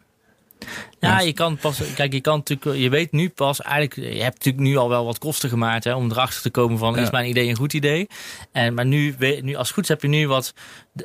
Ja, 1.00 1.20
je 1.20 1.32
kan 1.32 1.56
pas. 1.56 1.80
Kijk, 1.94 2.12
je 2.12 2.20
kan 2.20 2.36
natuurlijk. 2.36 2.78
Je 2.78 2.88
weet 2.88 3.12
nu 3.12 3.28
pas 3.28 3.60
eigenlijk. 3.60 4.14
Je 4.14 4.22
hebt 4.22 4.34
natuurlijk 4.34 4.64
nu 4.64 4.76
al 4.76 4.88
wel 4.88 5.04
wat 5.04 5.18
kosten 5.18 5.48
gemaakt. 5.48 5.84
Hè, 5.84 5.94
om 5.94 6.10
erachter 6.10 6.42
te 6.42 6.50
komen 6.50 6.78
van. 6.78 6.94
Ja. 6.94 7.02
Is 7.02 7.10
mijn 7.10 7.28
idee 7.28 7.48
een 7.48 7.56
goed 7.56 7.72
idee? 7.72 8.06
En, 8.52 8.74
maar 8.74 8.86
nu, 8.86 9.14
nu, 9.18 9.54
als 9.54 9.66
het 9.66 9.74
goed 9.74 9.82
is, 9.82 9.88
heb 9.88 10.02
je 10.02 10.08
nu 10.08 10.28
wat 10.28 10.54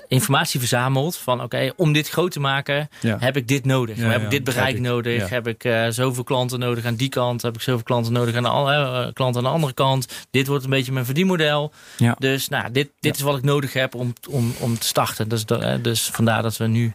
informatie 0.07 0.60
verzameld. 0.60 1.18
Van 1.18 1.43
oké, 1.43 1.72
om 1.76 1.93
dit 1.93 2.10
groot 2.10 2.32
te 2.32 2.39
maken. 2.39 2.89
Ja. 3.01 3.18
Heb 3.20 3.38
ik 3.38 3.47
dit 3.47 3.66
nodig? 3.66 3.97
Ja, 3.97 4.03
heb 4.03 4.24
ik 4.24 4.30
dit 4.30 4.43
bereik 4.43 4.76
ik. 4.76 4.82
nodig? 4.82 5.30
Heb 5.30 5.47
ik 5.47 5.64
eh, 5.64 5.88
zoveel 5.89 6.24
klanten 6.24 6.60
nodig 6.60 6.86
aan 6.86 6.95
die 6.95 7.10
kant? 7.10 7.41
Heb 7.41 7.55
ik 7.55 7.62
zoveel 7.62 7.84
klanten 7.84 8.14
nodig 8.14 8.36
aan 8.36 8.43
de 8.43 8.49
andere 8.49 9.05
eh, 9.05 9.14
klant 9.14 9.38
aan 9.38 9.43
de 9.43 9.49
andere 9.49 9.74
kant? 9.74 10.07
Dit 10.32 10.47
wordt 10.47 10.64
een 10.64 10.70
beetje 10.70 10.91
mijn 10.91 11.05
verdienmodel. 11.05 11.72
Dus 12.18 12.49
nou, 12.49 12.72
dit, 12.72 12.89
dit 12.99 13.16
is 13.16 13.22
wat 13.22 13.38
ik 13.38 13.43
nodig 13.43 13.74
heb 13.74 13.95
om, 13.95 14.14
om, 14.30 14.53
om 14.60 14.78
te 14.78 14.88
starten. 14.88 15.30
Dus, 15.30 15.45
eh, 15.45 15.74
dus 15.82 16.10
vandaar 16.14 16.41
dat 16.41 16.57
we 16.57 16.68
nu 16.68 16.93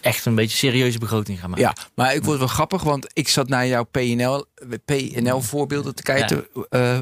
echt 0.00 0.24
een 0.26 0.34
beetje 0.34 0.56
serieuze 0.56 0.98
begroting 0.98 1.40
gaan 1.40 1.50
maken. 1.50 1.64
Ja, 1.64 1.74
maar 1.94 2.14
ik 2.14 2.24
word 2.24 2.38
wel 2.38 2.46
grappig, 2.48 2.82
want 2.82 3.06
ik 3.12 3.28
zat 3.28 3.48
naar 3.48 3.66
jouw 3.66 3.84
PNL, 3.84 4.44
PNL 4.84 5.40
voorbeelden 5.40 5.94
te 5.94 6.02
kijken. 6.02 6.46
eh, 6.70 6.98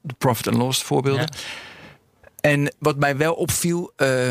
de 0.00 0.14
profit 0.18 0.46
and 0.48 0.56
loss 0.56 0.82
voorbeelden. 0.82 1.28
En 2.40 2.74
wat 2.78 2.96
mij 2.96 3.16
wel 3.16 3.34
opviel, 3.34 3.92
eh, 3.96 4.30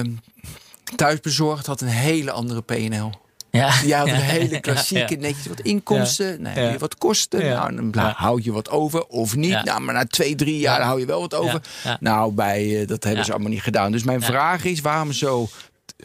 thuisbezorgd 0.96 1.66
had 1.66 1.82
een 1.82 1.88
hele 1.88 2.32
andere 2.32 2.62
PNL. 2.62 3.12
Ja. 3.52 3.82
Die 3.82 3.96
had 3.96 4.08
een 4.08 4.14
hele 4.16 4.60
klassieke, 4.60 5.16
netjes 5.16 5.46
wat 5.46 5.60
inkomsten, 5.60 6.42
nou, 6.42 6.60
je 6.60 6.66
Ja. 6.66 6.78
wat 6.78 6.98
kosten, 6.98 7.46
nou, 7.46 7.92
dan 7.92 8.04
houd 8.16 8.44
je 8.44 8.52
wat 8.52 8.70
over 8.70 9.06
of 9.06 9.36
niet. 9.36 9.64
Nou, 9.64 9.82
maar 9.82 9.94
na 9.94 10.06
twee, 10.06 10.36
drie 10.36 10.60
jaar 10.60 10.80
Ja. 10.80 10.86
hou 10.86 11.00
je 11.00 11.06
wel 11.06 11.20
wat 11.20 11.34
over. 11.34 11.62
Nou, 12.00 12.32
bij, 12.34 12.82
eh, 12.82 12.88
dat 12.88 13.04
hebben 13.04 13.26
ze 13.26 13.32
allemaal 13.32 13.52
niet 13.52 13.62
gedaan. 13.62 13.92
Dus 13.92 14.04
mijn 14.04 14.22
vraag 14.22 14.64
is, 14.64 14.82
waarom 14.82 15.12
zo, 15.12 15.48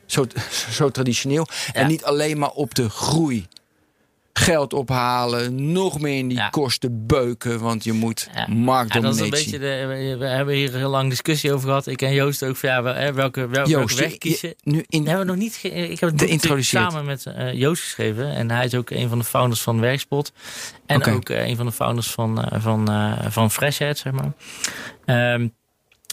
zo, 0.06 0.26
zo 0.78 0.90
traditioneel 0.90 1.46
en 1.72 1.82
Ja. 1.82 1.86
niet 1.88 2.04
alleen 2.04 2.38
maar 2.38 2.50
op 2.50 2.74
de 2.74 2.88
groei? 2.90 3.46
Geld 4.38 4.72
ophalen, 4.72 5.72
nog 5.72 6.00
meer 6.00 6.16
in 6.18 6.28
die 6.28 6.36
Ja. 6.38 6.48
kosten 6.48 7.06
beuken, 7.06 7.60
want 7.60 7.84
je 7.84 7.92
moet 7.92 8.28
Ja. 8.34 8.40
Ja, 8.40 8.54
marktdominatie. 8.54 9.30
dat 9.30 9.38
is 9.38 9.44
een 9.44 9.60
beetje 9.60 9.66
de, 10.08 10.16
we 10.18 10.26
hebben 10.26 10.54
hier 10.54 10.74
heel 10.74 10.88
lang 10.90 11.08
discussie 11.10 11.52
over 11.52 11.66
gehad. 11.68 11.86
Ik 11.86 12.02
en 12.02 12.12
Joost 12.12 12.42
ook 12.42 12.56
van 12.56 12.68
ja, 12.70 12.82
welke, 13.12 13.40
wel, 13.40 13.48
welke 13.50 13.70
Joost, 13.70 13.98
weg 13.98 14.18
kiezen. 14.18 14.48
je- 14.48 14.56
nu 14.70 14.84
in, 14.88 15.06
hebben 15.06 15.26
we 15.26 15.32
nog 15.32 15.40
niet. 15.42 15.58
ik 15.62 16.00
heb 16.00 16.18
het 16.20 16.64
samen 16.64 17.04
met 17.04 17.26
eh, 17.26 17.52
Joost 17.52 17.82
geschreven. 17.82 18.34
En 18.34 18.50
hij 18.50 18.64
is 18.64 18.74
ook 18.74 18.90
een 18.90 19.08
van 19.08 19.18
de 19.18 19.24
founders 19.24 19.62
van 19.62 19.80
Werkspot. 19.80 20.32
En 20.86 21.04
ook 21.04 21.28
eh, 21.28 21.46
een 21.48 21.56
van 21.56 21.66
de 21.66 21.72
founders 21.72 22.10
van, 22.10 22.42
eh, 22.44 22.60
van, 22.62 22.88
van 23.28 23.50
Freshhead, 23.50 23.98
zeg 23.98 24.12
maar. 24.12 24.32
Ehm, 25.04 25.48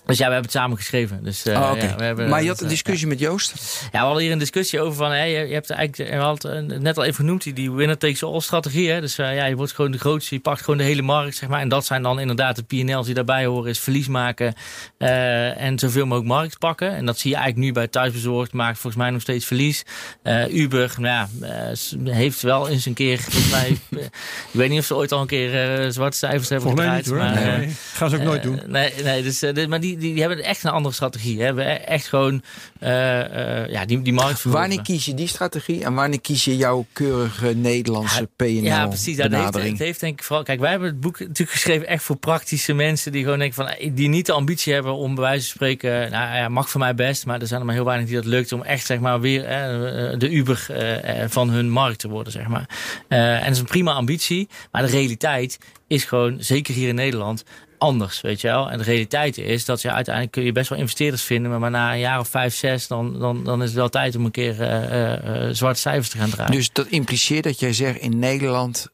dus 0.06 0.18
ja, 0.18 0.26
we 0.28 0.34
hebben 0.34 0.52
het 0.52 0.60
samen 0.60 0.78
geschreven. 0.78 1.24
Dus, 1.24 1.46
eh, 1.46 1.54
Oh, 1.62 1.78
ja, 1.78 1.96
we 1.96 2.04
hebben, 2.04 2.30
maar 2.30 2.42
je 2.42 2.48
had 2.48 2.58
een 2.60 2.64
eh, 2.66 2.72
discussie 2.72 3.08
met 3.08 3.20
Joost? 3.20 3.54
Ja, 3.92 4.00
we 4.00 4.06
hadden 4.06 4.24
hier 4.24 4.32
een 4.32 4.38
discussie 4.40 4.82
over 4.82 4.96
van, 4.96 5.12
hè, 5.12 5.24
je, 5.24 5.48
je 5.48 5.54
hebt 5.54 5.70
eigenlijk, 5.70 6.10
we 6.12 6.16
hadden 6.18 6.70
het 6.70 6.82
net 6.82 6.98
al 6.98 7.04
even 7.04 7.16
genoemd, 7.16 7.44
die, 7.44 7.54
die 7.54 7.72
winner 7.72 7.98
takes 7.98 8.24
all 8.24 8.40
strategie. 8.40 8.90
Hè? 8.90 9.02
Dus 9.02 9.18
eh, 9.18 9.36
ja, 9.36 9.46
je 9.46 9.56
wordt 9.56 9.72
gewoon 9.74 9.92
de 9.92 9.98
grootste, 9.98 10.36
je 10.36 10.42
pakt 10.42 10.60
gewoon 10.62 10.78
de 10.78 10.84
hele 10.84 11.02
markt, 11.02 11.36
zeg 11.36 11.50
maar. 11.50 11.60
En 11.62 11.70
dat 11.70 11.86
zijn 11.86 12.02
dan 12.04 12.20
inderdaad 12.20 12.56
de 12.56 12.64
PNL's 12.64 13.06
die 13.06 13.16
daarbij 13.16 13.46
horen, 13.46 13.70
is 13.70 13.80
verlies 13.80 14.08
maken 14.08 14.54
eh, 14.98 15.62
en 15.62 15.80
zoveel 15.80 16.06
mogelijk 16.06 16.28
markt 16.34 16.58
pakken. 16.60 16.92
En 16.96 17.06
dat 17.06 17.20
zie 17.20 17.30
je 17.32 17.36
eigenlijk 17.36 17.66
nu 17.66 17.74
bij 17.74 17.88
thuisbezorgd, 17.88 18.54
maakt 18.54 18.80
volgens 18.80 19.02
mij 19.04 19.12
nog 19.12 19.22
steeds 19.22 19.46
verlies. 19.46 19.84
Eh, 20.24 20.54
Uber, 20.54 20.94
nou 20.98 21.08
ja, 21.08 21.30
heeft 22.12 22.42
wel 22.42 22.70
eens 22.70 22.86
een 22.86 22.94
keer, 22.94 23.20
volgens 23.20 23.50
mij, 23.52 23.68
ik 24.02 24.10
weet 24.52 24.70
niet 24.70 24.80
of 24.80 24.86
ze 24.86 24.96
ooit 24.96 25.12
al 25.12 25.22
een 25.22 25.28
keer 25.28 25.52
zwarte 25.92 26.18
cijfers 26.18 26.50
hebben 26.50 26.68
Volgens 26.70 26.88
mij 26.90 27.04
gedraaid. 27.04 27.06
niet 27.06 27.14
hoor. 27.14 27.18
maar, 27.18 27.34
Nee, 27.34 27.54
eh, 27.54 27.58
nee. 27.68 27.76
Gaan 27.94 28.10
ze 28.10 28.16
ook 28.16 28.22
nooit 28.22 28.44
doen. 28.44 28.62
nee, 28.68 28.94
nee 29.04 29.24
dus, 29.24 29.42
eh, 29.42 29.54
dit- 29.54 29.70
maar 29.70 29.80
die, 29.80 29.93
die, 29.98 30.14
die 30.14 30.20
hebben 30.20 30.44
echt 30.44 30.64
een 30.64 30.72
andere 30.72 30.96
strategie. 30.96 31.42
Hè. 31.42 31.54
We 31.54 31.64
echt 31.64 32.08
gewoon 32.08 32.44
eh, 32.80 33.62
eh, 33.62 33.70
ja, 33.70 33.86
die, 33.86 34.02
die 34.02 34.14
markt. 34.14 34.44
Wanneer 34.44 34.82
kies 34.82 35.06
je 35.06 35.14
die 35.14 35.28
strategie 35.28 35.84
en 35.84 35.94
wanneer 35.94 36.22
kies 36.22 36.46
je 36.46 36.58
jouw 36.58 36.86
keurige 36.94 37.48
Nederlandse 37.56 38.30
PNL 38.36 38.46
Ja, 38.46 38.88
precies. 38.88 39.18
Dat 39.18 39.32
heeft, 39.32 39.54
het 39.54 39.80
heeft 39.80 40.00
denk 40.00 40.20
ik 40.20 40.26
vooral. 40.26 40.44
Kijk, 40.44 40.60
wij 40.60 40.70
hebben 40.70 40.88
het 40.88 41.00
boek 41.00 41.20
natuurlijk 41.20 41.52
geschreven 41.52 41.88
echt 41.88 42.04
voor 42.04 42.16
praktische 42.16 42.74
mensen 42.74 43.12
die 43.12 43.24
gewoon 43.24 43.40
denken 43.40 43.56
van 43.56 43.68
eh, 43.68 43.92
die 43.94 44.10
niet 44.10 44.26
de 44.26 44.32
ambitie 44.32 44.74
hebben 44.74 44.94
om 44.94 45.16
bij 45.16 45.24
wijze 45.24 45.48
van 45.48 45.56
spreken, 45.56 46.12
nou 46.12 46.36
ja, 46.36 46.50
mag 46.50 46.70
voor 46.70 46.80
mij 46.80 46.96
best, 46.96 47.26
maar 47.26 47.42
er 47.42 47.48
zijn 47.48 47.60
er 47.60 47.66
maar 47.66 47.76
heel 47.76 47.86
weinig 47.86 48.08
die 48.08 48.16
dat 48.16 48.26
lukt 48.26 48.52
om 48.52 48.62
echt 48.62 48.86
zeg 48.86 49.00
maar 49.00 49.20
weer 49.20 49.46
eh, 49.46 50.20
de 50.20 50.30
Uber 50.30 50.66
eh, 50.70 51.26
van 51.28 51.50
hun 51.50 51.70
markt 51.70 52.00
te 52.00 52.10
worden, 52.10 52.34
zeg 52.34 52.48
maar. 52.48 52.70
En 53.08 53.44
dat 53.44 53.52
is 53.52 53.60
een 53.60 53.66
prima 53.66 53.92
ambitie, 53.92 54.50
maar 54.72 54.82
de 54.82 54.92
realiteit 54.92 55.60
is 55.88 56.04
gewoon 56.04 56.38
zeker 56.40 56.74
hier 56.74 56.88
in 56.88 56.96
Nederland 56.96 57.44
anders, 57.84 58.22
weet 58.22 58.42
je 58.42 58.48
wel. 58.48 58.70
En 58.70 58.78
de 58.78 58.84
realiteit 58.84 59.38
is 59.38 59.66
dat 59.66 59.82
je 59.82 59.92
uiteindelijk 59.92 60.34
kun 60.34 60.44
je 60.44 60.52
best 60.52 60.70
wel 60.70 60.78
investeerders 60.78 61.24
vinden, 61.24 61.52
maar, 61.52 61.60
maar 61.60 61.72
na 61.72 61.94
een 61.94 62.00
jaar 62.00 62.20
of 62.20 62.28
vijf, 62.28 62.56
zes, 62.56 62.88
dan, 62.88 63.20
dan, 63.20 63.44
dan 63.44 63.62
is 63.62 63.68
het 63.68 63.78
wel 63.78 63.90
tijd 63.90 64.16
om 64.16 64.26
een 64.26 64.32
keer 64.32 64.62
eh, 64.62 64.84
eh, 64.84 65.48
eh, 65.48 65.54
zwarte 65.54 65.80
cijfers 65.80 66.10
te 66.10 66.18
gaan 66.18 66.30
draaien. 66.30 66.52
Dus 66.52 66.72
dat 66.72 66.88
impliceert 66.88 67.44
dat 67.44 67.60
jij 67.60 67.74
zegt 67.74 68.00
in 68.00 68.20
Nederland 68.20 68.88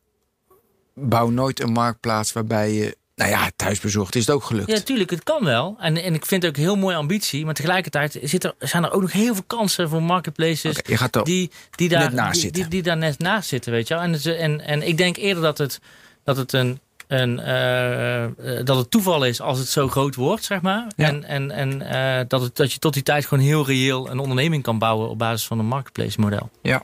bouw 0.94 1.30
nooit 1.30 1.62
een 1.62 1.72
marktplaats 1.72 2.34
waarbij 2.34 2.72
je, 2.72 2.98
nou 3.16 3.32
ja, 3.32 3.52
thuisbezorgd 3.56 4.16
is 4.16 4.26
het 4.26 4.36
ook 4.36 4.44
gelukt. 4.44 4.72
Ja, 4.72 4.80
tuurlijk, 4.80 5.10
het 5.10 5.24
kan 5.24 5.44
wel. 5.44 5.76
En, 5.80 5.98
en 5.98 6.14
ik 6.14 6.26
vind 6.26 6.42
het 6.42 6.52
ook 6.52 6.58
een 6.58 6.64
heel 6.64 6.78
mooie 6.78 6.96
ambitie. 6.96 7.46
Maar 7.46 7.54
tegelijkertijd 7.54 8.20
zit 8.22 8.44
er, 8.44 8.54
zijn 8.60 8.84
er 8.84 8.92
ook 8.92 9.02
nog 9.02 9.12
heel 9.12 9.34
veel 9.34 9.44
kansen 9.48 9.90
voor 9.90 10.04
marketplaces. 10.04 10.78
Oké, 10.78 10.92
je 10.92 10.98
gaat 10.98 11.26
die, 11.26 11.52
die, 11.76 11.90
daar, 11.90 12.00
net 12.00 12.14
naast 12.14 12.34
die, 12.34 12.42
zitten. 12.42 12.62
Die, 12.62 12.70
die 12.70 12.82
daar 12.82 12.98
net 12.98 13.20
naast 13.20 13.50
zitten, 13.50 13.72
weet 13.72 13.88
je 13.88 13.94
wel. 13.94 14.04
En, 14.04 14.38
en, 14.38 14.62
en 14.62 14.88
ik 14.88 14.98
denk 14.98 15.18
eerder 15.18 15.44
dat 15.44 15.58
het, 15.58 15.80
dat 16.24 16.38
het 16.38 16.54
een. 16.54 16.80
Een 17.10 17.40
eh, 17.40 18.24
eh, 18.24 18.32
dat 18.66 18.78
het 18.78 18.92
toeval 18.92 19.24
is 19.24 19.42
als 19.42 19.60
het 19.60 19.68
zo 19.68 19.88
groot 19.88 20.16
wordt, 20.16 20.44
zeg 20.44 20.62
maar. 20.62 20.88
Ja. 20.96 21.08
En, 21.08 21.24
en, 21.24 21.52
en 21.52 21.82
eh, 21.82 22.26
dat, 22.28 22.42
het, 22.42 22.56
dat 22.56 22.72
je 22.74 22.80
tot 22.80 22.94
die 22.94 23.04
tijd 23.04 23.26
gewoon 23.26 23.44
heel 23.44 23.66
reëel 23.66 24.10
een 24.12 24.20
onderneming 24.20 24.64
kan 24.64 24.80
bouwen 24.80 25.10
op 25.10 25.18
basis 25.18 25.48
van 25.48 25.60
een 25.60 25.66
marketplace 25.66 26.20
model. 26.20 26.50
Ja. 26.62 26.82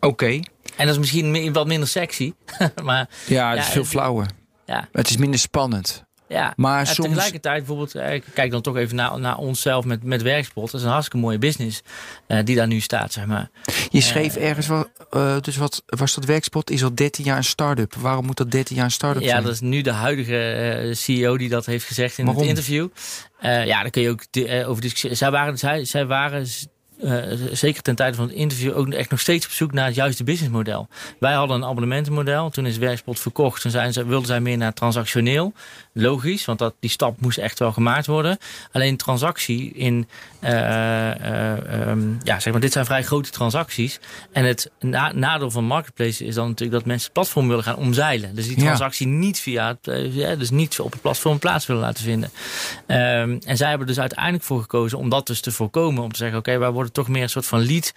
Oké. 0.00 0.26
En 0.76 0.86
dat 0.86 0.88
is 0.88 0.98
misschien 0.98 1.52
wat 1.52 1.66
minder 1.66 1.88
sexy. 1.88 2.32
maar 2.82 3.08
Ja, 3.26 3.48
het 3.48 3.58
Ja, 3.58 3.64
is 3.64 3.68
veel 3.68 3.84
flauwer. 3.84 4.26
ja, 4.66 4.88
Het 4.92 5.08
is 5.10 5.16
minder 5.16 5.40
spannend. 5.40 6.04
Ja, 6.32 6.52
Maar 6.56 6.78
en 6.78 6.86
soms- 6.86 7.08
tegelijkertijd 7.08 7.56
bijvoorbeeld, 7.58 7.94
eh, 7.94 8.14
ik 8.14 8.24
kijk 8.34 8.50
dan 8.50 8.62
toch 8.62 8.76
even 8.76 8.96
naar, 8.96 9.20
naar 9.20 9.36
onszelf 9.36 9.84
met, 9.84 10.02
met 10.02 10.22
Werkspot. 10.22 10.70
Dat 10.70 10.80
is 10.80 10.86
een 10.86 10.92
hartstikke 10.92 11.24
mooie 11.24 11.38
business 11.38 11.82
eh, 12.26 12.38
die 12.44 12.56
daar 12.56 12.66
nu 12.66 12.80
staat, 12.80 13.12
zeg 13.12 13.26
maar. 13.26 13.50
Je 13.90 14.00
schreef 14.00 14.36
ergens 14.36 14.66
wel, 14.66 14.86
eh, 15.10 15.36
dus 15.40 15.56
wat 15.56 15.82
was 15.86 16.14
dat 16.14 16.24
werkspot? 16.24 16.70
Is 16.70 16.82
al 16.84 16.94
13 16.94 17.24
jaar 17.24 17.36
een 17.36 17.44
start-up. 17.44 17.94
Waarom 17.94 18.24
moet 18.26 18.36
dat 18.36 18.50
13 18.50 18.76
jaar 18.76 18.84
een 18.84 18.90
start-up 18.90 19.22
Ja, 19.22 19.28
zijn? 19.28 19.42
dat 19.42 19.52
is 19.52 19.60
nu 19.60 19.80
de 19.80 19.90
huidige 19.92 20.38
eh, 20.38 20.94
CEO 20.94 21.36
die 21.38 21.48
dat 21.48 21.66
heeft 21.66 21.84
gezegd 21.86 22.18
in 22.18 22.24
Waarom? 22.24 22.42
het 22.42 22.50
interview. 22.50 22.88
Eh, 23.40 23.66
ja, 23.66 23.80
daar 23.80 23.90
kun 23.90 24.02
je 24.02 24.10
ook 24.10 24.22
eh, 24.30 24.68
over 24.68 24.82
discussiëren. 24.82 25.16
Zij 25.16 25.30
waren, 25.30 25.58
zij, 25.58 25.84
zij 25.84 26.06
waren 26.06 26.46
eh, 27.02 27.22
zeker 27.52 27.82
ten 27.82 27.94
tijde 27.94 28.16
van 28.16 28.26
het 28.26 28.34
interview 28.34 28.76
ook 28.76 28.88
echt 28.88 29.10
nog 29.10 29.20
steeds 29.20 29.46
op 29.46 29.52
zoek 29.52 29.72
naar 29.72 29.86
het 29.86 29.94
juiste 29.94 30.24
businessmodel. 30.24 30.88
Wij 31.18 31.32
hadden 31.32 31.56
een 31.56 31.64
abonnementenmodel. 31.64 32.50
Toen 32.50 32.66
is 32.66 32.76
Werkspot 32.78 33.20
verkocht. 33.20 33.62
Toen 33.62 33.70
zijn 33.70 33.92
ze, 33.92 34.06
wilden 34.06 34.26
zij 34.26 34.40
meer 34.40 34.56
naar 34.56 34.72
transactioneel. 34.72 35.52
Logisch, 35.92 36.44
want 36.44 36.58
dat, 36.58 36.74
die 36.80 36.90
stap 36.90 37.20
moest 37.20 37.38
echt 37.38 37.58
wel 37.58 37.72
gemaakt 37.72 38.06
worden. 38.06 38.38
Alleen 38.72 38.96
transactie 38.96 39.72
in, 39.72 40.08
eh, 40.40 41.10
eh, 41.10 41.80
ehm, 41.88 42.00
ja, 42.22 42.40
zeg 42.40 42.52
maar, 42.52 42.62
dit 42.62 42.72
zijn 42.72 42.84
vrij 42.84 43.02
grote 43.02 43.30
transacties. 43.30 44.00
En 44.32 44.44
het 44.44 44.70
na- 44.80 45.12
nadeel 45.12 45.50
van 45.50 45.64
marketplace 45.64 46.24
is 46.24 46.34
dan 46.34 46.48
natuurlijk 46.48 46.78
dat 46.78 46.86
mensen 46.86 47.04
het 47.04 47.12
platform 47.12 47.48
willen 47.48 47.64
gaan 47.64 47.76
omzeilen. 47.76 48.34
Dus 48.34 48.46
die 48.46 48.56
Ja. 48.58 48.62
transactie 48.64 49.06
niet 49.06 49.38
via 49.40 49.78
het, 49.82 50.12
ja, 50.12 50.34
dus 50.34 50.50
niet 50.50 50.80
op 50.80 50.92
het 50.92 51.00
platform 51.00 51.38
plaats 51.38 51.66
willen 51.66 51.82
laten 51.82 52.04
vinden. 52.04 52.30
Ehm, 52.86 53.38
en 53.44 53.56
zij 53.56 53.68
hebben 53.68 53.86
er 53.86 53.92
dus 53.94 54.00
uiteindelijk 54.02 54.44
voor 54.44 54.60
gekozen 54.60 54.98
om 54.98 55.08
dat 55.08 55.26
dus 55.26 55.40
te 55.40 55.52
voorkomen. 55.52 56.02
Om 56.02 56.12
te 56.12 56.18
zeggen, 56.18 56.38
oké, 56.38 56.58
wij 56.58 56.70
worden 56.70 56.91
toch 56.92 57.08
meer 57.08 57.22
een 57.22 57.28
soort 57.28 57.46
van 57.46 57.66
lead 57.66 57.92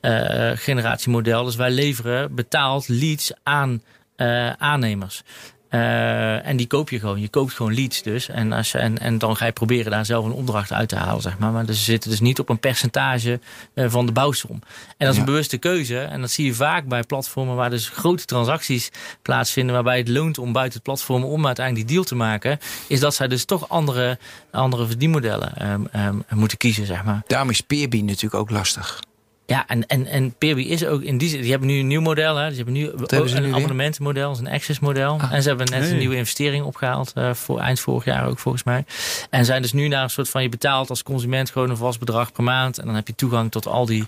eh, 0.00 0.50
generatiemodel. 0.54 1.44
Dus 1.44 1.56
wij 1.56 1.70
leveren 1.70 2.34
betaald 2.34 2.88
leads 2.88 3.32
aan 3.42 3.82
eh, 4.16 4.52
aannemers. 4.52 5.22
Eh, 5.68 6.46
en 6.46 6.56
die 6.56 6.66
koop 6.66 6.90
je 6.90 6.98
gewoon. 6.98 7.20
Je 7.20 7.28
koopt 7.28 7.52
gewoon 7.52 7.74
leads 7.74 8.02
dus. 8.02 8.28
En, 8.28 8.52
als, 8.52 8.74
en, 8.74 8.98
en 8.98 9.18
dan 9.18 9.36
ga 9.36 9.44
je 9.46 9.52
proberen 9.52 9.90
daar 9.90 10.04
zelf 10.06 10.24
een 10.24 10.32
opdracht 10.32 10.72
uit 10.72 10.88
te 10.88 10.96
halen, 10.96 11.22
zeg 11.22 11.38
maar. 11.38 11.52
Maar 11.52 11.66
dus 11.66 11.78
ze 11.78 11.84
zitten 11.84 12.10
dus 12.10 12.20
niet 12.20 12.38
op 12.38 12.48
een 12.48 12.58
percentage 12.58 13.40
eh, 13.74 13.84
van 13.88 14.06
de 14.06 14.12
bouwsom. 14.12 14.50
En 14.50 14.60
dat 14.98 15.08
is 15.08 15.14
Ja. 15.14 15.20
een 15.20 15.24
bewuste 15.26 15.58
keuze. 15.58 15.98
En 15.98 16.20
dat 16.20 16.30
zie 16.30 16.46
je 16.46 16.54
vaak 16.54 16.84
bij 16.88 17.02
platformen 17.02 17.56
waar 17.56 17.70
dus 17.70 17.88
grote 17.88 18.24
transacties 18.24 18.90
plaatsvinden. 19.22 19.74
Waarbij 19.74 19.98
het 19.98 20.08
loont 20.08 20.38
om 20.38 20.52
buiten 20.52 20.74
het 20.74 20.82
platform 20.82 21.24
om 21.24 21.46
uiteindelijk 21.46 21.86
die 21.86 21.96
deal 21.96 22.08
te 22.08 22.14
maken. 22.14 22.58
Is 22.86 23.00
dat 23.00 23.14
zij 23.14 23.28
dus 23.28 23.44
toch 23.44 23.68
andere, 23.68 24.18
andere 24.50 24.86
verdienmodellen 24.86 25.56
ehm, 25.56 25.80
ehm, 25.92 26.16
moeten 26.34 26.58
kiezen, 26.58 26.86
zeg 26.86 27.04
maar. 27.04 27.22
Daarom 27.26 27.50
is 27.50 27.60
Peerbean 27.60 28.04
natuurlijk 28.04 28.34
ook 28.34 28.50
lastig. 28.50 29.00
Ja, 29.48 29.64
en, 29.66 29.86
en, 29.86 30.06
en 30.06 30.34
Peerby 30.38 30.62
is 30.62 30.84
ook 30.84 31.02
in 31.02 31.18
die 31.18 31.28
zin. 31.28 31.40
Die 31.40 31.50
hebben 31.50 31.68
nu 31.68 31.78
een 31.78 31.86
nieuw 31.86 32.00
model. 32.00 32.36
Hè. 32.36 32.46
Die 32.48 32.56
hebben 32.56 32.74
nu 32.74 32.84
hebben 32.86 33.36
een 33.36 33.42
nu 33.42 33.52
abonnementenmodel, 33.54 34.36
een 34.38 34.48
access 34.48 34.78
model. 34.78 35.18
Ah. 35.20 35.32
En 35.32 35.42
ze 35.42 35.48
hebben 35.48 35.66
net 35.70 35.90
een 35.90 35.98
nieuwe 35.98 36.16
investering 36.16 36.64
opgehaald. 36.64 37.12
eh, 37.14 37.34
voor 37.34 37.60
eind 37.60 37.80
vorig 37.80 38.04
jaar 38.04 38.26
ook 38.26 38.38
volgens 38.38 38.64
mij. 38.64 38.84
En 39.30 39.44
zijn 39.44 39.62
dus 39.62 39.72
nu 39.72 39.88
naar 39.88 40.02
een 40.02 40.10
soort 40.10 40.28
van 40.28 40.42
je 40.42 40.48
betaalt 40.48 40.90
als 40.90 41.02
consument 41.02 41.50
gewoon 41.50 41.70
een 41.70 41.76
vast 41.76 41.98
bedrag 41.98 42.32
per 42.32 42.42
maand. 42.44 42.78
En 42.78 42.86
dan 42.86 42.94
heb 42.94 43.06
je 43.06 43.14
toegang 43.14 43.50
tot 43.50 43.66
al 43.66 43.86
die 43.86 44.06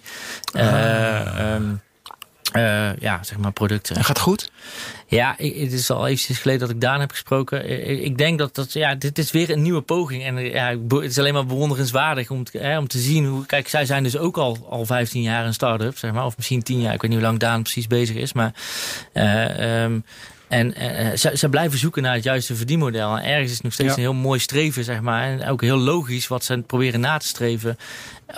eh, 0.52 0.66
Ah. 0.68 1.54
ehm, 1.54 1.62
eh, 2.52 2.96
ja, 2.98 3.22
zeg 3.22 3.38
maar 3.38 3.52
producten. 3.52 3.96
En 3.96 4.04
gaat 4.04 4.18
goed? 4.18 4.50
Ja, 5.10 5.34
het 5.38 5.72
is 5.72 5.90
al 5.90 6.06
eventjes 6.06 6.38
geleden 6.38 6.60
dat 6.60 6.70
ik 6.70 6.80
Daan 6.80 7.00
heb 7.00 7.10
gesproken. 7.10 7.70
Ik, 7.90 8.00
ik 8.00 8.18
denk 8.18 8.38
dat 8.38 8.54
dat, 8.54 8.72
ja, 8.72 8.94
dit 8.94 9.18
is 9.18 9.30
weer 9.30 9.50
een 9.50 9.62
nieuwe 9.62 9.80
poging. 9.80 10.24
En 10.24 10.38
eh, 10.38 10.52
ja, 10.52 10.76
het 10.88 11.10
is 11.10 11.18
alleen 11.18 11.34
maar 11.34 11.46
bewonderenswaardig 11.46 12.30
om 12.30 12.44
te, 12.44 12.58
hè, 12.58 12.78
om 12.78 12.88
te 12.88 12.98
zien 12.98 13.26
hoe. 13.26 13.46
Kijk, 13.46 13.68
zij 13.68 13.84
zijn 13.86 14.02
dus 14.02 14.16
ook 14.16 14.36
al, 14.38 14.66
al 14.68 14.86
15 14.86 15.22
jaar 15.22 15.46
een 15.46 15.54
start-up, 15.54 15.98
zeg 15.98 16.12
maar. 16.12 16.24
Of 16.24 16.36
misschien 16.36 16.62
10 16.62 16.80
jaar. 16.80 16.94
Ik 16.94 17.00
weet 17.02 17.10
niet 17.10 17.18
hoe 17.18 17.28
lang 17.28 17.38
Daan 17.38 17.62
precies 17.62 17.86
bezig 17.86 18.16
is. 18.16 18.32
Maar. 18.32 18.54
eh, 19.12 19.82
ehm, 19.84 20.00
en 20.48 20.74
eh, 20.74 21.16
ze, 21.16 21.30
ze 21.34 21.48
blijven 21.48 21.78
zoeken 21.78 22.02
naar 22.02 22.14
het 22.14 22.24
juiste 22.24 22.54
verdienmodel. 22.54 23.16
En 23.16 23.24
ergens 23.24 23.46
is 23.48 23.54
het 23.54 23.62
nog 23.62 23.72
steeds 23.72 23.88
Ja. 23.88 23.94
een 23.94 24.00
heel 24.02 24.12
mooi 24.14 24.38
streven, 24.40 24.84
zeg 24.84 25.00
maar. 25.00 25.22
En 25.22 25.48
ook 25.48 25.60
heel 25.60 25.78
logisch 25.78 26.28
wat 26.28 26.44
ze 26.44 26.62
proberen 26.66 27.00
na 27.00 27.18
te 27.18 27.26
streven. 27.26 27.76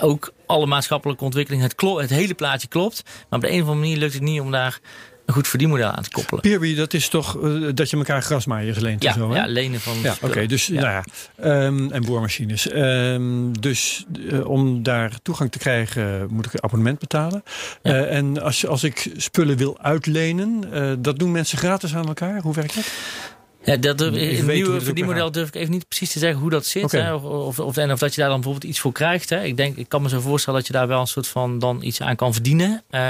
Ook 0.01 0.33
alle 0.45 0.65
maatschappelijke 0.65 1.23
ontwikkeling, 1.23 1.63
het, 1.63 1.81
het 1.81 2.09
hele 2.09 2.33
plaatje 2.33 2.67
klopt. 2.67 3.03
Maar 3.29 3.39
op 3.39 3.45
de 3.45 3.51
een 3.51 3.61
of 3.61 3.67
andere 3.67 3.79
manier 3.79 3.97
lukt 3.97 4.13
het 4.13 4.21
niet 4.21 4.41
om 4.41 4.51
daar 4.51 4.79
een 5.25 5.33
goed 5.33 5.47
verdienmodel 5.47 5.89
aan 5.89 6.03
te 6.03 6.09
koppelen. 6.09 6.41
Peerby, 6.41 6.75
dat 6.75 6.93
is 6.93 7.07
toch 7.09 7.43
eh, 7.43 7.51
dat 7.73 7.89
je 7.89 7.97
elkaar 7.97 8.21
grasmaaiers 8.21 8.79
leent 8.79 9.03
Ja, 9.03 9.09
en 9.13 9.19
zo, 9.19 9.29
hè? 9.31 9.35
ja, 9.35 9.45
lenen 9.45 9.79
van 9.79 9.93
Ja, 10.01 10.15
oké. 10.21 10.45
dus, 10.45 10.67
Ja. 10.67 10.81
nou 10.81 10.91
ja. 10.93 11.03
ehm, 11.35 11.91
en 11.91 12.05
boormachines. 12.05 12.69
Ehm, 12.69 13.51
dus 13.59 14.05
eh, 14.29 14.45
om 14.49 14.83
daar 14.83 15.11
toegang 15.21 15.51
te 15.51 15.57
krijgen, 15.57 16.27
moet 16.29 16.45
ik 16.45 16.53
een 16.53 16.63
abonnement 16.63 16.99
betalen. 16.99 17.43
Ja. 17.83 17.93
Eh, 17.93 18.15
en 18.17 18.41
als, 18.41 18.67
als 18.67 18.83
ik 18.83 19.11
spullen 19.17 19.57
wil 19.57 19.79
uitlenen, 19.81 20.61
dat 21.01 21.19
doen 21.19 21.31
mensen 21.31 21.57
gratis 21.57 21.95
aan 21.95 22.07
elkaar. 22.07 22.41
Hoe 22.41 22.53
werkt 22.53 22.75
dat? 22.75 22.91
Ja, 23.65 23.77
dat 23.77 23.97
durf, 23.97 24.15
in 24.15 24.35
het 24.37 24.47
nieuwe 24.47 24.73
het 24.73 24.83
verdienmodel 24.83 25.23
gaat. 25.23 25.33
durf 25.33 25.47
ik 25.47 25.55
even 25.55 25.71
niet 25.71 25.87
precies 25.87 26.11
te 26.11 26.19
zeggen 26.19 26.39
hoe 26.39 26.49
dat 26.49 26.65
zit. 26.65 26.91
Hè, 26.91 27.13
of, 27.13 27.23
of, 27.23 27.59
of, 27.59 27.77
en 27.77 27.91
of 27.91 27.99
dat 27.99 28.15
je 28.15 28.21
daar 28.21 28.29
dan 28.29 28.39
bijvoorbeeld 28.41 28.71
iets 28.71 28.79
voor 28.79 28.91
krijgt. 28.91 29.29
Hè. 29.29 29.43
Ik, 29.43 29.57
denk, 29.57 29.77
ik 29.77 29.89
kan 29.89 30.01
me 30.01 30.09
zo 30.09 30.19
voorstellen 30.19 30.59
dat 30.59 30.67
je 30.67 30.73
daar 30.73 30.87
wel 30.87 30.99
een 30.99 31.07
soort 31.07 31.27
van 31.27 31.59
dan 31.59 31.79
iets 31.83 32.01
aan 32.01 32.15
kan 32.15 32.33
verdienen. 32.33 32.83
Eh, 32.89 33.01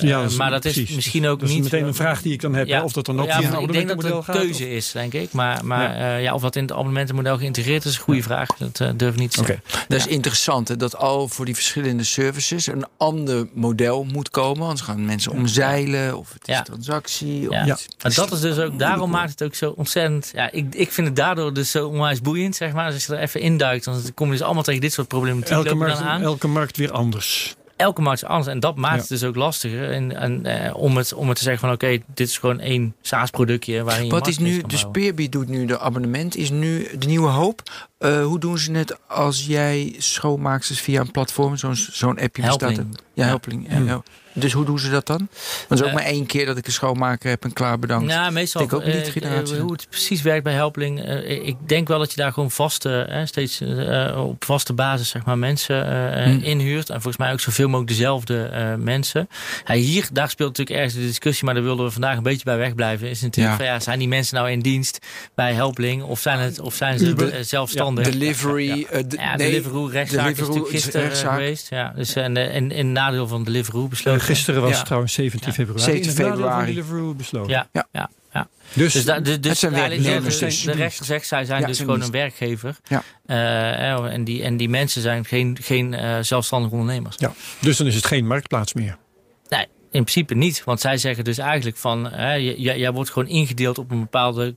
Ja, 0.00 0.20
dat 0.22 0.30
is- 0.30 0.36
maar 0.36 0.50
dat 0.50 0.60
precies. 0.60 0.88
is 0.88 0.94
misschien 0.94 1.26
ook 1.26 1.40
Dat 1.40 1.48
is 1.48 1.54
niet... 1.54 1.62
meteen 1.64 1.84
een 1.84 1.94
vraag 1.94 2.22
die 2.22 2.32
ik 2.32 2.40
dan 2.40 2.54
heb. 2.54 2.68
hè, 2.68 2.82
Of 2.82 2.92
dat 2.92 3.06
dan 3.06 3.20
ook 3.20 3.26
ja, 3.26 3.36
via 3.38 3.46
een 3.46 3.52
maar 3.52 3.62
ik 3.62 3.72
denk 3.72 3.88
dat 3.88 3.96
het 3.96 4.06
abonnementenmodel 4.06 4.18
een 4.18 4.24
gaat. 4.24 4.58
keuze 4.58 4.64
of- 4.64 4.84
is, 4.86 4.92
denk 4.92 5.12
ik. 5.14 5.32
Maar, 5.32 5.64
maar 5.64 5.98
Ja. 5.98 6.08
ja. 6.08 6.16
ja, 6.16 6.34
of 6.34 6.42
dat 6.42 6.56
in 6.56 6.62
het 6.62 6.72
abonnementenmodel 6.72 7.36
geïntegreerd 7.38 7.84
is, 7.84 7.90
is 7.90 7.96
een 7.96 8.02
goede 8.02 8.22
vraag. 8.22 8.48
Dat 8.58 8.80
eh, 8.80 8.88
durf 8.96 9.12
ik 9.14 9.20
niet 9.20 9.30
te 9.30 9.36
zeggen. 9.38 9.62
Dat 9.88 9.98
is 9.98 10.06
interessant, 10.06 10.68
hè, 10.68 10.76
dat 10.76 10.96
al 10.96 11.28
voor 11.28 11.44
die 11.44 11.54
verschillende 11.54 12.04
services 12.04 12.66
een 12.66 12.84
ander 12.96 13.48
model 13.54 14.04
moet 14.04 14.30
komen. 14.30 14.62
Anders 14.62 14.80
gaan 14.80 15.04
mensen 15.04 15.32
omzeilen 15.32 16.18
of 16.18 16.32
het 16.32 16.48
is 16.48 16.54
Ja. 16.54 16.62
transactie. 16.62 17.48
Of 17.48 17.54
Ja. 17.54 17.64
Ja. 17.64 17.78
Maar 18.02 18.14
dat 18.14 18.32
is 18.32 18.40
dus 18.40 18.58
ook, 18.58 18.78
daarom 18.78 19.10
maakt 19.10 19.30
het 19.30 19.42
ook 19.42 19.54
zo 19.54 19.64
ontzettend. 19.66 19.92
Ja, 20.32 20.50
ik, 20.52 20.74
ik 20.74 20.92
vind 20.92 21.06
het 21.06 21.16
daardoor 21.16 21.52
dus 21.54 21.70
zo 21.70 21.86
onwijs 21.88 22.20
boeiend, 22.20 22.56
zeg 22.56 22.72
maar. 22.72 22.84
Dus 22.86 22.94
als 22.94 23.06
je 23.06 23.14
er 23.14 23.18
even 23.22 23.40
induikt, 23.40 23.84
dan 23.84 24.00
kom 24.14 24.26
je 24.26 24.32
dus 24.32 24.42
allemaal 24.42 24.62
tegen 24.62 24.80
dit 24.80 24.92
soort 24.92 25.08
problematiek 25.08 25.50
Elke 25.52 25.74
markt, 25.74 25.98
dan 25.98 26.06
aan. 26.06 26.22
elke 26.22 26.48
markt 26.48 26.76
weer 26.76 26.92
anders. 26.92 27.54
elke 27.76 28.00
markt 28.02 28.22
is 28.22 28.28
anders. 28.28 28.46
En 28.48 28.60
dat 28.60 28.76
maakt 28.76 28.94
Ja. 28.94 29.00
het 29.00 29.08
dus 29.08 29.24
ook 29.24 29.34
lastiger. 29.36 29.90
En, 29.90 30.16
en, 30.16 30.46
eh, 30.46 30.76
om, 30.76 30.96
het, 30.96 31.12
om 31.12 31.28
het 31.28 31.36
te 31.36 31.42
zeggen 31.42 31.60
van 31.68 31.72
oké, 31.72 31.98
dit 32.14 32.28
is 32.28 32.38
gewoon 32.38 32.60
één 32.60 32.94
SaaS-productje 33.00 33.82
waarin 33.82 34.04
je 34.04 34.10
Wat 34.10 34.26
is 34.26 34.38
nu, 34.38 34.62
de. 34.66 34.76
Spearbeat 34.76 35.32
doet 35.32 35.48
nu 35.48 35.64
de 35.66 35.78
abonnement, 35.78 36.36
is 36.36 36.50
nu 36.50 36.88
de 36.98 37.06
nieuwe 37.06 37.28
hoop. 37.28 37.62
Eh, 37.98 38.24
hoe 38.24 38.38
doen 38.38 38.58
ze 38.58 38.72
het 38.72 39.08
als 39.08 39.46
jij 39.46 39.94
schoonmaaksters 39.98 40.80
via 40.80 41.00
een 41.00 41.10
platform, 41.10 41.56
zo'n 41.56 41.74
zo'n 41.76 42.18
appje 42.20 42.42
bestaat? 42.42 42.70
Ja, 42.76 42.84
Ja. 43.14 43.24
helpling. 43.24 43.66
ja, 43.68 43.76
Hmm. 43.76 43.86
ja. 43.86 44.02
Dus 44.36 44.52
hoe 44.52 44.64
doen 44.64 44.78
ze 44.78 44.90
dat 44.90 45.06
dan? 45.06 45.16
Want 45.18 45.30
het 45.68 45.78
is 45.78 45.80
ook 45.80 45.86
Eh, 45.88 45.94
maar 45.94 46.04
één 46.04 46.26
keer 46.26 46.46
dat 46.46 46.56
ik 46.56 46.66
een 46.66 46.72
schoonmaker 46.72 47.30
heb 47.30 47.44
en 47.44 47.52
klaar 47.52 47.78
bedankt. 47.78 48.06
Nou, 48.06 48.32
meestal 48.32 48.62
Ik 48.62 48.72
ook 48.72 48.84
niet 48.84 48.94
eh, 49.22 49.38
eh, 49.38 49.60
hoe 49.60 49.72
het 49.72 49.86
precies 49.90 50.22
werkt 50.22 50.44
bij 50.44 50.52
Helpling. 50.52 51.00
ik 51.24 51.56
denk 51.66 51.88
wel 51.88 51.98
dat 51.98 52.10
je 52.10 52.16
daar 52.16 52.32
gewoon 52.32 52.50
vaste, 52.50 53.22
steeds 53.24 53.60
op 54.16 54.44
vaste 54.44 54.72
basis 54.72 55.08
zeg 55.08 55.24
maar, 55.24 55.38
mensen 55.38 55.82
Hmm. 56.24 56.42
inhuurt. 56.42 56.88
En 56.88 56.94
volgens 56.94 57.16
mij 57.16 57.32
ook 57.32 57.40
zoveel 57.40 57.66
mogelijk 57.68 57.88
dezelfde 57.90 58.50
mensen. 58.78 59.28
Ja, 59.64 59.74
hier, 59.74 60.08
daar 60.12 60.30
speelt 60.30 60.48
natuurlijk 60.48 60.76
ergens 60.76 60.94
de 61.00 61.06
discussie, 61.06 61.44
maar 61.44 61.54
daar 61.54 61.62
wilden 61.62 61.84
we 61.86 61.90
vandaag 61.92 62.16
een 62.16 62.22
beetje 62.22 62.44
bij 62.44 62.56
wegblijven. 62.56 63.08
Is 63.08 63.20
natuurlijk 63.20 63.58
Ja. 63.58 63.64
van 63.64 63.74
ja, 63.74 63.80
zijn 63.80 63.98
die 63.98 64.08
mensen 64.08 64.36
nou 64.36 64.50
in 64.50 64.60
dienst 64.60 64.98
bij 65.34 65.52
Helpling 65.52 66.02
of 66.02 66.20
zijn, 66.20 66.38
het, 66.38 66.60
of 66.60 66.74
zijn 66.74 66.98
ze 66.98 67.06
Uber. 67.06 67.44
zelfstandig? 67.44 68.10
Delivery. 68.10 68.86
de- 68.90 69.04
Ja, 69.16 69.36
nee, 69.36 69.50
Deliveroo 69.50 69.86
rechtszaak 69.86 70.18
is 70.18 70.22
Deliveroo 70.36 70.46
natuurlijk 70.46 70.74
is 70.74 70.82
gisteren 70.82 71.06
rechtszaak. 71.06 71.32
geweest. 71.32 71.66
Ja, 71.70 71.92
dus 71.96 72.14
en, 72.14 72.36
en, 72.36 72.72
en 72.72 72.92
nadeel 72.92 73.28
van 73.28 73.44
Deliveroo 73.44 73.82
Eh, 73.84 73.88
besloten. 73.90 74.23
Gisteren 74.24 74.60
was 74.60 74.70
Ja. 74.70 74.76
het 74.76 74.84
trouwens 74.86 75.12
17 75.12 75.48
Ja. 75.48 75.52
februari. 75.54 75.82
17 75.82 76.02
In 76.02 76.08
het 76.08 76.18
nadeel 76.18 76.32
van 76.32 76.42
februari. 76.50 76.74
Deliveroo 76.74 77.14
besloten. 77.14 77.50
Ja, 77.50 77.68
Ja. 77.72 77.86
ja. 77.92 78.10
ja. 78.32 78.48
Dus, 78.72 78.92
Dus, 78.92 79.04
da, 79.04 79.20
dus 79.20 79.60
werknemers 79.60 80.38
de, 80.38 80.44
dus. 80.44 80.62
de 80.62 80.72
rechter 80.72 81.04
zegt, 81.04 81.26
zij 81.26 81.44
zijn 81.44 81.60
Ja, 81.60 81.66
dus 81.66 81.76
zijn 81.76 81.88
gewoon 81.88 82.04
een 82.04 82.10
werkgever. 82.12 82.76
Ja. 82.84 83.02
Eh, 83.26 83.90
eh, 83.92 84.12
en, 84.12 84.24
die, 84.24 84.42
en 84.42 84.56
die 84.56 84.68
mensen 84.68 85.02
zijn 85.02 85.24
geen, 85.24 85.58
geen 85.62 85.94
eh, 85.94 86.18
zelfstandige 86.20 86.74
ondernemers. 86.74 87.16
ja, 87.18 87.32
dus 87.60 87.76
dan 87.76 87.86
is 87.86 87.94
het 87.94 88.06
geen 88.06 88.26
marktplaats 88.26 88.72
meer. 88.72 88.96
Nee, 89.48 89.66
in 89.90 90.02
principe 90.04 90.34
niet. 90.34 90.62
Want 90.64 90.80
zij 90.80 90.96
zeggen 90.96 91.24
dus 91.24 91.38
eigenlijk 91.38 91.76
van... 91.76 92.10
Jij 92.56 92.92
wordt 92.92 93.10
gewoon 93.10 93.28
ingedeeld 93.28 93.78
op 93.78 93.90
een 93.90 94.00
bepaalde 94.00 94.54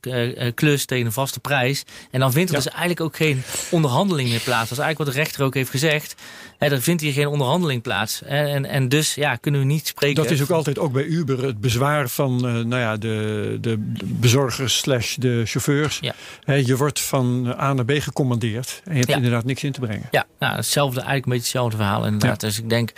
klus 0.55 0.86
tegen 0.86 1.05
een 1.05 1.11
vaste 1.11 1.39
prijs. 1.39 1.84
En 2.11 2.20
dan 2.20 2.32
vindt 2.32 2.49
er 2.49 2.55
Ja. 2.57 2.61
dus 2.61 2.72
eigenlijk 2.72 3.01
ook 3.01 3.15
geen 3.15 3.43
onderhandeling 3.72 4.30
meer 4.30 4.39
plaats. 4.39 4.70
Dat 4.70 4.78
is 4.78 4.84
eigenlijk 4.84 4.97
wat 4.97 5.07
de 5.07 5.22
rechter 5.24 5.43
ook 5.45 5.53
heeft 5.53 5.70
gezegd. 5.70 6.15
Hè, 6.58 6.68
er 6.68 6.82
vindt 6.82 7.01
hier 7.01 7.14
geen 7.14 7.28
onderhandeling 7.28 7.82
plaats. 7.82 8.22
En, 8.24 8.47
en, 8.47 8.66
en 8.66 8.89
dus 8.89 9.16
ja, 9.16 9.36
kunnen 9.36 9.62
we 9.62 9.68
niet 9.68 9.88
spreken... 9.88 10.24
Dat 10.24 10.32
is 10.32 10.41
ook 10.41 10.49
altijd 10.49 10.80
ook 10.80 10.91
bij 10.91 11.03
Uber 11.03 11.43
het 11.43 11.60
bezwaar 11.62 12.10
van 12.10 12.36
eh, 12.47 12.53
nou 12.53 12.78
ja, 12.82 12.97
de, 12.97 13.58
de 13.62 13.76
bezorgers 14.05 14.78
slash 14.78 15.16
de 15.16 15.41
chauffeurs. 15.45 15.97
Ja. 16.01 16.14
Hè, 16.43 16.53
je 16.53 16.78
wordt 16.78 16.99
van 17.01 17.55
A 17.60 17.74
naar 17.74 17.86
B 17.86 17.91
gecommandeerd 17.91 18.82
en 18.84 18.91
je 18.91 18.97
hebt 18.97 19.10
Ja. 19.10 19.16
inderdaad 19.16 19.45
niks 19.45 19.64
in 19.64 19.72
te 19.72 19.80
brengen. 19.80 20.08
Ja, 20.12 20.26
nou, 20.39 20.55
hetzelfde, 20.55 20.95
eigenlijk 21.01 21.26
een 21.26 21.32
beetje 21.32 21.45
hetzelfde 21.47 21.78
verhaal 21.78 22.05
inderdaad. 22.05 22.39
Dus 22.39 22.58
ik 22.60 22.70
denk, 22.70 22.91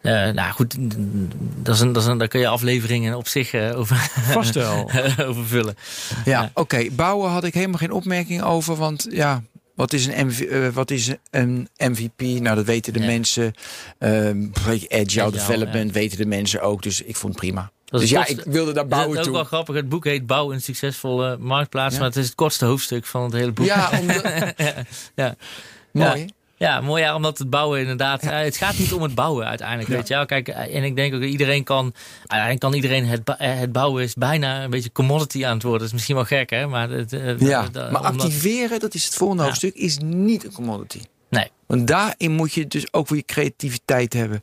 eh, 0.00 0.12
nou 0.12 0.52
goed, 0.52 0.76
dat 1.62 1.74
is 1.74 1.80
een, 1.80 1.92
dat 1.92 2.02
is 2.02 2.08
een, 2.08 2.18
daar 2.18 2.28
kun 2.28 2.40
je 2.40 2.48
afleveringen 2.48 3.16
op 3.16 3.28
zich 3.28 3.52
eh, 3.52 3.78
over, 3.78 3.96
Vast 4.32 4.54
wel. 4.54 4.90
over 5.28 5.46
vullen. 5.46 5.74
Ja, 6.24 6.30
Ja. 6.42 6.50
oké. 6.54 6.86
Bouwen 6.92 7.30
had 7.30 7.44
ik 7.44 7.54
helemaal 7.54 7.78
geen 7.78 7.92
opmerking 7.92 8.42
over. 8.42 8.76
Want 8.76 9.06
ja, 9.10 9.42
wat 9.74 9.92
is 9.92 10.06
een, 10.06 10.26
MV, 10.26 10.40
eh, 10.40 10.68
wat 10.68 10.90
is 10.90 11.10
een 11.30 11.68
MVP? 11.76 12.20
Nou, 12.20 12.56
dat 12.56 12.64
weten 12.64 12.92
de 12.92 12.98
Ja. 13.00 13.06
mensen. 13.06 13.52
Ehm 13.98 14.46
agile, 14.52 14.88
Agile, 15.04 15.30
development 15.30 15.92
weten 15.92 16.18
de 16.18 16.26
mensen 16.26 16.60
ook. 16.60 16.82
Dus 16.82 17.02
ik 17.02 17.16
vond 17.16 17.32
het 17.32 17.42
prima. 17.42 17.70
Dus 17.84 18.02
is 18.02 18.10
ja, 18.10 18.20
het 18.20 18.30
ik 18.30 18.40
wilde 18.44 18.72
daar 18.72 18.74
Dat 18.74 18.84
is 18.84 18.88
bouwen 18.98 19.18
ook 19.18 19.24
wel 19.24 19.34
toe. 19.34 19.44
grappig. 19.44 19.74
Het 19.74 19.88
boek 19.88 20.04
heet 20.04 20.26
Bouw 20.26 20.52
een 20.52 20.62
succesvolle 20.62 21.36
marktplaats. 21.38 21.92
Ja. 21.94 22.00
Maar 22.00 22.08
het 22.08 22.18
is 22.18 22.26
het 22.26 22.34
kortste 22.34 22.64
hoofdstuk 22.64 23.04
van 23.06 23.22
het 23.22 23.32
hele 23.32 23.52
boek. 23.52 23.66
Ja, 23.66 23.90
omdat, 24.00 24.22
ja. 25.14 25.34
mooi. 25.92 26.26
Ja, 26.62 26.80
mooi 26.80 27.02
ja, 27.02 27.14
omdat 27.14 27.38
het 27.38 27.50
bouwen 27.50 27.80
inderdaad. 27.80 28.22
eh, 28.22 28.38
het 28.38 28.56
gaat 28.56 28.78
niet 28.78 28.92
om 28.92 29.02
het 29.02 29.14
bouwen 29.14 29.46
uiteindelijk. 29.46 29.88
Ja. 29.88 29.94
Weet 29.96 30.08
je 30.08 30.14
wel. 30.14 30.26
Kijk, 30.26 30.48
eh, 30.48 30.74
en 30.76 30.84
ik 30.84 30.96
denk 30.96 31.14
ook 31.14 31.20
dat 31.20 31.30
iedereen 31.30 31.64
kan. 31.64 31.94
Uiteindelijk 32.20 32.60
kan 32.60 32.74
iedereen 32.74 33.06
het, 33.06 33.20
eh, 33.38 33.58
het 33.58 33.72
bouwen 33.72 34.02
is 34.02 34.14
bijna 34.14 34.64
een 34.64 34.70
beetje 34.70 34.92
commodity 34.92 35.44
aan 35.46 35.52
het 35.54 35.62
worden. 35.62 35.78
Dat 35.80 35.88
is 35.88 35.92
misschien 35.94 36.14
wel 36.16 36.24
gek, 36.24 36.50
hè? 36.50 36.66
Maar, 36.66 36.90
het, 36.90 37.12
eh, 37.12 37.38
Ja, 37.40 37.68
dat- 37.72 37.90
maar 37.90 38.00
omdat- 38.10 38.22
activeren, 38.26 38.80
dat 38.80 38.94
is 38.94 39.04
het 39.04 39.14
volgende 39.14 39.42
Ja. 39.42 39.48
hoofdstuk, 39.48 39.74
is 39.74 39.98
niet 40.04 40.44
een 40.44 40.52
commodity. 40.52 41.00
Nee. 41.30 41.50
Want 41.66 41.86
daarin 41.86 42.32
moet 42.32 42.52
je 42.52 42.66
dus 42.66 42.92
ook 42.92 43.08
weer 43.08 43.18
je 43.18 43.24
creativiteit 43.24 44.12
hebben. 44.12 44.40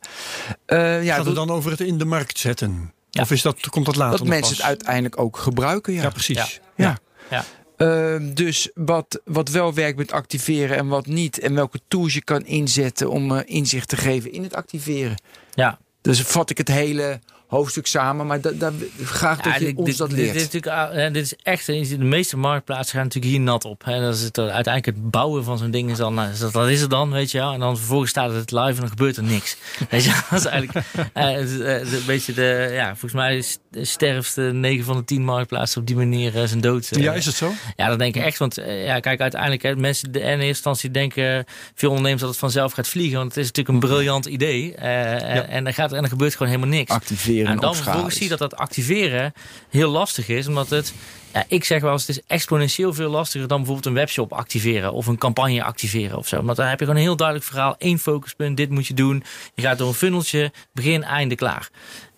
Eh, 0.66 1.04
ja, 1.04 1.14
Gaat 1.16 1.26
het 1.26 1.34
dan 1.34 1.50
over 1.50 1.70
het 1.70 1.80
in 1.80 1.98
de 1.98 2.04
markt 2.04 2.38
zetten? 2.38 2.92
Ja. 3.10 3.22
Of 3.22 3.30
is 3.30 3.42
dat, 3.42 3.68
komt 3.68 3.86
dat 3.86 3.96
later 3.96 4.18
dat 4.18 4.26
mensen 4.26 4.48
pas? 4.48 4.56
het 4.58 4.66
uiteindelijk 4.66 5.18
ook 5.20 5.36
gebruiken. 5.36 5.92
Ja, 5.92 6.02
Ja, 6.02 6.10
precies. 6.10 6.36
Ja. 6.36 6.48
Ja. 6.76 6.98
Ja. 7.30 7.44
Ehm, 7.80 8.34
dus 8.34 8.70
wat, 8.74 9.20
wat 9.24 9.48
wel 9.48 9.74
werkt 9.74 9.98
met 9.98 10.12
activeren 10.12 10.76
en 10.76 10.86
wat 10.88 11.06
niet. 11.06 11.38
En 11.38 11.54
welke 11.54 11.80
tools 11.88 12.14
je 12.14 12.24
kan 12.24 12.46
inzetten 12.46 13.10
om 13.10 13.36
eh, 13.36 13.42
inzicht 13.44 13.88
te 13.88 13.96
geven 13.96 14.32
in 14.32 14.42
het 14.42 14.54
activeren. 14.54 15.14
Ja, 15.54 15.78
Dus 16.00 16.22
vat 16.22 16.50
ik 16.50 16.58
het 16.58 16.68
hele 16.68 17.20
hoofdstuk 17.46 17.86
samen. 17.86 18.26
Maar 18.26 18.40
da, 18.40 18.50
da, 18.50 18.72
graag 19.02 19.36
dat 19.40 19.52
Ja, 19.52 19.58
je 19.58 19.64
dit- 19.64 19.76
ons 19.76 19.86
dit, 19.88 19.96
dat 19.98 20.08
dit- 20.08 20.18
leert. 20.18 20.32
Dit, 20.32 20.36
is 20.40 20.44
natuurlijk, 20.52 20.72
ah, 20.92 21.06
eh, 21.06 21.12
dit 21.12 21.24
is 21.24 21.34
echt, 21.42 21.68
eh, 21.68 21.88
de 21.88 21.98
meeste 21.98 22.36
marktplaatsen 22.36 22.94
gaan 22.94 23.04
natuurlijk 23.04 23.32
hier 23.32 23.42
nat 23.42 23.64
op. 23.64 23.82
En 23.84 24.00
dat 24.02 24.14
is 24.14 24.22
het, 24.22 24.38
eh, 24.38 24.44
uiteindelijk 24.44 24.86
het 24.96 25.10
bouwen 25.10 25.44
van 25.44 25.58
zo'n 25.58 25.70
ding 25.70 25.90
is 25.90 25.96
dan, 25.96 26.14
nou, 26.14 26.28
dat, 26.38 26.52
dat 26.52 26.68
is 26.68 26.80
het 26.80 26.90
dan, 26.90 27.10
weet 27.10 27.30
je 27.30 27.38
wel. 27.38 27.52
En 27.52 27.60
dan 27.60 27.76
vervolgens 27.76 28.10
staat 28.10 28.32
het 28.32 28.50
live 28.52 28.68
en 28.68 28.74
dan 28.80 28.88
gebeurt 28.88 29.16
er 29.16 29.22
niks. 29.22 29.56
Weet 29.90 30.04
je, 30.04 30.20
dat 30.30 30.38
is 30.38 30.44
eigenlijk 30.46 30.86
eh, 31.12 31.40
is, 31.40 31.58
eh, 31.58 31.92
een 31.92 32.02
beetje 32.06 32.32
de, 32.32 32.68
ja, 32.72 32.88
volgens 32.88 33.12
mij 33.12 33.36
is 33.36 33.58
sterfste 33.72 34.40
9 34.42 34.84
van 34.84 34.96
de 34.96 35.04
10 35.04 35.24
marktplaatsen 35.24 35.80
op 35.80 35.86
die 35.86 35.96
manier 35.96 36.36
eh, 36.40 36.44
zijn 36.44 36.60
dood. 36.60 36.90
eh. 36.90 37.02
Ja, 37.02 37.12
is 37.12 37.26
het 37.26 37.34
zo? 37.34 37.52
Ja, 37.76 37.88
dat 37.88 37.98
denk 37.98 38.16
ik 38.16 38.22
echt. 38.22 38.38
Want 38.38 38.58
eh, 38.58 38.84
ja, 38.84 39.00
kijk, 39.00 39.20
uiteindelijk, 39.20 39.62
hè, 39.62 39.76
mensen 39.76 40.12
de, 40.12 40.18
in 40.20 40.26
eerste 40.26 40.46
instantie 40.46 40.90
denken 40.90 41.44
veel 41.74 41.88
ondernemers 41.88 42.20
dat 42.20 42.30
het 42.30 42.38
vanzelf 42.38 42.72
gaat 42.72 42.88
vliegen. 42.88 43.18
Want 43.18 43.28
het 43.34 43.36
is 43.44 43.46
natuurlijk 43.46 43.74
een 43.74 43.88
briljant 43.90 44.26
idee. 44.26 44.74
eh, 44.74 45.34
en, 45.36 45.48
en, 45.48 45.66
er 45.66 45.74
gaat, 45.74 45.92
en 45.92 46.02
er 46.02 46.08
gebeurt 46.08 46.32
gewoon 46.32 46.52
helemaal 46.52 46.74
niks. 46.76 46.90
Activeren 46.90 47.46
en, 47.50 47.56
dan 47.58 47.74
vervolgens 47.76 48.14
zie 48.14 48.22
je 48.22 48.28
dat 48.28 48.38
dat 48.38 48.56
activeren 48.56 49.32
heel 49.70 49.90
lastig 49.90 50.28
is. 50.28 50.46
Omdat 50.46 50.70
het, 50.70 50.92
ja, 51.32 51.44
ik 51.48 51.64
zeg 51.64 51.80
wel 51.82 51.92
eens, 51.92 52.06
het 52.06 52.16
is 52.16 52.22
exponentieel 52.26 52.94
veel 52.94 53.10
lastiger 53.10 53.48
dan 53.48 53.56
bijvoorbeeld 53.56 53.86
een 53.86 53.94
webshop 53.94 54.32
activeren. 54.32 54.92
Of 54.92 55.06
een 55.06 55.18
campagne 55.18 55.62
activeren 55.62 56.18
of 56.18 56.28
zo. 56.28 56.42
Want 56.42 56.56
daar 56.56 56.68
heb 56.68 56.78
je 56.78 56.84
gewoon 56.84 57.00
een 57.00 57.06
heel 57.06 57.16
duidelijk 57.16 57.46
verhaal. 57.46 57.74
één 57.78 57.98
focuspunt, 57.98 58.56
dit 58.56 58.70
moet 58.70 58.86
je 58.86 58.94
doen. 58.94 59.22
Je 59.54 59.62
gaat 59.62 59.78
door 59.78 59.88
een 59.88 59.94
funneltje, 59.94 60.52
begin, 60.72 61.02
einde, 61.04 61.34
klaar. 61.34 61.68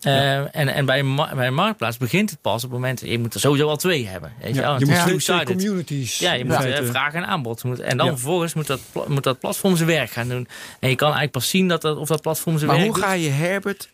Eh, 0.01 0.37
en, 0.55 0.67
en 0.73 0.85
bij, 0.85 0.99
een 0.99 1.15
bij 1.15 1.47
een 1.47 1.53
marktplaats 1.53 1.97
begint 1.97 2.29
het 2.29 2.41
pas 2.41 2.55
op 2.55 2.61
het 2.61 2.79
moment... 2.79 3.01
Je 3.05 3.19
moet 3.19 3.33
er 3.33 3.39
sowieso 3.39 3.67
al 3.67 3.75
twee 3.77 4.07
hebben. 4.07 4.33
Weet 4.41 4.55
je. 4.55 4.61
Ja, 4.61 4.75
je 4.79 4.85
moet 4.85 5.19
twee, 5.23 5.43
communities. 5.45 6.19
Ja, 6.19 6.33
je 6.33 6.45
moet 6.45 6.55
eh, 6.65 6.83
vraag 6.85 7.13
en 7.13 7.25
aanbod. 7.27 7.63
Moet- 7.63 7.79
En 7.79 7.97
dan 7.97 8.07
vervolgens 8.07 8.53
moet 8.53 8.67
dat, 8.67 8.79
moet 9.07 9.23
dat 9.23 9.39
platform 9.39 9.75
zijn 9.75 9.87
werk 9.89 10.09
gaan 10.11 10.27
doen. 10.29 10.47
En 10.79 10.89
je 10.89 10.95
kan 10.95 11.07
eigenlijk 11.07 11.31
pas 11.31 11.49
zien 11.49 11.67
dat 11.67 11.81
dat, 11.81 11.97
of 11.97 12.07
dat 12.07 12.21
platform 12.21 12.57
zijn 12.57 12.69
Maar 12.69 12.79
werk 12.79 12.89
hoe 12.89 12.99
doet. 12.99 13.05
ga 13.09 13.13
je 13.15 13.29
Herbert 13.29 13.89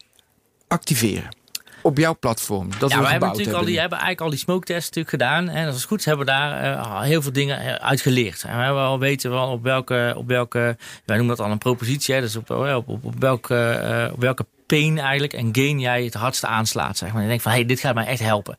activeren? 0.68 1.38
Op 1.82 1.98
jouw 1.98 2.16
platform, 2.20 2.70
dat 2.80 2.92
ja, 2.92 3.02
we 3.02 3.08
hebben 3.08 3.30
natuurlijk 3.30 3.58
al 3.58 3.66
die, 3.66 3.80
hebben 3.80 3.98
eigenlijk 3.98 4.22
al 4.22 4.30
die 4.30 4.40
smoke 4.40 4.66
tests 4.66 4.86
natuurlijk 4.86 5.10
gedaan. 5.10 5.50
En 5.50 5.66
als 5.66 5.76
het 5.76 5.86
goed 5.86 6.00
is, 6.00 6.06
hebben 6.06 6.26
we 6.26 6.32
daar 6.32 6.64
eh, 6.64 7.02
heel 7.02 7.22
veel 7.22 7.32
dingen 7.32 7.60
eh, 7.60 7.74
uit 7.74 8.02
geleerd. 8.02 8.44
En 8.44 8.58
we 8.58 8.64
hebben 8.64 8.82
al 8.82 9.00
weten 9.00 9.32
wel 9.32 9.48
op 9.48 9.64
welke, 9.64 10.14
op 10.18 10.28
welke, 10.28 10.78
wij 11.06 11.18
noemen 11.18 11.36
dat 11.36 11.46
al 11.46 11.52
een 11.52 11.58
propositie. 11.58 12.16
Hè, 12.16 12.22
dus 12.22 12.36
op, 12.36 12.50
op, 12.50 12.88
op, 12.88 13.06
op 13.06 13.16
welke, 13.20 13.56
eh, 13.56 14.14
op 14.14 14.20
welke 14.20 14.46
pain 14.70 15.00
eigenlijk 15.00 15.34
en 15.34 15.50
gain 15.52 15.80
jij 15.80 16.04
het 16.04 16.14
hardste 16.14 16.48
aanslaat. 16.48 16.98
Zeg 16.98 17.14
maar. 17.14 17.22
Je 17.22 17.28
denkt 17.28 17.44
van, 17.44 17.52
hey, 17.52 17.66
dit 17.66 17.80
gaat 17.80 17.96
mij 17.96 18.06
echt 18.06 18.20
helpen. 18.20 18.56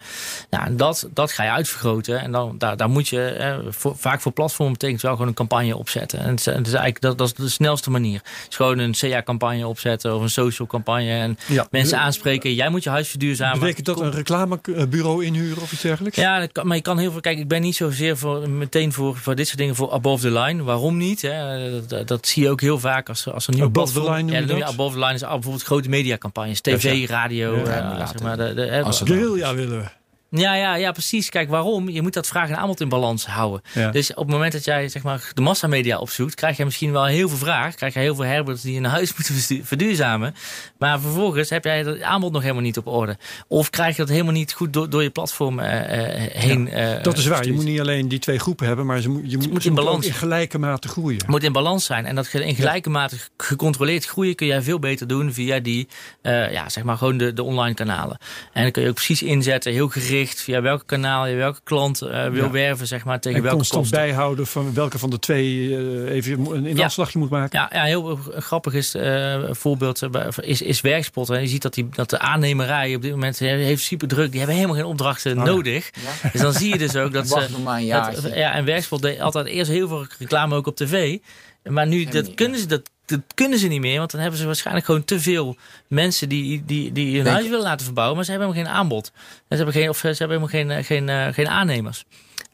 Nou, 0.51 0.65
en 0.65 0.77
dat, 0.77 1.09
dat 1.15 1.33
ga 1.33 1.43
je 1.45 1.51
uitvergroten. 1.51 2.21
En 2.21 2.33
dan, 2.33 2.55
daar, 2.59 2.77
daar 2.77 2.89
moet 2.91 3.09
je, 3.09 3.23
eh, 3.31 3.57
voor, 3.69 3.97
vaak 3.97 4.21
voor 4.21 4.33
platformen 4.33 4.73
betekent 4.73 5.03
wel 5.03 5.13
gewoon 5.13 5.29
een 5.29 5.35
campagne 5.35 5.77
opzetten. 5.77 6.19
En 6.19 6.29
het 6.31 6.39
is, 6.39 6.45
het 6.45 6.67
is 6.67 6.73
eigenlijk, 6.73 7.01
dat, 7.01 7.19
dat 7.19 7.27
is 7.27 7.35
de 7.35 7.49
snelste 7.49 7.91
manier. 7.91 8.21
Is 8.49 8.57
gewoon 8.57 8.79
een 8.79 8.95
CA-campagne 8.99 9.67
opzetten 9.67 10.15
of 10.15 10.23
een 10.23 10.31
social 10.31 10.69
campagne. 10.69 11.11
En 11.11 11.39
Ja. 11.47 11.67
mensen 11.71 11.99
aanspreken, 11.99 12.55
jij 12.55 12.69
moet 12.69 12.83
je 12.83 12.91
huis 12.91 13.09
verduurzamen. 13.09 13.61
Betekent 13.61 13.87
dat 13.87 14.01
een 14.01 14.11
reclamebureau 14.11 15.25
inhuren 15.25 15.63
of 15.63 15.73
iets 15.73 15.83
dergelijks? 15.83 16.17
Ja, 16.17 16.47
kan, 16.47 16.67
maar 16.67 16.77
je 16.77 16.83
kan 16.83 16.99
heel 16.99 17.11
veel. 17.13 17.21
Kijk, 17.21 17.39
ik 17.39 17.49
ben 17.49 17.61
niet 17.63 17.77
zozeer 17.77 18.17
voor, 18.17 18.49
meteen 18.51 18.93
voor, 18.93 19.17
voor 19.17 19.35
dit 19.35 19.47
soort 19.47 19.59
dingen 19.59 19.75
voor 19.75 19.93
above 19.93 20.23
the 20.23 20.39
line. 20.41 20.63
Waarom 20.63 20.97
niet? 20.97 21.23
Hè? 21.23 21.71
Dat, 21.87 22.09
dat 22.09 22.27
zie 22.27 22.43
je 22.43 22.51
ook 22.51 22.61
heel 22.61 22.79
vaak 22.79 23.09
als, 23.09 23.29
als 23.33 23.47
er 23.47 23.53
nieuwe 23.53 23.69
Above 23.69 23.87
the 23.93 24.01
platform- 24.01 24.17
line 24.17 24.31
noem 24.31 24.35
ja, 24.35 24.41
je 24.41 24.61
dat? 24.61 24.69
je 24.69 24.75
above 24.75 24.93
the 24.93 24.99
line 24.99 25.15
is 25.15 25.21
bijvoorbeeld 25.21 25.63
grote 25.63 25.89
mediacampagnes, 26.01 26.61
tv, 26.61 27.09
radio. 27.09 27.57
Ja, 27.57 27.99
eh, 27.99 28.09
zeg 28.09 28.23
maar, 28.23 28.37
de, 28.37 28.55
de, 28.55 28.85
Guerrilla 29.05 29.55
willen 29.55 29.79
we. 29.79 30.00
Ja, 30.31 30.55
ja, 30.55 30.75
ja, 30.75 30.93
precies. 30.93 31.29
Kijk, 31.29 31.49
waarom? 31.49 31.89
Je 31.89 32.03
moet 32.03 32.13
dat 32.13 32.27
vraag 32.27 32.49
en 32.49 32.57
aanbod 32.57 32.81
in 32.81 32.89
balans 32.89 33.27
houden. 33.27 33.63
Ja. 33.75 33.91
Dus 33.91 34.11
op 34.11 34.17
het 34.25 34.29
moment 34.35 34.53
dat 34.53 34.65
jij 34.65 34.89
zeg 34.89 35.03
maar, 35.03 35.31
de 35.35 35.41
massamedia 35.41 35.99
opzoekt, 35.99 36.35
krijg 36.35 36.57
je 36.57 36.65
misschien 36.65 36.93
wel 36.93 37.05
heel 37.07 37.29
veel 37.29 37.39
vraag. 37.39 37.75
Krijg 37.75 37.95
je 37.95 38.01
heel 38.01 38.15
veel 38.15 38.25
herberts 38.25 38.63
die 38.63 38.77
een 38.77 38.85
huis 38.85 39.15
moeten 39.17 39.65
verduurzamen. 39.65 40.35
Maar 40.79 41.01
vervolgens 41.01 41.51
heb 41.51 41.65
jij 41.65 41.79
het 41.79 42.03
aanbod 42.03 42.33
nog 42.33 42.43
helemaal 42.43 42.63
niet 42.63 42.79
op 42.79 42.87
orde. 42.87 43.17
Of 43.49 43.71
krijg 43.71 43.97
je 43.97 44.03
dat 44.03 44.11
helemaal 44.11 44.33
niet 44.33 44.53
goed 44.53 44.73
door, 44.73 44.91
door 44.91 45.03
je 45.03 45.11
platform 45.11 45.59
eh, 45.59 46.25
eh, 46.25 46.31
heen. 46.33 46.69
eh, 46.69 47.03
Dat 47.03 47.19
is 47.19 47.27
waar. 47.27 47.47
Je 47.47 47.53
moet 47.53 47.65
niet 47.65 47.81
alleen 47.81 48.09
die 48.09 48.19
twee 48.19 48.39
groepen 48.39 48.67
hebben, 48.67 48.87
maar 48.87 49.01
ze 49.01 49.09
moet, 49.09 49.31
je 49.31 49.37
moet, 49.37 49.51
moet 49.51 49.65
in 49.65 49.75
balans. 49.75 50.07
in 50.07 50.13
gelijke 50.13 50.59
mate 50.59 50.89
groeien. 50.89 51.19
Het 51.19 51.29
moet 51.29 51.43
in 51.43 51.53
balans 51.53 51.85
zijn. 51.85 52.07
En 52.07 52.15
dat 52.15 52.33
in 52.33 52.55
gelijke 52.55 52.91
mate 52.91 53.17
gecontroleerd 53.37 54.05
groeien 54.05 54.35
kun 54.35 54.47
jij 54.47 54.63
veel 54.63 54.79
beter 54.79 55.07
doen 55.07 55.33
via 55.33 55.59
die, 55.61 55.89
ja, 56.23 56.69
zeg 56.69 56.85
maar 56.85 56.97
gewoon 56.97 57.17
de, 57.17 57.33
de 57.33 57.43
online 57.43 57.75
kanalen. 57.75 58.19
En 58.53 58.63
dan 58.63 58.71
kun 58.73 58.83
je 58.83 58.89
ook 58.89 58.95
precies 58.95 59.23
inzetten, 59.23 59.73
heel 59.73 59.89
gericht, 59.89 60.19
via 60.29 60.61
welke 60.61 60.85
kanaal 60.85 61.27
je 61.27 61.37
welke 61.37 61.61
klant 61.65 62.03
eh, 62.03 62.27
wil 62.29 62.45
Ja. 62.45 62.51
werven, 62.51 62.87
zeg 62.87 63.05
maar, 63.05 63.21
tegen 63.21 63.37
En 63.39 63.43
welke 63.43 63.57
constant 63.57 63.83
kosten. 63.83 64.01
bijhouden 64.01 64.47
van 64.47 64.75
welke 64.75 64.99
van 64.99 65.11
de 65.11 65.19
twee 65.19 65.77
eh, 65.77 66.15
even 66.15 66.47
een 66.53 66.63
Ja. 66.63 66.69
inafslagje 66.69 67.19
moet 67.19 67.31
maken. 67.31 67.59
Ja, 67.59 67.71
ja, 67.73 67.85
heel 67.85 68.19
grappig 68.37 68.73
is 68.75 68.95
eh, 68.95 69.41
voorbeeld 69.51 70.03
eh, 70.03 70.27
is, 70.41 70.63
is 70.63 70.81
Werkspot. 70.81 71.31
En 71.31 71.41
je 71.41 71.47
ziet 71.49 71.63
dat, 71.63 71.75
die, 71.75 71.89
dat 71.93 72.11
de 72.11 72.19
aannemerij 72.19 72.95
op 72.95 73.03
dit 73.03 73.11
moment 73.11 73.41
eh, 73.41 73.49
heeft 73.49 73.83
super 73.83 74.09
druk. 74.09 74.29
Die 74.31 74.39
hebben 74.39 74.57
helemaal 74.57 74.77
geen 74.79 74.87
opdrachten 74.91 75.35
ja. 75.35 75.45
nodig. 75.45 75.91
Dus 76.33 76.41
dan 76.41 76.53
zie 76.53 76.69
je 76.73 76.79
dus 76.79 76.97
ook 76.97 77.13
dat 77.13 77.29
ze... 77.29 77.35
Wacht 77.35 77.51
nog 77.51 77.63
maar 77.63 77.81
een 77.81 77.89
dat- 77.89 78.05
jaartje. 78.13 78.37
ja, 78.39 78.53
en 78.55 78.65
Werkspot 78.65 79.03
deed 79.03 79.21
altijd 79.21 79.47
eerst 79.47 79.71
heel 79.71 79.89
veel 79.89 80.07
reclame 80.19 80.55
ook 80.57 80.67
op 80.67 80.77
tv. 80.77 81.19
Maar 81.65 81.87
nu, 81.87 82.05
dat 82.05 82.35
kunnen 82.35 82.59
ze... 82.61 82.67
Dat, 82.67 82.91
dat 83.11 83.21
kunnen 83.35 83.59
ze 83.59 83.67
niet 83.67 83.81
meer, 83.81 83.99
want 83.99 84.11
dan 84.11 84.21
hebben 84.21 84.39
ze 84.41 84.47
waarschijnlijk 84.47 84.87
gewoon 84.87 85.05
te 85.05 85.21
veel 85.21 85.57
mensen 85.87 86.29
die, 86.29 86.65
die, 86.65 86.93
die 86.93 87.15
hun 87.15 87.25
Denk- 87.25 87.37
huis 87.37 87.49
willen 87.49 87.65
laten 87.65 87.85
verbouwen, 87.85 88.17
maar 88.17 88.25
ze 88.25 88.31
hebben 88.31 88.49
helemaal 88.53 88.73
geen 88.73 88.81
aanbod. 88.81 89.13
En 89.15 89.57
ze 89.57 89.57
hebben 89.57 89.75
geen, 89.75 89.89
of 89.89 89.99
ze 89.99 90.07
hebben 90.07 90.29
helemaal 90.29 90.49
geen, 90.49 90.71
eh, 90.71 90.85
geen, 90.85 91.09
eh, 91.09 91.35
geen 91.35 91.49
aannemers. 91.49 92.05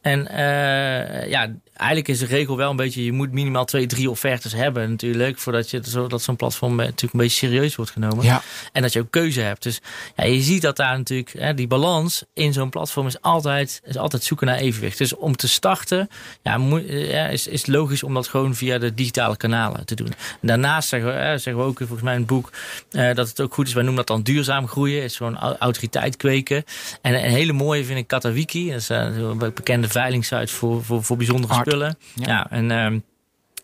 En 0.01 0.29
eh, 0.29 1.29
ja, 1.29 1.53
eigenlijk 1.77 2.09
is 2.09 2.19
de 2.19 2.27
regel 2.27 2.57
wel 2.57 2.71
een 2.71 2.77
beetje, 2.77 3.05
je 3.05 3.13
moet 3.13 3.33
minimaal 3.33 3.65
twee, 3.65 3.87
drie 3.87 4.11
offertes 4.11 4.53
hebben 4.53 4.91
natuurlijk, 4.91 5.39
voordat 5.39 5.71
je 5.71 5.81
zo, 5.85 6.07
dat 6.07 6.23
zo'n 6.23 6.37
platform 6.37 6.71
eh, 6.71 6.77
natuurlijk 6.87 7.13
een 7.13 7.21
beetje 7.21 7.47
serieus 7.47 7.77
wordt 7.77 7.91
genomen. 7.91 8.25
Ja. 8.25 8.43
En 8.73 8.83
dat 8.83 8.93
je 8.93 9.01
ook 9.01 9.11
keuze 9.11 9.41
hebt. 9.41 9.63
Dus 9.63 9.81
ja, 10.17 10.25
je 10.25 10.41
ziet 10.41 10.63
dat 10.63 10.77
daar 10.77 10.97
natuurlijk, 10.97 11.33
hè, 11.39 11.55
die 11.55 11.67
balans 11.67 12.25
in 12.35 12.53
zo'n 12.53 12.71
platform 12.71 13.07
is 13.07 13.21
altijd, 13.21 13.81
is 13.85 13.97
altijd 13.97 14.25
zoeken 14.25 14.47
naar 14.47 14.57
evenwicht. 14.57 14.99
Dus 14.99 15.15
om 15.17 15.37
te 15.37 15.49
starten, 15.49 16.09
ja, 16.43 16.59
moet, 16.59 16.87
eh, 16.87 17.11
ja, 17.11 17.27
is, 17.27 17.47
is 17.47 17.67
logisch 17.67 18.03
om 18.03 18.15
dat 18.15 18.29
gewoon 18.29 18.55
via 18.55 18.79
de 18.79 18.95
digitale 18.95 19.37
kanalen 19.37 19.87
te 19.87 19.95
doen. 19.95 20.13
Daarnaast 20.41 20.89
zeggen 20.89 21.09
we, 21.13 21.17
hè, 21.19 21.39
zeggen 21.39 21.63
we 21.63 21.69
ook 21.69 21.79
volgens 21.79 22.03
mij 22.03 22.13
in 22.13 22.19
het 22.19 22.29
boek, 22.29 22.53
eh, 22.91 23.15
dat 23.15 23.29
het 23.29 23.41
ook 23.41 23.55
goed 23.55 23.67
is, 23.67 23.73
wij 23.73 23.83
noemen 23.83 24.05
dat 24.07 24.17
dan 24.17 24.25
duurzaam 24.25 24.69
groeien, 24.69 25.03
is 25.03 25.17
gewoon 25.17 25.39
au- 25.39 25.57
autoriteit 25.59 26.17
kweken. 26.17 26.65
En 27.03 27.15
een 27.15 27.31
hele 27.31 27.53
mooie 27.53 27.85
vind 27.85 27.99
ik 27.99 28.07
Katawiki, 28.07 28.71
dat 28.71 28.81
is 28.81 28.91
eh, 28.91 28.99
een 29.17 29.39
bekende 29.39 29.89
veilingsite 29.89 30.53
voor, 30.53 30.85
voor, 30.85 31.05
voor 31.05 31.17
bijzondere 31.17 31.55
Art. 31.67 31.75
spullen. 31.75 31.97
Ja. 32.15 32.27
Ja, 32.27 32.51
en 32.51 32.71
ehm 32.71 33.01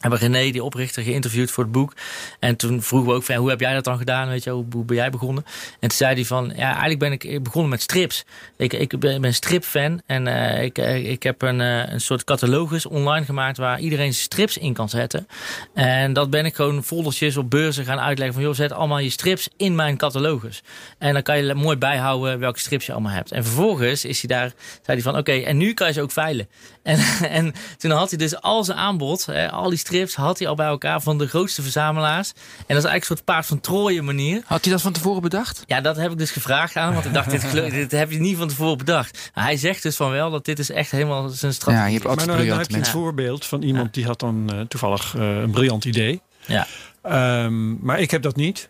hebben 0.03 0.21
René, 0.21 0.51
die 0.51 0.65
oprichter, 0.65 1.03
geïnterviewd 1.03 1.51
voor 1.51 1.65
het 1.65 1.73
boek. 1.73 1.95
En 2.39 2.57
toen 2.57 2.83
vroegen 2.83 3.11
we 3.11 3.17
ook 3.17 3.23
van, 3.23 3.35
hoe 3.35 3.51
heb 3.51 3.61
jij 3.61 3.75
dat 3.75 3.85
dan 3.85 3.99
gedaan? 3.99 4.29
Weet 4.29 4.45
je, 4.45 4.51
hoe, 4.51 4.85
ben 4.85 4.97
jij 4.97 5.11
begonnen? 5.11 5.45
En 5.81 5.89
toen 5.89 5.99
zei 5.99 6.15
hij 6.15 6.25
van, 6.25 6.53
ja, 6.57 6.69
eigenlijk 6.69 6.99
ben 6.99 7.13
ik 7.13 7.43
begonnen 7.43 7.71
met 7.71 7.83
strips. 7.83 8.25
Ik, 8.57 8.73
ik 8.73 8.99
ben, 8.99 9.21
ben 9.21 9.35
stripfan 9.35 10.03
en 10.07 10.27
eh, 10.27 10.63
ik, 10.63 10.79
eh, 10.79 11.11
ik 11.11 11.23
heb 11.23 11.43
een, 11.43 11.61
eh, 11.61 11.93
een 11.93 12.01
soort 12.01 12.25
catalogus 12.25 12.87
online 12.87 13.25
gemaakt 13.25 13.57
waar 13.57 13.81
iedereen 13.81 14.15
strips 14.15 14.59
in 14.59 14.73
kan 14.73 14.89
zetten. 14.89 15.27
En 15.75 16.13
dat 16.13 16.31
ben 16.31 16.45
ik 16.45 16.55
gewoon 16.55 16.85
foldertjes 16.85 17.37
op 17.37 17.51
beurzen 17.51 17.85
gaan 17.85 18.01
uitleggen 18.01 18.35
van, 18.35 18.45
joh, 18.45 18.55
zet 18.55 18.73
allemaal 18.73 18.99
je 18.99 19.11
strips 19.11 19.49
in 19.57 19.75
mijn 19.75 19.97
catalogus. 19.97 20.63
En 20.99 21.13
dan 21.13 21.23
kan 21.23 21.45
je 21.45 21.55
mooi 21.55 21.77
bijhouden 21.77 22.39
welke 22.39 22.59
strips 22.59 22.87
je 22.87 22.93
allemaal 22.93 23.13
hebt. 23.13 23.33
En 23.33 23.45
vervolgens 23.45 24.05
is 24.05 24.21
hij 24.23 24.37
daar, 24.37 24.53
zei 24.83 24.83
hij 24.85 25.01
van, 25.01 25.17
oké, 25.17 25.33
en 25.33 25.57
nu 25.57 25.75
kan 25.75 25.87
je 25.87 25.93
ze 25.93 26.03
ook 26.03 26.13
veilen. 26.13 26.49
En, 26.83 26.99
en 27.29 27.55
toen 27.79 27.91
had 27.91 28.09
hij 28.09 28.19
dus 28.19 28.41
al 28.41 28.65
zijn 28.65 28.79
aanbod, 28.79 29.29
al 29.51 29.69
die 29.69 29.79
strips, 29.79 29.92
had 30.15 30.39
hij 30.39 30.49
al 30.49 30.55
bij 30.55 30.67
elkaar 30.67 31.01
van 31.03 31.19
de 31.19 31.27
grootste 31.29 31.63
verzamelaars. 31.63 32.29
En 32.29 32.35
dat 32.57 32.59
is 32.59 32.69
eigenlijk 32.69 33.01
een 33.03 33.07
soort 33.17 33.25
paard 33.25 33.47
van 33.47 33.61
Troje 33.61 34.03
manier. 34.03 34.43
Had 34.47 34.63
hij 34.65 34.73
dat 34.73 34.83
van 34.83 34.93
tevoren 34.93 35.23
bedacht? 35.23 35.63
Ja, 35.67 35.81
dat 35.81 35.97
heb 35.97 36.11
ik 36.11 36.19
dus 36.19 36.31
gevraagd 36.31 36.77
aan 36.77 36.85
hem, 36.85 36.93
want 36.95 37.07
ik 37.07 37.13
dacht, 37.13 37.31
dit, 37.31 37.53
dit 37.81 37.91
heb 37.91 38.11
je 38.11 38.21
niet 38.21 38.37
van 38.37 38.49
tevoren 38.49 38.79
bedacht. 38.79 39.31
Maar 39.35 39.45
hij 39.45 39.57
zegt 39.57 39.83
dus 39.83 39.97
van 39.97 40.11
wel 40.11 40.31
dat 40.31 40.45
dit 40.45 40.59
is 40.59 40.71
echt 40.71 40.91
helemaal 40.91 41.29
zijn 41.29 41.55
strategie. 41.55 41.81
Ja, 41.85 41.87
je 41.87 41.93
hebt 41.93 42.05
Maar 42.17 42.27
nou, 42.27 42.47
nou 42.47 42.59
heb 42.59 42.71
je 42.71 42.77
een 42.77 42.87
voorbeeld 42.87 43.47
van 43.47 43.63
iemand 43.63 43.95
die 43.95 44.05
had 44.07 44.21
dan 44.21 44.53
eh, 44.53 44.61
toevallig 44.61 45.15
eh, 45.17 45.37
een 45.37 45.51
briljant 45.51 45.85
idee. 45.85 46.21
Ja. 46.47 46.67
Ehm, 47.03 47.85
maar 47.85 48.01
ik 48.01 48.11
heb 48.11 48.23
dat 48.23 48.37
niet. 48.37 48.69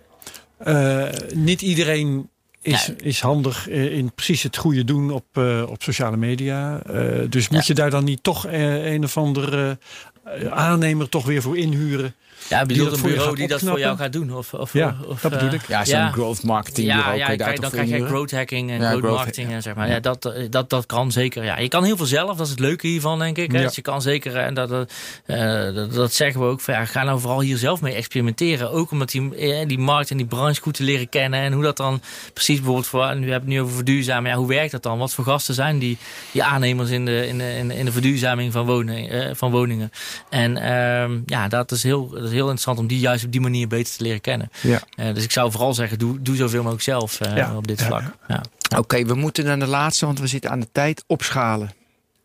Eh, 0.58 1.04
niet 1.34 1.62
iedereen 1.62 2.28
is, 2.62 2.86
Ja. 2.86 2.92
is 2.96 3.20
handig 3.20 3.68
in 3.68 4.12
precies 4.14 4.42
het 4.42 4.56
goede 4.56 4.84
doen 4.84 5.10
op, 5.10 5.24
eh, 5.32 5.62
op 5.68 5.82
sociale 5.82 6.16
media. 6.16 6.80
Eh, 6.86 7.02
dus 7.28 7.48
moet 7.48 7.58
Ja. 7.58 7.64
je 7.66 7.74
daar 7.74 7.90
dan 7.90 8.04
niet 8.04 8.22
toch 8.22 8.46
een 8.48 9.04
of 9.04 9.16
andere 9.16 9.70
eh, 9.70 10.11
aannemer 10.50 11.08
toch 11.08 11.26
weer 11.26 11.42
voor 11.42 11.56
inhuren? 11.56 12.14
Ja, 12.49 12.64
dat 12.64 12.97
een 12.97 13.03
bureau 13.03 13.36
die 13.36 13.49
dat 13.49 13.61
voor 13.61 13.78
jou 13.78 13.97
gaat 13.97 14.12
doen? 14.12 14.34
Of, 14.34 14.55
of, 14.55 14.72
Ja, 14.72 14.97
of, 15.07 15.20
dat 15.20 15.30
bedoel 15.30 15.49
eh, 15.49 15.55
ik. 15.55 15.68
Ja, 15.68 15.84
zo'n 15.84 15.99
Ja. 15.99 16.11
growth 16.11 16.43
marketing 16.43 16.86
Ja, 16.86 16.97
bureau 16.97 17.16
ja, 17.16 17.30
je 17.30 17.36
toch 17.36 17.55
dan 17.55 17.70
krijg 17.70 17.88
je 17.88 18.07
growth 18.07 18.30
hacking 18.30 18.70
en 18.70 18.80
growth 18.80 18.99
growth 18.99 19.16
marketing. 19.16 19.51
En 19.53 19.62
zeg 19.62 19.74
maar. 19.74 19.88
ja. 19.88 20.01
dat, 20.01 20.24
eh, 20.24 20.47
dat, 20.51 20.70
dat 20.70 20.86
kan 20.86 21.12
zeker. 21.12 21.45
Ja. 21.45 21.59
Je 21.59 21.68
kan 21.68 21.84
heel 21.84 21.97
veel 21.97 22.07
zelf, 22.07 22.36
dat 22.36 22.47
is 22.47 22.51
het 22.51 22.61
leuke 22.61 22.86
hiervan, 22.86 23.18
denk 23.18 23.38
ik. 23.38 23.53
Hè. 23.53 23.59
Ja. 23.59 23.64
Dus 23.64 23.74
je 23.74 23.82
kan 23.82 24.03
zeker, 24.03 24.36
en 24.36 24.55
dat, 24.55 24.68
dat, 24.68 24.93
eh, 25.26 25.74
dat, 25.74 25.93
dat 25.93 26.12
zeggen 26.12 26.40
we 26.40 26.47
ook, 26.47 26.61
van, 26.61 26.74
ja, 26.74 26.84
ga 26.84 27.03
nou 27.03 27.20
vooral 27.20 27.40
hier 27.40 27.57
zelf 27.57 27.80
mee 27.80 27.95
experimenteren. 27.95 28.70
Ook 28.70 28.90
omdat 28.90 29.11
die, 29.11 29.66
die 29.66 29.78
markt 29.78 30.11
en 30.11 30.16
die 30.16 30.26
branche 30.26 30.61
goed 30.61 30.74
te 30.74 30.82
leren 30.82 31.09
kennen. 31.09 31.40
En 31.40 31.53
hoe 31.53 31.62
dat 31.62 31.76
dan 31.76 32.01
precies 32.32 32.57
bijvoorbeeld, 32.57 32.86
voor, 32.86 33.05
en 33.05 33.18
nu 33.18 33.30
hebben 33.30 33.49
we 33.49 33.55
het 33.55 33.55
nu 33.55 33.61
over 33.61 33.74
verduurzamen. 33.74 34.30
Ja, 34.30 34.36
hoe 34.36 34.49
werkt 34.49 34.72
dat 34.72 34.82
dan? 34.82 34.99
Wat 34.99 35.12
voor 35.14 35.24
gasten 35.24 35.55
zijn 35.55 35.78
die, 35.78 35.99
die 36.32 36.43
aannemers 36.43 36.90
in 36.90 37.05
de, 37.05 37.26
in 37.26 37.38
de, 37.38 37.57
in 37.57 37.68
de, 37.68 37.74
in 37.74 37.84
de 37.84 37.93
verduurzaming 37.93 38.53
van, 38.53 38.66
woning, 38.66 39.11
eh, 39.11 39.30
van 39.32 39.51
woningen? 39.51 39.93
En 40.28 40.57
ehm, 40.57 41.18
ja, 41.26 41.49
dat 41.49 41.70
is, 41.70 41.82
heel, 41.82 42.11
is 42.33 42.39
heel 42.39 42.51
interessant 42.51 42.78
om 42.78 42.87
die 42.87 42.99
juist 42.99 43.24
op 43.24 43.33
die 43.33 43.41
manier 43.41 43.68
beter 43.68 43.97
te 43.97 44.03
leren 44.03 44.20
kennen. 44.20 44.51
Ja. 44.61 44.80
Eh, 44.95 45.14
dus 45.14 45.24
ik 45.24 45.30
zou 45.30 45.51
vooral 45.51 45.74
zeggen, 45.74 45.99
doe, 45.99 46.22
doe 46.22 46.37
zoveel 46.37 46.59
mogelijk 46.59 46.83
zelf 46.83 47.20
eh, 47.20 47.37
Ja, 47.37 47.57
op 47.57 47.66
dit 47.66 47.80
ja, 47.80 47.87
vlak. 47.87 48.03
Ja. 48.28 48.43
Oké, 48.78 49.05
we 49.05 49.14
moeten 49.14 49.45
naar 49.45 49.59
de 49.59 49.66
laatste, 49.66 50.07
want 50.07 50.18
we 50.18 50.26
zitten 50.26 50.51
aan 50.51 50.61
de 50.61 50.68
tijd 50.72 51.05
opschalen. 51.07 51.72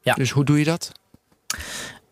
Ja. 0.02 0.14
Dus 0.14 0.32
hoe 0.32 0.46
doe 0.46 0.60
je 0.60 0.64
dat? 0.64 0.92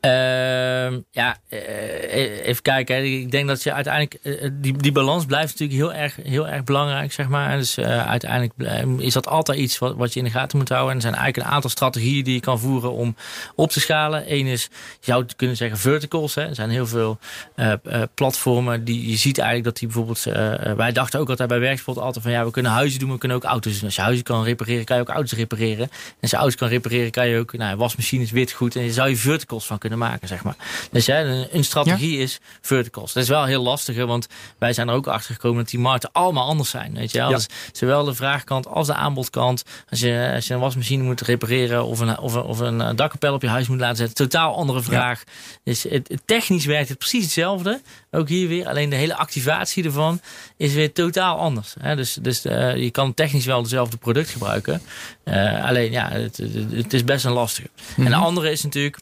Ehm, 0.06 1.00
ja, 1.12 1.38
eh, 1.50 2.48
even 2.48 2.62
kijken. 2.62 3.20
Ik 3.20 3.32
denk 3.32 3.48
dat 3.48 3.64
je 3.64 3.74
uiteindelijk... 3.74 4.14
eh, 4.24 4.50
die, 4.54 4.78
die 4.78 4.92
balans 4.92 5.26
blijft 5.26 5.60
natuurlijk 5.60 5.80
heel 5.80 6.02
erg, 6.02 6.16
heel 6.24 6.48
erg 6.48 6.64
belangrijk, 6.64 7.12
zeg 7.12 7.28
maar. 7.28 7.58
Dus 7.58 7.78
eh, 7.78 8.08
uiteindelijk 8.08 8.54
is 9.02 9.14
dat 9.14 9.28
altijd 9.28 9.58
iets 9.58 9.78
wat, 9.80 9.96
wat 9.96 10.14
je 10.14 10.20
in 10.20 10.26
de 10.26 10.32
gaten 10.32 10.58
moet 10.58 10.70
houden. 10.70 10.90
En 10.90 10.96
er 10.96 11.02
zijn 11.02 11.14
eigenlijk 11.16 11.48
een 11.48 11.54
aantal 11.54 11.70
strategieën 11.70 12.24
die 12.24 12.34
je 12.34 12.40
kan 12.40 12.60
voeren 12.60 12.92
om 12.92 13.16
op 13.56 13.70
te 13.70 13.80
schalen. 13.80 14.34
Eén 14.34 14.46
is, 14.46 14.64
je 15.00 15.12
zou 15.12 15.26
kunnen 15.36 15.58
zeggen 15.58 15.78
verticals. 15.78 16.36
Hè. 16.36 16.42
Er 16.48 16.56
zijn 16.56 16.70
heel 16.70 16.88
veel 16.88 17.18
eh, 17.56 17.72
eh, 17.72 18.02
platformen 18.14 18.84
die 18.84 19.10
je 19.10 19.18
ziet 19.18 19.38
eigenlijk 19.38 19.68
dat 19.68 19.78
die 19.78 19.88
bijvoorbeeld... 19.88 20.26
eh, 20.26 20.70
eh, 20.70 20.78
wij 20.78 20.92
dachten 20.92 21.20
ook 21.20 21.30
altijd 21.30 21.50
bij 21.50 21.60
Werkspot 21.60 21.98
altijd 21.98 22.24
van... 22.24 22.34
ja, 22.34 22.46
we 22.46 22.52
kunnen 22.52 22.72
huizen 22.72 23.00
doen, 23.00 23.12
we 23.12 23.18
kunnen 23.18 23.38
ook 23.38 23.44
auto's 23.44 23.74
doen. 23.74 23.84
Als 23.84 23.96
je 23.96 24.02
huizen 24.02 24.24
kan 24.24 24.44
repareren, 24.44 24.86
kan 24.86 24.96
je 24.96 25.02
ook 25.02 25.10
auto's 25.10 25.34
repareren. 25.38 25.90
En 25.90 26.22
als 26.22 26.32
je 26.32 26.38
auto's 26.38 26.56
kan 26.56 26.68
repareren, 26.68 27.12
kan 27.12 27.28
je 27.28 27.40
ook... 27.40 27.54
Nou, 27.58 27.78
wasmachines, 27.78 28.32
wit 28.32 28.52
goed. 28.52 28.76
En 28.76 28.84
je 28.84 28.92
zou 28.92 29.10
je 29.10 29.18
verticals 29.18 29.66
van 29.66 29.78
kunnen 29.78 29.94
maken, 29.98 30.28
zeg 30.28 30.44
maar. 30.44 30.56
Dus 30.92 31.08
hè, 31.08 31.48
een, 31.54 31.64
strategie 31.64 32.18
is 32.18 32.40
verticals. 32.62 33.14
Dat 33.14 33.24
is 33.24 33.30
wel 33.30 33.46
heel 33.46 33.64
lastig, 33.64 33.96
hè, 33.96 34.06
want 34.06 34.28
wij 34.58 34.74
zijn 34.74 34.88
er 34.88 34.94
ook 34.94 35.08
achter 35.08 35.34
gekomen... 35.34 35.58
dat 35.58 35.70
die 35.70 35.80
markten 35.80 36.10
allemaal 36.12 36.48
anders 36.48 36.70
zijn, 36.70 36.94
weet 36.94 37.12
je 37.12 37.18
wel. 37.18 37.30
Ja. 37.30 37.36
Dus 37.36 37.48
zowel 37.72 38.04
de 38.04 38.16
vraagkant 38.16 38.68
als 38.68 38.88
de 38.88 38.94
aanbodkant. 38.94 39.64
Als 39.90 40.00
je, 40.00 40.32
als 40.36 40.48
je 40.48 40.54
een 40.54 40.60
wasmachine 40.60 41.04
moet 41.04 41.22
repareren... 41.22 41.86
of 41.86 42.00
een, 42.00 42.20
of 42.20 42.34
een, 42.34 42.44
of 42.44 42.60
een 42.60 42.82
eh, 42.82 42.96
dakkapel 42.96 43.34
op 43.34 43.42
je 43.42 43.48
huis 43.48 43.68
moet 43.68 43.80
laten 43.80 43.98
zetten... 43.98 44.16
totaal 44.16 44.56
andere 44.56 44.82
vraag. 44.82 45.24
Dus 45.64 45.84
het, 45.84 46.22
technisch 46.26 46.66
werkt 46.66 46.90
het 46.90 46.98
precies 46.98 47.24
hetzelfde. 47.24 47.82
Ook 48.12 48.30
hier 48.30 48.48
weer. 48.48 48.68
Alleen 48.68 48.90
de 48.90 48.96
hele 48.96 49.16
activatie 49.16 49.84
ervan 49.84 50.22
is 50.58 50.74
weer 50.74 50.94
totaal 50.94 51.38
anders. 51.38 51.76
Hè? 51.80 51.96
Dus, 51.96 52.14
dus 52.22 52.46
eh, 52.46 52.76
je 52.76 52.92
kan 52.92 53.14
technisch 53.14 53.46
wel 53.46 53.64
dezelfde 53.64 53.98
product 53.98 54.30
gebruiken. 54.30 54.82
Eh, 55.24 55.66
alleen 55.66 55.92
ja, 55.92 56.10
het, 56.10 56.38
het, 56.38 56.72
het 56.72 56.94
is 56.94 57.04
best 57.04 57.26
een 57.26 57.32
lastige. 57.32 57.70
En 57.98 58.06
de 58.06 58.16
andere 58.16 58.52
is 58.52 58.64
natuurlijk 58.64 59.00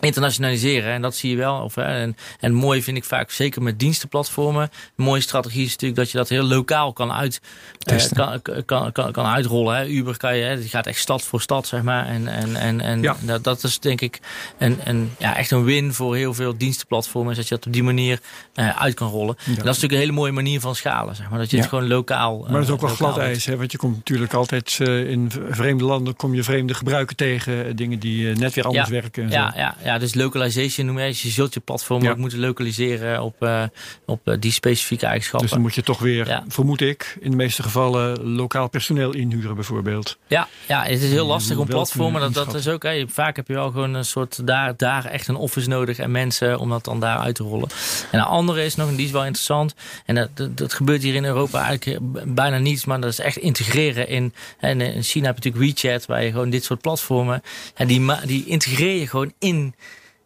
internationaliseren. 0.00 0.92
En 0.92 1.02
dat 1.02 1.16
zie 1.16 1.30
je 1.30 1.36
wel. 1.36 1.54
Of, 1.62 1.74
hè, 1.74 1.82
en, 1.82 2.16
en 2.40 2.52
mooi 2.54 2.82
vind 2.82 2.96
ik 2.96 3.04
vaak, 3.04 3.30
zeker 3.30 3.62
met 3.62 3.78
dienstenplatformen. 3.78 4.62
Een 4.96 5.04
mooie 5.04 5.20
strategie 5.20 5.64
is 5.64 5.70
natuurlijk 5.70 6.00
dat 6.00 6.10
je 6.10 6.18
dat 6.18 6.28
heel 6.28 6.42
lokaal 6.44 6.92
kan, 6.92 7.12
uit, 7.12 7.40
eh, 7.78 7.96
kan, 8.12 8.42
kan, 8.66 8.92
kan, 8.92 9.12
kan 9.12 9.26
uitrollen. 9.26 9.76
Hè. 9.76 9.86
Uber 9.86 10.16
kan 10.16 10.36
je, 10.36 10.44
hè, 10.44 10.60
die 10.60 10.68
gaat 10.68 10.86
echt 10.86 10.98
stad 11.00 11.22
voor 11.22 11.40
stad, 11.40 11.66
zeg 11.66 11.82
maar. 11.82 12.06
En, 12.06 12.28
en, 12.28 12.56
en, 12.56 12.80
en 12.80 13.02
Ja. 13.02 13.16
dat, 13.20 13.44
dat 13.44 13.62
is 13.64 13.78
denk 13.78 14.00
ik 14.00 14.20
een, 14.58 14.78
een, 14.84 15.12
ja, 15.18 15.36
echt 15.36 15.50
een 15.50 15.64
win 15.64 15.92
voor 15.94 16.16
heel 16.16 16.34
veel 16.34 16.56
dienstenplatformen. 16.56 17.30
Is 17.30 17.36
dat 17.36 17.48
je 17.48 17.54
dat 17.54 17.66
op 17.66 17.72
die 17.72 17.82
manier 17.82 18.20
eh, 18.54 18.80
uit 18.80 18.94
kan 18.94 19.08
rollen. 19.08 19.36
En 19.38 19.44
dat 19.54 19.56
is 19.58 19.64
natuurlijk 19.64 19.92
een 19.92 19.98
hele 19.98 20.12
mooie 20.12 20.32
manier 20.32 20.60
van 20.60 20.74
schalen. 20.74 21.16
Zeg 21.16 21.30
maar. 21.30 21.38
Dat 21.38 21.50
je 21.50 21.56
Ja. 21.56 21.62
het 21.62 21.70
gewoon 21.70 21.88
lokaal. 21.88 22.38
Maar 22.42 22.52
dat 22.52 22.62
is 22.62 22.70
ook 22.70 22.80
wel 22.80 22.90
eh, 22.90 22.96
glad 22.96 23.18
ijs, 23.18 23.44
hè? 23.44 23.56
want 23.56 23.72
je 23.72 23.78
komt 23.78 23.96
natuurlijk 23.96 24.32
altijd 24.34 24.78
eh, 24.80 25.10
in 25.10 25.30
vreemde 25.50 25.84
landen 25.84 26.16
kom 26.16 26.34
je 26.34 26.42
vreemde 26.42 26.74
gebruiken 26.74 27.16
tegen, 27.16 27.66
eh, 27.66 27.72
dingen 27.74 27.98
die 27.98 28.30
eh, 28.30 28.36
net 28.36 28.54
weer 28.54 28.64
anders 28.64 28.88
werken. 28.88 29.22
En 29.24 29.30
Ja, 29.30 29.50
zo. 29.52 29.58
ja, 29.58 29.74
ja, 29.88 29.98
dus 29.98 30.14
localization 30.14 30.86
noem 30.86 30.98
je. 30.98 31.06
Dus 31.06 31.22
je 31.22 31.28
zult 31.28 31.54
je 31.54 31.60
platform 31.60 32.02
Ja. 32.02 32.10
ook 32.10 32.16
moeten 32.16 32.38
lokaliseren 32.38 33.22
op, 33.22 33.42
eh, 33.42 33.62
op 34.06 34.20
eh, 34.28 34.34
die 34.40 34.52
specifieke 34.52 35.06
eigenschappen. 35.06 35.42
Dus 35.46 35.50
dan 35.56 35.60
moet 35.64 35.74
je 35.74 35.82
toch 35.82 35.98
weer, 35.98 36.26
Ja. 36.26 36.44
vermoed 36.48 36.80
ik, 36.80 37.16
in 37.20 37.30
de 37.30 37.36
meeste 37.36 37.62
gevallen 37.62 38.22
lokaal 38.34 38.68
personeel 38.68 39.14
inhuren 39.14 39.54
bijvoorbeeld. 39.54 40.18
Ja, 40.26 40.48
ja, 40.68 40.82
het 40.82 41.02
is 41.02 41.10
heel 41.10 41.26
lastig 41.26 41.56
om 41.56 41.66
platformen. 41.66 42.20
Dat, 42.20 42.34
dat 42.34 42.54
is 42.54 42.68
ook, 42.68 42.82
hè, 42.82 43.04
vaak 43.08 43.36
heb 43.36 43.48
je 43.48 43.54
wel 43.54 43.70
gewoon 43.70 43.94
een 43.94 44.04
soort 44.04 44.46
daar, 44.46 44.76
daar 44.76 45.04
echt 45.04 45.28
een 45.28 45.36
office 45.36 45.68
nodig 45.68 45.98
en 45.98 46.10
mensen 46.10 46.58
om 46.58 46.68
dat 46.70 46.84
dan 46.84 47.00
daar 47.00 47.18
uit 47.18 47.34
te 47.34 47.42
rollen. 47.42 47.68
En 48.10 48.18
een 48.18 48.24
andere 48.24 48.64
is 48.64 48.74
nog, 48.74 48.88
en 48.88 48.96
die 48.96 49.06
is 49.06 49.12
wel 49.12 49.24
interessant. 49.24 49.74
En 50.04 50.14
dat, 50.14 50.28
dat, 50.34 50.56
dat 50.56 50.72
gebeurt 50.72 51.02
hier 51.02 51.14
in 51.14 51.24
Europa 51.24 51.62
eigenlijk 51.64 52.12
b- 52.12 52.22
bijna 52.26 52.58
niets, 52.58 52.84
maar 52.84 53.00
dat 53.00 53.10
is 53.10 53.18
echt 53.18 53.36
integreren 53.36 54.08
in. 54.08 54.34
En 54.58 54.80
in 54.80 55.02
China 55.02 55.26
heb 55.26 55.38
je 55.42 55.48
natuurlijk 55.50 55.80
WeChat, 55.82 56.06
waar 56.06 56.24
je 56.24 56.30
gewoon 56.30 56.50
dit 56.50 56.64
soort 56.64 56.80
platformen. 56.80 57.42
En 57.74 57.86
die, 57.86 58.06
die 58.26 58.44
integreer 58.46 58.98
je 58.98 59.06
gewoon 59.06 59.32
in. 59.38 59.74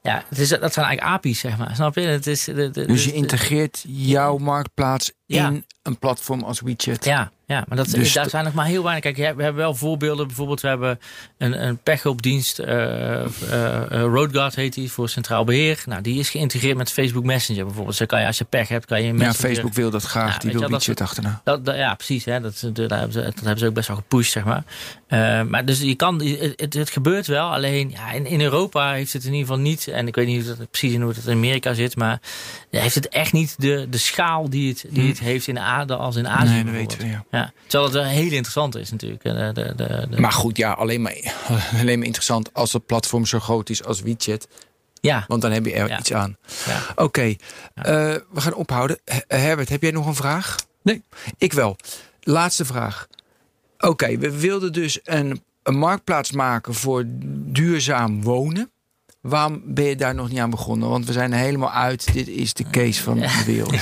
Ja, 0.03 0.25
het 0.29 0.39
is, 0.39 0.49
dat 0.49 0.73
zijn 0.73 0.87
eigenlijk 0.87 1.17
API's, 1.17 1.39
zeg 1.41 1.59
maar. 1.59 1.75
Snap 1.75 1.95
je? 1.95 2.01
Het 2.01 2.27
is, 2.27 2.45
de, 2.45 2.71
de- 2.71 2.87
Dus 2.87 3.05
je 3.05 3.13
integreert 3.13 3.85
jouw 3.87 4.37
marktplaats 4.39 5.13
Ja. 5.35 5.47
in 5.49 5.65
een 5.83 5.99
platform 5.99 6.43
als 6.43 6.61
WeChat. 6.61 7.05
Ja, 7.05 7.31
ja 7.47 7.65
maar 7.69 7.77
dat, 7.77 7.89
Dus 7.91 8.13
daar 8.13 8.29
zijn 8.31 8.45
nog 8.45 8.55
maar 8.55 8.67
heel 8.67 8.83
weinig. 8.83 9.03
Kijk, 9.13 9.37
we 9.37 9.43
hebben 9.43 9.55
wel 9.63 9.75
voorbeelden. 9.75 10.27
Bijvoorbeeld, 10.27 10.61
we 10.61 10.69
hebben 10.69 11.01
een, 11.39 11.67
een 11.67 11.79
pechhulpdienst. 11.79 12.59
eh 12.59 13.21
eh, 13.23 13.25
eh, 13.51 14.01
Roadguard 14.03 14.55
heet 14.55 14.75
die, 14.75 14.91
voor 14.93 15.09
Centraal 15.09 15.45
Beheer. 15.45 15.83
Nou, 15.87 16.03
die 16.03 16.19
is 16.19 16.31
geïntegreerd 16.31 16.77
met 16.77 16.93
Facebook 16.93 17.25
Messenger 17.25 17.65
bijvoorbeeld. 17.65 17.99
Dus 17.99 18.07
kan 18.07 18.21
je, 18.21 18.27
als 18.27 18.39
je 18.39 18.45
pech 18.45 18.69
hebt, 18.69 18.87
kan 18.87 19.03
je 19.03 19.09
in 19.09 19.19
Ja, 19.19 19.27
Messenger... 19.27 19.49
Facebook 19.55 19.75
wil 19.75 19.91
dat 19.91 20.03
graag. 20.03 20.39
Die 20.39 20.51
wil 20.51 20.61
wel, 20.61 20.69
dat 20.71 20.85
WeChat 20.87 21.01
achterna. 21.09 21.41
Dat, 21.45 21.65
dat- 21.65 21.77
ja, 21.77 21.95
precies. 21.95 22.25
Hè. 22.25 22.41
Dat, 22.41 22.61
dat, 22.73 22.91
hebben 22.91 23.13
ze, 23.13 23.21
dat 23.23 23.35
hebben 23.35 23.59
ze 23.59 23.67
ook 23.67 23.75
best 23.75 23.89
wel 23.89 23.97
gepusht, 23.97 24.33
zeg 24.33 24.45
maar. 24.45 24.65
Maar 25.49 25.65
dus 25.65 25.81
je 25.81 25.95
kan, 25.95 26.23
het, 26.57 26.75
het, 26.75 26.91
gebeurt 26.91 27.27
wel. 27.27 27.53
Alleen 27.53 27.91
ja, 27.91 28.13
in, 28.13 28.27
in 28.27 28.41
Europa 28.41 28.93
heeft 28.93 29.13
het 29.13 29.25
in 29.25 29.33
ieder 29.33 29.47
geval 29.47 29.63
niet. 29.63 29.89
En 29.89 30.07
ik 30.07 30.15
weet 30.15 30.27
niet 30.27 30.55
precies 30.71 30.93
in 30.93 31.01
hoe 31.03 31.13
het 31.13 31.27
in 31.27 31.33
Amerika 31.33 31.75
zit. 31.75 31.97
Maar 31.97 32.21
ja, 32.71 32.81
heeft 32.81 32.95
het 32.95 33.09
echt 33.09 33.33
niet 33.33 33.55
de, 33.59 33.87
de 33.91 33.99
schaal 33.99 34.51
die 34.51 34.69
het, 34.69 34.85
die 34.89 35.09
het 35.09 35.21
heeft 35.23 35.47
in 35.47 35.59
Azië 35.59 35.93
als 35.93 36.17
in 36.17 36.29
Azië. 36.29 36.51
Nee, 36.53 36.65
dat 36.65 36.73
weten 36.73 36.99
we, 36.99 37.07
ja. 37.07 37.25
Ja, 37.31 37.53
terwijl 37.67 37.85
het 37.85 37.93
wel 38.03 38.05
heel 38.11 38.31
interessant 38.33 38.77
is 38.77 38.91
natuurlijk. 38.91 39.23
De, 39.23 39.51
de, 39.55 39.73
de, 39.77 40.07
de- 40.11 40.21
Maar 40.21 40.33
goed, 40.33 40.57
ja, 40.57 40.73
alleen 40.73 41.03
maar, 41.03 41.15
alleen 41.81 41.99
maar 41.99 42.07
interessant 42.07 42.55
als 42.55 42.73
het 42.73 42.87
platform 42.87 43.27
zo 43.27 43.39
groot 43.39 43.71
is 43.71 43.85
als 43.85 44.01
WeChat. 44.01 44.49
ja, 45.01 45.25
Want 45.29 45.43
dan 45.43 45.51
heb 45.53 45.65
je 45.67 45.73
er 45.73 45.89
Ja. 45.89 45.99
iets 45.99 46.13
aan. 46.13 46.37
ja. 46.67 46.81
Oké, 46.95 47.23
eh, 47.23 47.35
we 48.31 48.41
gaan 48.41 48.55
ophouden. 48.55 48.99
Her- 49.05 49.25
Herbert, 49.29 49.69
heb 49.69 49.83
jij 49.83 49.91
nog 49.91 50.07
een 50.07 50.15
vraag? 50.15 50.57
Nee. 50.83 51.03
Ik 51.39 51.53
wel. 51.53 51.77
Laatste 52.23 52.65
vraag. 52.65 53.07
Oké, 53.79 54.19
we 54.19 54.39
wilden 54.39 54.73
dus 54.73 54.99
een, 55.05 55.43
een 55.63 55.77
marktplaats 55.79 56.33
maken 56.33 56.75
voor 56.75 57.05
duurzaam 57.07 58.23
wonen. 58.23 58.71
Waarom 59.23 59.63
ben 59.65 59.85
je 59.85 59.97
daar 59.97 60.15
nog 60.15 60.29
niet 60.31 60.39
aan 60.39 60.51
begonnen? 60.51 60.89
Want 60.89 61.07
we 61.07 61.13
zijn 61.13 61.33
er 61.33 61.39
helemaal 61.39 61.71
uit. 61.73 62.13
Dit 62.13 62.29
is 62.29 62.53
de 62.55 62.65
case 62.71 63.03
van 63.03 63.19
de 63.21 63.43
wereld. 63.47 63.75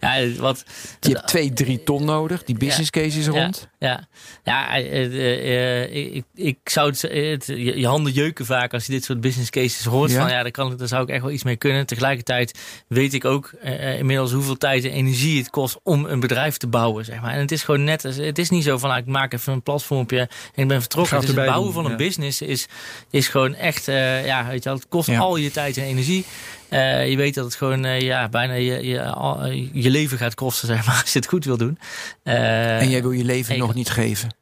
ja 0.00 0.32
wat, 0.38 0.64
Je 1.00 1.08
hebt 1.12 1.26
twee, 1.26 1.52
drie 1.52 1.82
ton 1.82 2.04
nodig. 2.04 2.44
Die 2.44 2.58
business 2.58 2.90
case 2.90 3.18
is 3.18 3.26
rond. 3.26 3.68
Ja, 3.78 4.08
ja 4.44 4.74
eh, 4.76 5.04
eh, 5.04 5.82
eh, 5.82 6.14
ik, 6.14 6.24
ik 6.34 6.58
zou 6.64 6.90
het, 6.90 7.02
het- 7.02 7.46
je, 7.46 7.86
handen 7.86 8.12
jeuken 8.12 8.46
vaak 8.46 8.72
als 8.72 8.86
je 8.86 8.92
dit 8.92 9.04
soort 9.04 9.20
business 9.20 9.50
cases 9.50 9.84
hoort. 9.84 10.10
Ja. 10.10 10.20
Van 10.20 10.30
ja, 10.30 10.42
daar, 10.42 10.50
kan, 10.50 10.72
ik- 10.72 10.78
daar 10.78 10.88
zou 10.88 11.02
ik 11.02 11.08
echt 11.08 11.22
wel 11.22 11.30
iets 11.30 11.44
mee 11.44 11.56
kunnen. 11.56 11.86
Tegelijkertijd 11.86 12.58
weet 12.88 13.12
ik 13.14 13.24
ook 13.24 13.50
inmiddels 13.98 14.32
hoeveel 14.32 14.56
tijd 14.56 14.84
en 14.84 14.90
energie 14.90 15.38
het 15.38 15.50
kost 15.50 15.78
om 15.82 16.04
een 16.04 16.20
bedrijf 16.20 16.56
te 16.56 16.66
bouwen. 16.66 17.04
Zeg 17.04 17.20
maar. 17.20 17.32
En 17.32 17.40
het 17.40 17.52
is 17.52 17.62
gewoon 17.62 17.84
net, 17.84 18.04
als- 18.04 18.16
het 18.16 18.38
is 18.38 18.50
niet 18.50 18.64
zo 18.64 18.78
van 18.78 18.88
nou, 18.88 19.00
ik 19.00 19.06
maak 19.08 19.32
even 19.32 19.52
een 19.52 19.62
platformpje 19.62 20.18
en 20.54 20.62
ik 20.62 20.68
ben 20.68 20.80
vertrokken. 20.80 21.16
Het, 21.20 21.34
bouwen 21.34 21.62
doen, 21.72 21.72
van 21.82 21.90
een 21.90 21.96
business 21.96 22.42
is, 22.42 22.66
is 23.10 23.28
gewoon 23.28 23.54
echt, 23.54 23.88
eh, 23.88 24.19
ja, 24.24 24.46
weet 24.46 24.62
je 24.62 24.68
wel, 24.68 24.78
het 24.78 24.88
kost 24.88 25.08
Ja. 25.08 25.18
al 25.18 25.36
je 25.36 25.50
tijd 25.50 25.76
en 25.76 25.82
energie. 25.84 26.24
Eh, 26.68 27.10
je 27.10 27.16
weet 27.16 27.34
dat 27.34 27.44
het 27.44 27.54
gewoon 27.54 27.84
eh, 27.84 28.00
ja, 28.00 28.28
bijna 28.28 28.52
je, 28.54 28.86
je, 28.86 29.04
al- 29.04 29.44
je 29.72 29.90
leven 29.90 30.18
gaat 30.18 30.34
kosten, 30.34 30.68
zeg 30.74 30.86
maar, 30.86 31.00
als 31.02 31.12
je 31.12 31.18
het 31.18 31.28
goed 31.28 31.44
wil 31.44 31.56
doen. 31.56 31.78
Eh, 32.22 32.80
En 32.80 32.90
jij 32.90 33.02
wil 33.02 33.10
je 33.10 33.24
leven 33.24 33.54
ik- 33.54 33.60
nog 33.60 33.74
niet 33.74 33.90
geven. 33.90 34.34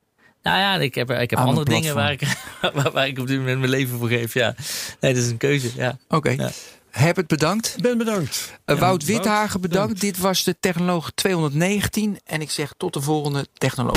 nou 0.42 0.58
ja, 0.58 0.76
ik 0.76 0.94
heb, 0.94 1.10
ik 1.10 1.30
heb 1.30 1.38
andere 1.38 1.64
dingen 1.64 1.94
waar 1.94 2.12
ik, 2.12 2.22
waar, 2.74 2.90
waar 2.92 3.06
ik 3.06 3.18
op 3.18 3.26
dit 3.26 3.38
moment 3.38 3.58
mijn 3.58 3.70
leven 3.70 3.98
voor 3.98 4.08
geef. 4.08 4.34
Ja. 4.34 4.54
Nee, 5.00 5.14
dat 5.14 5.22
is 5.22 5.30
een 5.30 5.36
keuze. 5.36 5.68
Ja. 5.76 5.98
Oké. 6.08 6.30
Ja. 6.30 6.50
Herbert, 6.90 7.26
bedankt. 7.26 7.76
Ben 7.80 7.98
bedankt. 7.98 8.52
Uh, 8.66 8.74
Ja, 8.74 8.80
Wout 8.80 9.04
Withagen, 9.04 9.60
bedankt. 9.60 9.68
bedankt. 9.88 10.00
Dit 10.00 10.18
was 10.18 10.44
de 10.44 10.56
Technoloog 10.60 11.10
219. 11.14 12.18
En 12.24 12.40
ik 12.40 12.50
zeg 12.50 12.72
tot 12.76 12.92
de 12.92 13.00
volgende 13.00 13.46
Technoloog. 13.54 13.96